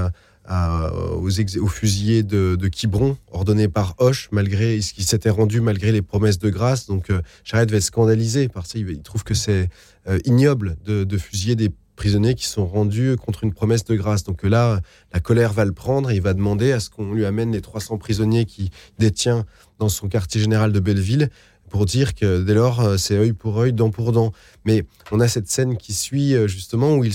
aux, 0.50 1.30
aux 1.30 1.68
fusillés 1.68 2.22
de, 2.22 2.56
de 2.56 2.68
Quiberon, 2.68 3.18
ordonné 3.32 3.68
par 3.68 3.96
Hoche, 3.98 4.30
malgré 4.32 4.80
ce 4.82 4.94
qui 4.94 5.04
s'était 5.04 5.32
rendu 5.32 5.60
malgré 5.60 5.92
les 5.92 6.04
promesses 6.04 6.38
de 6.38 6.50
grâce. 6.50 6.86
Donc 6.86 7.08
Charette 7.44 7.72
va 7.72 7.78
être 7.78 7.84
scandalisé 7.84 8.48
par 8.48 8.68
ça. 8.68 8.78
Il, 8.78 8.88
il 8.90 9.02
trouve 9.02 9.24
que 9.24 9.34
c'est 9.34 9.70
ignoble 10.26 10.76
de, 10.86 11.18
fusiller 11.18 11.56
des 11.56 11.70
prisonniers 11.96 12.36
qui 12.36 12.48
sont 12.48 12.66
rendus 12.66 13.16
contre 13.18 13.44
une 13.44 13.54
promesse 13.54 13.84
de 13.86 13.96
grâce. 13.96 14.24
Donc 14.24 14.44
euh, 14.44 14.50
là, 14.50 14.82
la 15.14 15.20
colère 15.20 15.54
va 15.54 15.66
le 15.66 15.72
prendre 15.72 16.10
et 16.12 16.16
il 16.16 16.22
va 16.22 16.34
demander 16.34 16.72
à 16.72 16.80
ce 16.80 16.90
qu'on 16.90 17.14
lui 17.14 17.26
amène 17.26 17.52
les 17.52 17.62
300 17.62 17.98
prisonniers 17.98 18.46
qu'il 18.46 18.70
détient 19.00 19.46
dans 19.80 19.90
son 19.90 20.08
quartier 20.08 20.42
général 20.42 20.72
de 20.72 20.80
Belleville 20.80 21.30
pour 21.70 21.86
dire 21.86 22.14
que 22.14 22.44
dès 22.44 22.54
lors, 22.54 22.82
euh, 22.82 22.98
c'est 22.98 23.16
œil 23.18 23.34
pour 23.34 23.60
œil, 23.60 23.74
dent 23.74 23.90
pour 23.90 24.12
dent. 24.12 24.32
Mais 24.66 24.86
on 25.12 25.20
a 25.20 25.28
cette 25.28 25.48
scène 25.50 25.78
qui 25.78 25.94
suit 25.94 26.36
euh, 26.36 26.48
justement 26.48 26.96
où 26.96 27.04
il 27.04 27.14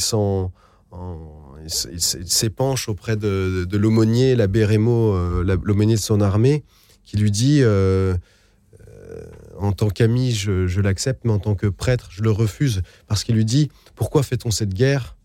s'épanche 1.68 2.88
auprès 2.88 3.16
de, 3.16 3.66
l'aumônier, 3.76 4.36
l'abbé 4.36 4.64
Rémo, 4.64 5.14
euh, 5.14 5.44
la- 5.44 5.56
l'aumônier 5.62 5.94
de 5.96 6.00
son 6.00 6.20
armée, 6.20 6.64
qui 7.04 7.16
lui 7.16 7.30
dit 7.30 7.62
euh, 7.62 8.14
euh, 8.80 9.22
en 9.58 9.72
tant 9.72 9.88
qu'ami, 9.88 10.32
je, 10.32 10.66
je 10.66 10.80
l'accepte, 10.80 11.24
mais 11.24 11.32
en 11.32 11.38
tant 11.38 11.54
que 11.54 11.66
prêtre, 11.66 12.08
je 12.10 12.22
le 12.22 12.30
refuse. 12.30 12.82
Parce 13.06 13.24
qu'il 13.24 13.34
lui 13.34 13.44
dit 13.44 13.70
Pourquoi 13.94 14.22
fait-on 14.22 14.50
cette 14.50 14.74
guerre? 14.74 15.16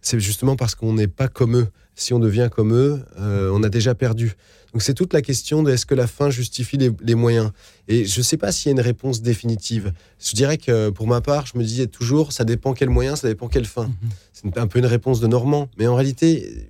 C'est 0.00 0.20
justement 0.20 0.56
parce 0.56 0.74
qu'on 0.74 0.92
n'est 0.92 1.08
pas 1.08 1.28
comme 1.28 1.56
eux. 1.56 1.68
Si 1.94 2.12
on 2.12 2.18
devient 2.18 2.50
comme 2.54 2.74
eux, 2.74 3.02
euh, 3.18 3.50
on 3.54 3.62
a 3.62 3.68
déjà 3.68 3.94
perdu. 3.94 4.34
Donc 4.72 4.82
c'est 4.82 4.92
toute 4.92 5.14
la 5.14 5.22
question 5.22 5.62
de 5.62 5.70
est-ce 5.70 5.86
que 5.86 5.94
la 5.94 6.08
fin 6.08 6.28
justifie 6.28 6.76
les, 6.76 6.90
les 7.00 7.14
moyens? 7.14 7.52
Et 7.86 8.04
je 8.04 8.18
ne 8.18 8.24
sais 8.24 8.36
pas 8.36 8.50
s'il 8.50 8.68
y 8.68 8.70
a 8.70 8.72
une 8.72 8.80
réponse 8.80 9.22
définitive. 9.22 9.92
Je 10.18 10.34
dirais 10.34 10.58
que 10.58 10.90
pour 10.90 11.06
ma 11.06 11.20
part, 11.20 11.46
je 11.46 11.56
me 11.56 11.62
disais 11.62 11.86
toujours 11.86 12.32
ça 12.32 12.44
dépend 12.44 12.74
quel 12.74 12.90
moyen, 12.90 13.14
ça 13.14 13.28
dépend 13.28 13.48
quelle 13.48 13.64
fin. 13.64 13.90
C'est 14.32 14.58
un 14.58 14.66
peu 14.66 14.80
une 14.80 14.86
réponse 14.86 15.20
de 15.20 15.28
Normand. 15.28 15.70
Mais 15.78 15.86
en 15.86 15.94
réalité, 15.94 16.68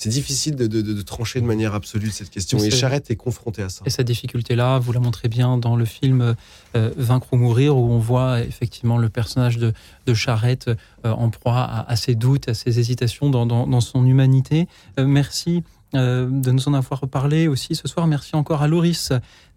c'est 0.00 0.08
difficile 0.10 0.54
de, 0.54 0.66
de- 0.68 0.80
de- 0.80 0.92
de 0.94 1.02
trancher 1.02 1.40
de 1.40 1.46
manière 1.46 1.74
absolue 1.74 2.10
cette 2.10 2.30
question. 2.30 2.58
Et 2.58 2.70
Charette 2.70 3.10
est 3.10 3.16
confronté 3.16 3.62
à 3.62 3.68
ça. 3.68 3.82
Et 3.84 3.90
cette 3.90 4.06
difficulté-là, 4.06 4.78
vous 4.78 4.92
la 4.92 5.00
montrez 5.00 5.28
bien 5.28 5.58
dans 5.58 5.74
le 5.74 5.84
film 5.84 6.34
euh, 6.76 6.90
Vaincre 6.96 7.26
ou 7.32 7.36
mourir, 7.36 7.76
où 7.76 7.90
on 7.90 7.98
voit 7.98 8.40
effectivement 8.42 8.96
le 8.98 9.08
personnage 9.08 9.58
de, 9.58 9.72
de 10.06 10.14
Charette 10.14 10.68
euh, 10.68 11.10
en 11.10 11.30
proie 11.30 11.58
à, 11.62 11.90
à 11.90 11.96
ses 11.96 12.14
doutes, 12.14 12.48
à 12.48 12.54
ses 12.54 12.78
hésitations 12.78 13.28
dans, 13.28 13.44
dans- 13.46 13.66
dans 13.66 13.80
son 13.80 14.06
humanité. 14.06 14.68
Euh, 15.00 15.06
merci 15.06 15.62
de 15.94 16.50
nous 16.52 16.68
en 16.68 16.74
avoir 16.74 17.08
parlé 17.08 17.48
aussi 17.48 17.74
ce 17.74 17.88
soir. 17.88 18.06
Merci 18.06 18.36
encore 18.36 18.60
à 18.62 18.68
Loris 18.68 19.10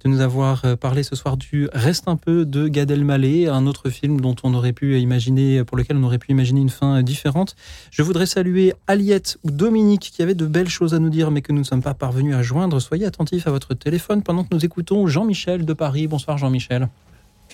de 0.04 0.10
nous 0.10 0.22
avoir 0.22 0.66
euh, 0.66 0.76
parlé 0.76 1.04
ce 1.04 1.16
soir 1.16 1.38
du 1.38 1.68
Reste 1.74 2.08
un 2.08 2.16
peu 2.16 2.46
de 2.46 2.68
Gad 2.68 2.90
Elmaleh, 2.90 3.48
un 3.48 3.68
autre 3.68 3.90
film 3.90 4.20
dont 4.20 4.36
on 4.44 4.54
aurait 4.54 4.74
pu 4.74 4.98
imaginer, 5.00 5.64
pour 5.64 5.78
lequel 5.78 5.98
on 5.98 6.04
aurait 6.04 6.18
pu 6.18 6.32
imaginer 6.32 6.62
une 6.62 6.70
fin 6.70 7.00
euh, 7.00 7.02
différente. 7.02 7.56
Je 7.92 8.02
voudrais 8.02 8.26
saluer 8.26 8.74
Aliette 8.88 9.38
ou 9.44 9.52
Dominique 9.52 10.12
qui 10.14 10.22
avaient 10.22 10.36
de 10.36 10.46
belles 10.46 10.70
choses 10.70 10.94
à 10.94 11.00
nous 11.00 11.10
dire 11.10 11.32
mais 11.32 11.42
que 11.42 11.52
nous 11.52 11.60
ne 11.60 11.66
sommes 11.66 11.84
pas 11.84 11.94
parvenus 11.94 12.36
à 12.36 12.42
joindre. 12.42 12.80
Soyez 12.80 13.06
attentifs 13.06 13.48
à 13.48 13.52
votre 13.52 13.74
téléphone 13.74 14.24
pendant 14.24 14.44
que 14.44 14.54
nous 14.54 14.66
écoutons 14.66 15.08
Jean-Michel 15.08 15.66
de 15.66 15.74
Paris. 15.74 16.08
Bonsoir 16.08 16.38
Jean-Michel. 16.38 16.88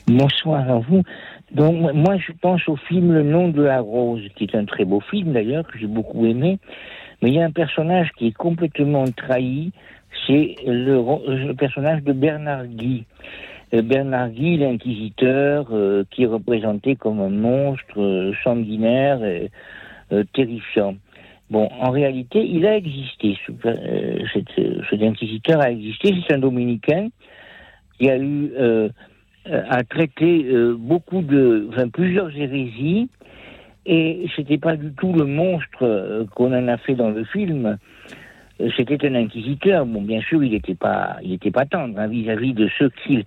Bonsoir 0.07 0.69
à 0.69 0.80
vous. 0.80 1.03
Moi, 1.53 2.18
je 2.18 2.32
pense 2.41 2.68
au 2.68 2.76
film 2.76 3.11
Le 3.14 3.24
nom 3.24 3.49
de 3.49 3.61
la 3.61 3.82
rose, 3.82 4.22
qui 4.36 4.45
est 4.45 4.56
un 4.56 4.65
très 4.65 4.86
beau 4.86 4.99
film 4.99 5.34
d'ailleurs, 5.34 5.65
que 5.68 5.78
j'ai 5.78 5.88
beaucoup 5.88 6.26
aimé. 6.26 6.60
Mais 7.22 7.30
il 7.30 7.36
y 7.36 7.41
a 7.41 7.45
un 7.45 7.52
personnage 7.52 8.11
qui 8.18 8.28
est 8.28 8.32
complètement 8.32 9.06
trahi, 9.06 9.72
c'est 10.28 10.56
le, 10.66 11.54
personnage 11.54 12.04
de 12.04 12.14
Bernard 12.14 12.68
Guy. 12.68 13.06
Euh, 13.74 13.82
Bernard 13.82 14.30
Guy, 14.30 14.58
l'inquisiteur, 14.58 15.68
euh, 15.72 16.04
qui 16.12 16.24
est 16.24 16.28
représenté 16.28 16.95
comme 16.95 17.20
un 17.20 17.30
monstre 17.30 17.99
euh, 17.99 18.34
sanguinaire 18.44 19.24
et 19.24 19.49
terrifiant. 20.34 20.95
Bon, 21.49 21.70
en 21.82 21.91
réalité, 21.91 22.45
il 22.45 22.66
a 22.66 22.78
existé. 22.78 23.38
Ce, 23.45 23.52
cet, 24.90 25.02
inquisiteur 25.02 25.62
a 25.62 25.70
existé. 25.70 26.14
C'est 26.26 26.36
un 26.36 26.40
dominicain 26.40 27.10
qui 27.98 28.10
a 28.10 28.18
eu 28.18 28.52
a 29.49 29.84
traité 29.84 30.45
beaucoup 30.78 31.22
de, 31.22 31.68
enfin 31.70 31.90
plusieurs 31.90 32.34
hérésies, 32.38 33.10
et 33.86 34.28
c'était 34.36 34.58
pas 34.58 34.78
du 34.78 34.94
tout 34.94 35.12
le 35.12 35.26
monstre 35.26 36.26
qu'on 36.36 36.54
en 36.54 36.68
a 36.70 36.78
fait 36.78 36.95
dans 36.95 37.10
le 37.10 37.26
film. 37.26 37.78
C'était 38.76 39.06
un 39.08 39.16
inquisiteur. 39.16 39.86
Bon, 39.86 40.02
bien 40.02 40.22
sûr, 40.22 40.44
il 40.44 40.52
n'était 40.52 40.76
pas, 40.76 41.18
il 41.24 41.34
était 41.34 41.52
pas 41.52 41.66
tendre 41.66 42.00
hein, 42.00 42.08
vis-à-vis 42.08 42.54
de 42.54 42.70
ceux 42.78 42.90
qui, 43.04 43.24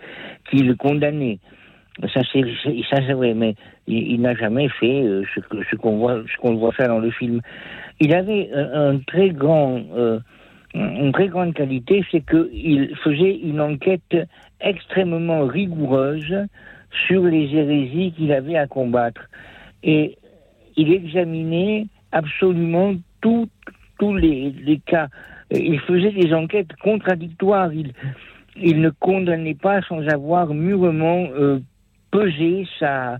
qui 0.50 0.56
le 0.58 0.74
condamnaient. 0.74 1.38
Ça 2.14 2.20
c'est, 2.32 2.42
vrai, 3.12 3.34
mais 3.34 3.54
il, 3.86 4.20
n'a 4.20 4.34
jamais 4.34 4.68
fait 4.68 5.02
euh, 5.02 5.22
ce 5.34 5.76
qu'on 5.76 5.98
voit, 5.98 6.22
voit 6.42 6.72
faire 6.72 6.88
dans 6.88 6.98
le 6.98 7.10
film. 7.10 7.40
Il 8.00 8.14
avait 8.14 8.50
un 8.54 8.98
très 9.00 9.30
grand, 9.30 9.82
euh, 9.94 10.18
une 10.74 11.12
très 11.12 11.28
grande 11.28 11.52
qualité, 11.52 12.04
c'est 12.10 12.24
qu'il 12.24 12.94
faisait 13.02 13.36
une 13.42 13.60
enquête 13.60 14.16
extrêmement 14.60 15.46
rigoureuse 15.46 16.46
sur 17.06 17.24
les 17.24 17.54
hérésies 17.54 18.12
qu'il 18.16 18.32
avait 18.32 18.56
à 18.56 18.66
combattre. 18.66 19.22
Et 19.82 20.16
il 20.76 20.92
examinait 20.92 21.86
absolument 22.12 22.94
tout- 23.20 23.48
tous 24.00 24.16
les, 24.16 24.80
cas. 24.86 25.08
Il 25.50 25.78
faisait 25.80 26.12
des 26.12 26.32
enquêtes 26.32 26.74
contradictoires. 26.82 27.70
Il, 28.56 28.80
ne 28.80 28.90
condamnait 28.90 29.54
pas 29.54 29.82
sans 29.82 30.06
avoir 30.08 30.54
mûrement 30.54 31.28
euh, 31.34 31.60
pesé 32.10 32.66
sa, 32.78 33.18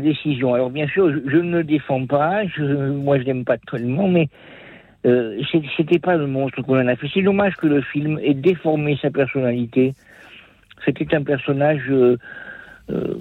décision. 0.00 0.54
Alors 0.54 0.70
bien 0.70 0.86
sûr, 0.86 1.10
je, 1.10 1.36
ne 1.36 1.58
le 1.58 1.64
défends 1.64 2.06
pas, 2.06 2.42
moi 2.58 3.18
je 3.18 3.24
l'aime 3.24 3.44
pas 3.44 3.56
tellement, 3.58 4.06
mais 4.06 4.28
euh, 5.06 5.42
c'était 5.76 5.98
pas 5.98 6.16
le 6.16 6.26
monstre 6.26 6.62
qu'on 6.62 6.78
en 6.78 6.86
a 6.86 6.94
fait. 6.94 7.08
C'est 7.12 7.22
dommage 7.22 7.56
que 7.56 7.66
le 7.66 7.80
film 7.80 8.18
ait 8.22 8.34
déformé 8.34 8.98
sa 9.00 9.10
personnalité. 9.10 9.94
C'était 10.84 11.14
un 11.14 11.22
personnage, 11.22 11.82
euh, 11.90 12.18
euh, 12.90 13.14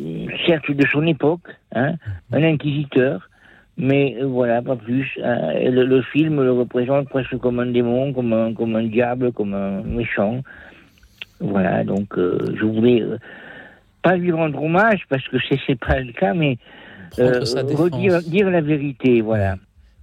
certes 0.46 0.70
de 0.70 0.86
son 0.88 1.08
époque, 1.08 1.48
hein, 1.74 1.96
un 2.32 2.44
inquisiteur, 2.44 3.30
mais 3.78 4.18
euh, 4.20 4.26
voilà, 4.26 4.62
pas 4.62 4.76
plus. 4.76 5.18
Et 5.60 5.70
le, 5.70 5.86
le 5.86 6.02
film 6.02 6.42
le 6.42 6.52
représente 6.52 7.10
presque 7.10 7.38
comme 7.38 7.60
un 7.60 7.68
démon, 7.68 8.14
comme 8.14 8.34
un, 8.34 8.54
comme 8.54 8.76
un 8.76 8.84
diable, 8.84 9.32
comme 9.32 9.54
un 9.54 9.82
méchant. 9.84 10.42
Voilà, 11.40 11.84
donc 11.84 12.18
euh, 12.18 12.40
je 12.60 12.66
voulais 12.66 13.02
euh, 13.02 13.18
pas 14.02 14.16
lui 14.16 14.32
rendre 14.32 14.62
hommage 14.64 15.02
parce 15.10 15.28
que 15.28 15.38
c'est 15.48 15.60
c'est 15.68 15.80
pas 15.80 16.00
le 16.00 16.12
cas, 16.12 16.34
mais 16.34 16.58
défense. 17.64 17.80
redire 17.80 18.22
dire 18.24 18.50
la 18.50 18.62
vérité, 18.62 19.22
voilà. 19.22 19.56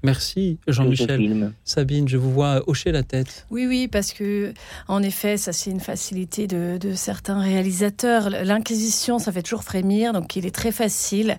Merci 0.05 0.59
Jean-Michel. 0.69 1.53
Sabine, 1.65 2.07
je 2.09 2.17
vous 2.17 2.31
vois 2.31 2.63
hocher 2.67 2.93
la 2.93 3.03
tête. 3.03 3.47
Oui, 3.51 3.67
oui, 3.67 3.89
parce 3.89 4.13
que 4.13 4.53
en 4.87 5.03
effet, 5.03 5.37
ça 5.37 5.53
c'est 5.53 5.71
une 5.71 5.81
facilité 5.81 6.47
de, 6.47 6.79
de 6.79 6.95
certains 6.95 7.41
réalisateurs. 7.41 8.29
L'inquisition, 8.31 9.19
ça 9.19 9.33
fait 9.33 9.43
toujours 9.43 9.65
frémir, 9.65 10.13
donc 10.13 10.37
il 10.37 10.45
est 10.47 10.55
très 10.55 10.73
facile 10.73 11.39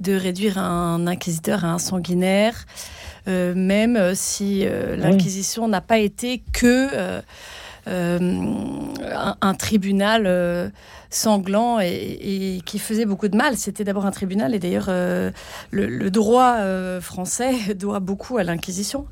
de 0.00 0.14
réduire 0.14 0.58
un 0.58 1.06
inquisiteur 1.06 1.64
à 1.64 1.72
un 1.72 1.78
sanguinaire, 1.78 2.66
euh, 3.28 3.54
même 3.54 3.96
euh, 3.96 4.14
si 4.14 4.62
euh, 4.64 4.96
l'inquisition 4.96 5.68
n'a 5.68 5.80
pas 5.80 5.98
été 5.98 6.42
que 6.52 6.88
euh, 6.92 7.20
un, 7.86 9.36
un 9.40 9.54
tribunal 9.54 10.24
euh, 10.26 10.68
sanglant 11.10 11.78
et, 11.80 11.86
et 12.56 12.60
qui 12.66 12.78
faisait 12.78 13.06
beaucoup 13.06 13.28
de 13.28 13.36
mal. 13.36 13.56
C'était 13.56 13.84
d'abord 13.84 14.06
un 14.06 14.10
tribunal 14.10 14.54
et 14.54 14.58
d'ailleurs 14.58 14.86
euh, 14.88 15.30
le, 15.70 15.86
le 15.86 16.10
droit 16.10 16.56
euh, 16.58 17.00
français 17.00 17.52
doit 17.74 18.00
beaucoup 18.00 18.38
à 18.38 18.44
l'inquisition, 18.44 19.06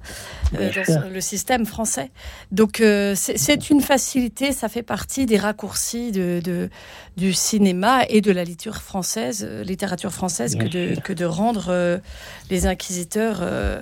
euh, 0.59 0.71
dans 0.89 1.09
le 1.09 1.21
système 1.21 1.67
français. 1.67 2.11
Donc 2.51 2.81
euh, 2.81 3.15
c'est 3.17 3.71
une 3.71 3.81
facilité, 3.81 4.53
ça 4.53 4.69
fait 4.69 4.83
partie 4.83 5.27
des 5.27 5.37
raccourcis 5.39 6.11
de, 6.13 6.41
de- 6.43 6.69
du 7.17 7.33
cinéma 7.33 8.01
et 8.09 8.21
de 8.21 8.33
la 8.33 8.43
littérature 8.43 8.83
française, 8.83 9.47
euh, 9.49 9.63
littérature 9.63 10.11
française 10.13 10.57
que 10.57 10.65
de, 10.65 10.95
sûr. 10.95 11.03
que 11.03 11.13
de 11.13 11.25
rendre 11.25 11.67
euh, 11.69 11.99
les 12.51 12.67
inquisiteurs 12.67 13.39
euh, 13.41 13.81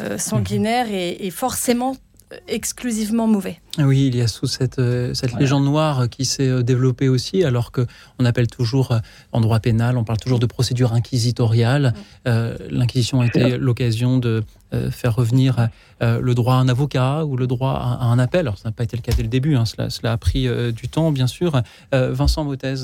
euh, 0.00 0.16
sanguinaires 0.16 0.86
et, 0.90 1.26
et 1.26 1.30
forcément 1.30 1.94
exclusivement 2.48 3.26
mauvais. 3.26 3.60
Ah 3.78 3.84
Oui, 3.84 4.06
il 4.06 4.16
y 4.16 4.20
a 4.20 4.28
sous 4.28 4.46
cette, 4.46 4.78
euh, 4.78 5.12
légende 5.38 5.64
noire 5.64 6.08
qui 6.08 6.24
s'est 6.24 6.48
euh, 6.48 6.62
développée 6.62 7.08
aussi, 7.08 7.44
alors 7.44 7.72
que 7.72 7.86
on 8.18 8.24
appelle 8.24 8.46
toujours, 8.46 8.92
euh, 8.92 8.98
en 9.32 9.40
droit 9.40 9.60
pénal, 9.60 9.96
on 9.96 10.04
parle 10.04 10.18
toujours 10.18 10.38
de 10.38 10.46
procédure 10.46 10.92
inquisitoriale. 10.92 11.94
Euh, 12.26 12.56
L'Inquisition 12.70 13.20
a 13.20 13.26
été 13.26 13.56
l'occasion 13.58 14.18
de 14.18 14.44
euh, 14.72 14.90
faire 14.90 15.16
revenir 15.16 15.68
euh, 16.02 16.20
le 16.20 16.34
droit 16.34 16.54
à 16.54 16.58
un 16.58 16.68
avocat 16.68 17.24
ou 17.24 17.36
le 17.36 17.46
droit 17.46 17.72
à, 17.72 18.04
à 18.04 18.04
un 18.06 18.18
appel. 18.18 18.40
Alors, 18.40 18.58
ça 18.58 18.68
n'a 18.68 18.72
pas 18.72 18.84
été 18.84 18.96
le 18.96 19.02
cas 19.02 19.12
dès 19.16 19.22
le 19.22 19.28
début, 19.28 19.56
hein, 19.56 19.64
cela, 19.64 19.90
cela 19.90 20.12
a 20.12 20.16
pris 20.16 20.46
euh, 20.46 20.70
du 20.72 20.88
temps, 20.88 21.10
bien 21.12 21.26
sûr. 21.26 21.60
Euh, 21.94 22.12
Vincent 22.12 22.44
Mottez. 22.44 22.74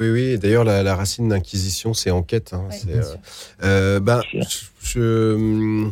Oui, 0.00 0.10
oui. 0.10 0.38
D'ailleurs, 0.38 0.64
la, 0.64 0.82
la 0.82 0.96
racine 0.96 1.28
d'inquisition, 1.28 1.94
c'est 1.94 2.10
enquête. 2.10 2.52
hein, 2.52 2.68
euh, 2.88 3.02
euh, 3.62 4.00
ben, 4.00 4.20
je, 4.32 4.48
je- 4.80 5.90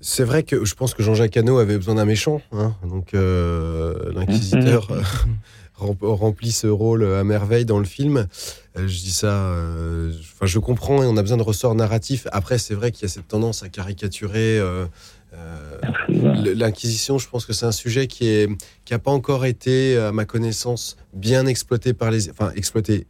c'est 0.00 0.24
vrai 0.24 0.42
que 0.42 0.64
je 0.64 0.74
pense 0.74 0.94
que 0.94 1.02
Jean-Jacques 1.02 1.36
Hano 1.36 1.58
avait 1.58 1.76
besoin 1.76 1.94
d'un 1.96 2.04
méchant. 2.04 2.40
hein, 2.52 2.74
donc, 2.88 3.14
euh, 3.14 4.12
l'inquisiteur 4.14 4.90
euh, 4.90 5.02
rem- 5.74 5.96
remplit 6.00 6.52
ce 6.52 6.66
rôle 6.66 7.04
à 7.04 7.24
merveille 7.24 7.64
dans 7.64 7.78
le 7.78 7.84
film. 7.84 8.26
Euh, 8.76 8.86
je 8.88 8.98
dis 9.00 9.12
ça. 9.12 9.46
euh, 9.52 10.12
Enfin, 10.34 10.46
je 10.46 10.58
comprends 10.58 11.02
et 11.02 11.06
on 11.06 11.16
a 11.16 11.22
besoin 11.22 11.36
de 11.36 11.42
ressorts 11.42 11.74
narratifs. 11.74 12.26
Après, 12.32 12.58
c'est 12.58 12.74
vrai 12.74 12.92
qu'il 12.92 13.02
y 13.02 13.06
a 13.06 13.08
cette 13.08 13.28
tendance 13.28 13.62
à 13.62 13.68
caricaturer. 13.68 14.58
euh, 14.58 14.86
euh, 15.34 15.78
L'Inquisition, 16.54 17.18
je 17.18 17.28
pense 17.28 17.44
que 17.46 17.52
c'est 17.52 17.66
un 17.66 17.72
sujet 17.72 18.06
qui 18.06 18.26
est 18.28 18.48
qui 18.84 18.94
a 18.94 18.98
pas 18.98 19.10
encore 19.12 19.44
été, 19.46 19.96
à 19.96 20.12
ma 20.12 20.24
connaissance, 20.24 20.96
bien 21.12 21.46
exploité 21.46 21.92
par 21.92 22.10
les, 22.10 22.30
enfin 22.30 22.50
exploité, 22.56 23.06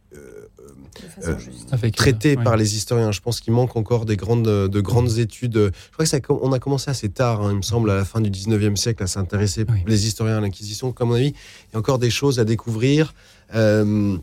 euh, 1.23 1.29
euh, 1.29 1.35
Avec, 1.71 1.95
traité 1.95 2.33
euh, 2.33 2.37
ouais. 2.37 2.43
par 2.43 2.57
les 2.57 2.75
historiens. 2.75 3.11
Je 3.11 3.21
pense 3.21 3.39
qu'il 3.39 3.53
manque 3.53 3.75
encore 3.75 4.05
des 4.05 4.17
grandes, 4.17 4.43
de 4.43 4.81
grandes 4.81 5.17
études. 5.17 5.55
Je 5.55 5.91
crois 5.93 6.05
que 6.05 6.09
ça, 6.09 6.17
a 6.17 6.19
on 6.29 6.51
a 6.51 6.59
commencé 6.59 6.89
assez 6.89 7.09
tard, 7.09 7.41
hein, 7.41 7.51
il 7.51 7.57
me 7.57 7.61
semble, 7.61 7.89
à 7.91 7.95
la 7.95 8.05
fin 8.05 8.21
du 8.21 8.29
19e 8.29 8.75
siècle, 8.75 9.03
à 9.03 9.07
s'intéresser 9.07 9.65
les 9.87 10.07
historiens 10.07 10.37
à 10.37 10.41
l'Inquisition. 10.41 10.91
Comme 10.91 11.09
mon 11.09 11.15
avis, 11.15 11.27
il 11.29 11.73
y 11.73 11.75
a 11.75 11.79
encore 11.79 11.99
des 11.99 12.09
choses 12.09 12.39
à 12.39 12.45
découvrir. 12.45 13.13
Euh, 13.55 14.17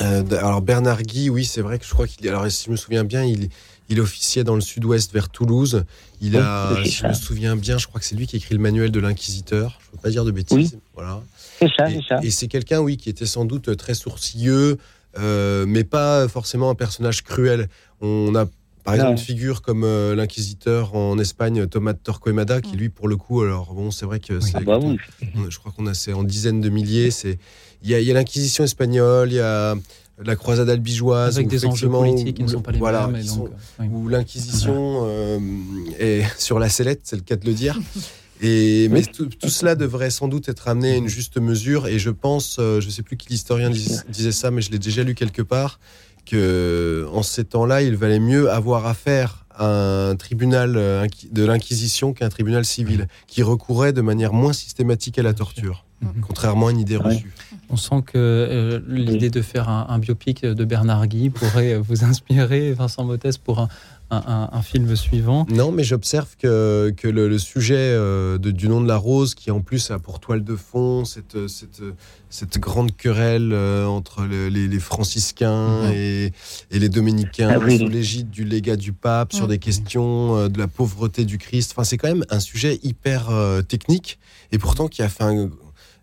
euh, 0.00 0.22
alors 0.38 0.60
Bernard 0.60 1.02
Guy, 1.02 1.30
oui, 1.30 1.44
c'est 1.44 1.62
vrai 1.62 1.78
que 1.78 1.86
je 1.86 1.90
crois 1.92 2.06
qu'il, 2.06 2.28
alors 2.28 2.50
si 2.50 2.66
je 2.66 2.70
me 2.70 2.76
souviens 2.76 3.04
bien, 3.04 3.24
il, 3.24 3.48
il 3.88 4.00
officiait 4.00 4.44
dans 4.44 4.54
le 4.54 4.60
sud-ouest 4.60 5.12
vers 5.12 5.28
Toulouse. 5.28 5.84
Il 6.20 6.32
Oui, 6.36 6.42
a, 6.42 6.76
si 6.84 6.90
je 6.90 7.06
me 7.06 7.12
souviens 7.14 7.56
bien, 7.56 7.78
je 7.78 7.86
crois 7.86 8.00
que 8.00 8.06
c'est 8.06 8.16
lui 8.16 8.26
qui 8.26 8.36
écrit 8.36 8.54
le 8.54 8.60
manuel 8.60 8.90
de 8.90 9.00
l'inquisiteur. 9.00 9.78
Je 9.80 9.88
ne 9.88 9.92
veux 9.96 10.02
pas 10.02 10.10
dire 10.10 10.24
de 10.24 10.30
bêtises. 10.30 10.78
Voilà. 10.94 11.22
C'est 11.58 11.68
ça, 11.76 11.90
Et, 11.90 11.94
c'est 11.94 12.08
ça. 12.08 12.20
et 12.22 12.30
c'est 12.30 12.48
quelqu'un, 12.48 12.80
oui, 12.80 12.96
qui 12.98 13.08
était 13.08 13.26
sans 13.26 13.44
doute 13.46 13.74
très 13.76 13.94
sourcilleux, 13.94 14.72
euh, 14.72 14.76
mais 15.18 15.84
pas 15.84 16.28
forcément 16.28 16.70
un 16.70 16.74
personnage 16.74 17.22
cruel. 17.22 17.68
On 18.00 18.34
a, 18.34 18.46
par 18.84 18.94
exemple, 18.94 19.12
une 19.12 19.18
figure 19.18 19.62
comme 19.62 19.82
euh, 19.84 20.14
l'inquisiteur 20.14 20.94
en 20.94 21.18
Espagne, 21.18 21.66
Thomas 21.66 21.94
Torquemada, 21.94 22.60
qui 22.60 22.76
lui, 22.76 22.88
pour 22.88 23.08
le 23.08 23.16
coup, 23.16 23.40
alors 23.42 23.74
bon, 23.74 23.90
c'est 23.90 24.06
vrai 24.06 24.20
que 24.20 24.38
c'est, 24.40 24.52
Ah 24.56 24.60
bah 24.60 24.78
oui. 24.80 24.98
je 25.48 25.58
crois 25.58 25.72
qu'on 25.76 25.86
a 25.86 25.94
c'est 25.94 26.12
en 26.12 26.22
dizaines 26.22 26.60
de 26.60 26.68
milliers. 26.68 27.10
C'est, 27.10 27.38
il 27.82 27.90
y 27.90 27.94
a, 27.94 28.00
il 28.00 28.06
y 28.06 28.10
a 28.10 28.14
l'inquisition 28.14 28.64
espagnole, 28.64 29.32
il 29.32 29.36
y 29.36 29.40
a 29.40 29.74
la 30.24 30.34
croisade 30.36 30.70
albigeoise, 30.70 31.36
Avec 31.36 31.48
où 31.48 31.50
des 31.50 31.66
enjeux 31.66 31.90
politiques 31.90 32.36
qui 32.38 32.42
ne 32.42 32.48
sont 32.48 32.62
pas 32.62 32.72
les 32.72 32.78
voilà, 32.78 33.06
mêmes, 33.06 33.16
et 33.16 33.20
qui 33.22 33.28
donc, 33.28 33.36
sont- 33.36 33.44
euh, 33.46 33.50
oui. 33.80 33.88
où 33.92 34.08
l'inquisition 34.08 35.02
euh, 35.04 35.38
est 35.98 36.22
sur 36.38 36.58
la 36.58 36.68
sellette, 36.70 37.00
c'est 37.04 37.16
le 37.16 37.22
cas 37.22 37.36
de 37.36 37.44
le 37.46 37.52
dire. 37.54 37.78
Et, 38.42 38.88
mais 38.90 39.02
tout, 39.02 39.26
tout 39.26 39.48
cela 39.48 39.74
devrait 39.74 40.10
sans 40.10 40.28
doute 40.28 40.48
être 40.48 40.68
amené 40.68 40.92
à 40.92 40.96
une 40.96 41.08
juste 41.08 41.38
mesure. 41.38 41.86
Et 41.86 41.98
je 41.98 42.10
pense, 42.10 42.58
euh, 42.58 42.80
je 42.80 42.86
ne 42.86 42.90
sais 42.92 43.02
plus 43.02 43.16
qui 43.16 43.28
l'historien 43.30 43.70
dis- 43.70 44.00
disait 44.08 44.32
ça, 44.32 44.50
mais 44.50 44.60
je 44.60 44.70
l'ai 44.70 44.78
déjà 44.78 45.02
lu 45.04 45.14
quelque 45.14 45.42
part, 45.42 45.80
que 46.26 47.06
en 47.12 47.22
ces 47.22 47.44
temps-là, 47.44 47.82
il 47.82 47.96
valait 47.96 48.20
mieux 48.20 48.50
avoir 48.50 48.86
affaire 48.86 49.44
à 49.58 50.10
un 50.10 50.16
tribunal 50.16 50.74
euh, 50.76 51.06
de 51.32 51.44
l'inquisition 51.44 52.12
qu'un 52.12 52.28
tribunal 52.28 52.66
civil, 52.66 53.08
qui 53.26 53.42
recourait 53.42 53.94
de 53.94 54.02
manière 54.02 54.34
moins 54.34 54.52
systématique 54.52 55.18
à 55.18 55.22
la 55.22 55.32
torture, 55.32 55.86
contrairement 56.20 56.66
à 56.66 56.72
une 56.72 56.80
idée 56.80 56.98
reçue. 56.98 57.32
On 57.70 57.76
sent 57.76 58.02
que 58.04 58.18
euh, 58.18 58.80
l'idée 58.86 59.30
de 59.30 59.40
faire 59.40 59.70
un, 59.70 59.86
un 59.88 59.98
biopic 59.98 60.44
de 60.44 60.64
Bernard 60.66 61.06
Guy 61.06 61.30
pourrait 61.30 61.78
vous 61.78 62.04
inspirer, 62.04 62.72
Vincent 62.72 63.02
Mottez, 63.04 63.30
pour 63.42 63.60
un, 63.60 63.68
un- 64.10 64.22
un- 64.26 64.48
un 64.52 64.62
film 64.62 64.94
suivant. 64.94 65.46
Non, 65.50 65.72
mais 65.72 65.82
j'observe 65.82 66.36
que, 66.36 66.92
que 66.96 67.08
le, 67.08 67.28
le 67.28 67.38
sujet 67.38 67.74
euh, 67.76 68.38
de- 68.38 68.50
du 68.52 68.68
nom 68.68 68.80
de 68.80 68.86
la 68.86 68.96
rose, 68.96 69.34
qui 69.34 69.50
en 69.50 69.60
plus 69.60 69.90
a 69.90 69.98
pour 69.98 70.20
toile 70.20 70.44
de 70.44 70.54
fond 70.54 71.04
cette, 71.04 71.48
cette, 71.48 71.82
cette 72.30 72.58
grande 72.58 72.94
querelle 72.96 73.50
euh, 73.52 73.86
entre 73.86 74.22
le- 74.22 74.48
les, 74.48 74.68
les 74.68 74.78
franciscains 74.80 75.82
Mhm. 75.84 75.92
et, 75.94 76.32
et 76.70 76.78
les 76.78 76.88
dominicains 76.88 77.50
Ah 77.54 77.58
oui. 77.58 77.78
sous 77.78 77.88
l'égide 77.88 78.30
du 78.30 78.44
légat 78.44 78.76
du 78.76 78.92
pape 78.92 79.32
sur 79.32 79.48
des 79.48 79.58
questions 79.58 80.36
euh, 80.36 80.48
de 80.48 80.58
la 80.58 80.68
pauvreté 80.68 81.24
du 81.24 81.38
Christ. 81.38 81.72
Enfin, 81.72 81.84
c'est 81.84 81.96
quand 81.96 82.08
même 82.08 82.24
un 82.30 82.40
sujet 82.40 82.78
hyper 82.82 83.30
euh, 83.30 83.62
technique 83.62 84.18
et 84.52 84.58
pourtant 84.58 84.88
qui 84.88 85.02
a 85.02 85.08
fait 85.08 85.24
un. 85.24 85.50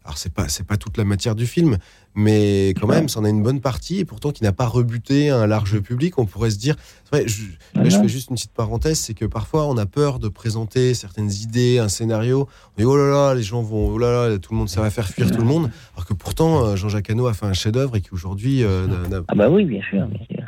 Alors, 0.06 0.18
c'est 0.18 0.34
pas, 0.34 0.50
c'est 0.50 0.66
pas 0.68 0.76
toute 0.76 0.98
la 0.98 1.06
matière 1.06 1.34
du 1.34 1.48
film, 1.48 1.78
mais 2.16 2.70
quand 2.80 2.88
même, 2.88 3.10
c'en 3.10 3.24
a 3.24 3.30
une 3.30 3.42
bonne 3.44 3.60
partie 3.62 4.00
et 4.00 4.06
pourtant 4.06 4.32
qui 4.32 4.44
n'a 4.44 4.52
pas 4.52 4.66
rebuté 4.68 5.30
un 5.30 5.48
large 5.48 5.80
public. 5.80 6.18
On 6.20 6.26
pourrait 6.26 6.52
se 6.52 6.58
dire. 6.60 6.76
vrai, 7.12 7.24
je- 7.28 7.44
là, 7.76 7.84
je 7.90 7.98
fais 7.98 8.08
juste 8.08 8.30
une 8.30 8.36
petite 8.36 8.54
parenthèse 8.54 9.00
c'est 9.00 9.14
que 9.14 9.26
parfois, 9.26 9.68
on 9.68 9.78
a 9.78 9.86
peur 9.86 10.18
de 10.20 10.28
présenter 10.30 10.94
certaines 10.94 11.32
idées, 11.32 11.78
un 11.80 11.90
scénario. 11.90 12.48
On 12.78 12.82
dit, 12.82 12.86
oh 12.86 12.98
là 12.98 13.10
là, 13.10 13.36
les 13.36 13.44
gens 13.44 13.62
vont. 13.62 13.88
Oh 13.94 13.98
là 13.98 14.30
là, 14.30 14.38
tout 14.40 14.54
le 14.54 14.58
monde, 14.60 14.70
ça 14.70 14.82
va 14.82 14.90
faire 14.90 15.08
fuir 15.08 15.30
tout 15.32 15.38
le 15.42 15.46
monde. 15.48 15.70
Alors 15.96 16.06
que 16.06 16.14
pourtant, 16.14 16.66
euh, 16.66 16.76
Jean-Jacques 16.76 17.10
Hano 17.10 17.28
a 17.28 17.34
fait 17.34 17.46
un 17.46 17.54
chef-d'œuvre 17.54 17.96
et 17.96 18.02
qui 18.02 18.10
aujourd'hui 18.14 18.64
euh, 18.64 18.88
n'a- 18.88 19.08
n'a- 19.10 19.24
Ah 19.28 19.36
bah 19.36 19.50
oui, 19.50 19.66
bien 19.66 19.82
sûr, 19.90 20.06
bien 20.08 20.26
sûr. 20.32 20.43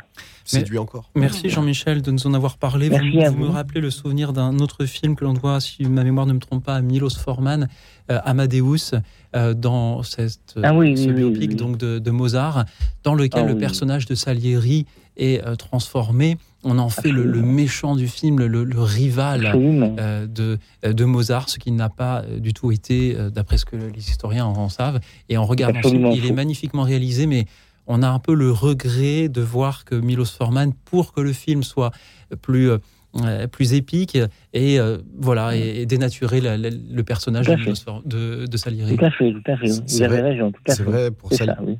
Séduit 0.46 0.78
encore. 0.78 1.10
Merci 1.14 1.48
Jean-Michel 1.50 2.02
de 2.02 2.10
nous 2.10 2.26
en 2.26 2.34
avoir 2.34 2.56
parlé. 2.56 2.88
Vous, 2.88 2.96
Merci 2.96 3.22
à 3.22 3.30
vous 3.30 3.38
me 3.44 3.48
rappelez 3.48 3.80
le 3.80 3.90
souvenir 3.90 4.32
d'un 4.32 4.58
autre 4.58 4.84
film 4.86 5.16
que 5.16 5.24
l'on 5.24 5.34
doit, 5.34 5.60
si 5.60 5.84
ma 5.84 6.04
mémoire 6.04 6.26
ne 6.26 6.32
me 6.32 6.38
trompe 6.38 6.64
pas, 6.64 6.76
à 6.76 6.80
Milos 6.82 7.10
Forman, 7.18 7.68
euh, 8.10 8.18
Amadeus, 8.24 8.92
euh, 9.34 9.54
dans 9.54 10.02
cette, 10.02 10.54
Ah 10.62 10.74
oui, 10.74 10.96
ce 10.96 11.08
oui, 11.08 11.14
biopic 11.14 11.40
oui, 11.40 11.46
oui. 11.50 11.54
donc 11.56 11.76
de, 11.78 11.98
de 11.98 12.10
Mozart, 12.10 12.64
dans 13.02 13.14
lequel 13.14 13.42
Ah 13.44 13.48
le 13.48 13.54
oui. 13.54 13.60
personnage 13.60 14.06
de 14.06 14.14
Salieri 14.14 14.86
est 15.16 15.44
euh, 15.46 15.56
transformé. 15.56 16.38
On 16.68 16.78
en 16.78 16.88
fait 16.88 17.12
le, 17.12 17.24
le 17.24 17.42
méchant 17.42 17.94
du 17.94 18.08
film, 18.08 18.38
le, 18.40 18.64
le 18.64 18.82
rival 18.82 19.52
euh, 19.54 20.26
de, 20.26 20.58
de 20.82 21.04
Mozart, 21.04 21.48
ce 21.48 21.58
qui 21.58 21.70
n'a 21.70 21.88
pas 21.88 22.24
du 22.40 22.52
tout 22.52 22.72
été, 22.72 23.16
d'après 23.32 23.56
ce 23.56 23.64
que 23.64 23.76
les 23.76 23.98
historiens 24.10 24.46
en 24.46 24.68
savent. 24.68 24.98
Et 25.28 25.36
en 25.36 25.44
regardant 25.44 25.80
ce 25.82 25.88
film, 25.88 26.04
Absolument 26.06 26.24
il 26.24 26.28
est 26.30 26.34
magnifiquement 26.34 26.82
réalisé, 26.82 27.26
mais 27.26 27.46
on 27.86 28.02
a 28.02 28.08
un 28.08 28.18
peu 28.18 28.34
le 28.34 28.50
regret 28.50 29.28
de 29.28 29.40
voir 29.40 29.84
que 29.84 29.94
Milos 29.94 30.24
Forman, 30.36 30.72
pour 30.84 31.12
que 31.12 31.20
le 31.20 31.32
film 31.32 31.62
soit 31.62 31.90
plus, 32.42 32.70
euh, 32.70 33.46
plus 33.48 33.72
épique, 33.74 34.18
et 34.52 34.78
euh, 34.78 34.98
voilà, 35.18 35.56
et, 35.56 35.82
et 35.82 35.86
dénaturer 35.86 36.40
la- 36.40 36.56
la- 36.58 36.70
le 36.70 37.02
personnage 37.02 37.46
de, 37.46 37.54
de, 38.04 38.46
de 38.46 38.56
Salieri. 38.56 38.96
Tout 38.96 39.04
à 39.04 39.10
fait, 39.10 39.32
tout 39.32 39.50
à 39.50 39.56
fait. 39.56 39.68
Vous 39.68 40.02
avez 40.02 40.20
raison, 40.20 40.52
tout 40.52 40.60
à 40.68 40.74
C'est 40.74 40.82
vrai 40.82 41.10
pour 41.10 41.30
C'est 41.30 41.36
Sal- 41.38 41.56
ça, 41.56 41.62
oui. 41.64 41.78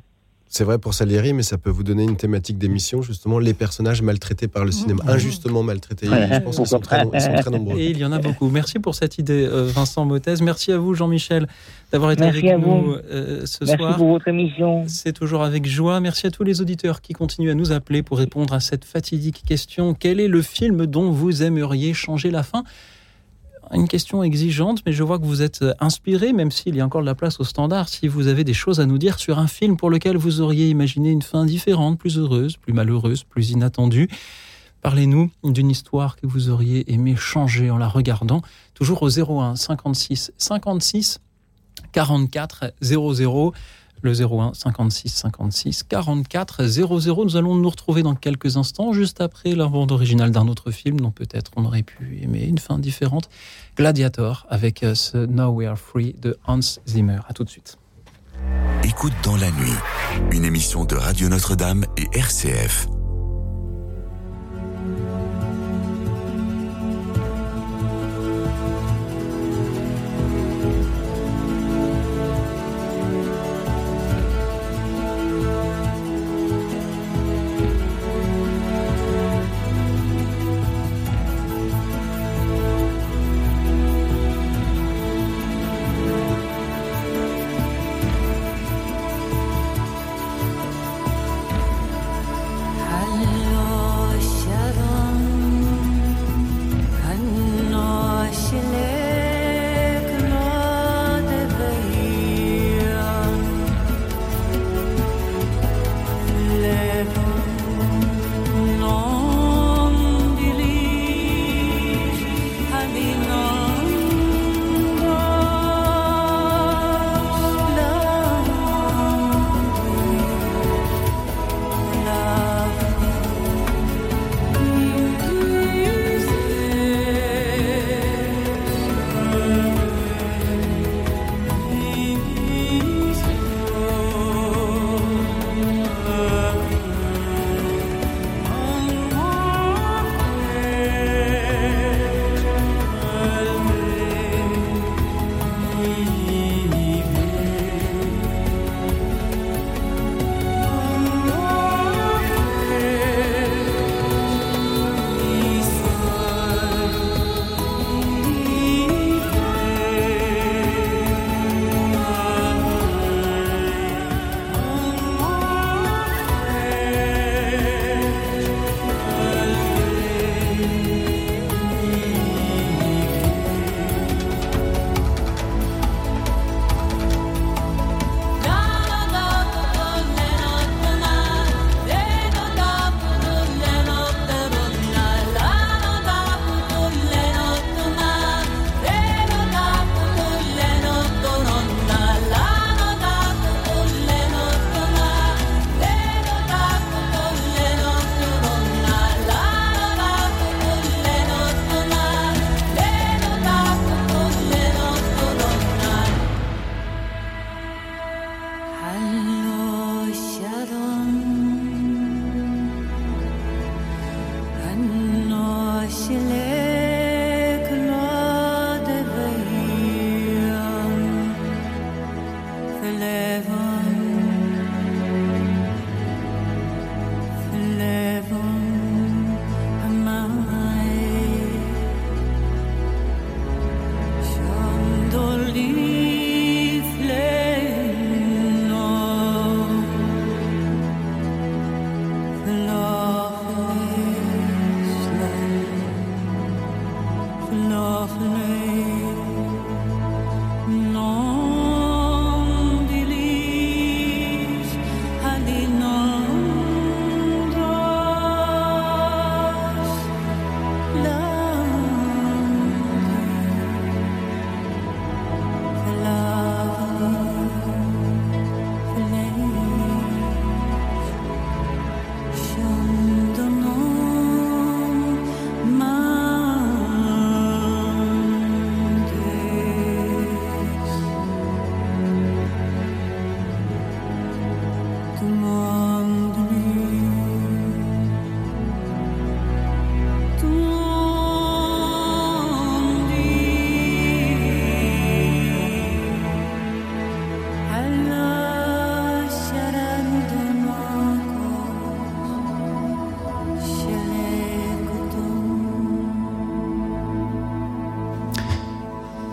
C'est 0.49 0.63
vrai 0.63 0.77
pour 0.77 0.93
Salieri, 0.93 1.33
mais 1.33 1.43
ça 1.43 1.57
peut 1.57 1.69
vous 1.69 1.83
donner 1.83 2.03
une 2.03 2.15
thématique 2.15 2.57
d'émission, 2.57 3.01
justement, 3.01 3.37
les 3.37 3.53
personnages 3.53 4.01
maltraités 4.01 4.47
par 4.47 4.63
le 4.63 4.71
cinéma, 4.71 5.03
injustement 5.07 5.61
maltraités. 5.61 6.07
Je 6.07 6.39
pense 6.39 6.57
qu'ils 6.57 6.67
sont 6.67 6.79
très, 6.79 7.03
ils 7.13 7.21
sont 7.21 7.33
très 7.33 7.51
nombreux. 7.51 7.77
Et 7.77 7.89
il 7.89 7.97
y 7.97 8.05
en 8.05 8.11
a 8.11 8.19
beaucoup. 8.19 8.49
Merci 8.49 8.79
pour 8.79 8.95
cette 8.95 9.17
idée, 9.17 9.45
euh, 9.45 9.65
Vincent 9.67 10.05
Mottez. 10.05 10.35
Merci 10.41 10.71
à 10.71 10.77
vous, 10.77 10.93
Jean-Michel, 10.93 11.47
d'avoir 11.91 12.11
été 12.11 12.23
Merci 12.23 12.49
avec 12.49 12.63
vous. 12.63 12.71
nous 12.71 12.95
euh, 13.11 13.45
ce 13.45 13.65
Merci 13.65 13.77
soir. 13.77 13.97
pour 13.97 14.07
votre 14.07 14.27
émission. 14.29 14.85
C'est 14.87 15.13
toujours 15.13 15.43
avec 15.43 15.65
joie. 15.65 15.99
Merci 15.99 16.27
à 16.27 16.31
tous 16.31 16.43
les 16.43 16.61
auditeurs 16.61 17.01
qui 17.01 17.13
continuent 17.13 17.51
à 17.51 17.55
nous 17.55 17.71
appeler 17.73 18.01
pour 18.01 18.17
répondre 18.17 18.53
à 18.53 18.59
cette 18.61 18.85
fatidique 18.85 19.43
question. 19.45 19.93
Quel 19.93 20.19
est 20.19 20.27
le 20.29 20.41
film 20.41 20.85
dont 20.85 21.11
vous 21.11 21.43
aimeriez 21.43 21.93
changer 21.93 22.31
la 22.31 22.43
fin? 22.43 22.63
Une 23.73 23.87
question 23.87 24.23
exigeante, 24.23 24.81
mais 24.85 24.93
je 24.93 25.03
vois 25.03 25.19
que 25.19 25.25
vous 25.25 25.41
êtes 25.41 25.65
inspiré, 25.79 26.31
même 26.31 26.51
s'il 26.51 26.75
y 26.75 26.81
a 26.81 26.85
encore 26.85 27.01
de 27.01 27.05
la 27.05 27.15
place 27.15 27.39
au 27.39 27.43
standard. 27.43 27.89
Si 27.89 28.07
vous 28.07 28.27
avez 28.27 28.43
des 28.43 28.53
choses 28.53 28.79
à 28.79 28.85
nous 28.85 28.97
dire 28.97 29.19
sur 29.19 29.39
un 29.39 29.47
film 29.47 29.75
pour 29.75 29.89
lequel 29.89 30.15
vous 30.15 30.39
auriez 30.41 30.69
imaginé 30.69 31.11
une 31.11 31.21
fin 31.21 31.45
différente, 31.45 31.99
plus 31.99 32.17
heureuse, 32.17 32.57
plus 32.57 32.73
malheureuse, 32.73 33.23
plus 33.23 33.49
inattendue, 33.51 34.09
parlez-nous 34.81 35.31
d'une 35.43 35.69
histoire 35.69 36.15
que 36.15 36.27
vous 36.27 36.49
auriez 36.49 36.91
aimé 36.93 37.15
changer 37.17 37.69
en 37.69 37.77
la 37.77 37.89
regardant. 37.89 38.41
Toujours 38.73 39.03
au 39.03 39.09
01 39.09 39.55
56 39.55 40.31
56 40.37 41.19
44 41.91 42.73
00. 42.81 43.53
Le 44.01 44.11
01 44.11 44.53
56 44.53 45.09
56 45.09 45.83
44 45.83 46.65
00. 46.65 47.25
Nous 47.25 47.35
allons 47.37 47.55
nous 47.55 47.69
retrouver 47.69 48.03
dans 48.03 48.15
quelques 48.15 48.57
instants, 48.57 48.93
juste 48.93 49.21
après 49.21 49.55
la 49.55 49.67
bande 49.67 49.91
originale 49.91 50.31
d'un 50.31 50.47
autre 50.47 50.71
film 50.71 50.99
dont 50.99 51.11
peut-être 51.11 51.51
on 51.55 51.65
aurait 51.65 51.83
pu 51.83 52.19
aimer 52.21 52.43
une 52.43 52.57
fin 52.59 52.79
différente. 52.79 53.29
Gladiator 53.75 54.45
avec 54.49 54.83
euh, 54.83 54.95
ce 54.95 55.17
Now 55.17 55.49
We 55.51 55.67
Are 55.67 55.77
Free 55.77 56.15
de 56.21 56.37
Hans 56.47 56.59
Zimmer. 56.87 57.19
À 57.27 57.33
tout 57.33 57.43
de 57.43 57.49
suite. 57.49 57.77
Écoute 58.83 59.13
dans 59.23 59.35
la 59.35 59.51
nuit, 59.51 59.75
une 60.31 60.45
émission 60.45 60.85
de 60.85 60.95
Radio 60.95 61.29
Notre-Dame 61.29 61.85
et 61.97 62.07
RCF. 62.17 62.87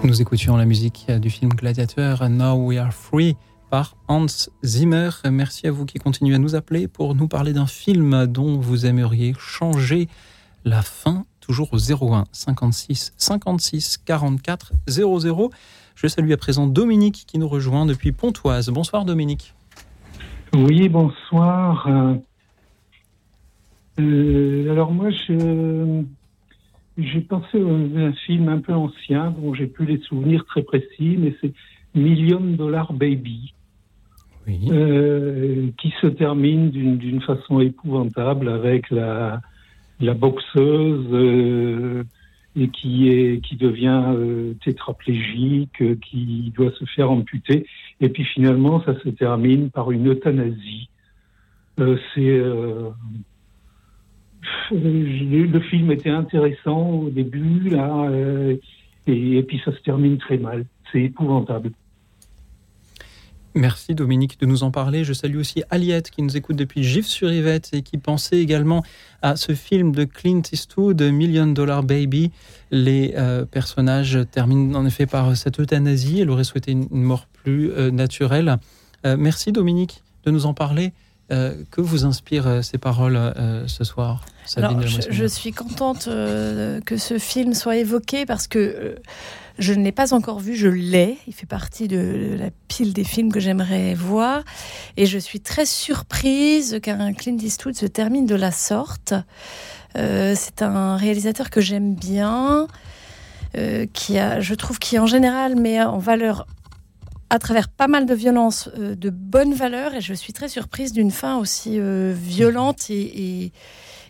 Nous 0.05 0.21
écoutions 0.21 0.59
la 0.59 0.67
musique 0.67 1.11
du 1.19 1.31
film 1.31 1.51
Gladiateur 1.51 2.29
Now 2.29 2.57
We 2.57 2.79
Are 2.79 2.93
Free 2.93 3.37
par 3.71 3.97
Hans 4.07 4.27
Zimmer. 4.63 5.09
Merci 5.31 5.67
à 5.67 5.71
vous 5.71 5.87
qui 5.87 5.99
continuez 5.99 6.35
à 6.35 6.39
nous 6.39 6.55
appeler 6.55 6.89
pour 6.89 7.15
nous 7.15 7.27
parler 7.27 7.55
d'un 7.55 7.67
film 7.67 8.27
dont 8.27 8.59
vous 8.59 8.85
aimeriez 8.85 9.33
changer 9.39 10.09
la 10.67 10.83
fin, 10.83 11.25
toujours 11.41 11.73
au 11.73 11.79
01 11.79 12.25
56 12.33 13.15
56 13.17 13.97
44 14.05 14.75
00. 14.89 15.51
Je 15.95 16.07
salue 16.07 16.33
à 16.33 16.37
présent 16.37 16.67
Dominique 16.67 17.25
qui 17.27 17.39
nous 17.39 17.49
rejoint 17.49 17.87
depuis 17.87 18.13
Pontoise. 18.13 18.69
Bonsoir 18.69 19.07
Dominique. 19.07 19.55
Oui, 20.53 20.91
bonsoir. 20.91 21.89
Euh, 23.99 24.71
alors 24.71 24.93
moi, 24.93 25.09
je, 25.11 26.03
j'ai 26.97 27.21
pensé 27.21 27.61
à 27.61 27.65
un 27.65 28.13
film 28.13 28.49
un 28.49 28.59
peu 28.59 28.73
ancien 28.73 29.31
dont 29.33 29.55
j'ai 29.55 29.67
plus 29.67 29.87
les 29.87 29.99
souvenirs 29.99 30.45
très 30.47 30.63
précis, 30.63 31.17
mais 31.19 31.35
c'est 31.41 31.53
Million 31.95 32.41
Dollar 32.41 32.93
Baby, 32.93 33.55
euh, 34.49 35.69
qui 35.79 35.95
se 36.01 36.07
termine 36.07 36.71
d'une, 36.71 37.21
façon 37.23 37.61
épouvantable 37.61 38.49
avec 38.49 38.91
la, 38.91 39.41
la 40.01 40.15
boxeuse 40.15 41.07
euh, 41.13 42.05
et 42.57 42.69
qui 42.69 43.09
est 43.09 43.41
qui 43.45 43.57
devient 43.57 44.05
euh, 44.09 44.55
tétraplégique, 44.65 45.83
qui 46.01 46.53
doit 46.55 46.73
se 46.73 46.85
faire 46.85 47.11
amputer, 47.11 47.67
et 48.01 48.09
puis 48.09 48.25
finalement 48.25 48.83
ça 48.85 48.99
se 49.01 49.09
termine 49.09 49.71
par 49.71 49.91
une 49.91 50.11
euthanasie. 50.11 50.89
C'est 51.77 52.41
le 54.71 55.61
film 55.61 55.91
était 55.91 56.11
intéressant 56.11 56.91
au 56.91 57.11
début 57.11 57.71
euh, 57.73 58.57
et, 59.07 59.43
puis 59.43 59.61
ça 59.65 59.73
se 59.73 59.81
termine 59.81 60.19
très 60.19 60.39
mal. 60.39 60.65
C'est 60.93 61.03
épouvantable. 61.03 61.71
Merci 63.57 63.95
Dominique 63.95 64.41
de 64.41 64.47
nous 64.47 64.65
en 64.65 64.73
parler. 64.73 65.05
Je 65.05 65.13
salue 65.13 65.37
aussi 65.37 65.63
Aliette 65.71 66.11
qui 66.11 66.23
nous 66.23 66.37
écoute 66.37 66.57
depuis 66.57 66.83
Gif-sur-Yvette 66.83 67.71
et 67.73 67.83
qui 67.83 67.99
pensait 67.99 68.41
également 68.41 68.83
à 69.23 69.37
ce 69.37 69.53
film 69.53 69.93
de 69.93 70.05
Clint 70.05 70.43
Eastwood, 70.53 71.01
Million 71.01 71.47
Dollar 71.47 71.85
Baby. 71.85 72.33
Les 72.73 73.15
euh, 73.17 73.45
personnages 73.45 74.19
terminent 74.33 74.77
en 74.77 74.85
effet 74.85 75.07
par 75.07 75.37
cette 75.37 75.61
euthanasie. 75.61 76.21
Elle 76.21 76.31
aurait 76.31 76.43
souhaité 76.43 76.73
une, 76.73 76.89
mort 76.91 77.27
plus 77.33 77.71
euh, 77.71 77.91
naturelle. 77.91 78.57
Merci 79.19 79.53
Dominique 79.53 80.03
de 80.25 80.31
nous 80.31 80.47
en 80.47 80.55
parler. 80.55 80.95
Euh, 81.33 81.55
que 81.71 81.81
vous 81.81 82.05
inspirent 82.05 82.47
euh, 82.47 82.61
ces 82.61 82.77
paroles 82.77 83.17
euh, 83.17 83.67
ce 83.67 83.83
soir 83.83 84.21
Sabine 84.45 84.81
Alors, 84.81 84.83
je, 84.83 85.25
suis 85.25 85.53
contente 85.53 86.07
euh, 86.07 86.83
que 86.83 86.99
ce 86.99 87.19
film 87.19 87.55
soit 87.55 87.77
évoqué 87.77 88.27
parce 88.27 88.47
que 88.47 88.97
je 89.59 89.73
ne 89.73 89.83
l'ai 89.83 89.93
pas 89.93 90.13
encore 90.13 90.39
vu, 90.39 90.55
je 90.55 90.69
l'ai. 90.69 91.17
Il 91.27 91.33
fait 91.33 91.47
partie 91.47 91.89
de 91.89 92.37
la 92.39 92.51
pile 92.69 92.93
des 92.93 93.05
films 93.05 93.33
que 93.33 93.41
j'aimerais 93.41 93.95
voir. 93.95 94.43
Et 94.99 95.07
je 95.07 95.17
suis 95.17 95.41
très 95.41 95.65
surprise 95.65 96.79
qu'un 96.83 97.15
Clint 97.15 97.39
Eastwood 97.39 97.75
se 97.75 97.87
termine 97.87 98.27
de 98.27 98.35
la 98.35 98.51
sorte. 98.51 99.15
C'est 99.95 100.61
un 100.61 100.97
réalisateur 100.97 101.51
que 101.51 101.61
j'aime 101.61 101.95
bien, 101.95 102.67
qui 103.93 104.19
a, 104.19 104.41
je 104.41 104.55
trouve, 104.55 104.81
qui 104.81 104.99
en 104.99 105.07
général 105.07 105.55
met 105.55 105.81
en 105.81 105.99
valeur 105.99 106.47
à 107.31 107.39
travers 107.39 107.69
pas 107.69 107.89
mal 107.89 108.07
de 108.07 108.15
violence, 108.15 108.69
euh, 108.79 108.95
de 108.95 109.11
bonnes 109.11 109.55
valeurs, 109.55 109.95
et 109.95 110.01
je 110.01 110.15
suis 110.15 110.33
très 110.33 110.49
surprise 110.49 110.93
d'une 110.93 111.11
fin 111.11 111.39
aussi 111.39 111.79
euh, 111.79 112.15
violente 112.17 112.91
et, 112.91 113.53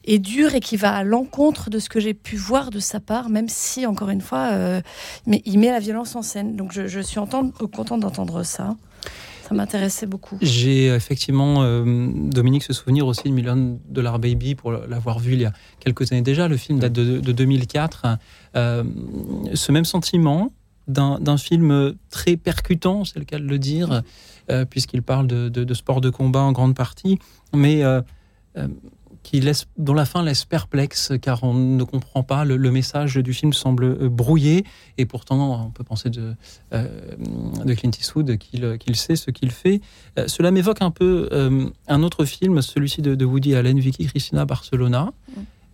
et, 0.05 0.19
dure 0.19 0.55
et 0.55 0.61
qui 0.61 0.77
va 0.77 0.95
à 0.95 1.05
l'encontre 1.05 1.71
de 1.71 1.79
ce 1.79 1.89
que 1.89 2.01
j'ai 2.01 2.15
pu 2.15 2.37
voir 2.37 2.71
de 2.71 2.79
sa 2.79 3.01
part, 3.01 3.29
même 3.29 3.49
si, 3.49 3.87
encore 3.87 4.11
une 4.11 4.21
fois, 4.21 4.51
euh, 4.53 4.81
mais 5.27 5.43
il 5.45 5.59
met 5.59 5.71
la 5.71 5.81
violence 5.81 6.17
en 6.17 6.23
scène. 6.23 6.57
Donc 6.57 6.73
je, 6.73 7.01
suis 7.01 7.19
entend- 7.19 7.51
contente 7.51 8.01
d'entendre 8.01 8.43
ça. 8.43 8.77
Ça 9.49 9.55
m'intéressait 9.55 10.07
beaucoup. 10.07 10.39
J'ai 10.41 10.87
effectivement, 10.87 11.63
Dominique, 11.85 12.63
ce 12.63 12.73
souvenir 12.73 13.07
aussi 13.07 13.25
de 13.25 13.35
Million 13.35 13.79
Dollar 13.87 14.19
Baby 14.19 14.55
pour 14.55 14.73
l'avoir 14.73 15.19
vu 15.19 15.35
il 15.35 15.43
y 15.43 15.45
a 15.45 15.53
quelques 15.81 16.11
années 16.13 16.23
déjà. 16.23 16.49
Le 16.49 16.57
film 16.57 16.79
date 16.79 16.95
de, 16.95 17.21
de 17.21 17.33
2004. 17.33 18.17
Euh, 18.57 18.85
ce 19.53 19.73
même 19.73 19.85
sentiment 19.85 20.51
d'un 20.89 21.37
film 21.39 21.95
très 22.11 22.37
percutant, 22.37 23.05
c'est 23.05 23.19
le 23.19 23.25
cas 23.25 23.39
de 23.39 23.45
le 23.45 23.59
dire, 23.59 24.03
euh, 24.51 24.65
puisqu'il 24.65 25.03
parle 25.03 25.27
de, 25.27 25.49
de- 25.49 25.65
de 25.65 25.75
sport 25.75 26.01
de 26.01 26.11
combat 26.11 26.41
en 26.43 26.53
grande 26.53 26.75
partie, 26.75 27.19
mais 27.55 27.83
euh, 27.83 28.03
euh, 28.59 28.69
qui 29.23 29.41
laisse, 29.41 29.65
dont 29.79 29.95
la 29.95 30.05
fin 30.05 30.23
laisse 30.23 30.45
perplexe, 30.45 31.13
car 31.23 31.43
on 31.45 31.55
ne 31.55 31.83
comprend 31.85 32.23
pas, 32.23 32.45
le, 32.45 32.59
le 32.59 32.71
message 32.71 33.15
du 33.17 33.33
film 33.33 33.55
semble 33.55 34.11
brouillé, 34.11 34.65
et 34.99 35.07
pourtant 35.07 35.65
on 35.65 35.71
peut 35.71 35.83
penser 35.85 36.11
de, 36.11 36.35
de 36.73 37.73
Clint 37.75 37.91
Eastwood 37.99 38.37
qu'il 38.37 38.77
qu'il 38.79 38.97
sait 38.97 39.17
ce 39.17 39.31
qu'il 39.31 39.51
fait. 39.51 39.81
Cela 40.27 40.51
m'évoque 40.51 40.83
un 40.83 40.91
peu 40.91 41.31
un 41.89 42.03
autre 42.03 42.27
film, 42.27 42.61
celui-ci 42.61 43.01
de, 43.01 43.25
Woody 43.25 43.55
Allen, 43.55 43.79
Vicky 43.81 44.05
Cristina 44.07 44.45
Barcelona, 44.45 45.11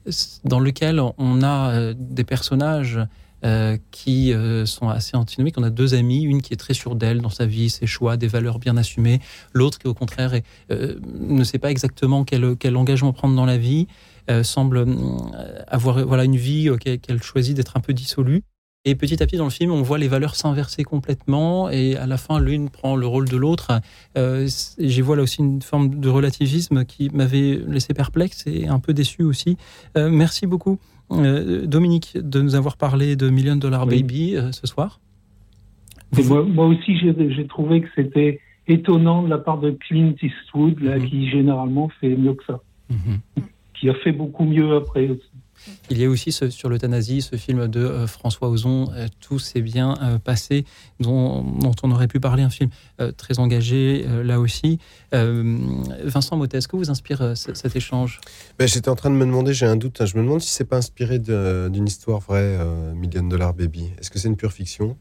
s- 0.06 0.40
dans 0.44 0.60
lequel 0.60 1.00
on 1.18 1.42
a 1.42 1.92
des 1.94 2.22
personnages 2.24 3.00
euh, 3.42 3.78
qui 3.90 4.34
euh, 4.34 4.66
sont 4.66 4.90
assez 4.90 5.16
antinomiques. 5.16 5.56
On 5.56 5.62
a 5.62 5.70
deux 5.70 5.94
amis, 5.94 6.22
une 6.24 6.42
qui 6.42 6.52
est 6.52 6.58
très 6.58 6.74
sûre 6.74 6.94
d'elle 6.94 7.22
dans 7.22 7.30
sa 7.30 7.46
vie, 7.46 7.70
ses 7.70 7.86
choix, 7.86 8.18
des 8.18 8.26
valeurs 8.26 8.58
bien 8.58 8.76
assumées, 8.76 9.18
l'autre 9.54 9.78
qui 9.78 9.88
au 9.88 9.94
contraire 9.94 10.38
euh, 10.70 10.96
ne 11.18 11.42
sait 11.42 11.58
pas 11.58 11.70
exactement 11.70 12.24
quel, 12.24 12.76
engagement 12.76 13.14
prendre 13.14 13.34
dans 13.34 13.46
la 13.46 13.56
vie, 13.56 13.86
semble 14.42 14.86
avoir 15.66 16.06
voilà, 16.06 16.24
une 16.24 16.36
vie 16.36 16.70
qu'elle 16.78 17.22
choisit 17.22 17.56
d'être 17.56 17.76
un 17.76 17.80
peu 17.80 17.92
dissolue. 17.94 18.42
Et 18.84 18.94
petit 18.94 19.22
à 19.22 19.26
petit 19.26 19.36
dans 19.36 19.44
le 19.44 19.50
film, 19.50 19.72
on 19.72 19.82
voit 19.82 19.98
les 19.98 20.06
valeurs 20.06 20.36
s'inverser 20.36 20.84
complètement 20.84 21.68
et 21.68 21.96
à 21.96 22.06
la 22.06 22.16
fin, 22.16 22.38
l'une 22.38 22.70
prend 22.70 22.94
le 22.94 23.06
rôle 23.06 23.28
de 23.28 23.36
l'autre. 23.36 23.80
J'y 24.14 25.00
vois 25.00 25.16
là 25.16 25.22
aussi 25.22 25.38
une 25.38 25.62
forme 25.62 25.98
de 25.98 26.08
relativisme 26.08 26.84
qui 26.84 27.10
m'avait 27.10 27.60
laissé 27.66 27.92
perplexe 27.92 28.44
et 28.46 28.68
un 28.68 28.78
peu 28.78 28.94
déçu 28.94 29.22
aussi. 29.22 29.56
Merci 29.96 30.46
beaucoup, 30.46 30.78
euh, 31.12 31.66
Dominique, 31.66 32.16
de 32.16 32.40
nous 32.40 32.54
avoir 32.54 32.76
parlé 32.76 33.16
de 33.16 33.30
Million 33.30 33.56
Dollar 33.56 33.86
Oui. 33.86 34.02
Baby 34.02 34.36
euh, 34.36 34.52
ce 34.52 34.66
soir. 34.66 35.00
Moi, 36.26 36.44
moi 36.44 36.66
aussi, 36.66 36.98
j'ai 36.98 37.46
trouvé 37.46 37.82
que 37.82 37.88
c'était 37.94 38.40
étonnant 38.66 39.22
de 39.22 39.28
la 39.28 39.38
part 39.38 39.58
de 39.58 39.70
Clint 39.70 40.14
Eastwood, 40.20 40.80
là, 40.80 40.98
qui 40.98 41.30
généralement 41.30 41.88
fait 42.00 42.16
mieux 42.16 42.34
que 42.34 42.44
ça. 42.44 42.60
Qui 43.74 43.88
a 43.88 43.94
fait 43.94 44.12
beaucoup 44.12 44.44
mieux 44.44 44.74
après 44.76 45.08
aussi. 45.08 45.29
Il 45.90 45.98
y 45.98 46.04
a 46.04 46.08
aussi 46.08 46.32
sur 46.32 46.68
l'euthanasie, 46.68 47.22
ce 47.22 47.36
film 47.36 47.68
de 47.68 47.80
euh, 47.80 48.06
François 48.06 48.48
Ozon, 48.48 48.90
euh, 48.94 49.08
Tout 49.20 49.38
s'est 49.38 49.60
bien 49.60 49.96
euh, 50.02 50.18
passé, 50.18 50.64
dont, 51.00 51.44
on 51.82 51.90
aurait 51.90 52.08
pu 52.08 52.20
parler, 52.20 52.42
un 52.42 52.50
film 52.50 52.70
très 53.16 53.38
engagé 53.38 54.04
là 54.24 54.38
aussi. 54.38 54.78
Vincent 55.12 56.36
Motet, 56.36 56.58
est-ce 56.58 56.68
que 56.68 56.76
vous 56.76 56.90
inspire 56.90 57.32
cet 57.34 57.74
échange? 57.74 58.20
Ben, 58.58 58.68
J'étais 58.68 58.88
en 58.88 58.96
train 58.96 59.10
de 59.10 59.14
me 59.14 59.24
demander, 59.24 59.54
j'ai 59.54 59.66
un 59.66 59.76
doute, 59.76 60.00
hein, 60.00 60.06
je 60.06 60.16
me 60.16 60.22
demande 60.22 60.42
si 60.42 60.50
c'est 60.50 60.64
pas 60.64 60.76
inspiré 60.76 61.18
d'une 61.18 61.86
histoire 61.86 62.20
vraie, 62.20 62.58
Million 62.94 63.22
Dollar 63.22 63.54
Baby. 63.54 63.90
Est-ce 63.98 64.10
que 64.10 64.18
c'est 64.18 64.28
une 64.28 64.36
pure 64.36 64.52
fiction? 64.52 64.96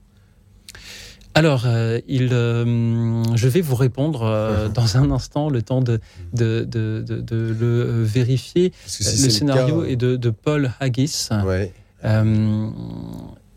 Alors, 1.40 1.64
euh, 1.66 2.02
il, 2.10 2.34
euh, 2.34 3.24
je 3.34 3.48
vais 3.48 3.62
vous 3.62 3.76
répondre 3.76 4.24
euh, 4.24 4.68
dans 4.74 4.98
un 4.98 5.10
instant, 5.10 5.50
le 5.50 5.62
temps 5.62 5.80
de, 5.80 6.02
de, 6.34 6.66
de, 6.70 7.02
de- 7.08 7.22
de 7.22 7.56
le 7.58 8.04
vérifier. 8.04 8.74
si 8.86 9.04
le 9.24 9.30
scénario 9.30 9.84
cas, 9.84 9.88
est 9.88 9.96
de, 9.96 10.30
Paul 10.32 10.74
Haggis. 10.82 11.30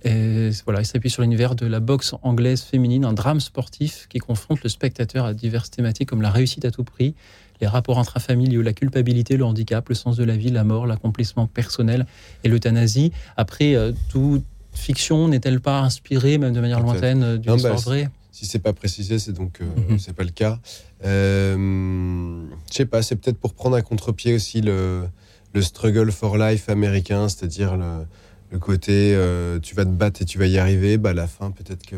Et 0.04 0.50
voilà, 0.64 0.80
il 0.80 0.86
s'appuie 0.86 1.10
sur 1.10 1.22
l'univers 1.22 1.56
de 1.56 1.66
la 1.66 1.80
boxe 1.80 2.14
anglaise 2.22 2.62
féminine, 2.62 3.04
un 3.04 3.12
drame 3.12 3.40
sportif 3.40 4.06
qui 4.08 4.18
confronte 4.18 4.62
le 4.62 4.68
spectateur 4.68 5.24
à 5.24 5.34
diverses 5.34 5.70
thématiques 5.70 6.08
comme 6.08 6.22
la 6.22 6.30
réussite 6.30 6.64
à 6.64 6.70
tout 6.70 6.82
prix, 6.84 7.14
les 7.60 7.68
rapports 7.68 8.00
intrafamiliaux, 8.00 8.62
la 8.62 8.72
culpabilité, 8.72 9.36
le 9.36 9.44
handicap, 9.44 9.88
le 9.88 9.94
sens 9.94 10.16
de 10.16 10.24
la 10.24 10.36
vie, 10.36 10.50
la 10.50 10.64
mort, 10.64 10.86
l'accomplissement 10.86 11.46
personnel 11.46 12.06
et 12.42 12.48
l'euthanasie. 12.48 13.12
Après, 13.36 13.76
euh, 13.76 13.92
toute 14.08 14.42
fiction 14.72 15.28
n'est-elle 15.28 15.60
pas 15.60 15.80
inspirée, 15.80 16.38
même 16.38 16.52
de 16.52 16.60
manière 16.60 16.80
lointaine, 16.80 17.22
euh, 17.22 17.36
d'une 17.38 17.54
histoire 17.56 17.74
bah, 17.76 17.80
vraie 17.80 18.10
Si 18.32 18.46
c'est 18.46 18.58
pas 18.58 18.72
précisé, 18.72 19.18
c'est 19.18 19.32
donc 19.32 19.60
euh, 19.60 19.66
Mhm. 19.90 19.98
c'est 19.98 20.14
pas 20.14 20.24
le 20.24 20.30
cas. 20.30 20.58
Euh, 21.04 22.44
je 22.70 22.74
sais 22.74 22.86
pas, 22.86 23.02
c'est 23.02 23.16
peut-être 23.16 23.38
pour 23.38 23.54
prendre 23.54 23.76
à 23.76 23.82
contre-pied 23.82 24.34
aussi 24.34 24.60
le, 24.60 25.04
le 25.52 25.62
struggle 25.62 26.10
for 26.12 26.36
life 26.38 26.68
américain, 26.68 27.28
c'est-à-dire 27.28 27.76
le, 27.76 28.04
le 28.50 28.58
côté 28.58 29.14
euh, 29.14 29.58
tu 29.60 29.74
vas 29.74 29.84
te 29.84 29.90
battre 29.90 30.22
et 30.22 30.24
tu 30.24 30.38
vas 30.38 30.46
y 30.46 30.58
arriver. 30.58 30.96
Bah, 30.98 31.10
à 31.10 31.14
la 31.14 31.26
fin, 31.26 31.50
peut-être 31.50 31.84
que 31.86 31.96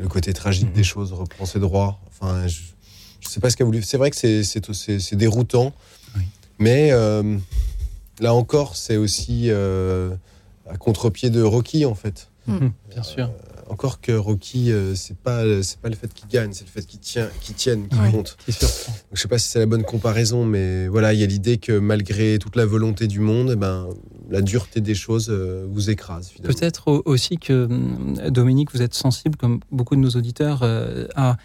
le 0.00 0.08
côté 0.08 0.32
tragique 0.32 0.68
Mhm. 0.68 0.74
des 0.74 0.84
choses 0.84 1.12
reprend 1.12 1.46
ses 1.46 1.60
droits. 1.60 2.00
Enfin, 2.08 2.46
je, 2.48 2.60
je 3.20 3.28
sais 3.28 3.40
pas 3.40 3.50
ce 3.50 3.56
qu'a 3.56 3.64
voulu. 3.64 3.82
C'est 3.82 3.96
vrai 3.98 4.10
que 4.10 4.16
c'est- 4.16 4.42
c'est 4.44 4.72
c'est- 4.72 4.98
c'est 5.00 5.16
déroutant, 5.16 5.72
mais 6.58 6.90
euh, 6.92 7.36
là 8.20 8.34
encore, 8.34 8.76
c'est 8.76 8.96
aussi 8.96 9.50
à 10.72 10.76
contre-pied 10.76 11.30
de 11.30 11.42
Rocky 11.42 11.84
en 11.84 11.94
fait. 11.94 12.28
Mhm, 12.46 12.72
bien 12.92 13.02
sûr. 13.02 13.26
Euh, 13.26 13.60
encore 13.72 14.00
que 14.00 14.10
Rocky, 14.12 14.72
euh, 14.72 14.94
c'est 14.96 15.16
pas 15.16 15.44
c'est 15.62 15.78
pas 15.78 15.88
le 15.88 15.94
fait 15.94 16.12
qu'il 16.12 16.26
gagne, 16.28 16.52
c'est 16.52 16.64
le 16.64 16.70
fait 16.70 16.84
qu'il 16.84 16.98
tient, 16.98 17.28
qu'il 17.40 17.54
tienne 17.54 17.86
qui 17.88 17.96
Oui, 18.02 18.10
compte. 18.10 18.36
qui 18.44 18.50
surprend. 18.52 18.92
Donc, 18.92 19.00
je 19.12 19.20
sais 19.20 19.28
pas 19.28 19.38
si 19.38 19.48
c'est 19.48 19.60
la 19.60 19.66
bonne 19.66 19.84
comparaison, 19.84 20.44
mais 20.44 20.88
voilà, 20.88 21.12
il 21.12 21.20
y 21.20 21.22
a 21.22 21.26
l'idée 21.26 21.58
que 21.58 21.78
malgré 21.78 22.38
toute 22.40 22.56
la 22.56 22.66
volonté 22.66 23.06
du 23.06 23.20
monde, 23.20 23.50
eh 23.52 23.56
ben 23.56 23.88
la 24.28 24.40
dureté 24.42 24.80
des 24.80 24.94
choses 24.96 25.28
euh, 25.30 25.66
vous 25.70 25.90
écrase 25.90 26.28
finalement. 26.30 26.52
Peut-être 26.58 26.88
au- 26.88 27.02
aussi 27.04 27.36
que, 27.38 27.66
hum, 27.66 28.14
Dominique, 28.30 28.72
vous 28.72 28.82
êtes 28.82 28.94
sensible, 28.94 29.36
comme 29.36 29.60
beaucoup 29.70 29.94
de 29.94 30.00
nos 30.00 30.10
auditeurs, 30.10 30.60
euh, 30.62 31.06
à 31.14 31.36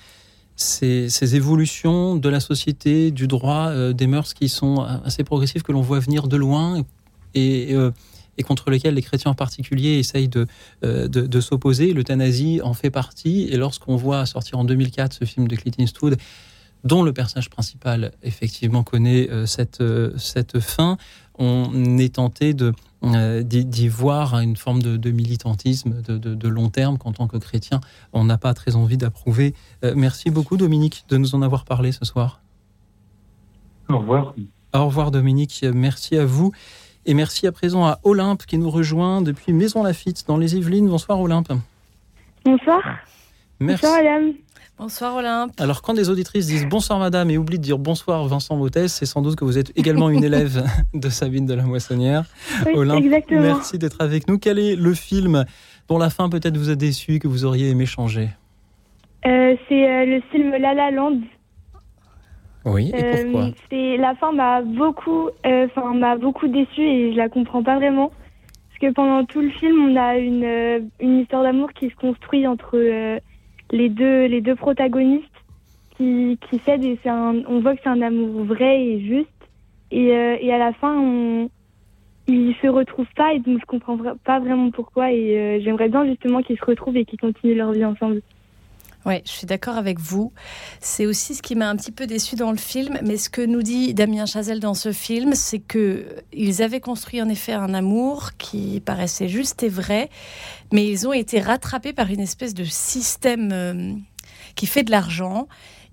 ces, 0.56 1.10
ces 1.10 1.36
évolutions 1.36 2.16
de 2.16 2.30
la 2.30 2.40
société, 2.40 3.12
du 3.12 3.28
droit, 3.28 3.68
euh, 3.70 3.92
des 3.94 4.08
mœurs 4.08 4.34
qui 4.34 4.50
sont 4.50 4.80
assez 4.82 5.24
progressives, 5.24 5.62
que 5.64 5.72
l'on 5.74 5.82
voit 5.82 6.00
venir 6.00 6.28
de 6.28 6.38
loin 6.38 6.82
et, 7.34 7.76
euh, 7.76 7.92
et 8.38 8.44
contre 8.44 8.70
lesquelles 8.70 8.95
les 8.95 9.02
chrétiens 9.02 9.32
en 9.32 9.36
particulier 9.36 9.98
essayent 9.99 10.28
de, 10.28 10.48
euh, 10.84 11.07
de, 11.07 11.22
de 11.22 11.40
s'opposer. 11.41 11.94
L'euthanasie 11.94 12.62
en 12.64 12.74
fait 12.74 12.90
partie. 12.91 13.48
Et 13.52 13.57
lorsqu'on 13.57 13.95
voit 13.95 14.26
sortir 14.26 14.60
en 14.60 14.64
2004 14.66 15.14
ce 15.14 15.26
film 15.26 15.48
de 15.48 15.56
Clint 15.56 15.72
Eastwood, 15.78 16.18
dont 16.84 17.02
le 17.02 17.14
personnage 17.14 17.49
principal 17.49 18.12
effectivement 18.22 18.84
connaît 18.84 19.30
euh, 19.32 19.45
cette, 19.45 19.82
euh, 19.82 20.12
cette 20.18 20.60
fin, 20.60 20.98
on 21.40 21.98
est 21.98 22.16
tenté 22.16 22.53
de 22.53 22.74
euh, 23.03 23.44
d'y 23.44 23.88
voir 23.88 24.40
une 24.40 24.56
forme 24.56 24.82
de, 24.82 24.95
de 24.98 25.12
militantisme 25.12 26.02
de, 26.02 26.18
de- 26.18 26.34
de 26.34 26.48
long 26.48 26.70
terme 26.70 26.98
qu'en 26.98 27.12
tant 27.12 27.28
que 27.28 27.38
chrétien, 27.38 27.80
on 28.14 28.24
n'a 28.24 28.38
pas 28.38 28.53
très 28.53 28.76
envie 28.76 28.98
d'approuver. 28.98 29.53
Merci 29.95 30.30
beaucoup 30.32 30.57
Dominique 30.57 31.06
de 31.10 31.18
nous 31.18 31.36
en 31.36 31.41
avoir 31.41 31.66
parlé 31.66 31.91
ce 31.91 32.03
soir. 32.06 32.41
Au 33.90 33.99
revoir. 33.99 34.34
Au 34.74 34.86
revoir 34.88 35.12
Dominique, 35.12 35.64
merci 35.74 36.18
à 36.18 36.26
vous. 36.26 36.52
Et 37.07 37.14
merci 37.14 37.45
à 37.45 37.52
présent 37.52 37.86
à 37.86 37.99
Olympe 38.03 38.45
qui 38.45 38.57
nous 38.57 38.69
rejoint 38.69 39.22
depuis 39.22 39.53
Maison 39.53 39.84
Lafitte 39.84 40.26
dans 40.27 40.38
les 40.38 40.56
Yvelines. 40.56 40.88
Bonsoir 40.88 41.19
Olympe. 41.19 41.53
Bonsoir. 42.44 42.82
Merci. 43.60 43.86
Bonsoir, 43.86 44.03
madame. 44.03 44.34
Bonsoir 44.77 45.15
Olympe. 45.15 45.52
Alors 45.60 45.82
quand 45.82 45.94
des 45.94 46.10
auditrices 46.10 46.48
disent 46.48 46.65
bonsoir 46.65 46.99
madame 46.99 47.30
et 47.30 47.38
oublient 47.38 47.60
de 47.60 47.64
dire 47.64 47.77
bonsoir 47.77 48.26
Vincent 48.27 48.57
Mottès, 48.57 48.88
c'est 48.90 49.06
sans 49.06 49.22
doute 49.22 49.38
que 49.38 49.45
vous 49.45 49.57
êtes 49.57 49.72
également 49.77 50.10
une 50.10 50.23
élève 50.23 50.65
de 50.94 51.10
Sabine 51.10 51.45
de 51.45 51.53
la 51.53 51.64
Moissonnière. 51.64 52.26
Oui, 52.65 52.73
Olympe, 52.76 53.06
exactement. 53.06 53.41
merci 53.41 53.77
d'être 53.77 54.02
avec 54.02 54.27
nous. 54.27 54.38
Quel 54.38 54.60
est 54.60 54.76
le 54.76 54.94
film 54.94 55.45
dont 55.88 55.98
la 55.98 56.10
fin 56.10 56.27
peut-être 56.27 56.57
vous 56.57 56.72
a 56.72 56.76
déçu, 56.76 57.19
que 57.19 57.27
vous 57.27 57.45
auriez 57.45 57.69
aimé 57.69 57.86
changer? 57.86 58.30
Euh, 59.26 59.56
c'est 59.69 59.90
euh, 59.90 60.06
le 60.06 60.22
film 60.32 60.52
La 60.52 60.73
La 60.73 60.91
Land. 60.91 61.19
Oui, 62.66 62.92
et 62.94 63.04
Euh, 63.04 63.24
pourquoi 63.24 63.50
c'est 63.70 63.98
la 63.98 64.16
fin 64.16 64.32
m'a 64.32 64.62
beaucoup, 64.62 65.30
euh, 65.46 65.68
m'a 65.94 66.18
beaucoup 66.18 66.48
déçue 66.48 66.82
et 66.82 67.12
je 67.14 67.18
la 67.18 67.30
comprends 67.30 67.64
pas 67.64 67.76
vraiment 67.76 68.12
parce 68.70 68.80
que 68.80 68.94
pendant 68.94 69.24
tout 69.24 69.42
le 69.42 69.50
film 69.50 69.92
on 69.92 69.96
a 69.96 70.18
une 70.18 70.44
euh, 70.44 70.80
une 71.00 71.20
histoire 71.20 71.44
d'amour 71.44 71.72
qui 71.74 71.90
se 71.90 71.96
construit 71.96 72.46
entre 72.48 72.78
les 73.72 73.90
deux 73.90 74.26
les 74.26 74.42
deux 74.42 74.56
protagonistes 74.56 75.26
qui 75.96 76.38
qui 76.50 76.60
s'aident 76.60 76.84
et 76.84 77.00
c'est 77.04 77.10
un, 77.10 77.36
on 77.48 77.60
voit 77.60 77.76
que 77.76 77.82
c'est 77.84 77.90
un 77.90 78.02
amour 78.02 78.44
vrai 78.46 78.82
et 78.82 79.00
juste 79.00 79.30
et 79.92 80.14
euh, 80.16 80.38
et 80.42 80.52
à 80.52 80.58
la 80.58 80.74
fin 80.74 80.98
on 81.00 81.50
ils 82.28 82.56
se 82.62 82.68
retrouvent 82.68 83.14
pas 83.16 83.34
et 83.34 83.40
donc 83.40 83.60
je 83.60 83.66
comprends 83.66 83.98
pas 84.24 84.40
vraiment 84.40 84.72
pourquoi 84.72 85.12
et 85.12 85.40
euh, 85.40 85.60
j'aimerais 85.64 85.90
bien 85.90 86.06
justement 86.06 86.42
qu'ils 86.42 86.58
se 86.58 86.66
retrouvent 86.66 86.98
et 86.98 87.06
qu'ils 87.06 87.20
continuent 87.20 87.56
leur 87.56 87.72
vie 87.72 87.86
ensemble. 87.86 88.22
Oui, 89.06 89.22
je 89.23 89.32
suis 89.32 89.45
d'accord 89.45 89.77
avec 89.77 89.99
vous. 89.99 90.34
C'est 90.80 91.06
aussi 91.06 91.36
ce 91.36 91.44
qui 91.44 91.53
m'a 91.53 91.69
un 91.69 91.76
petit 91.76 91.91
peu 91.91 92.07
déçu 92.07 92.36
dans 92.36 92.49
le 92.49 92.57
film, 92.57 92.98
mais 93.03 93.18
ce 93.18 93.30
que 93.30 93.41
nous 93.41 93.61
dit 93.61 93.94
Damien 93.94 94.26
Chazelle 94.26 94.60
dans 94.60 94.73
ce 94.73 94.91
film, 94.91 95.36
c'est 95.36 95.60
que 95.60 96.07
ils 96.34 96.64
avaient 96.64 96.80
construit 96.80 97.22
en 97.22 97.30
effet 97.30 97.53
un 97.53 97.76
amour 97.76 98.32
qui 98.40 98.82
paraissait 98.84 99.27
juste 99.27 99.61
et 99.61 99.69
vrai, 99.69 100.10
mais 100.73 100.88
ils 100.88 101.07
ont 101.07 101.14
été 101.14 101.40
rattrapés 101.40 101.94
par 101.94 102.10
une 102.10 102.19
espèce 102.19 102.56
de 102.56 102.64
système 102.64 103.52
euh, 103.53 103.94
qui 104.56 104.65
fait 104.65 104.84
de 104.84 104.90
l'argent. 104.90 105.48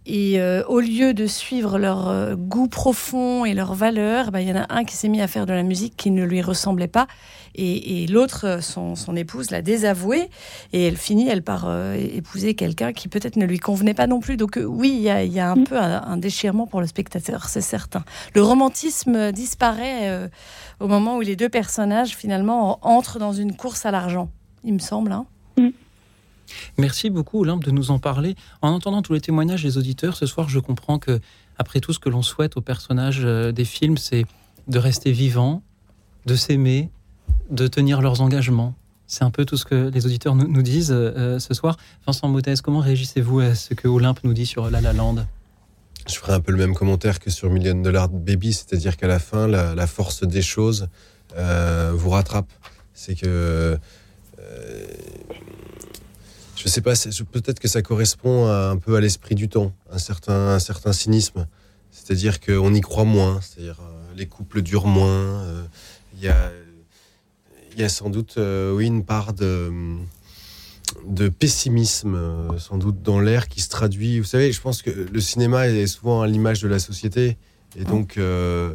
Et 0.04 0.40
euh, 0.40 0.64
au 0.66 0.80
lieu 0.80 1.14
de 1.14 1.26
suivre 1.26 1.78
leur 1.78 2.08
euh, 2.08 2.34
goût 2.34 2.66
profond 2.66 3.44
et 3.44 3.54
leurs 3.54 3.74
valeurs, 3.74 4.32
ben, 4.32 4.40
il 4.40 4.48
y 4.48 4.52
en 4.52 4.56
a 4.56 4.66
un 4.68 4.82
qui 4.84 4.96
s'est 4.96 5.08
mis 5.08 5.20
à 5.20 5.28
faire 5.28 5.46
de 5.46 5.52
la 5.52 5.62
musique 5.62 5.96
qui 5.96 6.10
ne 6.10 6.24
lui 6.24 6.42
ressemblait 6.42 6.88
pas. 6.88 7.06
Et, 7.54 8.02
et 8.02 8.06
l'autre, 8.08 8.44
euh, 8.46 8.60
son, 8.60 8.96
son 8.96 9.14
épouse, 9.14 9.52
l'a 9.52 9.62
désavoué. 9.62 10.28
Et 10.72 10.84
elle 10.84 10.96
finit, 10.96 11.28
elle 11.28 11.42
part 11.42 11.66
euh, 11.66 11.94
épouser 11.94 12.54
quelqu'un 12.54 12.92
qui 12.92 13.06
peut-être 13.06 13.36
ne 13.36 13.46
lui 13.46 13.60
convenait 13.60 13.94
pas 13.94 14.08
non 14.08 14.18
plus. 14.18 14.36
Donc 14.36 14.58
oui, 14.64 14.92
il 14.96 15.02
y 15.02 15.08
a, 15.10 15.22
il 15.22 15.32
y 15.32 15.38
a 15.38 15.50
un 15.50 15.62
peu 15.62 15.78
un, 15.78 16.02
un 16.02 16.16
déchirement 16.16 16.66
pour 16.66 16.80
le 16.80 16.88
spectateur, 16.88 17.48
c'est 17.48 17.60
certain. 17.60 18.04
Le 18.34 18.42
romantisme 18.42 19.30
disparaît 19.30 20.28
au 20.80 20.88
moment 20.88 21.16
où 21.16 21.20
les 21.20 21.36
deux 21.36 21.48
personnages, 21.48 22.16
finalement, 22.16 22.80
entrent 22.82 23.20
dans 23.20 23.32
une 23.32 23.54
course 23.54 23.86
à 23.86 23.92
l'argent, 23.92 24.30
il 24.64 24.74
me 24.74 24.78
semble. 24.80 25.12
hein. 25.12 25.26
Merci 26.78 27.10
beaucoup 27.10 27.40
Olympe 27.40 27.64
de 27.64 27.70
nous 27.70 27.90
en 27.90 27.98
parler. 27.98 28.34
En 28.60 28.70
entendant 28.70 29.02
tous 29.02 29.12
les 29.12 29.20
témoignages 29.20 29.62
des 29.62 29.78
auditeurs 29.78 30.16
ce 30.16 30.26
soir, 30.26 30.48
je 30.48 30.58
comprends 30.58 30.98
que 30.98 31.20
après 31.58 31.80
tout 31.80 31.92
ce 31.92 31.98
que 31.98 32.08
l'on 32.08 32.22
souhaite 32.22 32.56
aux 32.56 32.60
personnages 32.60 33.22
euh, 33.24 33.52
des 33.52 33.64
films, 33.64 33.96
c'est 33.96 34.24
de 34.68 34.78
rester 34.78 35.12
vivants, 35.12 35.62
de 36.26 36.34
s'aimer, 36.34 36.90
de 37.50 37.66
tenir 37.66 38.00
leurs 38.00 38.20
engagements. 38.20 38.74
C'est 39.06 39.24
un 39.24 39.30
peu 39.30 39.44
tout 39.44 39.56
ce 39.56 39.64
que 39.64 39.90
les 39.90 40.06
auditeurs 40.06 40.34
nous, 40.34 40.62
disent 40.62 40.92
euh, 40.92 41.38
ce 41.38 41.52
soir. 41.52 41.76
Vincent 42.06 42.28
Mottès, 42.28 42.62
comment 42.62 42.80
réagissez-vous 42.80 43.40
à 43.40 43.54
ce 43.54 43.74
que 43.74 43.86
Olympe 43.86 44.20
nous 44.24 44.32
dit 44.32 44.46
sur 44.46 44.70
La 44.70 44.80
La 44.80 44.94
Land? 44.94 45.26
Je 46.08 46.14
ferai 46.14 46.32
un 46.32 46.40
peu 46.40 46.50
le 46.50 46.58
même 46.58 46.74
commentaire 46.74 47.20
que 47.20 47.30
sur 47.30 47.50
Million 47.50 47.74
Dollar 47.80 48.08
Baby, 48.08 48.52
c'est-à-dire 48.52 48.96
qu'à 48.96 49.06
la 49.06 49.18
fin, 49.18 49.46
la, 49.46 49.86
force 49.86 50.24
des 50.24 50.42
choses 50.42 50.88
euh, 51.36 51.92
vous 51.94 52.10
rattrape. 52.10 52.50
C'est 52.94 53.14
que. 53.14 53.78
euh, 54.38 54.86
je 56.62 56.68
sais 56.68 56.80
pas, 56.80 56.92
peut-être 57.32 57.58
que 57.58 57.68
ça 57.68 57.82
correspond 57.82 58.46
un 58.46 58.76
peu 58.76 58.94
à 58.94 59.00
l'esprit 59.00 59.34
du 59.34 59.48
temps, 59.48 59.72
un 59.90 59.98
certain, 59.98 60.50
un 60.50 60.58
certain 60.60 60.92
cynisme. 60.92 61.46
C'est-à-dire 61.90 62.40
qu'on 62.40 62.72
y 62.72 62.80
croit 62.80 63.04
moins, 63.04 63.40
c'est-à-dire 63.40 63.80
euh, 63.80 64.12
les 64.16 64.26
couples 64.26 64.62
durent 64.62 64.86
moins. 64.86 65.42
euh, 65.42 65.62
Il 66.14 66.22
y, 66.24 66.28
a, 66.28 66.52
il 67.74 67.80
y 67.80 67.84
a 67.84 67.88
sans 67.88 68.10
doute 68.10 68.34
euh, 68.38 68.72
oui, 68.72 68.86
une 68.86 69.04
part 69.04 69.32
de 69.32 71.28
pessimisme, 71.28 72.14
euh, 72.14 72.58
sans 72.58 72.78
doute 72.78 73.02
dans 73.02 73.18
l'air, 73.20 73.48
qui 73.48 73.60
se 73.60 73.68
traduit. 73.68 74.20
Vous 74.20 74.26
savez, 74.26 74.52
je 74.52 74.60
pense 74.60 74.82
que 74.82 74.90
le 74.90 75.20
cinéma 75.20 75.68
est 75.68 75.86
souvent 75.86 76.22
à 76.22 76.26
l'image 76.26 76.60
de 76.62 76.68
la 76.68 76.78
société. 76.78 77.36
Et 77.76 77.84
donc, 77.84 78.18
euh, 78.18 78.74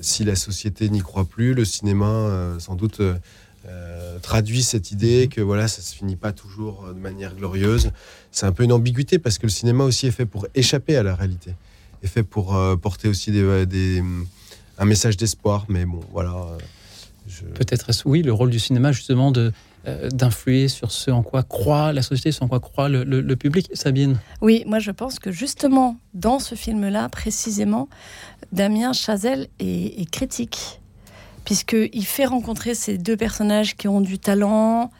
si 0.00 0.24
la 0.24 0.36
société 0.36 0.88
n'y 0.88 1.00
croit 1.00 1.24
plus, 1.24 1.54
le 1.54 1.64
cinéma, 1.64 2.06
euh, 2.06 2.58
sans 2.58 2.76
doute, 2.76 3.00
euh, 3.66 4.18
traduit 4.18 4.62
cette 4.62 4.90
idée 4.92 5.28
que 5.28 5.40
voilà, 5.40 5.68
ça 5.68 5.80
se 5.82 5.94
finit 5.94 6.16
pas 6.16 6.32
toujours 6.32 6.84
euh, 6.84 6.92
de 6.92 6.98
manière 6.98 7.34
glorieuse. 7.34 7.90
C'est 8.30 8.46
un 8.46 8.52
peu 8.52 8.64
une 8.64 8.72
ambiguïté 8.72 9.18
parce 9.18 9.38
que 9.38 9.46
le 9.46 9.50
cinéma 9.52 9.84
aussi 9.84 10.06
est 10.06 10.10
fait 10.10 10.26
pour 10.26 10.46
échapper 10.54 10.96
à 10.96 11.02
la 11.02 11.14
réalité, 11.14 11.54
est 12.02 12.06
fait 12.08 12.22
pour 12.24 12.54
euh, 12.56 12.76
porter 12.76 13.08
aussi 13.08 13.30
des, 13.30 13.66
des- 13.66 14.02
un 14.78 14.84
message 14.84 15.16
d'espoir. 15.16 15.64
Mais 15.68 15.84
bon, 15.84 16.00
voilà. 16.12 16.34
je- 17.28 17.44
Peut-être 17.44 17.90
est-ce, 17.90 18.02
oui, 18.06 18.22
le 18.22 18.32
rôle 18.32 18.50
du 18.50 18.58
cinéma 18.58 18.92
justement 18.92 19.30
de 19.30 19.52
euh, 19.86 20.08
d'influer 20.08 20.68
sur 20.68 20.90
ce 20.90 21.10
en 21.10 21.22
quoi 21.22 21.42
croit 21.42 21.92
la 21.92 22.00
société, 22.00 22.32
ce 22.32 22.42
en 22.42 22.48
quoi 22.48 22.58
croit 22.58 22.88
le, 22.88 23.04
le- 23.04 23.20
le 23.20 23.36
public. 23.36 23.68
Sabine? 23.74 24.18
Oui, 24.40 24.64
moi 24.66 24.78
je 24.78 24.90
pense 24.90 25.18
que 25.18 25.30
justement, 25.30 25.98
dans 26.14 26.38
ce 26.38 26.54
film-là, 26.54 27.08
précisément, 27.10 27.88
Damien 28.50 28.92
Chazelle 28.94 29.48
est, 29.58 30.00
est 30.00 30.10
critique, 30.10 30.80
puisqu'il 31.44 32.06
fait 32.06 32.26
rencontrer 32.26 32.74
ces 32.74 32.98
deux 32.98 33.16
personnages 33.16 33.76
qui 33.76 33.88
ont 33.88 34.00
du 34.00 34.18
talent, 34.18 34.90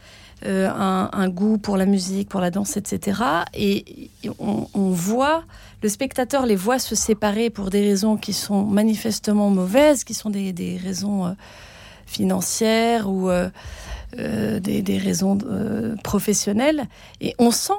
euh, 0.47 0.69
un, 0.69 1.29
goût 1.31 1.57
pour 1.57 1.79
la 1.79 1.87
musique, 1.87 2.29
pour 2.29 2.41
la 2.41 2.51
danse, 2.51 2.77
etc. 2.77 3.23
Et 3.55 4.11
on, 4.39 4.91
voit, 4.91 5.45
le 5.83 5.89
spectateur 5.89 6.45
les 6.45 6.57
voit 6.57 6.79
se 6.79 6.95
séparer 6.95 7.49
pour 7.49 7.71
des 7.71 7.81
raisons 7.81 8.19
qui 8.19 8.35
sont 8.35 8.63
manifestement 8.65 9.49
mauvaises, 9.49 10.05
qui 10.05 10.13
sont 10.13 10.29
des, 10.29 10.79
raisons 10.83 11.27
euh, 11.27 11.31
financières 12.05 13.09
ou 13.09 13.31
euh, 13.31 13.49
des, 14.19 14.83
des 14.83 14.99
raisons 14.99 15.39
professionnelles. 16.03 16.89
Et 17.23 17.35
on 17.39 17.51
sent 17.51 17.73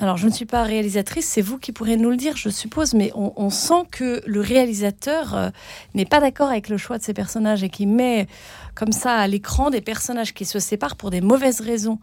alors, 0.00 0.16
je 0.16 0.28
ne 0.28 0.32
suis 0.32 0.46
pas 0.46 0.62
réalisatrice, 0.62 1.26
c'est 1.26 1.42
vous 1.42 1.58
qui 1.58 1.72
pourrez 1.72 1.96
nous 1.96 2.10
le 2.10 2.16
dire, 2.16 2.36
je 2.36 2.50
suppose, 2.50 2.94
mais 2.94 3.10
on, 3.16 3.32
on 3.36 3.50
sent 3.50 3.82
que 3.90 4.22
le 4.26 4.40
réalisateur 4.40 5.34
euh, 5.34 5.50
n'est 5.94 6.04
pas 6.04 6.20
d'accord 6.20 6.50
avec 6.50 6.68
le 6.68 6.76
choix 6.76 6.98
de 6.98 7.02
ses 7.02 7.14
personnages 7.14 7.64
et 7.64 7.68
qui 7.68 7.84
met 7.86 8.28
comme 8.76 8.92
ça 8.92 9.16
à 9.16 9.26
l'écran 9.26 9.70
des 9.70 9.80
personnages 9.80 10.34
qui 10.34 10.44
se 10.44 10.60
séparent 10.60 10.94
pour 10.94 11.10
des 11.10 11.20
mauvaises 11.20 11.60
raisons. 11.60 11.98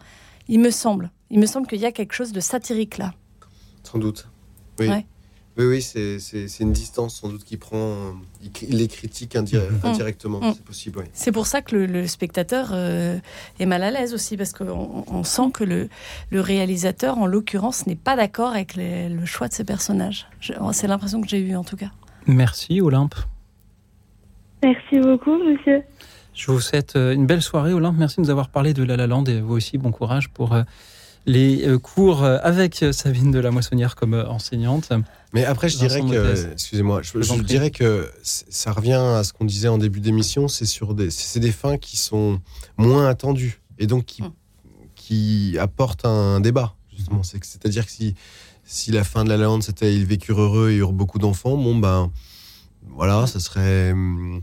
Il 0.50 0.60
me 0.60 0.72
semble. 0.72 1.10
Il 1.30 1.40
me 1.40 1.46
semble 1.46 1.68
qu'il 1.68 1.80
y 1.80 1.86
a 1.86 1.92
quelque 1.94 2.14
chose 2.14 2.34
de 2.34 2.42
satirique 2.42 2.98
là. 2.98 3.14
Sans 3.84 3.98
doute. 3.98 4.28
Oui. 4.80 4.90
Ouais. 4.90 5.06
Oui, 5.58 5.66
oui, 5.66 5.82
c'est 5.82 6.60
une 6.60 6.74
distance 6.74 7.16
sans 7.22 7.30
doute 7.30 7.44
qui 7.46 7.56
prend. 7.58 7.78
euh, 7.78 8.12
Il, 8.62 8.78
les 8.78 8.88
critique 8.88 9.36
indi- 9.36 9.56
Mhm. 9.58 9.80
indirectement, 9.84 10.40
Mm. 10.42 10.54
c'est 10.54 10.64
possible, 10.66 11.00
oui. 11.00 11.06
C'est 11.14 11.32
pour 11.32 11.48
ça 11.48 11.62
que 11.62 11.76
le, 11.76 11.86
le 11.86 12.08
spectateur 12.08 12.70
euh, 12.74 13.18
est 13.60 13.66
mal 13.66 13.82
à 13.84 13.90
l'aise 13.92 14.14
aussi, 14.14 14.36
parce 14.38 14.52
qu'on 14.54 15.04
on 15.08 15.24
sent 15.24 15.52
que 15.54 15.64
le, 15.64 15.88
le 16.30 16.42
réalisateur, 16.42 17.18
en 17.18 17.26
l'occurrence, 17.26 17.88
n'est 17.88 17.96
pas 17.96 18.16
d'accord 18.16 18.52
avec 18.52 18.76
les- 18.76 19.08
le 19.10 19.26
choix 19.26 19.48
de 19.48 19.54
ses 19.54 19.64
personnages. 19.64 20.28
Je- 20.42 20.54
C'est 20.74 20.88
l'impression 20.88 21.22
que 21.22 21.28
j'ai 21.30 21.40
eue 21.40 21.56
en 21.56 21.64
tout 21.64 21.78
cas. 21.78 21.90
Merci 22.28 22.82
Olympe. 22.82 23.16
Merci 24.64 25.00
beaucoup, 25.00 25.38
monsieur. 25.44 25.84
Je 26.34 26.52
vous 26.52 26.60
souhaite 26.60 26.96
euh, 26.98 27.14
une 27.14 27.26
belle 27.26 27.42
soirée, 27.42 27.72
Olympe. 27.74 27.96
Merci 27.98 28.18
de 28.18 28.22
nous 28.24 28.30
avoir 28.30 28.50
parlé 28.50 28.74
de 28.74 28.84
La 28.84 28.98
La 28.98 29.08
Land 29.08 29.24
et 29.26 29.40
vous 29.40 29.54
aussi, 29.54 29.78
bon 29.78 29.92
courage 29.92 30.30
pour 30.30 30.54
euh, 30.54 30.64
les 31.26 31.68
euh, 31.68 31.80
cours 31.80 32.24
euh, 32.24 32.38
avec 32.42 32.84
euh, 32.84 32.92
Sabine 32.92 33.32
de 33.32 33.40
la 33.40 33.52
Moissonnière 33.52 33.96
comme 33.96 34.14
enseignante. 34.14 34.92
Mais 35.34 35.44
après, 35.44 35.70
je 35.70 35.78
dirais 35.78 36.02
que, 36.02 36.52
excusez-moi, 36.54 37.02
je, 37.02 37.42
dirais 37.42 37.72
que 37.72 38.10
ça 38.24 38.72
revient 38.72 38.94
à 38.94 39.24
ce 39.24 39.34
qu'on 39.34 39.46
disait 39.46 39.68
en 39.68 39.78
début 39.78 40.00
d'émission, 40.00 40.48
c'est 40.48 40.66
sur 40.66 40.94
des, 40.94 41.10
c'est 41.10 41.40
des 41.40 41.52
fins 41.52 41.78
qui 41.78 41.98
sont 41.98 42.40
moins 42.78 43.08
attendues 43.08 43.62
et 43.78 43.88
donc 43.88 44.06
qui, 44.06 44.24
qui 44.96 45.58
apportent 45.60 46.06
un 46.06 46.40
débat. 46.40 46.76
Justement, 46.96 47.24
C'est 47.24 47.40
que- 47.40 47.48
c'est-à-dire 47.48 47.86
que 47.86 47.92
si, 47.92 48.16
si 48.64 48.92
la 48.92 49.04
fin 49.04 49.26
de 49.26 49.30
la 49.30 49.38
lande 49.38 49.62
c'était 49.64 49.94
ils 49.94 50.06
vécurent 50.06 50.40
heureux 50.40 50.72
et 50.72 50.76
eurent 50.78 50.94
beaucoup 50.94 51.20
d'enfants, 51.20 51.58
bon 51.58 51.76
ben 51.76 52.12
voilà, 52.92 53.28
ça 53.28 53.42
serait, 53.42 53.92
hum, 53.92 54.42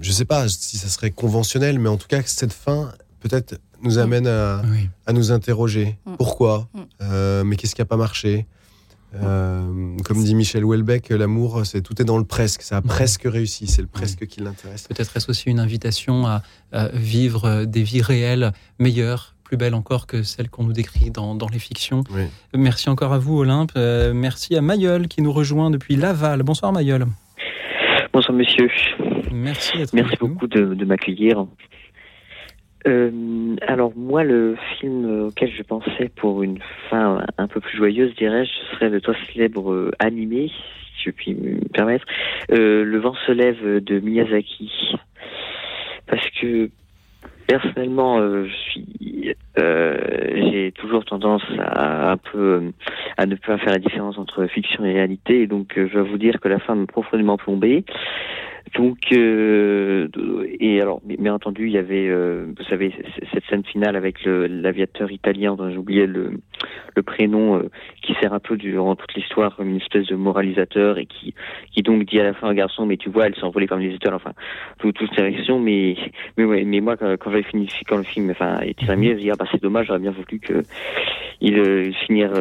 je 0.00 0.12
sais 0.12 0.24
pas 0.24 0.48
si 0.48 0.78
ça 0.78 0.88
serait 0.88 1.10
conventionnel, 1.10 1.80
mais 1.80 1.88
en 1.88 1.96
tout 1.96 2.06
cas 2.06 2.22
cette 2.24 2.52
fin 2.52 2.92
peut-être 3.18 3.58
nous 3.82 3.98
amène 3.98 4.26
à, 4.26 4.62
à 5.06 5.12
nous 5.12 5.32
interroger. 5.32 5.96
Pourquoi 6.16 6.68
Euh, 7.00 7.44
Mais 7.44 7.56
qu'est-ce 7.56 7.74
qui 7.74 7.80
n'a 7.80 7.86
pas 7.86 7.96
marché? 7.96 8.46
Euh, 9.14 9.96
Comme 10.04 10.24
dit 10.24 10.34
Michel 10.34 10.64
Houellebecq, 10.64 11.10
l'amour, 11.10 11.66
c'est 11.66 11.82
tout 11.82 12.00
est 12.00 12.04
dans 12.04 12.16
le 12.18 12.24
presque. 12.24 12.62
Ça 12.62 12.78
a 12.78 12.82
presque 12.82 13.22
réussi. 13.24 13.66
C'est 13.66 13.82
le 13.82 13.88
presque 13.88 14.26
qui 14.26 14.40
l'intéresse. 14.40 14.88
Peut-être 14.88 15.16
est-ce 15.16 15.30
aussi 15.30 15.50
une 15.50 15.60
invitation 15.60 16.26
à, 16.26 16.42
à 16.72 16.88
vivre 16.88 17.64
des 17.66 17.82
vies 17.82 18.00
réelles 18.02 18.52
meilleures, 18.78 19.34
plus 19.44 19.58
belles 19.58 19.74
encore 19.74 20.06
que 20.06 20.22
celles 20.22 20.48
qu'on 20.48 20.64
nous 20.64 20.72
décrit 20.72 21.10
dans, 21.10 21.34
dans 21.34 21.48
les 21.48 21.58
fictions. 21.58 22.04
Merci 22.54 22.88
encore 22.88 23.12
à 23.12 23.18
vous, 23.18 23.38
Olympe. 23.38 23.72
Euh, 23.76 24.14
merci 24.14 24.56
à 24.56 24.62
Mayol 24.62 25.08
qui 25.08 25.20
nous 25.20 25.32
rejoint 25.32 25.70
depuis 25.70 25.96
Laval. 25.96 26.42
Bonsoir, 26.42 26.72
Mayol. 26.72 27.06
Bonsoir 28.14 28.36
monsieur. 28.36 28.68
Merci 29.30 29.72
Merci 29.92 30.16
beaucoup 30.20 30.46
de, 30.46 30.74
de 30.74 30.84
m'accueillir. 30.84 31.46
Euh, 32.86 33.56
alors 33.62 33.92
moi, 33.96 34.24
le 34.24 34.56
film 34.78 35.26
auquel 35.26 35.50
je 35.50 35.62
pensais 35.62 36.10
pour 36.16 36.42
une 36.42 36.58
fin 36.90 37.24
un 37.38 37.46
peu 37.46 37.60
plus 37.60 37.76
joyeuse, 37.76 38.14
dirais-je, 38.16 38.50
ce 38.50 38.74
serait 38.74 38.88
le 38.88 39.00
toi 39.00 39.14
célèbre 39.32 39.90
animé, 39.98 40.50
si 40.96 41.04
je 41.04 41.10
puis 41.10 41.34
me 41.34 41.60
permettre, 41.68 42.04
euh, 42.50 42.84
Le 42.84 42.98
vent 42.98 43.14
se 43.26 43.32
lève 43.32 43.82
de 43.82 44.00
Miyazaki. 44.00 44.96
Parce 46.06 46.28
que 46.40 46.68
personnellement, 47.46 48.18
euh, 48.18 48.46
je 48.46 48.54
suis, 48.70 49.34
euh, 49.58 49.96
j'ai 50.50 50.72
toujours 50.72 51.04
tendance 51.04 51.42
à 51.58 52.10
un 52.12 52.16
peu 52.16 52.72
à 53.16 53.26
ne 53.26 53.34
pas 53.34 53.58
faire 53.58 53.72
la 53.72 53.78
différence 53.78 54.18
entre 54.18 54.46
fiction 54.46 54.84
et 54.84 54.92
réalité, 54.92 55.42
et 55.42 55.46
donc 55.46 55.76
euh, 55.76 55.86
je 55.88 55.94
dois 55.94 56.02
vous 56.02 56.18
dire 56.18 56.40
que 56.40 56.48
la 56.48 56.58
fin 56.58 56.74
m'a 56.74 56.86
profondément 56.86 57.36
plombé. 57.36 57.84
Donc, 58.76 58.98
euh, 59.12 60.08
et 60.58 60.80
alors, 60.80 61.02
bien 61.04 61.34
entendu, 61.34 61.66
il 61.66 61.72
y 61.72 61.78
avait, 61.78 62.08
euh, 62.08 62.46
vous 62.56 62.64
savez, 62.64 62.94
cette 63.32 63.44
scène 63.50 63.64
finale 63.64 63.96
avec 63.96 64.24
l'aviateur 64.24 65.10
italien 65.10 65.56
dont 65.56 65.68
j'ai 65.68 65.76
oublié 65.76 66.06
le, 66.06 66.30
le 66.96 67.02
prénom, 67.02 67.56
euh, 67.58 67.68
qui 68.02 68.14
sert 68.14 68.32
un 68.32 68.38
peu 68.38 68.56
durant 68.56 68.94
toute 68.96 69.12
l'histoire 69.14 69.56
comme 69.56 69.68
une 69.68 69.76
espèce 69.76 70.06
de 70.06 70.14
moralisateur 70.14 70.96
et 70.96 71.04
qui, 71.04 71.34
qui 71.72 71.82
donc 71.82 72.04
dit 72.04 72.18
à 72.18 72.22
la 72.24 72.32
fin 72.32 72.48
au 72.50 72.54
garçon, 72.54 72.86
mais 72.86 72.96
tu 72.96 73.10
vois, 73.10 73.26
elle 73.26 73.34
s'est 73.34 73.44
envolée 73.44 73.66
comme 73.66 73.80
les 73.80 73.94
étoiles, 73.94 74.14
enfin, 74.14 74.32
tout- 74.78 74.92
toutes 74.92 75.10
ces 75.14 75.22
réactions, 75.22 75.58
mais, 75.58 75.96
mais 76.38 76.44
ouais, 76.44 76.64
mais 76.64 76.80
moi, 76.80 76.96
quand, 76.96 77.14
quand 77.18 77.30
j'avais 77.30 77.42
fini, 77.42 77.68
quand 77.86 77.98
le 77.98 78.04
film, 78.04 78.30
enfin, 78.30 78.60
était 78.60 78.86
terminé, 78.86 79.10
je 79.10 79.14
me 79.16 79.20
dis, 79.20 79.30
ah, 79.30 79.34
bah, 79.42 79.48
c'est 79.52 79.62
dommage, 79.62 79.86
j'aurais 79.86 79.98
bien 79.98 80.12
voulu 80.12 80.38
que 80.38 80.62
euh, 81.44 81.90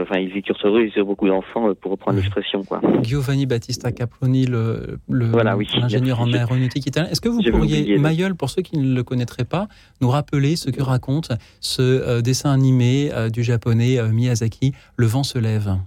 enfin, 0.04 0.20
ils 0.20 0.32
vécurent 0.32 0.58
heureux, 0.64 0.84
ils 0.84 0.98
eurent 0.98 1.06
beaucoup 1.08 1.28
d'enfants, 1.28 1.70
euh, 1.70 1.74
pour 1.74 1.92
reprendre 1.92 2.18
l'expression, 2.18 2.64
quoi. 2.64 2.82
Giovanni 3.02 3.46
Battista 3.48 3.92
Caproni, 3.92 4.46
le, 4.46 5.00
le- 5.10 5.26
Voilà, 5.26 5.58
oui. 5.58 5.68
l'ingénieur 5.80 6.22
en 6.22 6.32
aéronautique 6.32 6.86
italien. 6.86 7.10
Est-ce 7.10 7.22
que 7.22 7.30
vous 7.30 7.42
pourriez. 7.52 7.98
Mayol, 7.98 8.36
pour 8.36 8.50
ceux 8.50 8.62
qui 8.62 8.78
ne 8.78 8.94
le 8.96 9.04
connaîtraient 9.04 9.46
pas, 9.46 9.68
nous 10.02 10.10
rappeler 10.10 10.56
ce 10.56 10.70
que 10.70 10.84
raconte 10.84 11.32
ce 11.60 11.82
euh, 11.82 12.22
dessin 12.22 12.52
animé 12.52 13.10
euh, 13.14 13.30
du 13.30 13.44
japonais 13.44 13.98
Miyazaki, 14.12 14.74
Le 14.96 15.06
vent 15.08 15.24
se 15.24 15.40
lève? 15.40 15.78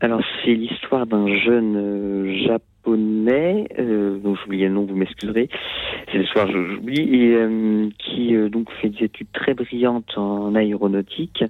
Alors, 0.00 0.20
c'est 0.44 0.54
l'histoire 0.54 1.06
d'un 1.06 1.26
jeune 1.44 1.76
euh, 1.76 2.32
japonais, 2.86 3.68
euh, 3.78 4.18
dont 4.18 4.34
j'oublie 4.34 4.62
le 4.62 4.70
nom, 4.70 4.84
vous 4.84 4.94
m'excuserez. 4.96 5.48
C'est 6.10 6.18
l'histoire, 6.18 6.46
je- 6.50 6.74
j'oublie, 6.74 7.02
et 7.14 7.34
euh, 7.34 7.88
qui 7.98 8.34
euh, 8.34 8.48
donc 8.48 8.70
fait 8.80 8.88
des 8.88 9.04
études 9.04 9.26
très 9.32 9.54
brillantes 9.54 10.16
en 10.16 10.54
aéronautique. 10.54 11.44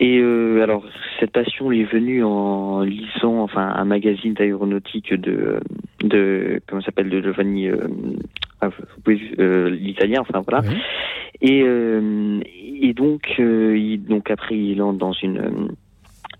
Et 0.00 0.18
euh, 0.18 0.62
alors, 0.62 0.84
cette 1.20 1.32
passion 1.32 1.70
lui 1.70 1.82
est 1.82 1.92
venue 1.92 2.22
en 2.24 2.82
lisant, 2.82 3.42
enfin, 3.42 3.72
un 3.74 3.84
magazine 3.84 4.34
d'aéronautique 4.34 5.12
de, 5.14 5.60
de, 6.02 6.60
comment 6.66 6.80
ça 6.82 6.86
s'appelle, 6.86 7.10
de 7.10 7.22
Giovanni, 7.22 7.68
euh, 7.68 7.76
ah, 8.60 8.70
euh, 9.38 9.70
l'italien, 9.70 10.20
enfin 10.20 10.40
voilà. 10.46 10.62
Et, 11.42 11.62
euh, 11.62 12.40
et 12.80 12.94
donc, 12.94 13.34
euh, 13.38 13.76
il, 13.76 14.04
donc 14.04 14.30
après, 14.30 14.56
il 14.56 14.80
entre 14.82 14.98
dans 14.98 15.12
une 15.12 15.38
euh, 15.38 15.68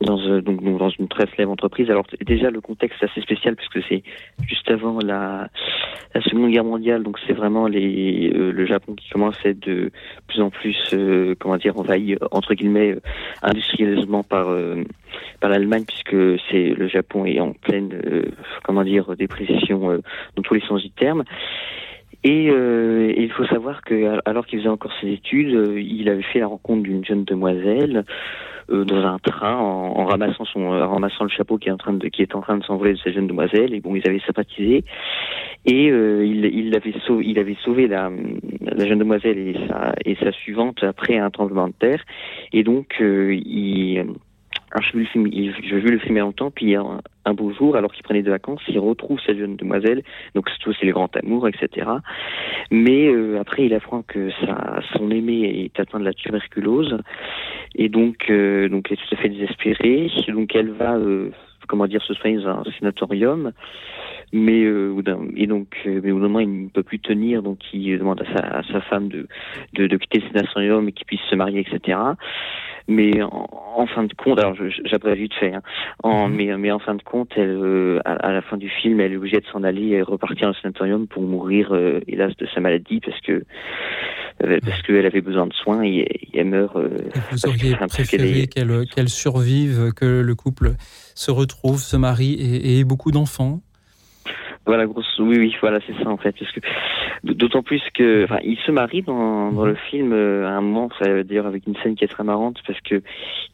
dans, 0.01 0.18
euh, 0.18 0.40
donc, 0.40 0.62
dans 0.62 0.90
une 0.90 1.09
très 1.09 1.27
célèbre 1.28 1.52
entreprise. 1.52 1.90
Alors 1.90 2.06
déjà 2.20 2.51
le 2.51 2.60
contexte 2.60 3.02
est 3.02 3.06
assez 3.06 3.20
spécial 3.20 3.56
puisque 3.56 3.86
c'est 3.89 4.02
juste 4.47 4.70
avant 4.70 4.98
la, 5.01 5.48
la 6.14 6.20
Seconde 6.23 6.51
Guerre 6.51 6.64
mondiale, 6.64 7.02
donc 7.02 7.18
c'est 7.27 7.32
vraiment 7.32 7.66
les, 7.66 8.32
euh, 8.35 8.52
le 8.52 8.66
Japon 8.66 8.94
qui 8.94 9.09
commence 9.10 9.36
à 9.44 9.51
être 9.51 9.66
de 9.66 9.90
plus 10.28 10.40
en 10.40 10.51
plus, 10.51 10.77
euh, 10.93 11.35
comment 11.39 11.56
dire, 11.56 11.78
envahi 11.78 12.16
entre 12.31 12.55
guillemets 12.55 12.93
euh, 12.93 13.01
industriellement 13.43 14.23
par 14.23 14.48
euh, 14.48 14.85
par 15.40 15.51
l'Allemagne 15.51 15.85
puisque 15.86 16.40
c'est 16.51 16.74
le 16.74 16.89
Japon 16.89 17.24
est 17.24 17.40
en 17.40 17.52
pleine, 17.52 17.90
comment 18.64 18.85
dire, 18.85 19.16
dépression 19.16 20.01
dans 20.36 20.43
tous 20.43 20.55
les 20.55 20.60
sens 20.60 20.82
du 20.82 20.90
terme. 20.90 21.24
Et, 22.27 22.51
euh, 22.51 23.15
il 23.16 23.31
faut 23.31 23.47
savoir 23.47 23.82
que 23.82 24.19
alors 24.24 24.47
qu'il 24.47 24.59
faisait 24.59 24.69
encore 24.69 24.93
ses 25.01 25.12
études, 25.12 25.55
euh, 25.55 25.81
il 25.81 26.09
avait 26.09 26.24
fait 26.24 26.40
la 26.40 26.48
rencontre 26.48 26.82
d'une 26.82 27.05
jeune 27.05 27.23
demoiselle 27.23 28.05
euh, 28.69 28.85
dans 28.85 29.07
un 29.07 29.20
train 29.20 29.55
en, 29.55 29.97
en 29.97 30.05
ramassant 30.07 30.44
son 30.44 30.62
en 30.65 30.93
ramassant 30.93 31.23
le 31.23 31.31
chapeau 31.31 31.57
qui 31.57 31.69
est 31.69 31.73
en 31.73 31.77
train 31.77 31.93
de 31.93 32.09
qui 32.09 32.23
est 32.23 32.35
en 32.35 32.40
train 32.40 32.59
de 32.59 32.65
s'envoler 32.65 32.94
de 32.94 32.98
cette 32.98 33.15
jeune 33.15 33.28
demoiselle. 33.28 33.73
Et 33.74 33.81
bon 33.81 33.94
ils 33.94 34.09
avaient 34.09 34.23
sympathisé. 34.27 34.82
Et 35.66 35.89
euh, 35.89 36.27
il 36.27 36.44
il 36.47 36.74
avait 36.74 36.94
sauvé 37.07 37.24
il 37.28 37.39
avait 37.39 37.57
sauvé 37.62 37.86
la 37.86 38.11
la 38.61 38.86
jeune 38.86 38.98
demoiselle 38.98 39.39
et 39.39 39.55
sa 39.69 39.94
et 40.05 40.16
sa 40.16 40.32
suivante 40.32 40.82
après 40.82 41.16
un 41.19 41.31
tremblement 41.31 41.69
de 41.69 41.74
terre. 41.78 42.03
Et 42.53 42.65
donc 42.65 42.97
euh, 43.01 43.36
il 43.36 44.05
j'ai 44.82 44.98
vu 44.98 45.81
vu 45.81 45.90
le 45.90 45.98
film 45.98 46.15
il 46.15 46.16
y 46.16 46.20
a 46.20 46.23
longtemps, 46.23 46.51
puis 46.51 46.74
un, 46.74 47.01
un 47.24 47.35
beau 47.35 47.53
jour, 47.53 47.77
alors 47.77 47.93
qu'il 47.93 48.03
prenait 48.03 48.23
des 48.23 48.31
vacances, 48.31 48.61
il 48.69 48.78
retrouve 48.78 49.19
cette 49.24 49.39
jeune 49.39 49.57
demoiselle, 49.57 50.03
donc 50.35 50.48
c'est 50.51 50.59
tout, 50.62 50.73
c'est 50.78 50.86
le 50.86 50.93
grand 50.93 51.15
amour, 51.16 51.48
etc. 51.48 51.89
Mais 52.70 53.09
euh, 53.09 53.40
après, 53.40 53.66
il 53.66 53.74
apprend 53.74 54.03
que 54.03 54.31
son 54.97 55.11
aimé 55.11 55.65
est 55.65 55.81
atteint 55.81 55.98
de 55.98 56.05
la 56.05 56.12
tuberculose, 56.12 56.98
et 57.74 57.89
donc, 57.89 58.31
euh, 58.31 58.69
elle 58.70 58.74
est 58.74 58.97
tout 58.97 59.15
à 59.15 59.16
fait 59.16 59.28
désespérée. 59.28 60.11
Donc, 60.28 60.55
elle 60.55 60.70
va, 60.70 60.97
euh, 60.97 61.31
comment 61.66 61.86
dire, 61.86 62.02
se 62.02 62.14
soigner 62.14 62.38
dans 62.43 62.60
un 62.60 62.64
sanatorium, 62.78 63.52
mais 64.32 64.62
euh, 64.64 64.90
au 64.90 65.02
et 65.36 65.47
donc, 65.47 65.68
euh, 65.86 66.01
mais 66.02 66.10
au 66.10 66.18
moment, 66.18 66.40
il 66.40 66.64
ne 66.64 66.68
peut 66.68 66.82
plus 66.82 66.98
tenir, 66.98 67.43
donc 67.43 67.59
il 67.72 67.98
demande 67.98 68.22
à 68.22 68.26
sa, 68.34 68.47
à 68.59 68.62
sa 68.64 68.80
femme 68.80 69.09
de, 69.09 69.28
de, 69.74 69.86
de 69.86 69.97
quitter 69.97 70.20
ce 70.20 70.32
sanatorium 70.32 70.88
et 70.88 70.93
qu'il 70.93 71.06
puisse 71.06 71.20
se 71.30 71.36
marier, 71.36 71.60
etc. 71.60 71.98
Mais 72.88 73.20
en, 73.22 73.48
en 73.76 73.86
fin 73.86 74.05
de 74.05 74.14
compte, 74.14 74.38
alors 74.38 74.55
j'abrège 74.84 75.18
vite 75.18 75.34
fait, 75.34 75.52
hein, 75.55 75.62
en, 76.05 76.28
mais, 76.28 76.56
mais 76.56 76.70
en 76.70 76.78
fin 76.78 76.94
de 76.94 77.02
compte, 77.02 77.30
elle, 77.36 77.51
euh, 77.51 77.98
à, 78.05 78.12
à 78.12 78.32
la 78.32 78.43
fin 78.43 78.56
du 78.56 78.68
film, 78.68 79.01
elle 79.01 79.12
est 79.12 79.16
obligée 79.16 79.40
de 79.40 79.47
s'en 79.52 79.64
aller 79.64 79.88
et 79.88 80.02
repartir 80.02 80.43
dans 80.48 80.55
le 80.55 80.60
sanatorium 80.62 81.06
pour 81.09 81.22
mourir, 81.22 81.72
euh, 81.72 82.01
hélas, 82.06 82.36
de 82.36 82.47
sa 82.55 82.60
maladie, 82.60 83.01
parce 83.01 83.20
que 83.20 83.44
parce 84.38 84.82
qu'elle 84.82 85.06
avait 85.06 85.22
besoin 85.22 85.47
de 85.47 85.55
soins 85.55 85.82
et, 85.82 86.01
et 86.01 86.28
elle 86.34 86.48
meurt. 86.48 86.76
euh, 86.76 86.90
Vous 87.32 87.47
auriez 87.47 87.74
qu'elle 87.74 87.86
préféré 87.88 88.47
qu'elle 88.47 88.86
qu'elle 88.94 89.09
survive, 89.09 89.93
que 89.97 90.20
le 90.20 90.34
couple 90.34 90.72
se 91.16 91.30
retrouve, 91.30 91.82
se 91.82 91.97
marie 91.97 92.34
et, 92.34 92.78
ait 92.78 92.84
beaucoup 92.84 93.10
d'enfants 93.10 93.62
Voilà, 94.66 94.86
grosse, 94.86 95.18
oui, 95.20 95.36
oui, 95.38 95.56
voilà, 95.60 95.78
c'est 95.86 95.94
ça 96.02 96.09
en 96.10 96.16
fait, 96.16 96.34
parce 96.36 96.51
que 96.51 96.60
d'autant 97.22 97.62
plus 97.62 97.80
que, 97.94 98.24
enfin, 98.24 98.38
il 98.43 98.56
se 98.59 98.72
marie 98.72 99.02
dans, 99.02 99.52
dans 99.52 99.64
le 99.64 99.76
film 99.76 100.12
euh, 100.12 100.44
à 100.47 100.51
un 100.51 100.60
moment, 100.60 100.88
veut 101.09 101.22
dire 101.24 101.47
avec 101.47 101.66
une 101.68 101.76
scène 101.76 101.94
qui 101.94 102.05
est 102.05 102.09
très 102.09 102.24
marrante, 102.24 102.59
parce 102.66 102.80
que 102.80 103.01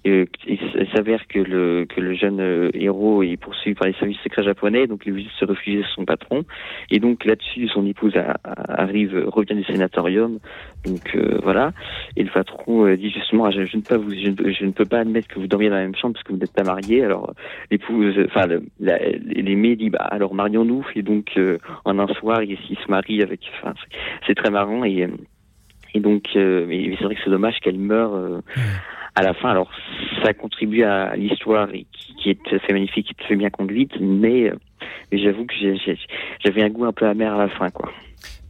euh, 0.07 0.25
il 0.47 0.59
s'avère 0.95 1.27
que 1.27 1.39
le 1.39 1.85
que 1.89 2.01
le 2.01 2.15
jeune 2.15 2.41
euh, 2.41 2.71
héros 2.73 3.23
est 3.23 3.37
poursuivi 3.37 3.75
par 3.75 3.89
les 3.89 3.95
services 3.95 4.19
secrets 4.25 4.43
japonais, 4.43 4.87
donc 4.87 5.03
il 5.05 5.13
de 5.25 5.29
se 5.39 5.45
sur 5.83 5.95
son 5.95 6.05
patron, 6.07 6.45
et 6.91 6.99
donc 6.99 7.25
là-dessus, 7.27 7.69
son 7.69 7.87
épouse 7.87 8.17
a- 8.17 8.39
arrive, 8.69 9.25
revient 9.27 9.55
du 9.55 9.65
sénatorium, 9.65 10.39
donc 10.87 11.15
euh, 11.15 11.39
voilà, 11.43 11.73
et 12.17 12.23
le 12.25 12.31
patron 12.31 12.87
euh, 12.87 12.97
dit 12.97 13.11
justement, 13.11 13.45
ah, 13.45 13.51
je, 13.51 13.61
ne 13.61 13.67
peux 13.67 13.83
pas 13.83 13.99
vous, 13.99 14.13
je 14.13 14.65
ne, 14.65 14.71
peux- 14.73 14.85
pas 14.87 15.01
admettre 15.01 15.29
que 15.29 15.39
vous 15.39 15.47
dormiez 15.47 15.69
dans 15.69 15.77
la 15.77 15.83
même 15.83 15.95
chambre 15.95 16.15
parce 16.15 16.25
que 16.25 16.33
vous 16.33 16.39
n'êtes 16.39 16.53
pas 16.55 16.65
mariés, 16.65 17.05
alors 17.05 17.35
l'épouse, 17.71 18.15
enfin 18.27 18.47
le- 18.47 18.63
dit, 19.77 19.91
bah 19.91 19.99
alors 20.11 20.35
marions-nous, 20.35 20.83
et 21.03 21.05
donc 21.11 21.27
euh, 21.37 21.59
en 21.85 21.99
un 21.99 22.07
soir, 22.15 22.43
il, 22.43 22.57
il 22.71 22.77
se 22.77 22.89
marie 22.89 23.23
avec, 23.23 23.41
enfin 23.59 23.75
c'est- 24.27 24.35
très 24.35 24.51
marrant 24.51 24.85
et 24.85 25.09
et 25.95 26.01
donc, 26.01 26.25
euh, 26.37 26.65
mais 26.67 26.95
c'est 26.97 27.05
vrai 27.05 27.15
que 27.17 27.21
c'est 27.23 27.31
dommage 27.31 27.57
qu'elle 27.63 27.79
meure 27.79 28.15
euh, 28.15 28.41
à 29.15 29.23
la 29.23 29.35
fin. 29.35 29.51
Alors, 29.51 29.71
ça 30.25 30.33
contribue 30.33 30.85
à 30.85 31.15
l'histoire 31.17 31.69
qui, 31.71 32.15
qui 32.17 32.31
est 32.31 32.41
assez 32.51 32.73
magnifique, 32.73 33.09
qui 33.09 33.13
est 33.13 33.25
très 33.27 33.37
bien 33.37 33.51
conduite, 33.51 33.93
mais, 34.01 34.49
euh, 34.49 34.57
mais 35.11 35.19
j'avoue 35.19 35.45
que 35.45 35.53
j'avais 36.43 36.63
un 36.63 36.71
goût 36.71 36.87
un 36.87 36.95
peu 36.95 37.07
amer 37.07 37.31
à 37.35 37.37
la 37.37 37.49
fin, 37.51 37.69
quoi. 37.69 37.91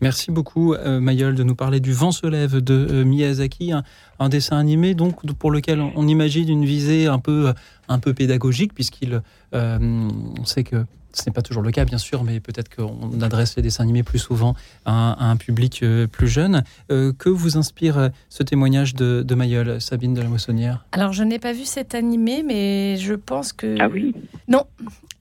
Merci 0.00 0.30
beaucoup, 0.30 0.74
euh, 0.74 1.00
Mayol, 1.00 1.34
de 1.34 1.42
nous 1.42 1.56
parler 1.56 1.80
du 1.80 1.92
Vent 1.92 2.12
se 2.12 2.28
lève 2.28 2.62
de 2.62 2.74
euh, 2.74 3.04
Miyazaki, 3.04 3.72
un, 3.72 3.82
un 4.20 4.28
dessin 4.28 4.58
animé 4.58 4.94
donc 4.94 5.14
pour 5.36 5.50
lequel 5.50 5.80
on, 5.80 5.92
on 5.96 6.06
imagine 6.06 6.48
une 6.48 6.64
visée 6.64 7.08
un 7.08 7.18
peu, 7.18 7.52
un 7.88 7.98
peu 7.98 8.14
pédagogique, 8.14 8.72
puisqu'il, 8.72 9.20
on 9.52 10.44
sait 10.44 10.62
que 10.62 10.76
ce 11.14 11.22
n'est 11.26 11.32
pas 11.32 11.42
toujours 11.42 11.62
le 11.62 11.70
cas, 11.70 11.84
bien 11.84 11.98
sûr, 11.98 12.24
mais 12.24 12.40
peut-être 12.40 12.74
qu'on 12.74 13.20
adresse 13.20 13.56
les 13.56 13.62
dessins 13.62 13.82
animés 13.84 14.02
plus 14.02 14.18
souvent 14.18 14.54
à 14.84 14.92
un, 14.92 15.12
à 15.12 15.24
un 15.26 15.36
public 15.36 15.82
euh, 15.82 16.06
plus 16.06 16.28
jeune. 16.28 16.64
Euh, 16.90 17.12
que 17.18 17.28
vous 17.28 17.56
inspire 17.56 17.98
euh, 17.98 18.08
ce 18.28 18.42
témoignage 18.42 18.94
de, 18.94 19.22
de 19.22 19.34
Mayol, 19.34 19.80
Sabine 19.80 20.14
de 20.14 20.20
la 20.22 20.28
Moissonnière? 20.28 20.86
Alors, 20.92 21.12
je 21.12 21.22
n'ai 21.24 21.38
pas 21.38 21.52
vu 21.52 21.64
cet 21.64 21.94
animé, 21.94 22.42
mais 22.42 22.96
je 22.98 23.14
pense 23.14 23.52
que. 23.52 23.76
Ah 23.80 23.88
oui? 23.88 24.14
Non. 24.48 24.64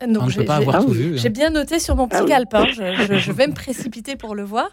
Non, 0.08 0.22
On 0.22 0.26
ne 0.26 0.30
j'ai- 0.32 0.38
peut 0.40 0.46
pas 0.46 0.56
j'ai- 0.58 0.62
avoir 0.68 0.84
tout 0.84 0.92
vu, 0.92 1.14
hein. 1.14 1.18
J'ai 1.18 1.30
bien 1.30 1.52
noté 1.52 1.78
sur 1.80 1.96
mon 1.96 2.08
petit 2.08 2.18
Ah 2.20 2.24
oui. 2.24 2.30
calepin. 2.30 2.66
Je, 2.72 3.06
je- 3.06 3.20
je 3.20 3.32
vais 3.32 3.46
me 3.48 3.54
précipiter 3.54 4.16
pour 4.16 4.34
le 4.34 4.44
voir. 4.44 4.70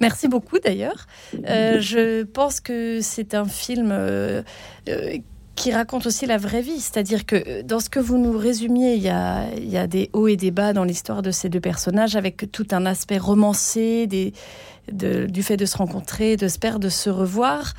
Merci 0.00 0.26
beaucoup 0.26 0.58
d'ailleurs. 0.58 1.06
Euh, 1.48 1.80
je 1.80 2.24
pense 2.24 2.58
que 2.60 2.98
c'est 3.00 3.34
un 3.34 3.44
film 3.44 3.90
euh, 3.92 4.42
euh, 4.88 5.18
qui 5.54 5.72
raconte 5.72 6.06
aussi 6.06 6.26
la 6.26 6.38
vraie 6.38 6.62
vie. 6.62 6.80
C'est-à-dire 6.80 7.26
que 7.26 7.36
euh, 7.36 7.62
dans 7.62 7.80
ce 7.80 7.88
que 7.88 8.00
vous 8.00 8.18
nous 8.18 8.36
résumiez, 8.36 8.94
il 8.94 9.02
y 9.02 9.08
a, 9.08 9.86
des 9.86 10.10
hauts 10.12 10.28
et 10.28 10.36
des 10.36 10.50
bas 10.50 10.72
dans 10.72 10.84
l'histoire 10.84 11.22
de 11.22 11.30
ces 11.30 11.48
deux 11.48 11.60
personnages, 11.60 12.16
avec 12.16 12.50
tout 12.50 12.66
un 12.72 12.86
aspect 12.86 13.18
romancé 13.18 14.06
du 14.06 15.42
fait 15.42 15.56
de 15.56 15.66
se 15.66 15.76
rencontrer, 15.76 16.36
de 16.36 16.48
se 16.48 16.58
perdre, 16.58 16.80
de 16.80 16.88
se 16.88 17.10
revoir. 17.10 17.74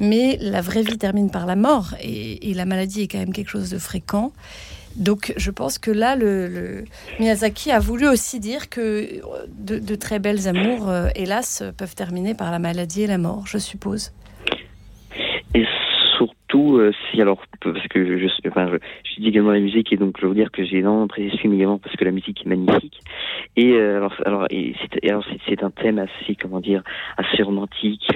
Mais 0.00 0.38
la 0.40 0.60
vraie 0.60 0.82
vie 0.82 0.98
termine 0.98 1.30
par 1.30 1.46
la 1.46 1.56
mort. 1.56 1.94
Et, 2.00 2.54
la 2.54 2.64
maladie 2.64 3.02
est 3.02 3.08
quand 3.08 3.18
même 3.18 3.32
quelque 3.32 3.50
chose 3.50 3.70
de 3.70 3.78
fréquent. 3.78 4.32
Donc, 4.94 5.34
je 5.36 5.50
pense 5.50 5.78
que 5.78 5.90
là, 5.90 6.16
Miyazaki 7.20 7.70
a 7.70 7.78
voulu 7.78 8.08
aussi 8.08 8.40
dire 8.40 8.70
que 8.70 8.80
euh, 8.80 9.20
de, 9.58 9.78
de 9.78 9.94
très 9.94 10.18
belles 10.18 10.48
amours, 10.48 10.88
euh, 10.88 11.08
hélas, 11.14 11.62
peuvent 11.76 11.94
terminer 11.94 12.32
par 12.32 12.50
la 12.50 12.58
maladie 12.58 13.02
et 13.02 13.06
la 13.06 13.18
mort, 13.18 13.46
je 13.46 13.58
suppose. 13.58 14.12
Euh, 16.56 16.92
alors, 17.18 17.42
parce 17.60 17.86
que 17.88 18.18
je, 18.18 18.26
dis 19.18 19.28
également 19.28 19.50
la 19.50 19.60
musique, 19.60 19.92
et 19.92 19.96
donc 19.96 20.16
je 20.20 20.26
veux 20.26 20.34
dire 20.34 20.50
que 20.50 20.64
j'ai 20.64 20.78
énormément 20.78 21.04
apprécié 21.04 21.30
ce 21.30 21.36
film 21.38 21.54
également 21.54 21.78
parce 21.78 21.96
que 21.96 22.04
la 22.04 22.10
musique 22.10 22.44
est 22.44 22.48
magnifique. 22.48 23.00
Et 23.56 23.72
euh, 23.72 23.96
alors, 23.96 24.14
alors, 24.24 24.46
et 24.50 24.74
c'est, 24.92 25.62
un 25.62 25.70
thème 25.70 25.98
assez, 25.98 26.34
comment 26.34 26.60
dire, 26.60 26.82
assez 27.16 27.42
romantique, 27.42 28.06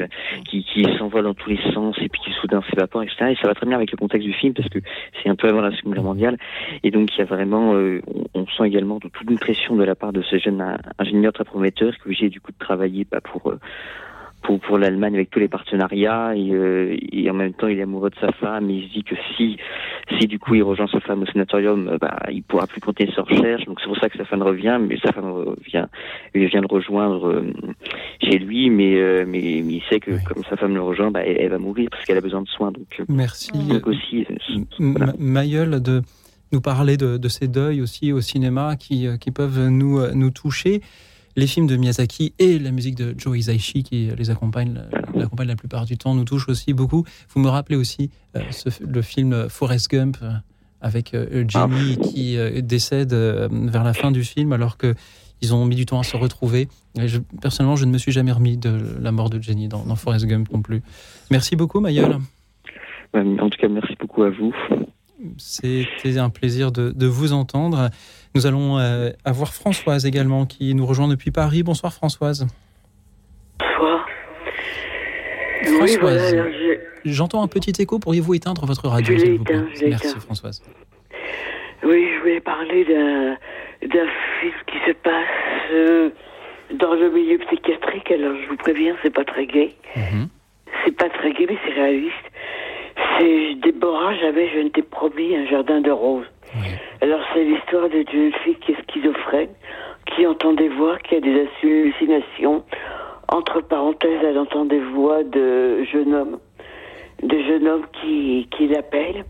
qui, 0.49 0.65
qui 0.65 0.85
s'envole 0.99 1.25
dans 1.25 1.35
tous 1.35 1.51
les 1.51 1.61
sens 1.73 1.97
et 2.01 2.09
puis 2.09 2.21
qui 2.23 2.33
soudain 2.33 2.63
s'évapore, 2.71 3.03
etc. 3.03 3.31
Et 3.31 3.37
ça 3.37 3.49
va 3.49 3.55
très 3.55 3.67
bien 3.67 3.77
avec 3.77 3.91
le 3.91 3.97
contexte 3.97 4.27
du 4.27 4.35
film 4.35 4.53
parce 4.53 4.69
que 4.69 4.79
c'est 5.23 5.31
un 5.31 5.37
peu 5.37 5.49
avant 5.49 5.63
la 5.63 5.75
Seconde 5.75 5.95
Guerre 5.95 6.05
mondiale. 6.05 6.37
Et 6.83 6.91
donc 6.91 7.09
il 7.15 7.19
y 7.19 7.23
a 7.23 7.25
vraiment, 7.25 7.75
euh, 7.75 8.03
on, 8.35 8.47
sent 8.47 8.67
également 8.67 9.01
toute 9.01 9.13
une 9.31 9.39
pression 9.39 9.77
de 9.77 9.85
la 9.85 9.95
part 9.95 10.13
de 10.13 10.23
ce 10.23 10.39
jeune 10.39 10.63
ingénieur 10.99 11.33
très 11.33 11.45
prometteur 11.45 11.93
qui 11.95 12.01
est 12.01 12.07
obligé 12.07 12.29
du 12.29 12.41
coup 12.41 12.53
de 12.53 12.59
travailler 12.59 13.07
bah, 13.11 13.21
pour 13.21 13.51
euh, 13.51 13.59
pour, 14.43 14.59
pour 14.61 14.79
l'Allemagne 14.79 15.15
avec 15.15 15.31
tous 15.31 15.39
les 15.39 15.49
partenariats 15.49 16.35
et, 16.35 16.51
euh, 16.53 16.97
et 17.13 17.31
en 17.31 17.35
même 17.35 17.53
temps 17.53 17.67
il 17.69 17.79
est 17.79 17.83
amoureux 17.83 18.11
de 18.11 18.17
sa 18.21 18.33
femme. 18.33 18.71
Et 18.71 18.75
il 18.75 18.89
se 18.89 18.93
dit 18.95 19.05
que 19.05 19.15
si 19.37 19.57
si 20.19 20.27
du 20.27 20.39
coup 20.39 20.55
il 20.55 20.63
rejoint 20.63 20.89
sa 20.89 21.01
femme 21.01 21.23
au 21.23 21.27
sénatorium 21.27 21.89
euh, 21.89 21.99
bah 22.01 22.19
il 22.33 22.43
pourra 22.43 22.67
plus 22.67 22.81
continuer 22.81 23.13
ses 23.15 23.21
recherches 23.21 23.65
donc 23.67 23.79
c'est 23.81 23.87
pour 23.87 23.99
ça 23.99 24.09
que 24.09 24.19
sa 24.19 24.25
femme 24.25 24.43
revient 24.43 24.79
mais 24.81 24.99
sa 25.05 25.13
femme 25.13 25.31
revient 25.31 25.87
il 26.35 26.47
vient 26.47 26.61
le 26.61 26.67
rejoindre 26.67 27.27
euh, 27.29 27.53
chez 28.23 28.39
lui. 28.39 28.71
Mais, 28.71 28.97
euh, 28.97 29.25
mais 29.27 29.63
mais 29.65 29.75
il 29.75 29.83
sait 29.89 30.01
que 30.01 30.13
comme 30.27 30.43
sa 30.49 30.57
femme 30.57 30.75
le 30.75 30.83
rejoint 30.83 31.11
bah, 31.11 31.21
elle, 31.25 31.37
elle 31.39 31.51
va 31.51 31.59
mourir 31.59 31.89
parce 31.91 32.05
qu'elle 32.05 32.19
a 32.19 32.21
besoin 32.23 32.43
de 32.43 32.49
soins. 32.49 32.73
Donc 32.73 33.03
Merci. 33.09 33.51
donc 33.53 33.87
aussi 33.87 34.27
M- 34.79 35.13
Mayol 35.19 35.83
de 35.83 36.03
nous 36.53 36.61
parler 36.61 36.97
de, 36.97 37.17
de 37.17 37.29
ces 37.29 37.47
deuils 37.47 37.81
aussi 37.81 38.13
au 38.13 38.21
cinéma 38.21 38.75
qui, 38.77 39.07
qui 39.21 39.31
peuvent 39.31 39.69
nous, 39.69 40.01
nous 40.15 40.31
toucher. 40.31 40.81
Les 41.37 41.47
films 41.47 41.67
de 41.67 41.77
Miyazaki 41.77 42.35
et 42.39 42.59
la 42.59 42.71
musique 42.73 42.97
de 42.97 43.15
Joe 43.17 43.39
Hisaishi 43.39 43.83
qui 43.85 44.11
les 44.17 44.31
accompagne, 44.31 44.81
l'accompagne 45.15 45.49
la 45.49 45.57
plupart 45.57 45.85
du 45.85 45.97
temps 45.97 46.15
nous 46.15 46.25
touchent 46.25 46.49
aussi 46.49 46.73
beaucoup. 46.73 47.05
Vous 47.35 47.41
me 47.41 47.49
rappelez 47.49 47.77
aussi 47.77 48.11
euh, 48.37 48.41
ce- 48.51 48.69
le 48.85 49.01
film 49.03 49.49
Forrest 49.49 49.89
Gump 49.91 50.17
euh, 50.23 50.33
avec 50.81 51.15
euh, 51.15 51.45
Jenny 51.49 51.97
qui 51.99 52.37
euh, 52.37 52.61
décède 52.63 53.13
euh, 53.13 53.49
vers 53.51 53.85
la 53.85 53.93
fin 53.95 54.11
du 54.11 54.25
film 54.25 54.53
alors 54.53 54.77
que 54.77 54.95
ils 55.43 55.55
ont 55.55 55.65
mis 55.65 55.77
du 55.77 55.87
temps 55.87 56.01
à 56.01 56.03
se 56.03 56.17
retrouver. 56.17 56.69
Et 56.99 57.09
je- 57.09 57.19
personnellement, 57.41 57.77
je 57.77 57.85
ne 57.87 57.93
me 57.93 57.99
suis 57.99 58.13
jamais 58.13 58.33
remis 58.33 58.57
de 58.59 58.79
la 59.01 59.13
mort 59.13 59.31
de 59.31 59.41
Jenny 59.41 59.69
dans, 59.69 59.85
dans 59.85 59.97
Forrest 59.97 60.27
Gump 60.27 60.51
non 60.53 60.61
plus. 60.63 60.83
Merci 61.31 61.55
beaucoup, 61.57 61.81
Mayol. 61.81 62.19
en 63.15 63.49
tout 63.49 63.59
cas 63.59 63.69
merci 63.69 63.95
beaucoup 63.99 64.23
à 64.25 64.31
vous 64.31 64.53
C'était 65.39 66.19
un 66.19 66.31
plaisir 66.31 66.73
de, 66.73 66.93
de 66.95 67.07
vous 67.07 67.33
entendre. 67.33 67.91
Nous 68.35 68.47
allons 68.47 68.79
euh, 68.79 69.11
avoir 69.25 69.53
Françoise 69.53 70.07
également 70.07 70.47
qui 70.47 70.75
nous 70.75 70.87
rejoint 70.87 71.09
depuis 71.09 71.31
Paris. 71.31 71.63
Bonsoir 71.63 71.93
Françoise. 71.93 72.47
Bonsoir. 73.59 74.07
Oui, 75.63 75.69
Françoise, 75.77 75.99
voilà, 76.01 76.29
alors 76.29 76.47
je- 77.05 77.11
j'entends 77.11 77.43
un 77.43 77.49
petit 77.49 77.81
écho. 77.83 77.99
Pourriez-vous 77.99 78.35
éteindre 78.35 78.65
votre 78.67 78.89
radio 78.89 79.15
Je 79.15 79.19
s'il 79.21 79.39
vous 79.39 79.45
plaît 79.45 79.57
éteint, 79.57 79.67
Merci 79.89 80.09
éteint. 80.09 80.21
Françoise. 80.21 80.63
Oui, 81.83 82.07
je 82.15 82.21
voulais 82.21 82.41
parler 82.41 82.85
d'un 82.85 83.37
film 84.41 84.53
qui 84.67 84.77
se 84.87 84.93
passe 84.93 85.73
euh, 85.73 86.11
dans 86.79 86.95
le 86.95 87.11
milieu 87.11 87.39
psychiatrique. 87.39 88.11
Alors, 88.13 88.35
je 88.43 88.49
vous 88.49 88.57
préviens, 88.57 88.95
c'est 89.03 89.13
pas 89.13 89.25
très 89.25 89.47
gai. 89.47 89.75
C'est 90.85 90.97
pas 90.97 91.09
très 91.11 91.33
gai, 91.33 91.47
mais 91.49 91.59
c'est 91.67 91.73
réaliste. 91.73 92.15
C'est 93.19 93.55
Déborah, 93.57 94.15
j'avais, 94.15 94.49
je 94.49 94.59
ne 94.61 94.69
t'ai 94.69 94.83
promis, 94.83 95.37
un 95.37 95.47
jardin 95.47 95.81
de 95.81 95.91
roses. 95.91 96.27
Alors, 97.01 97.21
c'est 97.33 97.45
l'histoire 97.45 97.89
d'une 97.89 98.09
jeune 98.09 98.33
fille 98.45 98.57
qui 98.57 98.73
est 98.73 98.83
schizophrène, 98.83 99.51
qui 100.07 100.27
entend 100.27 100.53
des 100.53 100.69
voix, 100.69 100.99
qui 100.99 101.17
a 101.17 101.21
des 101.21 101.47
hallucinations. 101.63 102.65
Entre 103.29 103.61
parenthèses, 103.61 104.21
elle 104.25 104.39
entend 104.39 104.65
des 104.65 104.81
voix 104.81 105.23
de 105.23 105.85
jeunes 105.85 106.15
hommes, 106.15 106.39
de 107.23 107.39
jeunes 107.43 107.69
hommes 107.69 107.87
qui, 108.01 108.49
qui 108.51 108.67
l'appellent. 108.67 109.25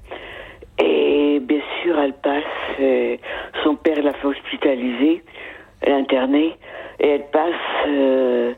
Et 0.83 1.41
bien 1.41 1.61
sûr, 1.83 1.99
elle 1.99 2.15
passe, 2.15 2.45
euh, 2.81 3.17
son 3.63 3.77
père 3.77 4.03
l'a 4.03 4.15
fait 4.15 4.27
hospitaliser, 4.27 5.23
l'internée, 5.87 6.57
et 7.01 7.09
elle 7.09 7.27
passe 7.31 7.87
euh, 7.87 8.55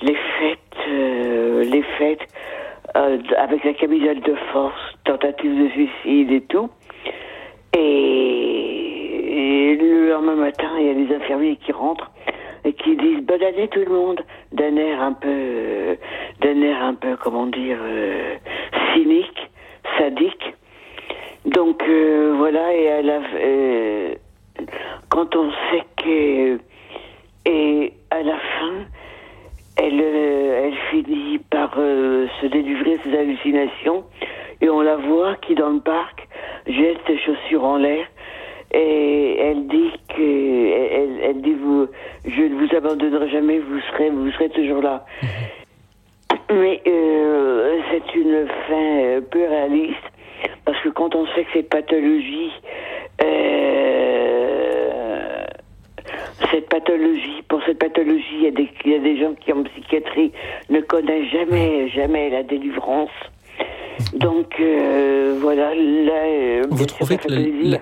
les 0.00 0.16
fêtes, 0.38 0.88
euh, 0.88 1.64
les 1.64 1.82
fêtes 1.98 2.26
euh, 2.96 3.18
avec 3.36 3.62
la 3.64 3.74
camisole 3.74 4.20
de 4.20 4.34
force, 4.52 4.80
tentative 5.04 5.64
de 5.64 5.68
suicide 5.68 6.32
et 6.32 6.40
tout. 6.42 6.70
Et, 7.76 9.76
le 9.78 10.10
lendemain 10.10 10.36
matin, 10.36 10.70
il 10.78 10.86
y 10.86 10.90
a 10.90 10.94
des 10.94 11.14
infirmiers 11.14 11.56
qui 11.56 11.72
rentrent 11.72 12.10
et 12.64 12.72
qui 12.72 12.96
disent 12.96 13.20
bonne 13.20 13.42
année 13.42 13.68
tout 13.68 13.80
le 13.80 13.92
monde, 13.92 14.22
d'un 14.52 14.74
air 14.76 15.02
un 15.02 15.12
peu, 15.12 15.98
d'un 16.40 16.62
air 16.62 16.82
un 16.82 16.94
peu, 16.94 17.16
comment 17.16 17.46
dire, 17.46 17.78
euh, 17.82 18.36
cynique, 18.94 19.50
sadique. 19.98 20.54
Donc 21.44 21.82
euh, 21.86 22.34
voilà, 22.38 22.74
et 22.74 22.92
à 22.92 23.02
la, 23.02 23.20
quand 25.10 25.36
on 25.36 25.50
sait 25.70 25.84
que, 26.02 26.58
et 27.44 27.92
à 28.10 28.22
la 28.22 28.38
fin, 28.38 28.86
elle, 29.76 30.00
euh, 30.00 30.66
elle 30.66 30.76
finit 30.90 31.38
par 31.50 31.74
euh, 31.78 32.26
se 32.40 32.46
délivrer 32.46 32.96
de 32.96 33.02
ses 33.02 33.16
hallucinations, 33.16 34.04
et 34.60 34.68
on 34.68 34.80
la 34.80 34.96
voit 34.96 35.36
qui 35.36 35.54
dans 35.54 35.70
le 35.70 35.80
parc 35.80 36.26
jette 36.66 36.98
ses 37.06 37.18
chaussures 37.18 37.64
en 37.64 37.76
l'air, 37.76 38.06
et 38.72 39.38
elle 39.38 39.66
dit 39.68 39.92
que, 40.08 40.22
elle, 40.22 41.20
elle 41.22 41.40
dit 41.40 41.54
vous, 41.54 41.86
je 42.26 42.42
ne 42.42 42.54
vous 42.54 42.74
abandonnerai 42.74 43.28
jamais, 43.30 43.58
vous 43.58 43.80
serez, 43.92 44.10
vous 44.10 44.30
serez 44.32 44.48
toujours 44.50 44.82
là. 44.82 45.04
Mais 46.50 46.80
euh, 46.86 47.80
c'est 47.90 48.14
une 48.14 48.46
fin 48.68 48.98
euh, 49.00 49.20
peu 49.20 49.44
réaliste 49.46 49.94
parce 50.64 50.78
que 50.80 50.88
quand 50.90 51.14
on 51.14 51.26
sait 51.28 51.44
que 51.44 51.52
cette 51.54 51.68
pathologie, 51.68 52.52
euh, 53.24 54.55
cette 56.50 56.68
pathologie, 56.68 57.42
pour 57.48 57.62
cette 57.64 57.78
pathologie, 57.78 58.24
il 58.38 58.42
y, 58.42 58.46
a 58.46 58.50
des, 58.50 58.68
il 58.84 58.92
y 58.92 58.94
a 58.94 58.98
des 58.98 59.16
gens 59.18 59.34
qui 59.34 59.52
en 59.52 59.62
psychiatrie 59.64 60.32
ne 60.70 60.80
connaissent 60.80 61.30
jamais, 61.30 61.88
jamais 61.88 62.30
la 62.30 62.42
délivrance. 62.42 63.10
Donc 64.14 64.54
euh, 64.60 65.38
voilà, 65.40 65.74
là, 65.74 66.12
euh, 66.26 66.62
Vous 66.70 66.84
trouvez 66.86 67.16
que 67.16 67.28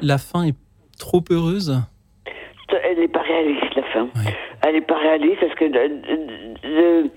la, 0.00 0.18
fin 0.18 0.44
est 0.44 0.54
trop 0.98 1.22
heureuse? 1.30 1.76
Elle 2.84 2.98
n'est 3.00 3.08
pas 3.08 3.22
réaliste, 3.22 3.74
la 3.76 3.82
fin. 3.84 4.08
Elle 4.66 4.74
n'est 4.74 4.80
pas 4.80 4.96
réaliste 4.98 5.40
parce 5.40 5.54
que 5.54 5.64
le- 5.64 7.10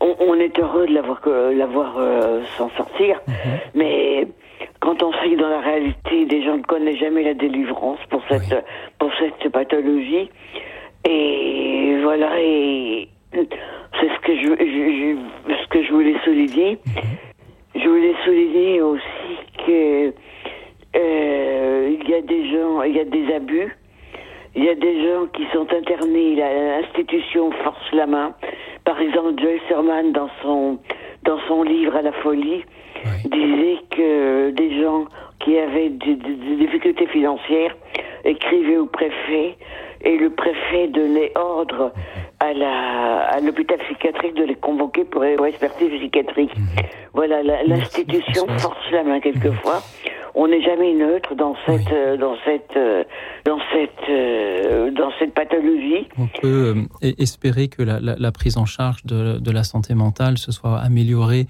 on, 0.00 0.16
on 0.20 0.34
est 0.34 0.58
heureux 0.58 0.86
de 0.86 0.94
l'avoir 0.94 1.20
l'avoir 1.26 1.96
euh, 1.98 2.42
s'en 2.56 2.70
sortir, 2.70 3.20
mais 3.74 4.26
quand 4.80 5.02
on 5.02 5.12
sait 5.12 5.30
que 5.30 5.40
dans 5.40 5.48
la 5.48 5.60
réalité, 5.60 6.26
des 6.26 6.42
gens 6.44 6.56
ne 6.56 6.62
connaissent 6.62 6.98
jamais 6.98 7.22
la 7.22 7.34
délivrance 7.34 7.98
pour 8.08 8.22
cette 8.28 8.64
pour 8.98 9.10
cette 9.18 9.50
pathologie, 9.52 10.30
et 11.04 11.96
voilà, 12.02 12.40
et 12.40 13.08
c'est 13.32 14.08
ce 14.08 14.20
que 14.20 14.36
je, 14.36 14.48
ce 15.54 15.68
que 15.68 15.82
je 15.82 15.92
voulais 15.92 16.16
souligner. 16.24 16.78
Je 17.74 17.88
voulais 17.88 18.14
souligner 18.24 18.82
aussi 18.82 19.38
que 19.66 20.12
euh, 20.96 21.96
il 22.00 22.08
y 22.08 22.14
a 22.14 22.20
des 22.20 22.50
gens, 22.50 22.82
il 22.82 22.96
y 22.96 23.00
a 23.00 23.04
des 23.04 23.32
abus. 23.34 23.76
Il 24.56 24.64
y 24.64 24.68
a 24.68 24.74
des 24.74 25.06
gens 25.06 25.26
qui 25.32 25.46
sont 25.52 25.72
internés, 25.72 26.34
l'institution 26.34 27.52
force 27.62 27.92
la 27.92 28.06
main 28.06 28.34
Par 28.84 29.00
exemple, 29.00 29.40
Joyce 29.40 29.62
Herman, 29.70 30.10
dans 30.10 30.28
son, 30.42 30.78
dans 31.24 31.38
son 31.48 31.62
livre 31.62 31.94
À 31.96 32.02
la 32.02 32.12
folie, 32.12 32.64
disait 33.24 33.78
que 33.90 34.50
des 34.50 34.80
gens 34.80 35.06
qui 35.40 35.58
avaient 35.58 35.88
des, 35.90 36.14
des- 36.16 36.34
des 36.34 36.56
difficultés 36.56 37.06
financières 37.06 37.74
écrivaient 38.24 38.76
au 38.76 38.86
préfet 38.86 39.56
et 40.02 40.16
le 40.16 40.30
préfet 40.30 40.88
donnait 40.88 41.32
ordre 41.36 41.92
à 42.40 42.52
la 42.54 43.26
à 43.36 43.40
l'hôpital 43.40 43.78
psychiatrique 43.78 44.34
de 44.34 44.44
les 44.44 44.54
convoquer 44.56 45.04
pour 45.04 45.22
pour 45.36 45.46
expertise 45.46 45.90
psychiatrique. 45.98 46.52
Voilà, 47.14 47.42
la- 47.42 47.62
l'institution 47.64 48.46
force 48.58 48.90
la 48.92 49.02
main 49.04 49.20
quelquefois. 49.20 49.82
On 50.34 50.46
n'est 50.46 50.62
jamais 50.62 50.94
neutre 50.94 51.34
dans 51.34 51.54
cette 51.66 51.92
euh, 51.92 52.16
dans 52.16 52.36
cette 52.44 52.76
euh, 52.76 53.02
dans 53.44 53.58
cette 53.72 54.08
euh, 54.08 54.90
dans 54.92 55.10
cette 55.18 55.34
pathologie. 55.34 56.08
On 56.18 56.26
peut 56.40 56.74
e- 57.02 57.14
espérer 57.18 57.68
que 57.68 57.82
la, 57.82 57.98
la- 58.00 58.16
la 58.16 58.32
prise 58.32 58.56
en 58.56 58.64
charge 58.64 59.04
de, 59.04 59.38
de 59.38 59.50
la 59.50 59.64
santé 59.64 59.94
mentale 59.94 60.38
se 60.38 60.52
soit 60.52 60.78
améliorée 60.78 61.46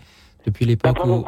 depuis 0.47 0.65
l'époque 0.65 0.97
Pas 0.97 1.07
où... 1.07 1.23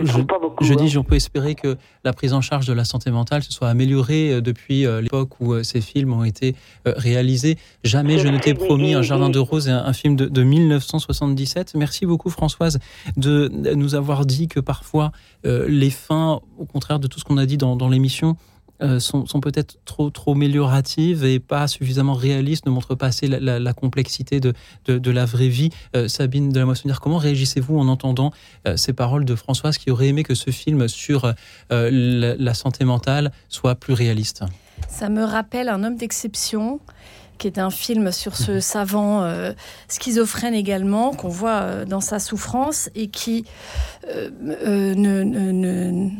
je, 0.00 0.06
je 0.06 0.12
trouve 0.12 0.26
pas 0.26 0.38
beaucoup. 0.38 0.64
Je 0.64 0.72
hein. 0.72 0.76
dis, 0.76 0.96
on 0.98 1.04
peut 1.04 1.14
espérer 1.14 1.54
que 1.54 1.76
la 2.04 2.12
prise 2.12 2.32
en 2.32 2.40
charge 2.40 2.66
de 2.66 2.72
la 2.72 2.84
santé 2.84 3.10
mentale 3.10 3.42
se 3.42 3.52
soit 3.52 3.68
améliorée 3.68 4.32
euh, 4.34 4.40
depuis 4.40 4.86
euh, 4.86 5.00
l'époque 5.00 5.40
où 5.40 5.52
euh, 5.52 5.62
ces 5.62 5.80
films 5.80 6.12
ont 6.12 6.24
été 6.24 6.54
réalisés. 6.84 7.58
Jamais 7.84 8.18
je 8.18 8.28
ne 8.28 8.38
t'ai 8.38 8.54
promis 8.54 8.94
un 8.94 9.02
jardin 9.02 9.30
de 9.30 9.38
roses, 9.38 9.68
un, 9.68 9.84
un 9.84 9.92
film 9.92 10.16
de, 10.16 10.26
de 10.26 10.42
1977. 10.42 11.74
Merci 11.74 12.06
beaucoup 12.06 12.30
Françoise 12.30 12.78
de 13.16 13.48
nous 13.74 13.94
avoir 13.94 14.26
dit 14.26 14.48
que 14.48 14.60
parfois 14.60 15.12
euh, 15.46 15.66
les 15.68 15.90
fins, 15.90 16.40
au 16.58 16.64
contraire 16.64 16.98
de 16.98 17.06
tout 17.06 17.18
ce 17.18 17.24
qu'on 17.24 17.38
a 17.38 17.46
dit 17.46 17.56
dans, 17.56 17.76
dans 17.76 17.88
l'émission, 17.88 18.36
euh, 18.80 19.00
sont, 19.00 19.24
peut-être 19.40 19.78
trop, 19.84 20.10
trop 20.10 20.32
amélioratives 20.32 21.24
et 21.24 21.40
pas 21.40 21.66
suffisamment 21.66 22.14
réalistes, 22.14 22.66
ne 22.66 22.70
montrent 22.70 22.94
pas 22.94 23.06
assez 23.06 23.26
la, 23.26 23.72
complexité 23.72 24.40
de, 24.40 24.54
de, 24.86 25.10
la 25.10 25.24
vraie 25.24 25.48
vie. 25.48 25.70
Euh, 25.96 26.08
Sabine 26.08 26.50
de 26.50 26.58
la 26.58 26.66
Moissonnière, 26.66 27.00
comment 27.00 27.18
réagissez-vous 27.18 27.78
en 27.78 27.88
entendant 27.88 28.32
euh, 28.66 28.76
ces 28.76 28.92
paroles 28.92 29.24
de 29.24 29.34
Françoise 29.34 29.78
qui 29.78 29.90
aurait 29.90 30.08
aimé 30.08 30.22
que 30.22 30.34
ce 30.34 30.50
film 30.50 30.88
sur 30.88 31.32
la 31.70 32.54
santé 32.54 32.84
mentale 32.84 33.32
soit 33.48 33.74
plus 33.74 33.94
réaliste? 33.94 34.44
Ça 34.88 35.08
me 35.08 35.24
rappelle 35.24 35.68
un 35.68 35.82
homme 35.82 35.96
d'exception 35.96 36.80
qui 37.38 37.46
est 37.46 37.58
un 37.58 37.70
film 37.70 38.12
sur 38.12 38.36
ce 38.36 38.60
savant 38.60 39.22
euh, 39.22 39.52
schizophrène 39.88 40.54
également, 40.54 41.12
qu'on 41.12 41.28
voit 41.28 41.62
euh, 41.62 41.84
dans 41.84 42.00
sa 42.00 42.18
souffrance 42.18 42.90
et 42.94 43.08
qui 43.08 43.44
euh, 44.08 44.30
euh, 44.42 44.94
ne, 44.94 45.22
ne, 45.22 46.10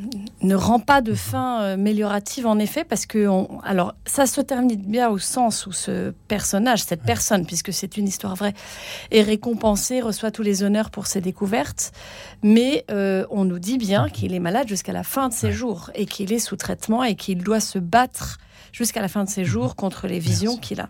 ne, 0.42 0.54
rend 0.54 0.78
pas 0.78 1.00
de 1.00 1.14
fin 1.14 1.62
euh, 1.62 1.74
améliorative 1.74 2.46
en 2.46 2.58
effet, 2.58 2.84
parce 2.84 3.06
que 3.06 3.26
on, 3.26 3.60
alors 3.62 3.94
ça 4.04 4.26
se 4.26 4.40
termine 4.40 4.76
bien 4.76 5.08
au 5.08 5.18
sens 5.18 5.66
où 5.66 5.72
ce 5.72 6.10
personnage, 6.28 6.82
cette 6.82 7.02
personne, 7.02 7.46
puisque 7.46 7.72
c'est 7.72 7.96
une 7.96 8.06
histoire 8.06 8.34
vraie, 8.34 8.54
est 9.10 9.22
récompensé, 9.22 10.00
reçoit 10.00 10.30
tous 10.30 10.42
les 10.42 10.62
honneurs 10.62 10.90
pour 10.90 11.06
ses 11.06 11.20
découvertes, 11.20 11.92
mais 12.42 12.84
on 12.90 13.44
nous 13.44 13.58
dit 13.58 13.78
bien 13.78 14.08
qu'il 14.08 14.34
est 14.34 14.40
malade 14.40 14.68
jusqu'à 14.68 14.92
la 14.92 15.02
fin 15.02 15.28
de 15.28 15.34
ses 15.34 15.52
jours 15.52 15.90
et 15.94 16.06
qu'il 16.06 16.32
est 16.32 16.38
sous 16.38 16.56
traitement 16.56 17.04
et 17.04 17.14
qu'il 17.14 17.42
doit 17.42 17.60
se 17.60 17.78
battre 17.78 18.38
jusqu'à 18.78 19.02
la 19.02 19.08
fin 19.08 19.24
de 19.24 19.28
ses 19.28 19.44
jours 19.44 19.74
contre 19.74 20.06
les 20.06 20.20
visions 20.20 20.56
qu'il 20.56 20.80
a. 20.80 20.88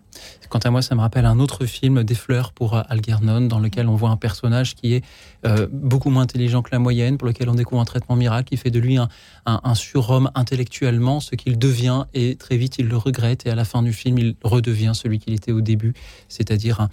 Quant 0.50 0.58
à 0.58 0.70
moi, 0.70 0.82
ça 0.82 0.94
me 0.94 1.00
rappelle 1.00 1.24
un 1.24 1.38
autre 1.40 1.64
film, 1.64 2.04
Des 2.04 2.14
fleurs 2.14 2.52
pour 2.52 2.76
Algernon, 2.76 3.40
dans 3.42 3.58
lequel 3.58 3.88
on 3.88 3.96
voit 3.96 4.10
un 4.10 4.16
personnage 4.16 4.74
qui 4.74 4.92
est 4.94 5.04
euh, 5.46 5.66
beaucoup 5.72 6.10
moins 6.10 6.22
intelligent 6.24 6.60
que 6.62 6.70
la 6.72 6.78
moyenne, 6.78 7.16
pour 7.16 7.26
lequel 7.26 7.48
on 7.48 7.54
découvre 7.54 7.80
un 7.80 7.84
traitement 7.86 8.14
miracle 8.16 8.48
qui 8.50 8.56
fait 8.58 8.70
de 8.70 8.78
lui 8.78 8.98
un, 8.98 9.08
un- 9.46 9.60
un 9.64 9.74
surhomme 9.74 10.30
intellectuellement, 10.34 11.20
ce 11.20 11.34
qu'il 11.34 11.58
devient, 11.58 12.04
et 12.14 12.36
très 12.36 12.56
vite 12.58 12.76
il 12.78 12.88
le 12.88 12.96
regrette, 12.96 13.46
et 13.46 13.50
à 13.50 13.54
la 13.54 13.64
fin 13.64 13.82
du 13.82 13.92
film, 13.94 14.18
il 14.18 14.34
redevient 14.44 14.92
celui 14.94 15.18
qu'il 15.18 15.32
était 15.32 15.52
au 15.52 15.60
début, 15.62 15.94
c'est-à-dire 16.28 16.80
un- 16.80 16.90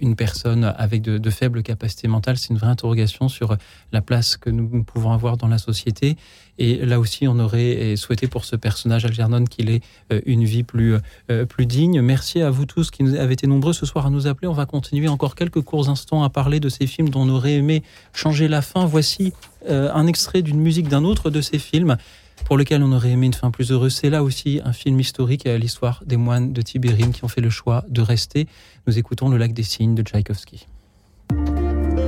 une 0.00 0.16
personne 0.16 0.64
avec 0.64 1.02
de, 1.02 1.30
faibles 1.30 1.62
capacités 1.62 2.08
mentales. 2.08 2.38
C'est 2.38 2.50
une 2.50 2.58
vraie 2.58 2.68
interrogation 2.68 3.28
sur 3.28 3.56
la 3.92 4.00
place 4.00 4.36
que 4.36 4.50
nous 4.50 4.82
pouvons 4.84 5.12
avoir 5.12 5.36
dans 5.36 5.48
la 5.48 5.58
société. 5.58 6.16
Et 6.58 6.76
là 6.86 7.00
aussi, 7.00 7.26
on 7.26 7.38
aurait 7.38 7.96
souhaité 7.96 8.28
pour 8.28 8.44
ce 8.44 8.56
personnage 8.56 9.04
Algernon 9.04 9.44
qu'il 9.44 9.70
ait 9.70 9.80
euh, 10.12 10.20
une 10.24 10.44
vie 10.44 10.62
plus, 10.62 10.96
euh, 11.30 11.44
plus 11.46 11.66
digne. 11.66 12.00
Merci 12.00 12.42
à 12.42 12.50
vous 12.50 12.66
tous 12.66 12.90
qui 12.90 13.02
nous 13.02 13.14
avez 13.14 13.32
été 13.32 13.46
nombreux 13.46 13.72
ce 13.72 13.86
soir 13.86 14.06
à 14.06 14.10
nous 14.10 14.26
appeler. 14.26 14.46
On 14.46 14.52
va 14.52 14.66
continuer 14.66 15.08
encore 15.08 15.34
quelques 15.34 15.62
courts 15.62 15.88
instants 15.88 16.22
à 16.22 16.30
parler 16.30 16.60
de 16.60 16.68
ces 16.68 16.86
films 16.86 17.08
dont 17.08 17.22
on 17.22 17.28
aurait 17.28 17.54
aimé 17.54 17.82
changer 18.12 18.46
la 18.46 18.62
fin. 18.62 18.86
Voici 18.86 19.32
euh, 19.68 19.90
un 19.92 20.06
extrait 20.06 20.42
d'une 20.42 20.60
musique 20.60 20.88
d'un 20.88 21.04
autre 21.04 21.30
de 21.30 21.40
ces 21.40 21.58
films 21.58 21.96
pour 22.44 22.56
lequel 22.56 22.82
on 22.82 22.92
aurait 22.92 23.10
aimé 23.10 23.26
une 23.26 23.34
fin 23.34 23.50
plus 23.50 23.70
heureuse. 23.70 23.94
C'est 23.94 24.10
là 24.10 24.22
aussi 24.22 24.60
un 24.64 24.72
film 24.72 24.98
historique 25.00 25.46
à 25.46 25.56
l'histoire 25.56 26.02
des 26.06 26.16
moines 26.16 26.52
de 26.52 26.62
Tibérine 26.62 27.12
qui 27.12 27.24
ont 27.24 27.28
fait 27.28 27.40
le 27.40 27.50
choix 27.50 27.84
de 27.88 28.00
rester. 28.00 28.46
Nous 28.86 28.98
écoutons 28.98 29.30
Le 29.30 29.38
lac 29.38 29.54
des 29.54 29.62
cygnes 29.62 29.94
de 29.94 30.02
Tchaïkovski. 30.02 30.66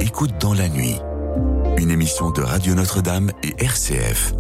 Écoute 0.00 0.32
dans 0.40 0.52
la 0.52 0.68
nuit, 0.68 0.96
une 1.78 1.90
émission 1.90 2.30
de 2.30 2.42
Radio 2.42 2.74
Notre-Dame 2.74 3.32
et 3.42 3.54
RCF. 3.64 4.34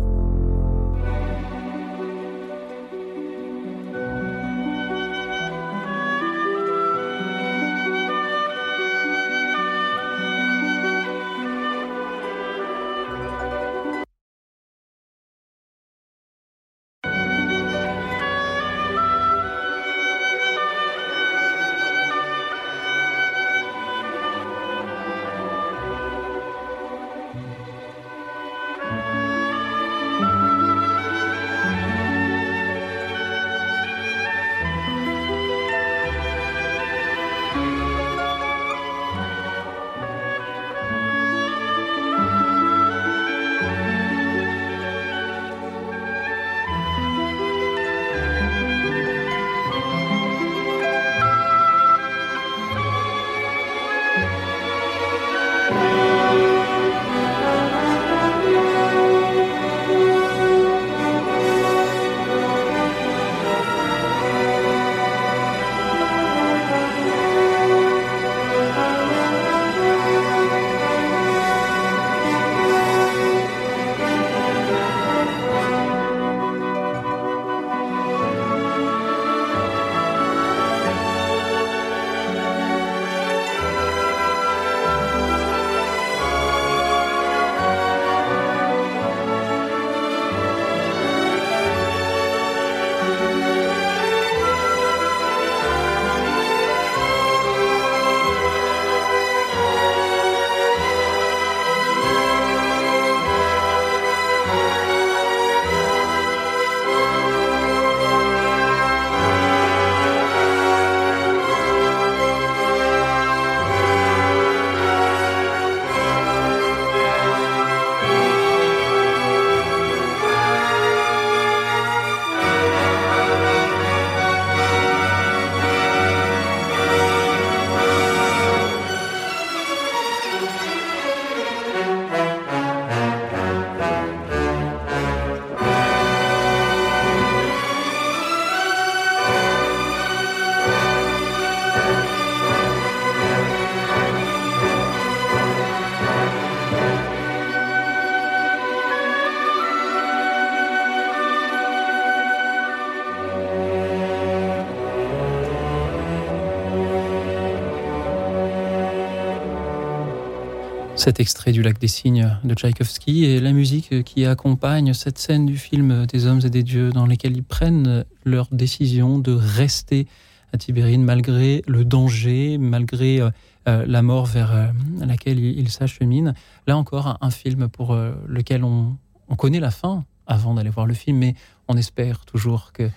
Cet 161.06 161.20
extrait 161.20 161.52
du 161.52 161.62
Lac 161.62 161.78
des 161.78 161.86
Cygnes 161.86 162.36
de 162.42 162.52
Tchaïkovski 162.52 163.26
et 163.26 163.38
la 163.38 163.52
musique 163.52 164.02
qui 164.02 164.26
accompagne 164.26 164.92
cette 164.92 165.18
scène 165.18 165.46
du 165.46 165.56
film 165.56 166.04
des 166.06 166.26
hommes 166.26 166.40
et 166.44 166.50
des 166.50 166.64
dieux 166.64 166.90
dans 166.90 167.06
lesquels 167.06 167.36
ils 167.36 167.44
prennent 167.44 168.04
leur 168.24 168.48
décision 168.50 169.20
de 169.20 169.30
rester 169.30 170.08
à 170.52 170.58
Tibérine 170.58 171.04
malgré 171.04 171.62
le 171.68 171.84
danger, 171.84 172.58
malgré 172.58 173.20
euh, 173.20 173.30
euh, 173.68 173.84
la 173.86 174.02
mort 174.02 174.26
vers 174.26 174.52
euh, 174.52 174.66
laquelle 174.98 175.38
ils 175.38 175.70
s'acheminent. 175.70 176.34
Là 176.66 176.76
encore, 176.76 177.16
un, 177.20 177.30
film 177.30 177.68
pour 177.68 177.94
lequel 177.94 178.64
on, 178.64 178.96
on 179.28 179.36
connaît 179.36 179.60
la 179.60 179.70
fin 179.70 180.04
avant 180.26 180.54
d'aller 180.54 180.70
voir 180.70 180.86
le 180.86 180.94
film, 180.94 181.18
mais 181.18 181.36
on 181.68 181.76
espère 181.76 182.24
toujours 182.24 182.72
que 182.72 182.90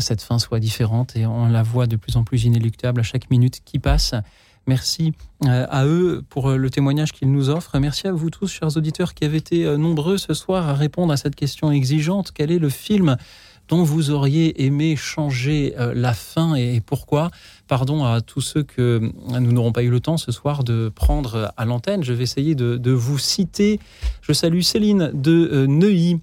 cette 0.00 0.20
fin 0.20 0.40
soit 0.40 0.58
différente 0.58 1.14
et 1.14 1.26
on 1.26 1.46
la 1.46 1.62
voit 1.62 1.86
de 1.86 1.94
plus 1.94 2.16
en 2.16 2.24
plus 2.24 2.42
inéluctable 2.42 2.98
à 2.98 3.04
chaque 3.04 3.30
minute 3.30 3.60
qui 3.64 3.78
passe. 3.78 4.14
Merci 4.66 5.12
euh, 5.44 5.66
à 5.68 5.86
eux 5.86 6.22
pour 6.28 6.50
euh, 6.50 6.56
le 6.56 6.70
témoignage 6.70 7.12
qu'ils 7.12 7.32
nous 7.32 7.50
offrent. 7.50 7.78
Merci 7.80 8.06
à 8.06 8.12
vous 8.12 8.30
tous, 8.30 8.46
chers 8.46 8.76
auditeurs, 8.76 9.12
qui 9.14 9.24
avez 9.24 9.38
été 9.38 9.64
euh, 9.64 9.76
nombreux 9.76 10.18
ce 10.18 10.34
soir 10.34 10.68
à 10.68 10.74
répondre 10.74 11.12
à 11.12 11.16
cette 11.16 11.34
question 11.34 11.72
exigeante. 11.72 12.30
Quel 12.32 12.52
est 12.52 12.60
le 12.60 12.68
film 12.68 13.16
dont 13.68 13.82
vous 13.82 14.10
auriez 14.10 14.64
aimé 14.64 14.94
changer 14.96 15.74
la 15.94 16.12
fin 16.12 16.56
et 16.56 16.80
pourquoi? 16.80 17.30
Pardon 17.68 18.04
à 18.04 18.20
tous 18.20 18.40
ceux 18.40 18.64
que 18.64 19.00
nous 19.30 19.52
n'aurons 19.52 19.72
pas 19.72 19.82
eu 19.82 19.88
le 19.88 20.00
temps 20.00 20.18
ce 20.18 20.30
soir 20.30 20.62
de 20.62 20.90
prendre 20.94 21.52
à 21.56 21.64
l'antenne. 21.64 22.02
Je 22.02 22.12
vais 22.12 22.24
essayer 22.24 22.54
de, 22.54 22.90
vous 22.90 23.18
citer. 23.18 23.80
Je 24.20 24.32
salue 24.32 24.60
Céline 24.60 25.12
de 25.14 25.64
Neuilly 25.66 26.20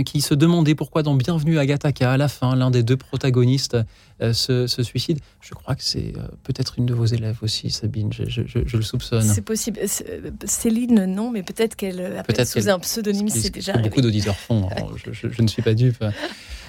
qui 0.00 0.22
se 0.22 0.32
demandait 0.32 0.74
pourquoi 0.74 1.02
dans 1.02 1.14
Bienvenue 1.14 1.58
à 1.58 1.66
Gattaca, 1.66 2.12
à 2.12 2.16
la 2.16 2.28
fin, 2.28 2.56
l'un 2.56 2.70
des 2.70 2.82
deux 2.82 2.96
protagonistes 2.96 3.76
euh, 4.22 4.32
se, 4.32 4.66
se 4.66 4.82
suicide. 4.82 5.18
Je 5.42 5.52
crois 5.52 5.74
que 5.74 5.82
c'est 5.84 6.14
euh, 6.16 6.22
peut-être 6.44 6.78
une 6.78 6.86
de 6.86 6.94
vos 6.94 7.04
élèves 7.04 7.36
aussi, 7.42 7.70
Sabine, 7.70 8.10
je, 8.10 8.24
je- 8.26 8.42
je- 8.46 8.60
je 8.64 8.76
le 8.78 8.82
soupçonne. 8.82 9.22
C'est 9.22 9.42
possible. 9.42 9.78
Euh, 10.08 10.30
Céline, 10.46 11.04
non, 11.04 11.30
mais 11.30 11.42
peut-être 11.42 11.76
qu'elle 11.76 12.22
Peut-être 12.26 12.48
sous 12.48 12.70
un 12.70 12.78
pseudonyme, 12.78 13.28
c'est 13.28 13.48
ce 13.48 13.52
déjà. 13.52 13.74
Beaucoup 13.76 14.00
d'auditeurs 14.00 14.36
font, 14.36 14.66
alors 14.68 14.94
je, 14.96 15.42
ne 15.42 15.46
suis 15.48 15.60
pas 15.62 15.74
dupe. 15.74 16.02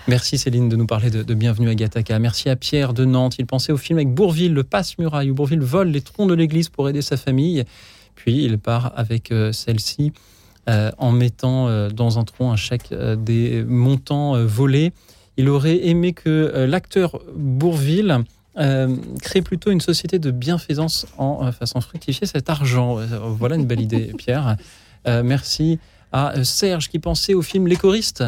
Merci 0.10 0.38
Céline 0.38 0.68
de 0.68 0.76
nous 0.76 0.86
parler 0.88 1.10
de, 1.10 1.24
de 1.24 1.34
Bienvenue 1.34 1.70
à 1.70 1.76
Gattaca. 1.76 2.20
Merci 2.20 2.50
à 2.50 2.58
Pierre 2.58 2.94
de 2.94 3.06
Nantes. 3.06 3.36
Il 3.40 3.46
pensait 3.46 3.72
au 3.72 3.78
film 3.78 4.00
avec 4.00 4.14
Bourville, 4.14 4.54
le 4.54 4.66
passe-muraille, 4.66 5.32
où 5.32 5.34
Bourville 5.34 5.62
vole 5.62 5.88
les 5.88 6.02
troncs 6.02 6.28
de 6.30 6.34
l'église 6.34 6.68
pour 6.68 6.90
aider 6.90 7.02
sa 7.02 7.16
famille. 7.16 7.64
Puis 8.16 8.44
il 8.44 8.60
part 8.60 8.92
avec 8.98 9.32
euh, 9.32 9.54
celle-ci 9.54 10.12
en 10.68 11.12
mettant 11.12 11.68
euh, 11.68 11.90
dans 11.90 12.20
un 12.20 12.24
tronc 12.24 12.52
un 12.52 12.56
chèque 12.56 12.92
euh, 12.92 13.16
des 13.16 13.64
montants 13.64 14.36
euh, 14.36 14.46
volés. 14.46 14.94
Il 15.38 15.50
aurait 15.50 15.88
aimé 15.88 16.14
que 16.14 16.30
euh, 16.30 16.68
l'acteur 16.68 17.20
Bourville 17.36 18.20
euh, 18.58 18.96
crée 19.22 19.42
plutôt 19.42 19.72
une 19.72 19.82
société 19.82 20.20
de 20.20 20.32
bienfaisance 20.32 21.08
en 21.18 21.46
euh, 21.46 21.52
faisant 21.52 21.82
fructifier 21.82 22.28
cet 22.28 22.50
argent. 22.50 23.00
Euh, 23.00 23.06
Voilà 23.38 23.56
une 23.56 23.66
belle 23.66 23.82
idée, 23.82 24.14
Pierre. 24.18 24.58
Euh, 25.08 25.24
merci 25.24 25.80
à 26.12 26.38
euh, 26.38 26.44
Serge 26.44 26.90
qui 26.90 27.00
pensait 27.00 27.34
au 27.34 27.42
film 27.42 27.68
Les 27.68 27.76
choristes, 27.76 28.24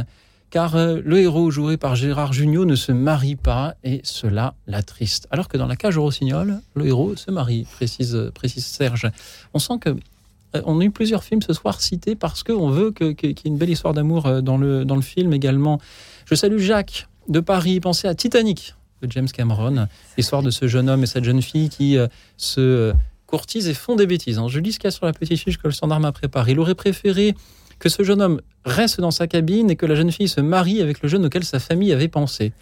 car 0.50 0.76
euh, 0.76 1.00
le 1.06 1.20
héros 1.22 1.52
joué 1.52 1.78
par 1.78 1.96
Gérard 1.96 2.34
Jugnot 2.34 2.66
ne 2.66 2.76
se 2.76 2.92
marie 2.92 3.36
pas 3.36 3.76
et 3.84 4.02
cela 4.04 4.56
l'attriste. 4.66 5.28
Alors 5.30 5.48
que 5.48 5.58
dans 5.58 5.68
La 5.68 5.76
cage 5.76 5.96
au 5.98 6.02
rossignol, 6.02 6.60
le 6.74 6.88
héros 6.88 7.16
se 7.16 7.30
marie, 7.30 7.66
précise, 7.72 8.32
précise 8.34 8.66
Serge. 8.66 9.10
On 9.54 9.60
sent 9.60 9.76
que 9.80 9.90
euh, 9.90 9.96
on 10.66 10.80
a 10.80 10.84
eu 10.84 10.92
plusieurs 10.92 11.24
films 11.24 11.42
ce 11.42 11.54
soir 11.54 11.82
cités 11.82 12.16
parce 12.16 12.44
qu'on 12.44 12.70
veut 12.70 12.92
qu'il 12.92 13.16
y 13.24 13.28
ait 13.28 13.36
une 13.46 13.58
belle 13.58 13.70
histoire 13.70 13.94
d'amour 13.94 14.26
euh, 14.26 14.42
dans 14.42 14.58
le, 14.58 14.86
dans 14.86 14.96
le 14.96 15.02
film 15.02 15.34
également. 15.34 15.80
Je 16.26 16.36
salue 16.36 16.60
Jacques 16.60 17.08
de 17.30 17.40
Paris. 17.40 17.80
Pensez 17.80 18.08
à 18.08 18.16
Titanic 18.16 18.76
de 19.02 19.12
James 19.12 19.28
Cameron, 19.28 19.88
l'histoire 20.18 20.42
de 20.42 20.50
ce 20.50 20.68
jeune 20.68 20.90
homme 20.90 21.04
et 21.04 21.08
cette 21.08 21.24
jeune 21.24 21.42
fille 21.42 21.70
qui 21.70 21.98
euh, 21.98 22.08
se 22.38 22.62
euh, 22.62 22.94
courtisent 23.28 23.68
et 23.68 23.74
font 23.74 23.96
des 23.96 24.08
bêtises. 24.08 24.40
hein. 24.40 24.48
Je 24.48 24.60
lis 24.60 24.74
ce 24.74 24.80
qu'il 24.80 24.88
y 24.88 24.90
a 24.90 24.92
sur 24.92 25.06
la 25.06 25.14
petite 25.14 25.38
fiche 25.38 25.58
que 25.58 25.68
le 25.68 25.74
standard 25.74 26.00
m'a 26.00 26.12
préparée. 26.12 26.54
Il 26.54 26.60
aurait 26.60 26.76
préféré 26.76 27.36
que 27.80 27.90
ce 27.90 28.04
jeune 28.04 28.22
homme 28.22 28.42
reste 28.64 29.02
dans 29.02 29.12
sa 29.12 29.28
cabine 29.28 29.70
et 29.70 29.76
que 29.76 29.86
la 29.86 29.96
jeune 29.96 30.12
fille 30.12 30.30
se 30.30 30.42
marie 30.42 30.82
avec 30.82 31.02
le 31.02 31.10
jeune 31.10 31.26
auquel 31.26 31.44
sa 31.44 31.60
famille 31.60 31.92
avait 31.92 32.08
pensé. 32.08 32.54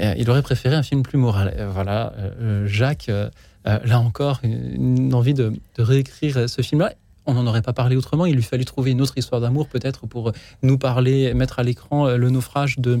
Euh, 0.00 0.14
il 0.16 0.28
aurait 0.30 0.42
préféré 0.42 0.74
un 0.74 0.82
film 0.82 1.02
plus 1.02 1.18
moral. 1.18 1.54
Euh, 1.56 1.68
voilà, 1.70 2.12
euh, 2.18 2.30
euh, 2.40 2.66
Jacques, 2.66 3.08
euh, 3.08 3.28
euh, 3.66 3.78
là 3.84 4.00
encore, 4.00 4.40
une, 4.42 5.14
envie 5.14 5.34
de, 5.34 5.52
réécrire 5.78 6.36
euh, 6.38 6.46
ce 6.46 6.62
film-là. 6.62 6.92
On 7.26 7.34
n'en 7.34 7.46
aurait 7.46 7.62
pas 7.62 7.72
parlé 7.72 7.96
autrement. 7.96 8.26
Il 8.26 8.34
lui 8.34 8.42
fallut 8.42 8.64
trouver 8.64 8.90
une 8.90 9.00
autre 9.00 9.16
histoire 9.16 9.40
d'amour, 9.40 9.68
peut-être, 9.68 10.06
pour 10.06 10.28
euh, 10.30 10.32
nous 10.62 10.78
parler, 10.78 11.34
mettre 11.34 11.58
à 11.58 11.62
l'écran 11.62 12.06
euh, 12.06 12.16
le 12.16 12.30
naufrage 12.30 12.78
de, 12.78 13.00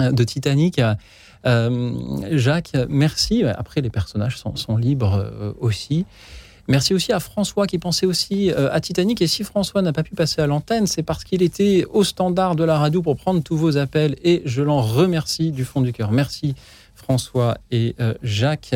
euh, 0.00 0.12
Titanic. 0.12 0.80
Jacques, 2.32 2.72
merci. 2.88 3.44
Après, 3.44 3.80
les 3.80 3.90
personnages 3.90 4.36
sont, 4.36 4.56
sont 4.56 4.76
libres 4.76 5.54
aussi. 5.60 6.04
Merci 6.66 6.92
aussi 6.92 7.12
à 7.12 7.20
François 7.20 7.68
qui 7.68 7.78
pensait 7.78 8.04
aussi 8.04 8.50
à 8.50 8.80
Titanic. 8.80 9.22
Et 9.22 9.28
si 9.28 9.44
François 9.44 9.80
n'a 9.80 9.92
pas 9.92 10.02
pu 10.02 10.16
passer 10.16 10.42
à 10.42 10.48
l'antenne, 10.48 10.88
c'est 10.88 11.04
parce 11.04 11.22
qu'il 11.22 11.42
était 11.42 11.84
au 11.92 12.02
standard 12.02 12.56
de 12.56 12.64
la 12.64 12.76
radio 12.80 13.00
pour 13.00 13.14
prendre 13.14 13.44
tous 13.44 13.56
vos 13.56 13.76
appels. 13.76 14.16
Et 14.24 14.42
je 14.44 14.60
l'en 14.60 14.82
remercie 14.82 15.52
du 15.52 15.64
fond 15.64 15.82
du 15.82 15.92
cœur. 15.92 16.10
Merci 16.10 16.56
François 16.96 17.58
et 17.70 17.94
Jacques. 18.24 18.74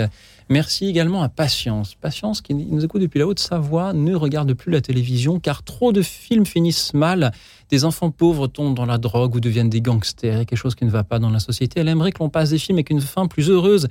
Merci 0.51 0.87
également 0.87 1.23
à 1.23 1.29
Patience. 1.29 1.95
Patience 1.95 2.41
qui 2.41 2.55
nous 2.55 2.85
écoute 2.85 3.01
depuis 3.01 3.21
la 3.21 3.29
Haute-Savoie 3.29 3.93
ne 3.93 4.17
regarde 4.17 4.53
plus 4.55 4.73
la 4.73 4.81
télévision 4.81 5.39
car 5.39 5.63
trop 5.63 5.93
de 5.93 6.03
films 6.03 6.45
finissent 6.45 6.93
mal. 6.93 7.31
Des 7.71 7.85
enfants 7.85 8.11
pauvres 8.11 8.49
tombent 8.49 8.75
dans 8.75 8.85
la 8.85 8.99
drogue 8.99 9.37
ou 9.37 9.39
deviennent 9.39 9.71
des 9.71 9.81
gangsters. 9.81 10.35
Il 10.35 10.39
y 10.39 10.41
a 10.41 10.45
quelque 10.45 10.59
chose 10.59 10.75
qui 10.75 10.85
ne 10.85 10.91
va 10.91 11.05
pas 11.05 11.21
dans 11.21 11.31
la 11.31 11.39
société. 11.39 11.79
Elle 11.79 11.87
aimerait 11.87 12.11
que 12.11 12.19
l'on 12.19 12.31
passe 12.31 12.51
des 12.51 12.59
films 12.59 12.79
avec 12.79 12.91
une 12.91 13.01
fin 13.01 13.29
plus 13.29 13.49
heureuse. 13.49 13.87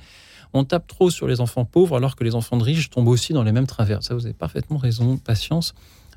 On 0.52 0.64
tape 0.64 0.86
trop 0.86 1.08
sur 1.08 1.26
les 1.26 1.40
enfants 1.40 1.64
pauvres 1.64 1.96
alors 1.96 2.14
que 2.14 2.24
les 2.24 2.34
enfants 2.34 2.58
de 2.58 2.64
riches 2.64 2.90
tombent 2.90 3.08
aussi 3.08 3.32
dans 3.32 3.42
les 3.42 3.52
mêmes 3.52 3.66
travers. 3.66 4.02
Ça, 4.02 4.14
vous 4.14 4.26
avez 4.26 4.34
parfaitement 4.34 4.76
raison. 4.76 5.16
Patience. 5.16 5.72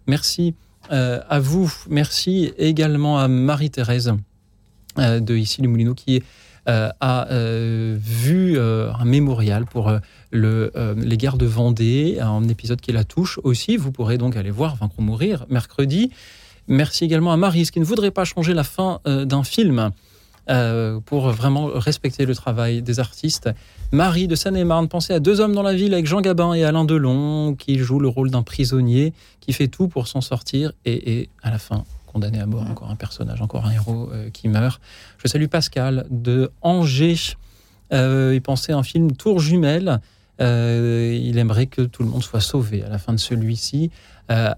Merci 0.08 0.56
euh, 0.92 1.22
à 1.30 1.40
vous. 1.40 1.74
Merci 1.90 2.52
également 2.58 3.18
à 3.18 3.30
Marie-Thérèse 3.30 4.14
euh, 5.00 5.22
de 5.22 5.36
ici 5.38 5.62
les 5.62 5.70
Moulineaux 5.70 5.96
qui 5.96 6.18
euh, 6.18 6.20
a 6.66 7.30
euh, 7.32 7.98
vu 8.00 8.58
euh, 8.58 8.92
un 8.94 9.06
mémorial 9.06 9.66
pour 9.66 9.90
euh, 9.90 10.00
le, 10.32 10.72
euh, 10.76 10.96
les 10.98 11.18
guerres 11.18 11.38
de 11.38 11.46
Vendée, 11.46 12.20
un 12.22 12.48
épisode 12.48 12.82
qui 12.82 12.92
la 12.92 13.04
touche 13.04 13.40
aussi. 13.44 13.78
Vous 13.78 13.92
pourrez 13.92 14.18
donc 14.18 14.36
aller 14.36 14.52
voir 14.52 14.76
Vaincre 14.76 14.96
ou 14.98 15.02
mourir 15.02 15.46
mercredi. 15.50 16.12
Merci 16.68 17.06
également 17.06 17.34
à 17.34 17.38
Marise 17.38 17.72
qui 17.72 17.80
ne 17.80 17.86
voudrait 17.86 18.12
pas 18.12 18.24
changer 18.26 18.54
la 18.54 18.64
fin 18.64 19.00
euh, 19.06 19.26
d'un 19.26 19.44
film 19.44 19.92
euh, 20.50 21.00
pour 21.06 21.30
vraiment 21.30 21.68
respecter 21.68 22.26
le 22.26 22.36
travail 22.36 22.82
des 22.82 23.00
artistes. 23.00 23.50
Marie 23.92 24.28
de 24.28 24.36
Seine-et-Marne, 24.36 24.88
pensez 24.88 25.14
à 25.14 25.20
deux 25.20 25.40
hommes 25.40 25.54
dans 25.54 25.62
la 25.62 25.74
ville 25.74 25.94
avec 25.94 26.06
Jean 26.08 26.22
Gabin 26.22 26.54
et 26.54 26.64
Alain 26.64 26.86
Delon 26.86 27.56
qui 27.56 27.78
jouent 27.78 28.00
le 28.00 28.08
rôle 28.08 28.32
d'un 28.32 28.44
prisonnier 28.44 29.14
qui 29.40 29.54
fait 29.54 29.68
tout 29.68 29.88
pour 29.88 30.08
s'en 30.08 30.22
sortir 30.22 30.72
et, 30.86 31.20
et 31.20 31.30
à 31.44 31.52
la 31.52 31.60
fin 31.60 31.84
condamné 32.14 32.40
à 32.40 32.46
mort. 32.46 32.66
Encore 32.70 32.90
un 32.90 32.96
personnage, 32.96 33.42
encore 33.42 33.66
un 33.66 33.72
héros 33.72 34.10
euh, 34.14 34.30
qui 34.30 34.48
meurt. 34.48 34.80
Je 35.18 35.28
salue 35.28 35.48
Pascal 35.48 36.06
de 36.10 36.52
Angers. 36.62 37.36
Euh, 37.92 38.32
il 38.34 38.42
pensait 38.42 38.72
à 38.72 38.78
un 38.78 38.84
film 38.84 39.12
Tour 39.12 39.40
jumelle. 39.40 40.00
Euh, 40.42 41.20
il 41.22 41.38
aimerait 41.38 41.68
que 41.68 41.82
tout 41.82 42.04
le 42.04 42.10
monde 42.10 42.24
soit 42.24 42.42
sauvé 42.42 42.84
à 42.84 42.90
la 42.90 42.98
fin 42.98 43.14
de 43.14 43.20
celui-ci. 43.20 43.92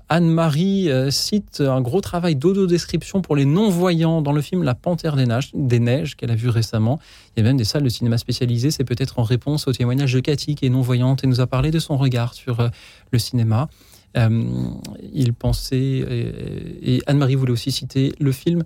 Anne-Marie 0.07 0.89
cite 1.09 1.59
un 1.59 1.81
gros 1.81 1.99
travail 1.99 2.35
d'autodescription 2.35 3.21
pour 3.21 3.35
les 3.35 3.43
non-voyants 3.43 4.21
dans 4.21 4.31
le 4.31 4.39
film 4.39 4.63
La 4.63 4.75
Panthère 4.75 5.17
des 5.17 5.25
Neiges, 5.25 5.49
des 5.53 5.79
Neiges 5.79 6.15
qu'elle 6.15 6.31
a 6.31 6.35
vu 6.35 6.47
récemment. 6.47 6.99
Il 7.35 7.39
y 7.39 7.45
a 7.45 7.49
même 7.49 7.57
des 7.57 7.65
salles 7.65 7.83
de 7.83 7.89
cinéma 7.89 8.17
spécialisées. 8.17 8.71
C'est 8.71 8.85
peut-être 8.85 9.19
en 9.19 9.23
réponse 9.23 9.67
au 9.67 9.73
témoignage 9.73 10.13
de 10.13 10.19
Cathy 10.21 10.55
qui 10.55 10.65
est 10.67 10.69
non-voyante 10.69 11.25
et 11.25 11.27
nous 11.27 11.41
a 11.41 11.47
parlé 11.47 11.71
de 11.71 11.79
son 11.79 11.97
regard 11.97 12.35
sur 12.35 12.69
le 13.11 13.19
cinéma. 13.19 13.67
Euh, 14.17 14.43
il 15.13 15.33
pensait, 15.33 15.77
et, 16.81 17.01
Anne-Marie 17.05 17.35
voulait 17.35 17.51
aussi 17.51 17.71
citer 17.71 18.13
le 18.19 18.31
film 18.31 18.63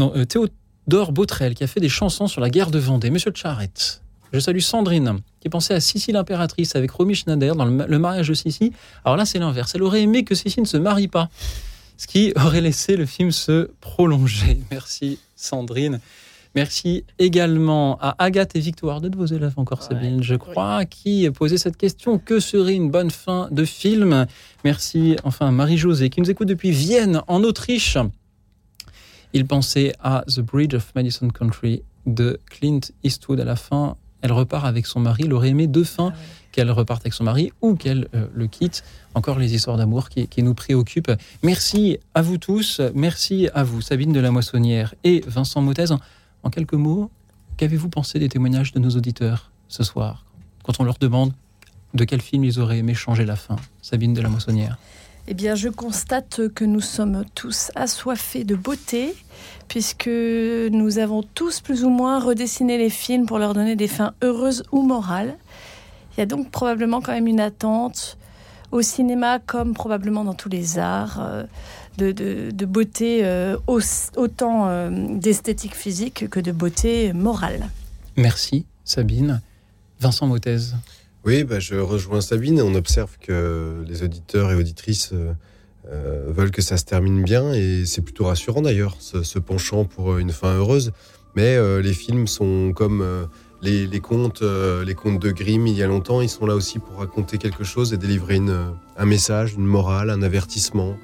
euh, 0.00 0.24
Théodore 0.24 1.12
Botrel 1.12 1.54
qui 1.54 1.64
a 1.64 1.66
fait 1.66 1.80
des 1.80 1.88
chansons 1.88 2.26
sur 2.26 2.40
la 2.40 2.50
guerre 2.50 2.70
de 2.70 2.78
Vendée. 2.78 3.10
Monsieur 3.10 3.32
Charette. 3.34 4.02
Je 4.32 4.40
salue 4.40 4.58
Sandrine 4.58 5.20
qui 5.40 5.48
pensait 5.48 5.74
à 5.74 5.80
Sissi 5.80 6.10
l'impératrice 6.10 6.74
avec 6.74 6.90
Romy 6.90 7.14
Schneider 7.14 7.54
dans 7.54 7.64
le, 7.64 7.86
le 7.86 7.98
mariage 7.98 8.28
de 8.28 8.34
Sissi. 8.34 8.72
Alors 9.04 9.16
là, 9.16 9.24
c'est 9.24 9.38
l'inverse. 9.38 9.72
Elle 9.76 9.82
aurait 9.84 10.02
aimé 10.02 10.24
que 10.24 10.34
Sissi 10.34 10.60
ne 10.60 10.66
se 10.66 10.76
marie 10.76 11.06
pas, 11.06 11.28
ce 11.96 12.08
qui 12.08 12.32
aurait 12.36 12.60
laissé 12.60 12.96
le 12.96 13.06
film 13.06 13.30
se 13.30 13.70
prolonger. 13.80 14.58
Merci 14.72 15.20
Sandrine. 15.36 16.00
Merci 16.54 17.04
également 17.18 17.98
à 18.00 18.14
Agathe 18.22 18.54
et 18.54 18.60
Victoire, 18.60 19.00
deux 19.00 19.10
de 19.10 19.16
vos 19.16 19.26
élèves 19.26 19.54
encore, 19.56 19.82
Sabine, 19.82 20.22
je 20.22 20.36
crois, 20.36 20.84
qui 20.84 21.28
posaient 21.30 21.58
cette 21.58 21.76
question 21.76 22.18
que 22.18 22.38
serait 22.38 22.74
une 22.74 22.90
bonne 22.90 23.10
fin 23.10 23.48
de 23.50 23.64
film? 23.64 24.26
Merci 24.64 25.16
enfin 25.24 25.48
à 25.48 25.50
Marie-Josée 25.50 26.10
qui 26.10 26.20
nous 26.20 26.30
écoute 26.30 26.46
depuis 26.46 26.70
Vienne, 26.70 27.22
en 27.26 27.42
Autriche. 27.42 27.98
Il 29.32 29.46
pensait 29.46 29.94
à 30.00 30.24
The 30.28 30.40
Bridge 30.40 30.74
of 30.74 30.94
Madison 30.94 31.28
Country 31.28 31.82
de 32.06 32.38
Clint 32.48 32.80
Eastwood 33.02 33.40
à 33.40 33.44
la 33.44 33.56
fin. 33.56 33.96
Elle 34.22 34.30
repart 34.30 34.64
avec 34.64 34.86
son 34.86 35.00
mari. 35.00 35.24
Il 35.26 35.32
aurait 35.32 35.48
aimé 35.48 35.66
deux 35.66 35.82
fins 35.82 36.12
qu'elle 36.52 36.70
reparte 36.70 37.02
avec 37.02 37.14
son 37.14 37.24
mari 37.24 37.52
ou 37.60 37.74
qu'elle 37.74 38.06
euh, 38.14 38.26
le 38.32 38.46
quitte. 38.46 38.84
Encore 39.14 39.40
les 39.40 39.54
histoires 39.54 39.76
d'amour 39.76 40.08
qui, 40.08 40.28
qui 40.28 40.44
nous 40.44 40.54
préoccupent. 40.54 41.12
Merci 41.42 41.98
à 42.14 42.22
vous 42.22 42.38
tous. 42.38 42.80
Merci 42.94 43.48
à 43.54 43.64
vous, 43.64 43.80
Sabine 43.80 44.12
de 44.12 44.20
la 44.20 44.30
Moissonnière 44.30 44.94
et 45.02 45.22
Vincent 45.26 45.60
Mottez. 45.60 45.86
En, 46.44 46.50
quelques 46.50 46.74
mots, 46.74 47.10
qu'avez-vous 47.56 47.88
pensé 47.88 48.18
des 48.18 48.28
témoignages 48.28 48.72
de 48.72 48.78
nos 48.78 48.90
auditeurs 48.90 49.50
ce 49.68 49.82
soir 49.82 50.26
quand 50.62 50.78
on 50.78 50.84
leur 50.84 50.98
demande 50.98 51.32
de 51.94 52.04
quel 52.04 52.20
film 52.20 52.44
ils 52.44 52.60
auraient 52.60 52.78
aimé 52.78 52.94
changer 52.94 53.24
la 53.24 53.36
fin? 53.36 53.56
Sabine 53.82 54.14
de 54.14 54.20
la 54.20 54.28
Moissonnière. 54.28 54.78
Eh 55.26 55.32
bien, 55.32 55.54
je 55.54 55.70
constate 55.70 56.48
que 56.54 56.64
nous 56.64 56.80
sommes 56.80 57.24
tous 57.34 57.70
assoiffés 57.74 58.44
de 58.44 58.54
beauté, 58.54 59.14
puisque 59.68 60.08
nous 60.08 60.98
avons 60.98 61.22
tous 61.22 61.60
plus 61.60 61.84
ou 61.84 61.88
moins 61.88 62.20
redessiné 62.20 62.76
les 62.76 62.90
films 62.90 63.24
pour 63.24 63.38
leur 63.38 63.54
donner 63.54 63.74
des 63.74 63.88
fins 63.88 64.12
heureuses 64.22 64.64
ou 64.70 64.82
morales. 64.82 65.38
Il 66.12 66.20
y 66.20 66.22
a 66.22 66.26
donc 66.26 66.50
probablement 66.50 67.00
quand 67.00 67.12
même 67.12 67.26
une 67.26 67.40
attente 67.40 68.18
au 68.70 68.82
cinéma, 68.82 69.38
comme 69.38 69.72
probablement 69.72 70.24
dans 70.24 70.34
tous 70.34 70.48
les 70.48 70.78
arts, 70.78 71.20
euh, 71.20 71.44
de, 71.98 72.12
de- 72.12 72.50
de 72.50 72.66
beauté 72.66 73.20
euh, 73.24 73.56
au- 73.66 73.80
autant 74.16 74.68
euh, 74.68 74.90
d'esthétique 75.18 75.74
physique 75.74 76.28
que 76.30 76.40
de 76.40 76.52
beauté 76.52 77.12
morale. 77.12 77.68
Merci, 78.16 78.66
Sabine. 78.84 79.40
Vincent 80.00 80.26
Mottez. 80.26 80.58
Oui, 81.24 81.44
bah, 81.44 81.58
je 81.60 81.76
rejoins 81.76 82.20
Sabine. 82.20 82.60
On 82.62 82.74
observe 82.74 83.16
que 83.20 83.84
les 83.88 84.02
auditeurs 84.02 84.50
et 84.50 84.54
auditrices 84.54 85.10
euh, 85.12 85.32
euh, 85.90 86.24
veulent 86.28 86.50
que 86.50 86.62
ça 86.62 86.76
se 86.76 86.84
termine 86.84 87.22
bien 87.22 87.52
et 87.52 87.84
c'est 87.86 88.02
plutôt 88.02 88.24
rassurant 88.26 88.62
d'ailleurs, 88.62 88.96
ce, 89.00 89.22
ce 89.22 89.38
penchant 89.38 89.84
pour 89.84 90.18
une 90.18 90.30
fin 90.32 90.52
heureuse. 90.54 90.92
Mais 91.36 91.56
euh, 91.56 91.80
les 91.82 91.92
films 91.94 92.26
sont 92.26 92.72
comme 92.74 93.00
euh, 93.02 93.24
les, 93.64 93.86
les 93.86 94.00
contes, 94.00 94.42
euh, 94.42 94.84
les 94.84 94.94
contes 94.94 95.18
de 95.18 95.30
Grimm 95.30 95.66
il 95.66 95.74
y 95.74 95.82
a 95.82 95.86
longtemps. 95.86 96.20
Ils 96.20 96.28
sont 96.28 96.46
là 96.46 96.54
aussi 96.54 96.78
pour 96.78 96.98
raconter 96.98 97.38
quelque 97.38 97.64
chose 97.64 97.92
et 97.92 97.96
délivrer 97.96 98.36
une, 98.36 98.74
un 98.96 99.06
message, 99.06 99.54
une 99.54 99.64
morale, 99.64 100.10
un 100.10 100.22
avertissement, 100.22 100.96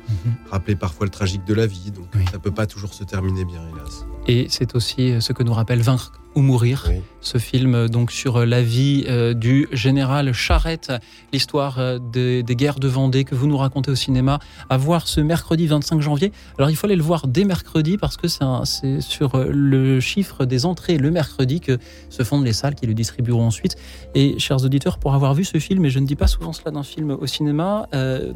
rappeler 0.50 0.76
parfois 0.76 1.06
le 1.06 1.10
tragique 1.10 1.44
de 1.44 1.54
la 1.54 1.66
vie. 1.66 1.90
Donc 1.90 2.08
ça 2.30 2.38
peut 2.38 2.50
pas 2.50 2.66
toujours 2.66 2.92
se 2.94 3.04
terminer 3.04 3.44
bien, 3.44 3.62
hélas. 3.74 4.04
Et 4.28 4.46
c'est 4.50 4.74
aussi 4.76 5.20
ce 5.20 5.32
que 5.32 5.42
nous 5.42 5.54
rappelle 5.54 5.80
Vaincre 5.80 6.19
ou 6.34 6.42
mourir, 6.42 6.90
ce 7.20 7.38
film 7.38 7.74
euh, 7.74 7.88
donc 7.88 8.12
sur 8.12 8.38
euh, 8.38 8.44
la 8.44 8.62
vie 8.62 9.04
euh, 9.08 9.34
du 9.34 9.68
général 9.72 10.32
Charette, 10.32 10.92
l'histoire 11.32 11.78
euh, 11.78 11.98
des, 11.98 12.42
des 12.42 12.56
guerres 12.56 12.78
de 12.78 12.88
Vendée 12.88 13.24
que 13.24 13.34
vous 13.34 13.46
nous 13.46 13.56
racontez 13.56 13.90
au 13.90 13.94
cinéma, 13.94 14.38
à 14.68 14.76
voir 14.76 15.06
ce 15.06 15.20
mercredi 15.20 15.66
25 15.66 16.00
janvier. 16.00 16.32
Alors 16.58 16.70
il 16.70 16.76
faut 16.76 16.86
aller 16.86 16.96
le 16.96 17.02
voir 17.02 17.26
dès 17.26 17.44
mercredi 17.44 17.98
parce 17.98 18.16
que 18.16 18.28
c'est 18.28 19.00
sur 19.00 19.36
le 19.36 20.00
chiffre 20.00 20.44
des 20.44 20.66
entrées 20.66 20.98
le 20.98 21.10
mercredi 21.10 21.60
que 21.60 21.78
se 22.08 22.22
fondent 22.22 22.44
les 22.44 22.52
salles 22.52 22.74
qui 22.74 22.86
le 22.86 22.94
distribueront 22.94 23.46
ensuite. 23.46 23.76
Et 24.14 24.38
chers 24.38 24.64
auditeurs, 24.64 24.98
pour 24.98 25.14
avoir 25.14 25.34
vu 25.34 25.44
ce 25.44 25.58
film, 25.58 25.84
et 25.84 25.90
je 25.90 25.98
ne 25.98 26.06
dis 26.06 26.16
pas 26.16 26.26
souvent 26.26 26.52
cela 26.52 26.70
d'un 26.70 26.82
film 26.82 27.10
au 27.10 27.26
cinéma, 27.26 27.86
euh, 27.94 28.32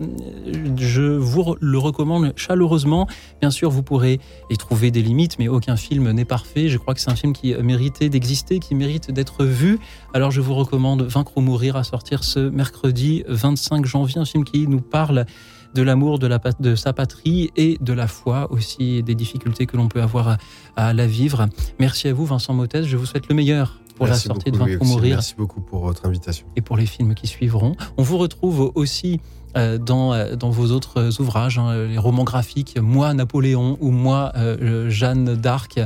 je 0.77 1.03
vous 1.03 1.57
le 1.61 1.79
recommande 1.79 2.33
chaleureusement. 2.37 3.07
Bien 3.41 3.51
sûr, 3.51 3.71
vous 3.71 3.83
pourrez 3.83 4.21
y 4.51 4.57
trouver 4.57 4.91
des 4.91 5.03
limites, 5.03 5.39
mais 5.39 5.49
aucun 5.49 5.77
film 5.77 6.11
n'est 6.13 6.25
parfait. 6.25 6.69
Je 6.69 6.79
crois 6.79 6.95
que 6.95 7.01
c'est 7.01 7.11
un 7.11 7.17
film 7.17 7.33
qui 7.33 7.55
d'exister, 7.91 8.59
qui 8.59 8.75
mérite 8.75 9.11
d'être 9.11 9.45
vu. 9.45 9.79
Alors 10.13 10.31
je 10.31 10.41
vous 10.41 10.55
recommande 10.55 11.03
Vaincre 11.03 11.33
ou 11.37 11.41
mourir 11.41 11.77
à 11.77 11.85
sortir 11.85 12.25
ce 12.25 12.39
mercredi 12.41 13.23
25 13.29 13.85
janvier, 13.87 14.19
un 14.21 14.25
film 14.25 14.45
qui 14.45 14.67
nous 14.69 14.81
parle 14.81 15.27
de 15.75 15.83
l'amour 15.83 16.19
de, 16.21 16.27
la, 16.29 16.39
pat- 16.39 16.61
de 16.63 16.77
sa 16.77 16.93
patrie 16.93 17.51
et 17.57 17.79
de 17.81 17.93
la 17.93 18.07
foi 18.07 18.47
aussi, 18.53 18.97
et 18.97 19.03
des 19.03 19.15
difficultés 19.17 19.67
que 19.67 19.77
l'on 19.77 19.89
peut 19.89 20.03
avoir 20.03 20.29
à, 20.29 20.37
à 20.77 20.93
la 20.93 21.07
vivre. 21.07 21.47
Merci 21.81 22.07
à 22.09 22.13
vous 22.15 22.27
Vincent 22.27 22.55
Mottez, 22.55 22.85
je 22.85 22.97
vous 22.97 23.07
souhaite 23.07 23.29
le 23.29 23.35
meilleur 23.35 23.81
pour 23.97 24.07
Merci 24.07 24.29
la 24.29 24.35
sortie 24.35 24.51
beaucoup, 24.53 24.65
de 24.67 24.71
Vaincre 24.73 24.83
ou 24.85 24.87
mourir 24.89 25.15
Merci 25.17 25.35
beaucoup 25.37 25.61
pour 25.61 25.81
votre 25.85 26.07
invitation. 26.07 26.47
et 26.57 26.61
pour 26.61 26.77
les 26.77 26.87
films 26.87 27.15
qui 27.15 27.27
suivront. 27.27 27.75
On 27.97 28.03
vous 28.05 28.19
retrouve 28.19 28.71
aussi 28.77 29.21
euh, 29.57 29.79
dans, 29.79 30.13
euh, 30.13 30.35
dans 30.35 30.51
vos 30.51 30.73
autres 30.73 31.21
ouvrages, 31.21 31.59
hein, 31.59 31.87
les 31.87 31.99
romans 31.99 32.25
graphiques, 32.25 32.77
Moi 32.81 33.13
Napoléon 33.15 33.77
ou 33.81 33.91
Moi 33.93 34.33
euh, 34.37 34.91
Jeanne 34.91 35.35
d'Arc, 35.37 35.79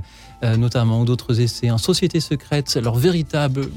euh, 0.44 0.56
notamment, 0.56 1.00
ou 1.00 1.04
d'autres 1.04 1.40
essais, 1.40 1.68
hein, 1.68 1.78
Société 1.78 2.20
secrète, 2.20 2.74
leur 2.76 2.94
véritable 2.94 3.68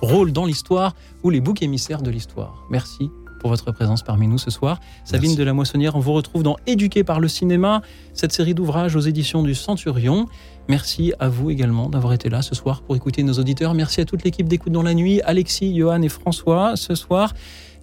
rôle 0.00 0.32
dans 0.32 0.44
l'histoire, 0.44 0.94
ou 1.22 1.30
les 1.30 1.40
boucs 1.40 1.62
émissaires 1.62 2.02
de 2.02 2.10
l'histoire. 2.10 2.64
Merci 2.70 3.10
pour 3.40 3.50
votre 3.50 3.72
présence 3.72 4.02
parmi 4.02 4.28
nous 4.28 4.38
ce 4.38 4.50
soir. 4.50 4.80
Sabine 5.04 5.34
de 5.34 5.42
la 5.42 5.52
Moissonnière, 5.52 5.96
on 5.96 6.00
vous 6.00 6.12
retrouve 6.12 6.42
dans 6.42 6.56
Éduqué 6.66 7.04
par 7.04 7.20
le 7.20 7.28
cinéma, 7.28 7.82
cette 8.14 8.32
série 8.32 8.54
d'ouvrages 8.54 8.96
aux 8.96 9.00
éditions 9.00 9.42
du 9.42 9.54
Centurion. 9.54 10.26
Merci 10.68 11.12
à 11.18 11.28
vous 11.28 11.50
également 11.50 11.88
d'avoir 11.88 12.12
été 12.12 12.28
là 12.28 12.42
ce 12.42 12.54
soir 12.54 12.82
pour 12.82 12.96
écouter 12.96 13.22
nos 13.22 13.34
auditeurs. 13.34 13.74
Merci 13.74 14.00
à 14.00 14.04
toute 14.04 14.24
l'équipe 14.24 14.48
d'Écoute 14.48 14.72
dans 14.72 14.82
la 14.82 14.94
nuit, 14.94 15.20
Alexis, 15.22 15.76
Johan 15.76 16.02
et 16.02 16.08
François 16.08 16.76
ce 16.76 16.94
soir. 16.94 17.34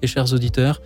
Et 0.02 0.08
chers 0.08 0.34
auditeurs, 0.34 0.82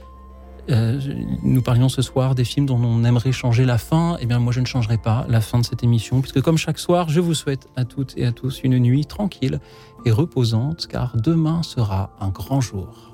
euh, 0.70 1.00
nous 1.44 1.62
parlions 1.62 1.90
ce 1.90 2.02
soir 2.02 2.36
des 2.36 2.44
films 2.44 2.66
dont 2.66 2.80
on 2.82 3.04
aimerait 3.04 3.32
changer 3.32 3.66
la 3.66 3.78
fin. 3.78 4.18
Eh 4.20 4.26
bien, 4.26 4.40
moi, 4.40 4.52
je 4.54 4.60
ne 4.60 4.66
changerai 4.66 4.98
pas 4.98 5.26
la 5.30 5.42
fin 5.42 5.60
de 5.60 5.66
cette 5.66 5.84
émission, 5.84 6.22
puisque 6.22 6.42
comme 6.42 6.58
chaque 6.58 6.80
soir, 6.80 7.10
je 7.10 7.20
vous 7.20 7.34
souhaite 7.34 7.68
à 7.76 7.86
toutes 7.86 8.18
et 8.18 8.26
à 8.26 8.32
tous 8.32 8.62
une 8.64 8.78
nuit 8.80 9.06
tranquille 9.06 9.60
et 10.06 10.12
reposante, 10.12 10.88
car 10.88 11.16
demain 11.16 11.64
sera 11.64 12.12
un 12.20 12.30
grand 12.30 12.62
jour. 12.62 13.14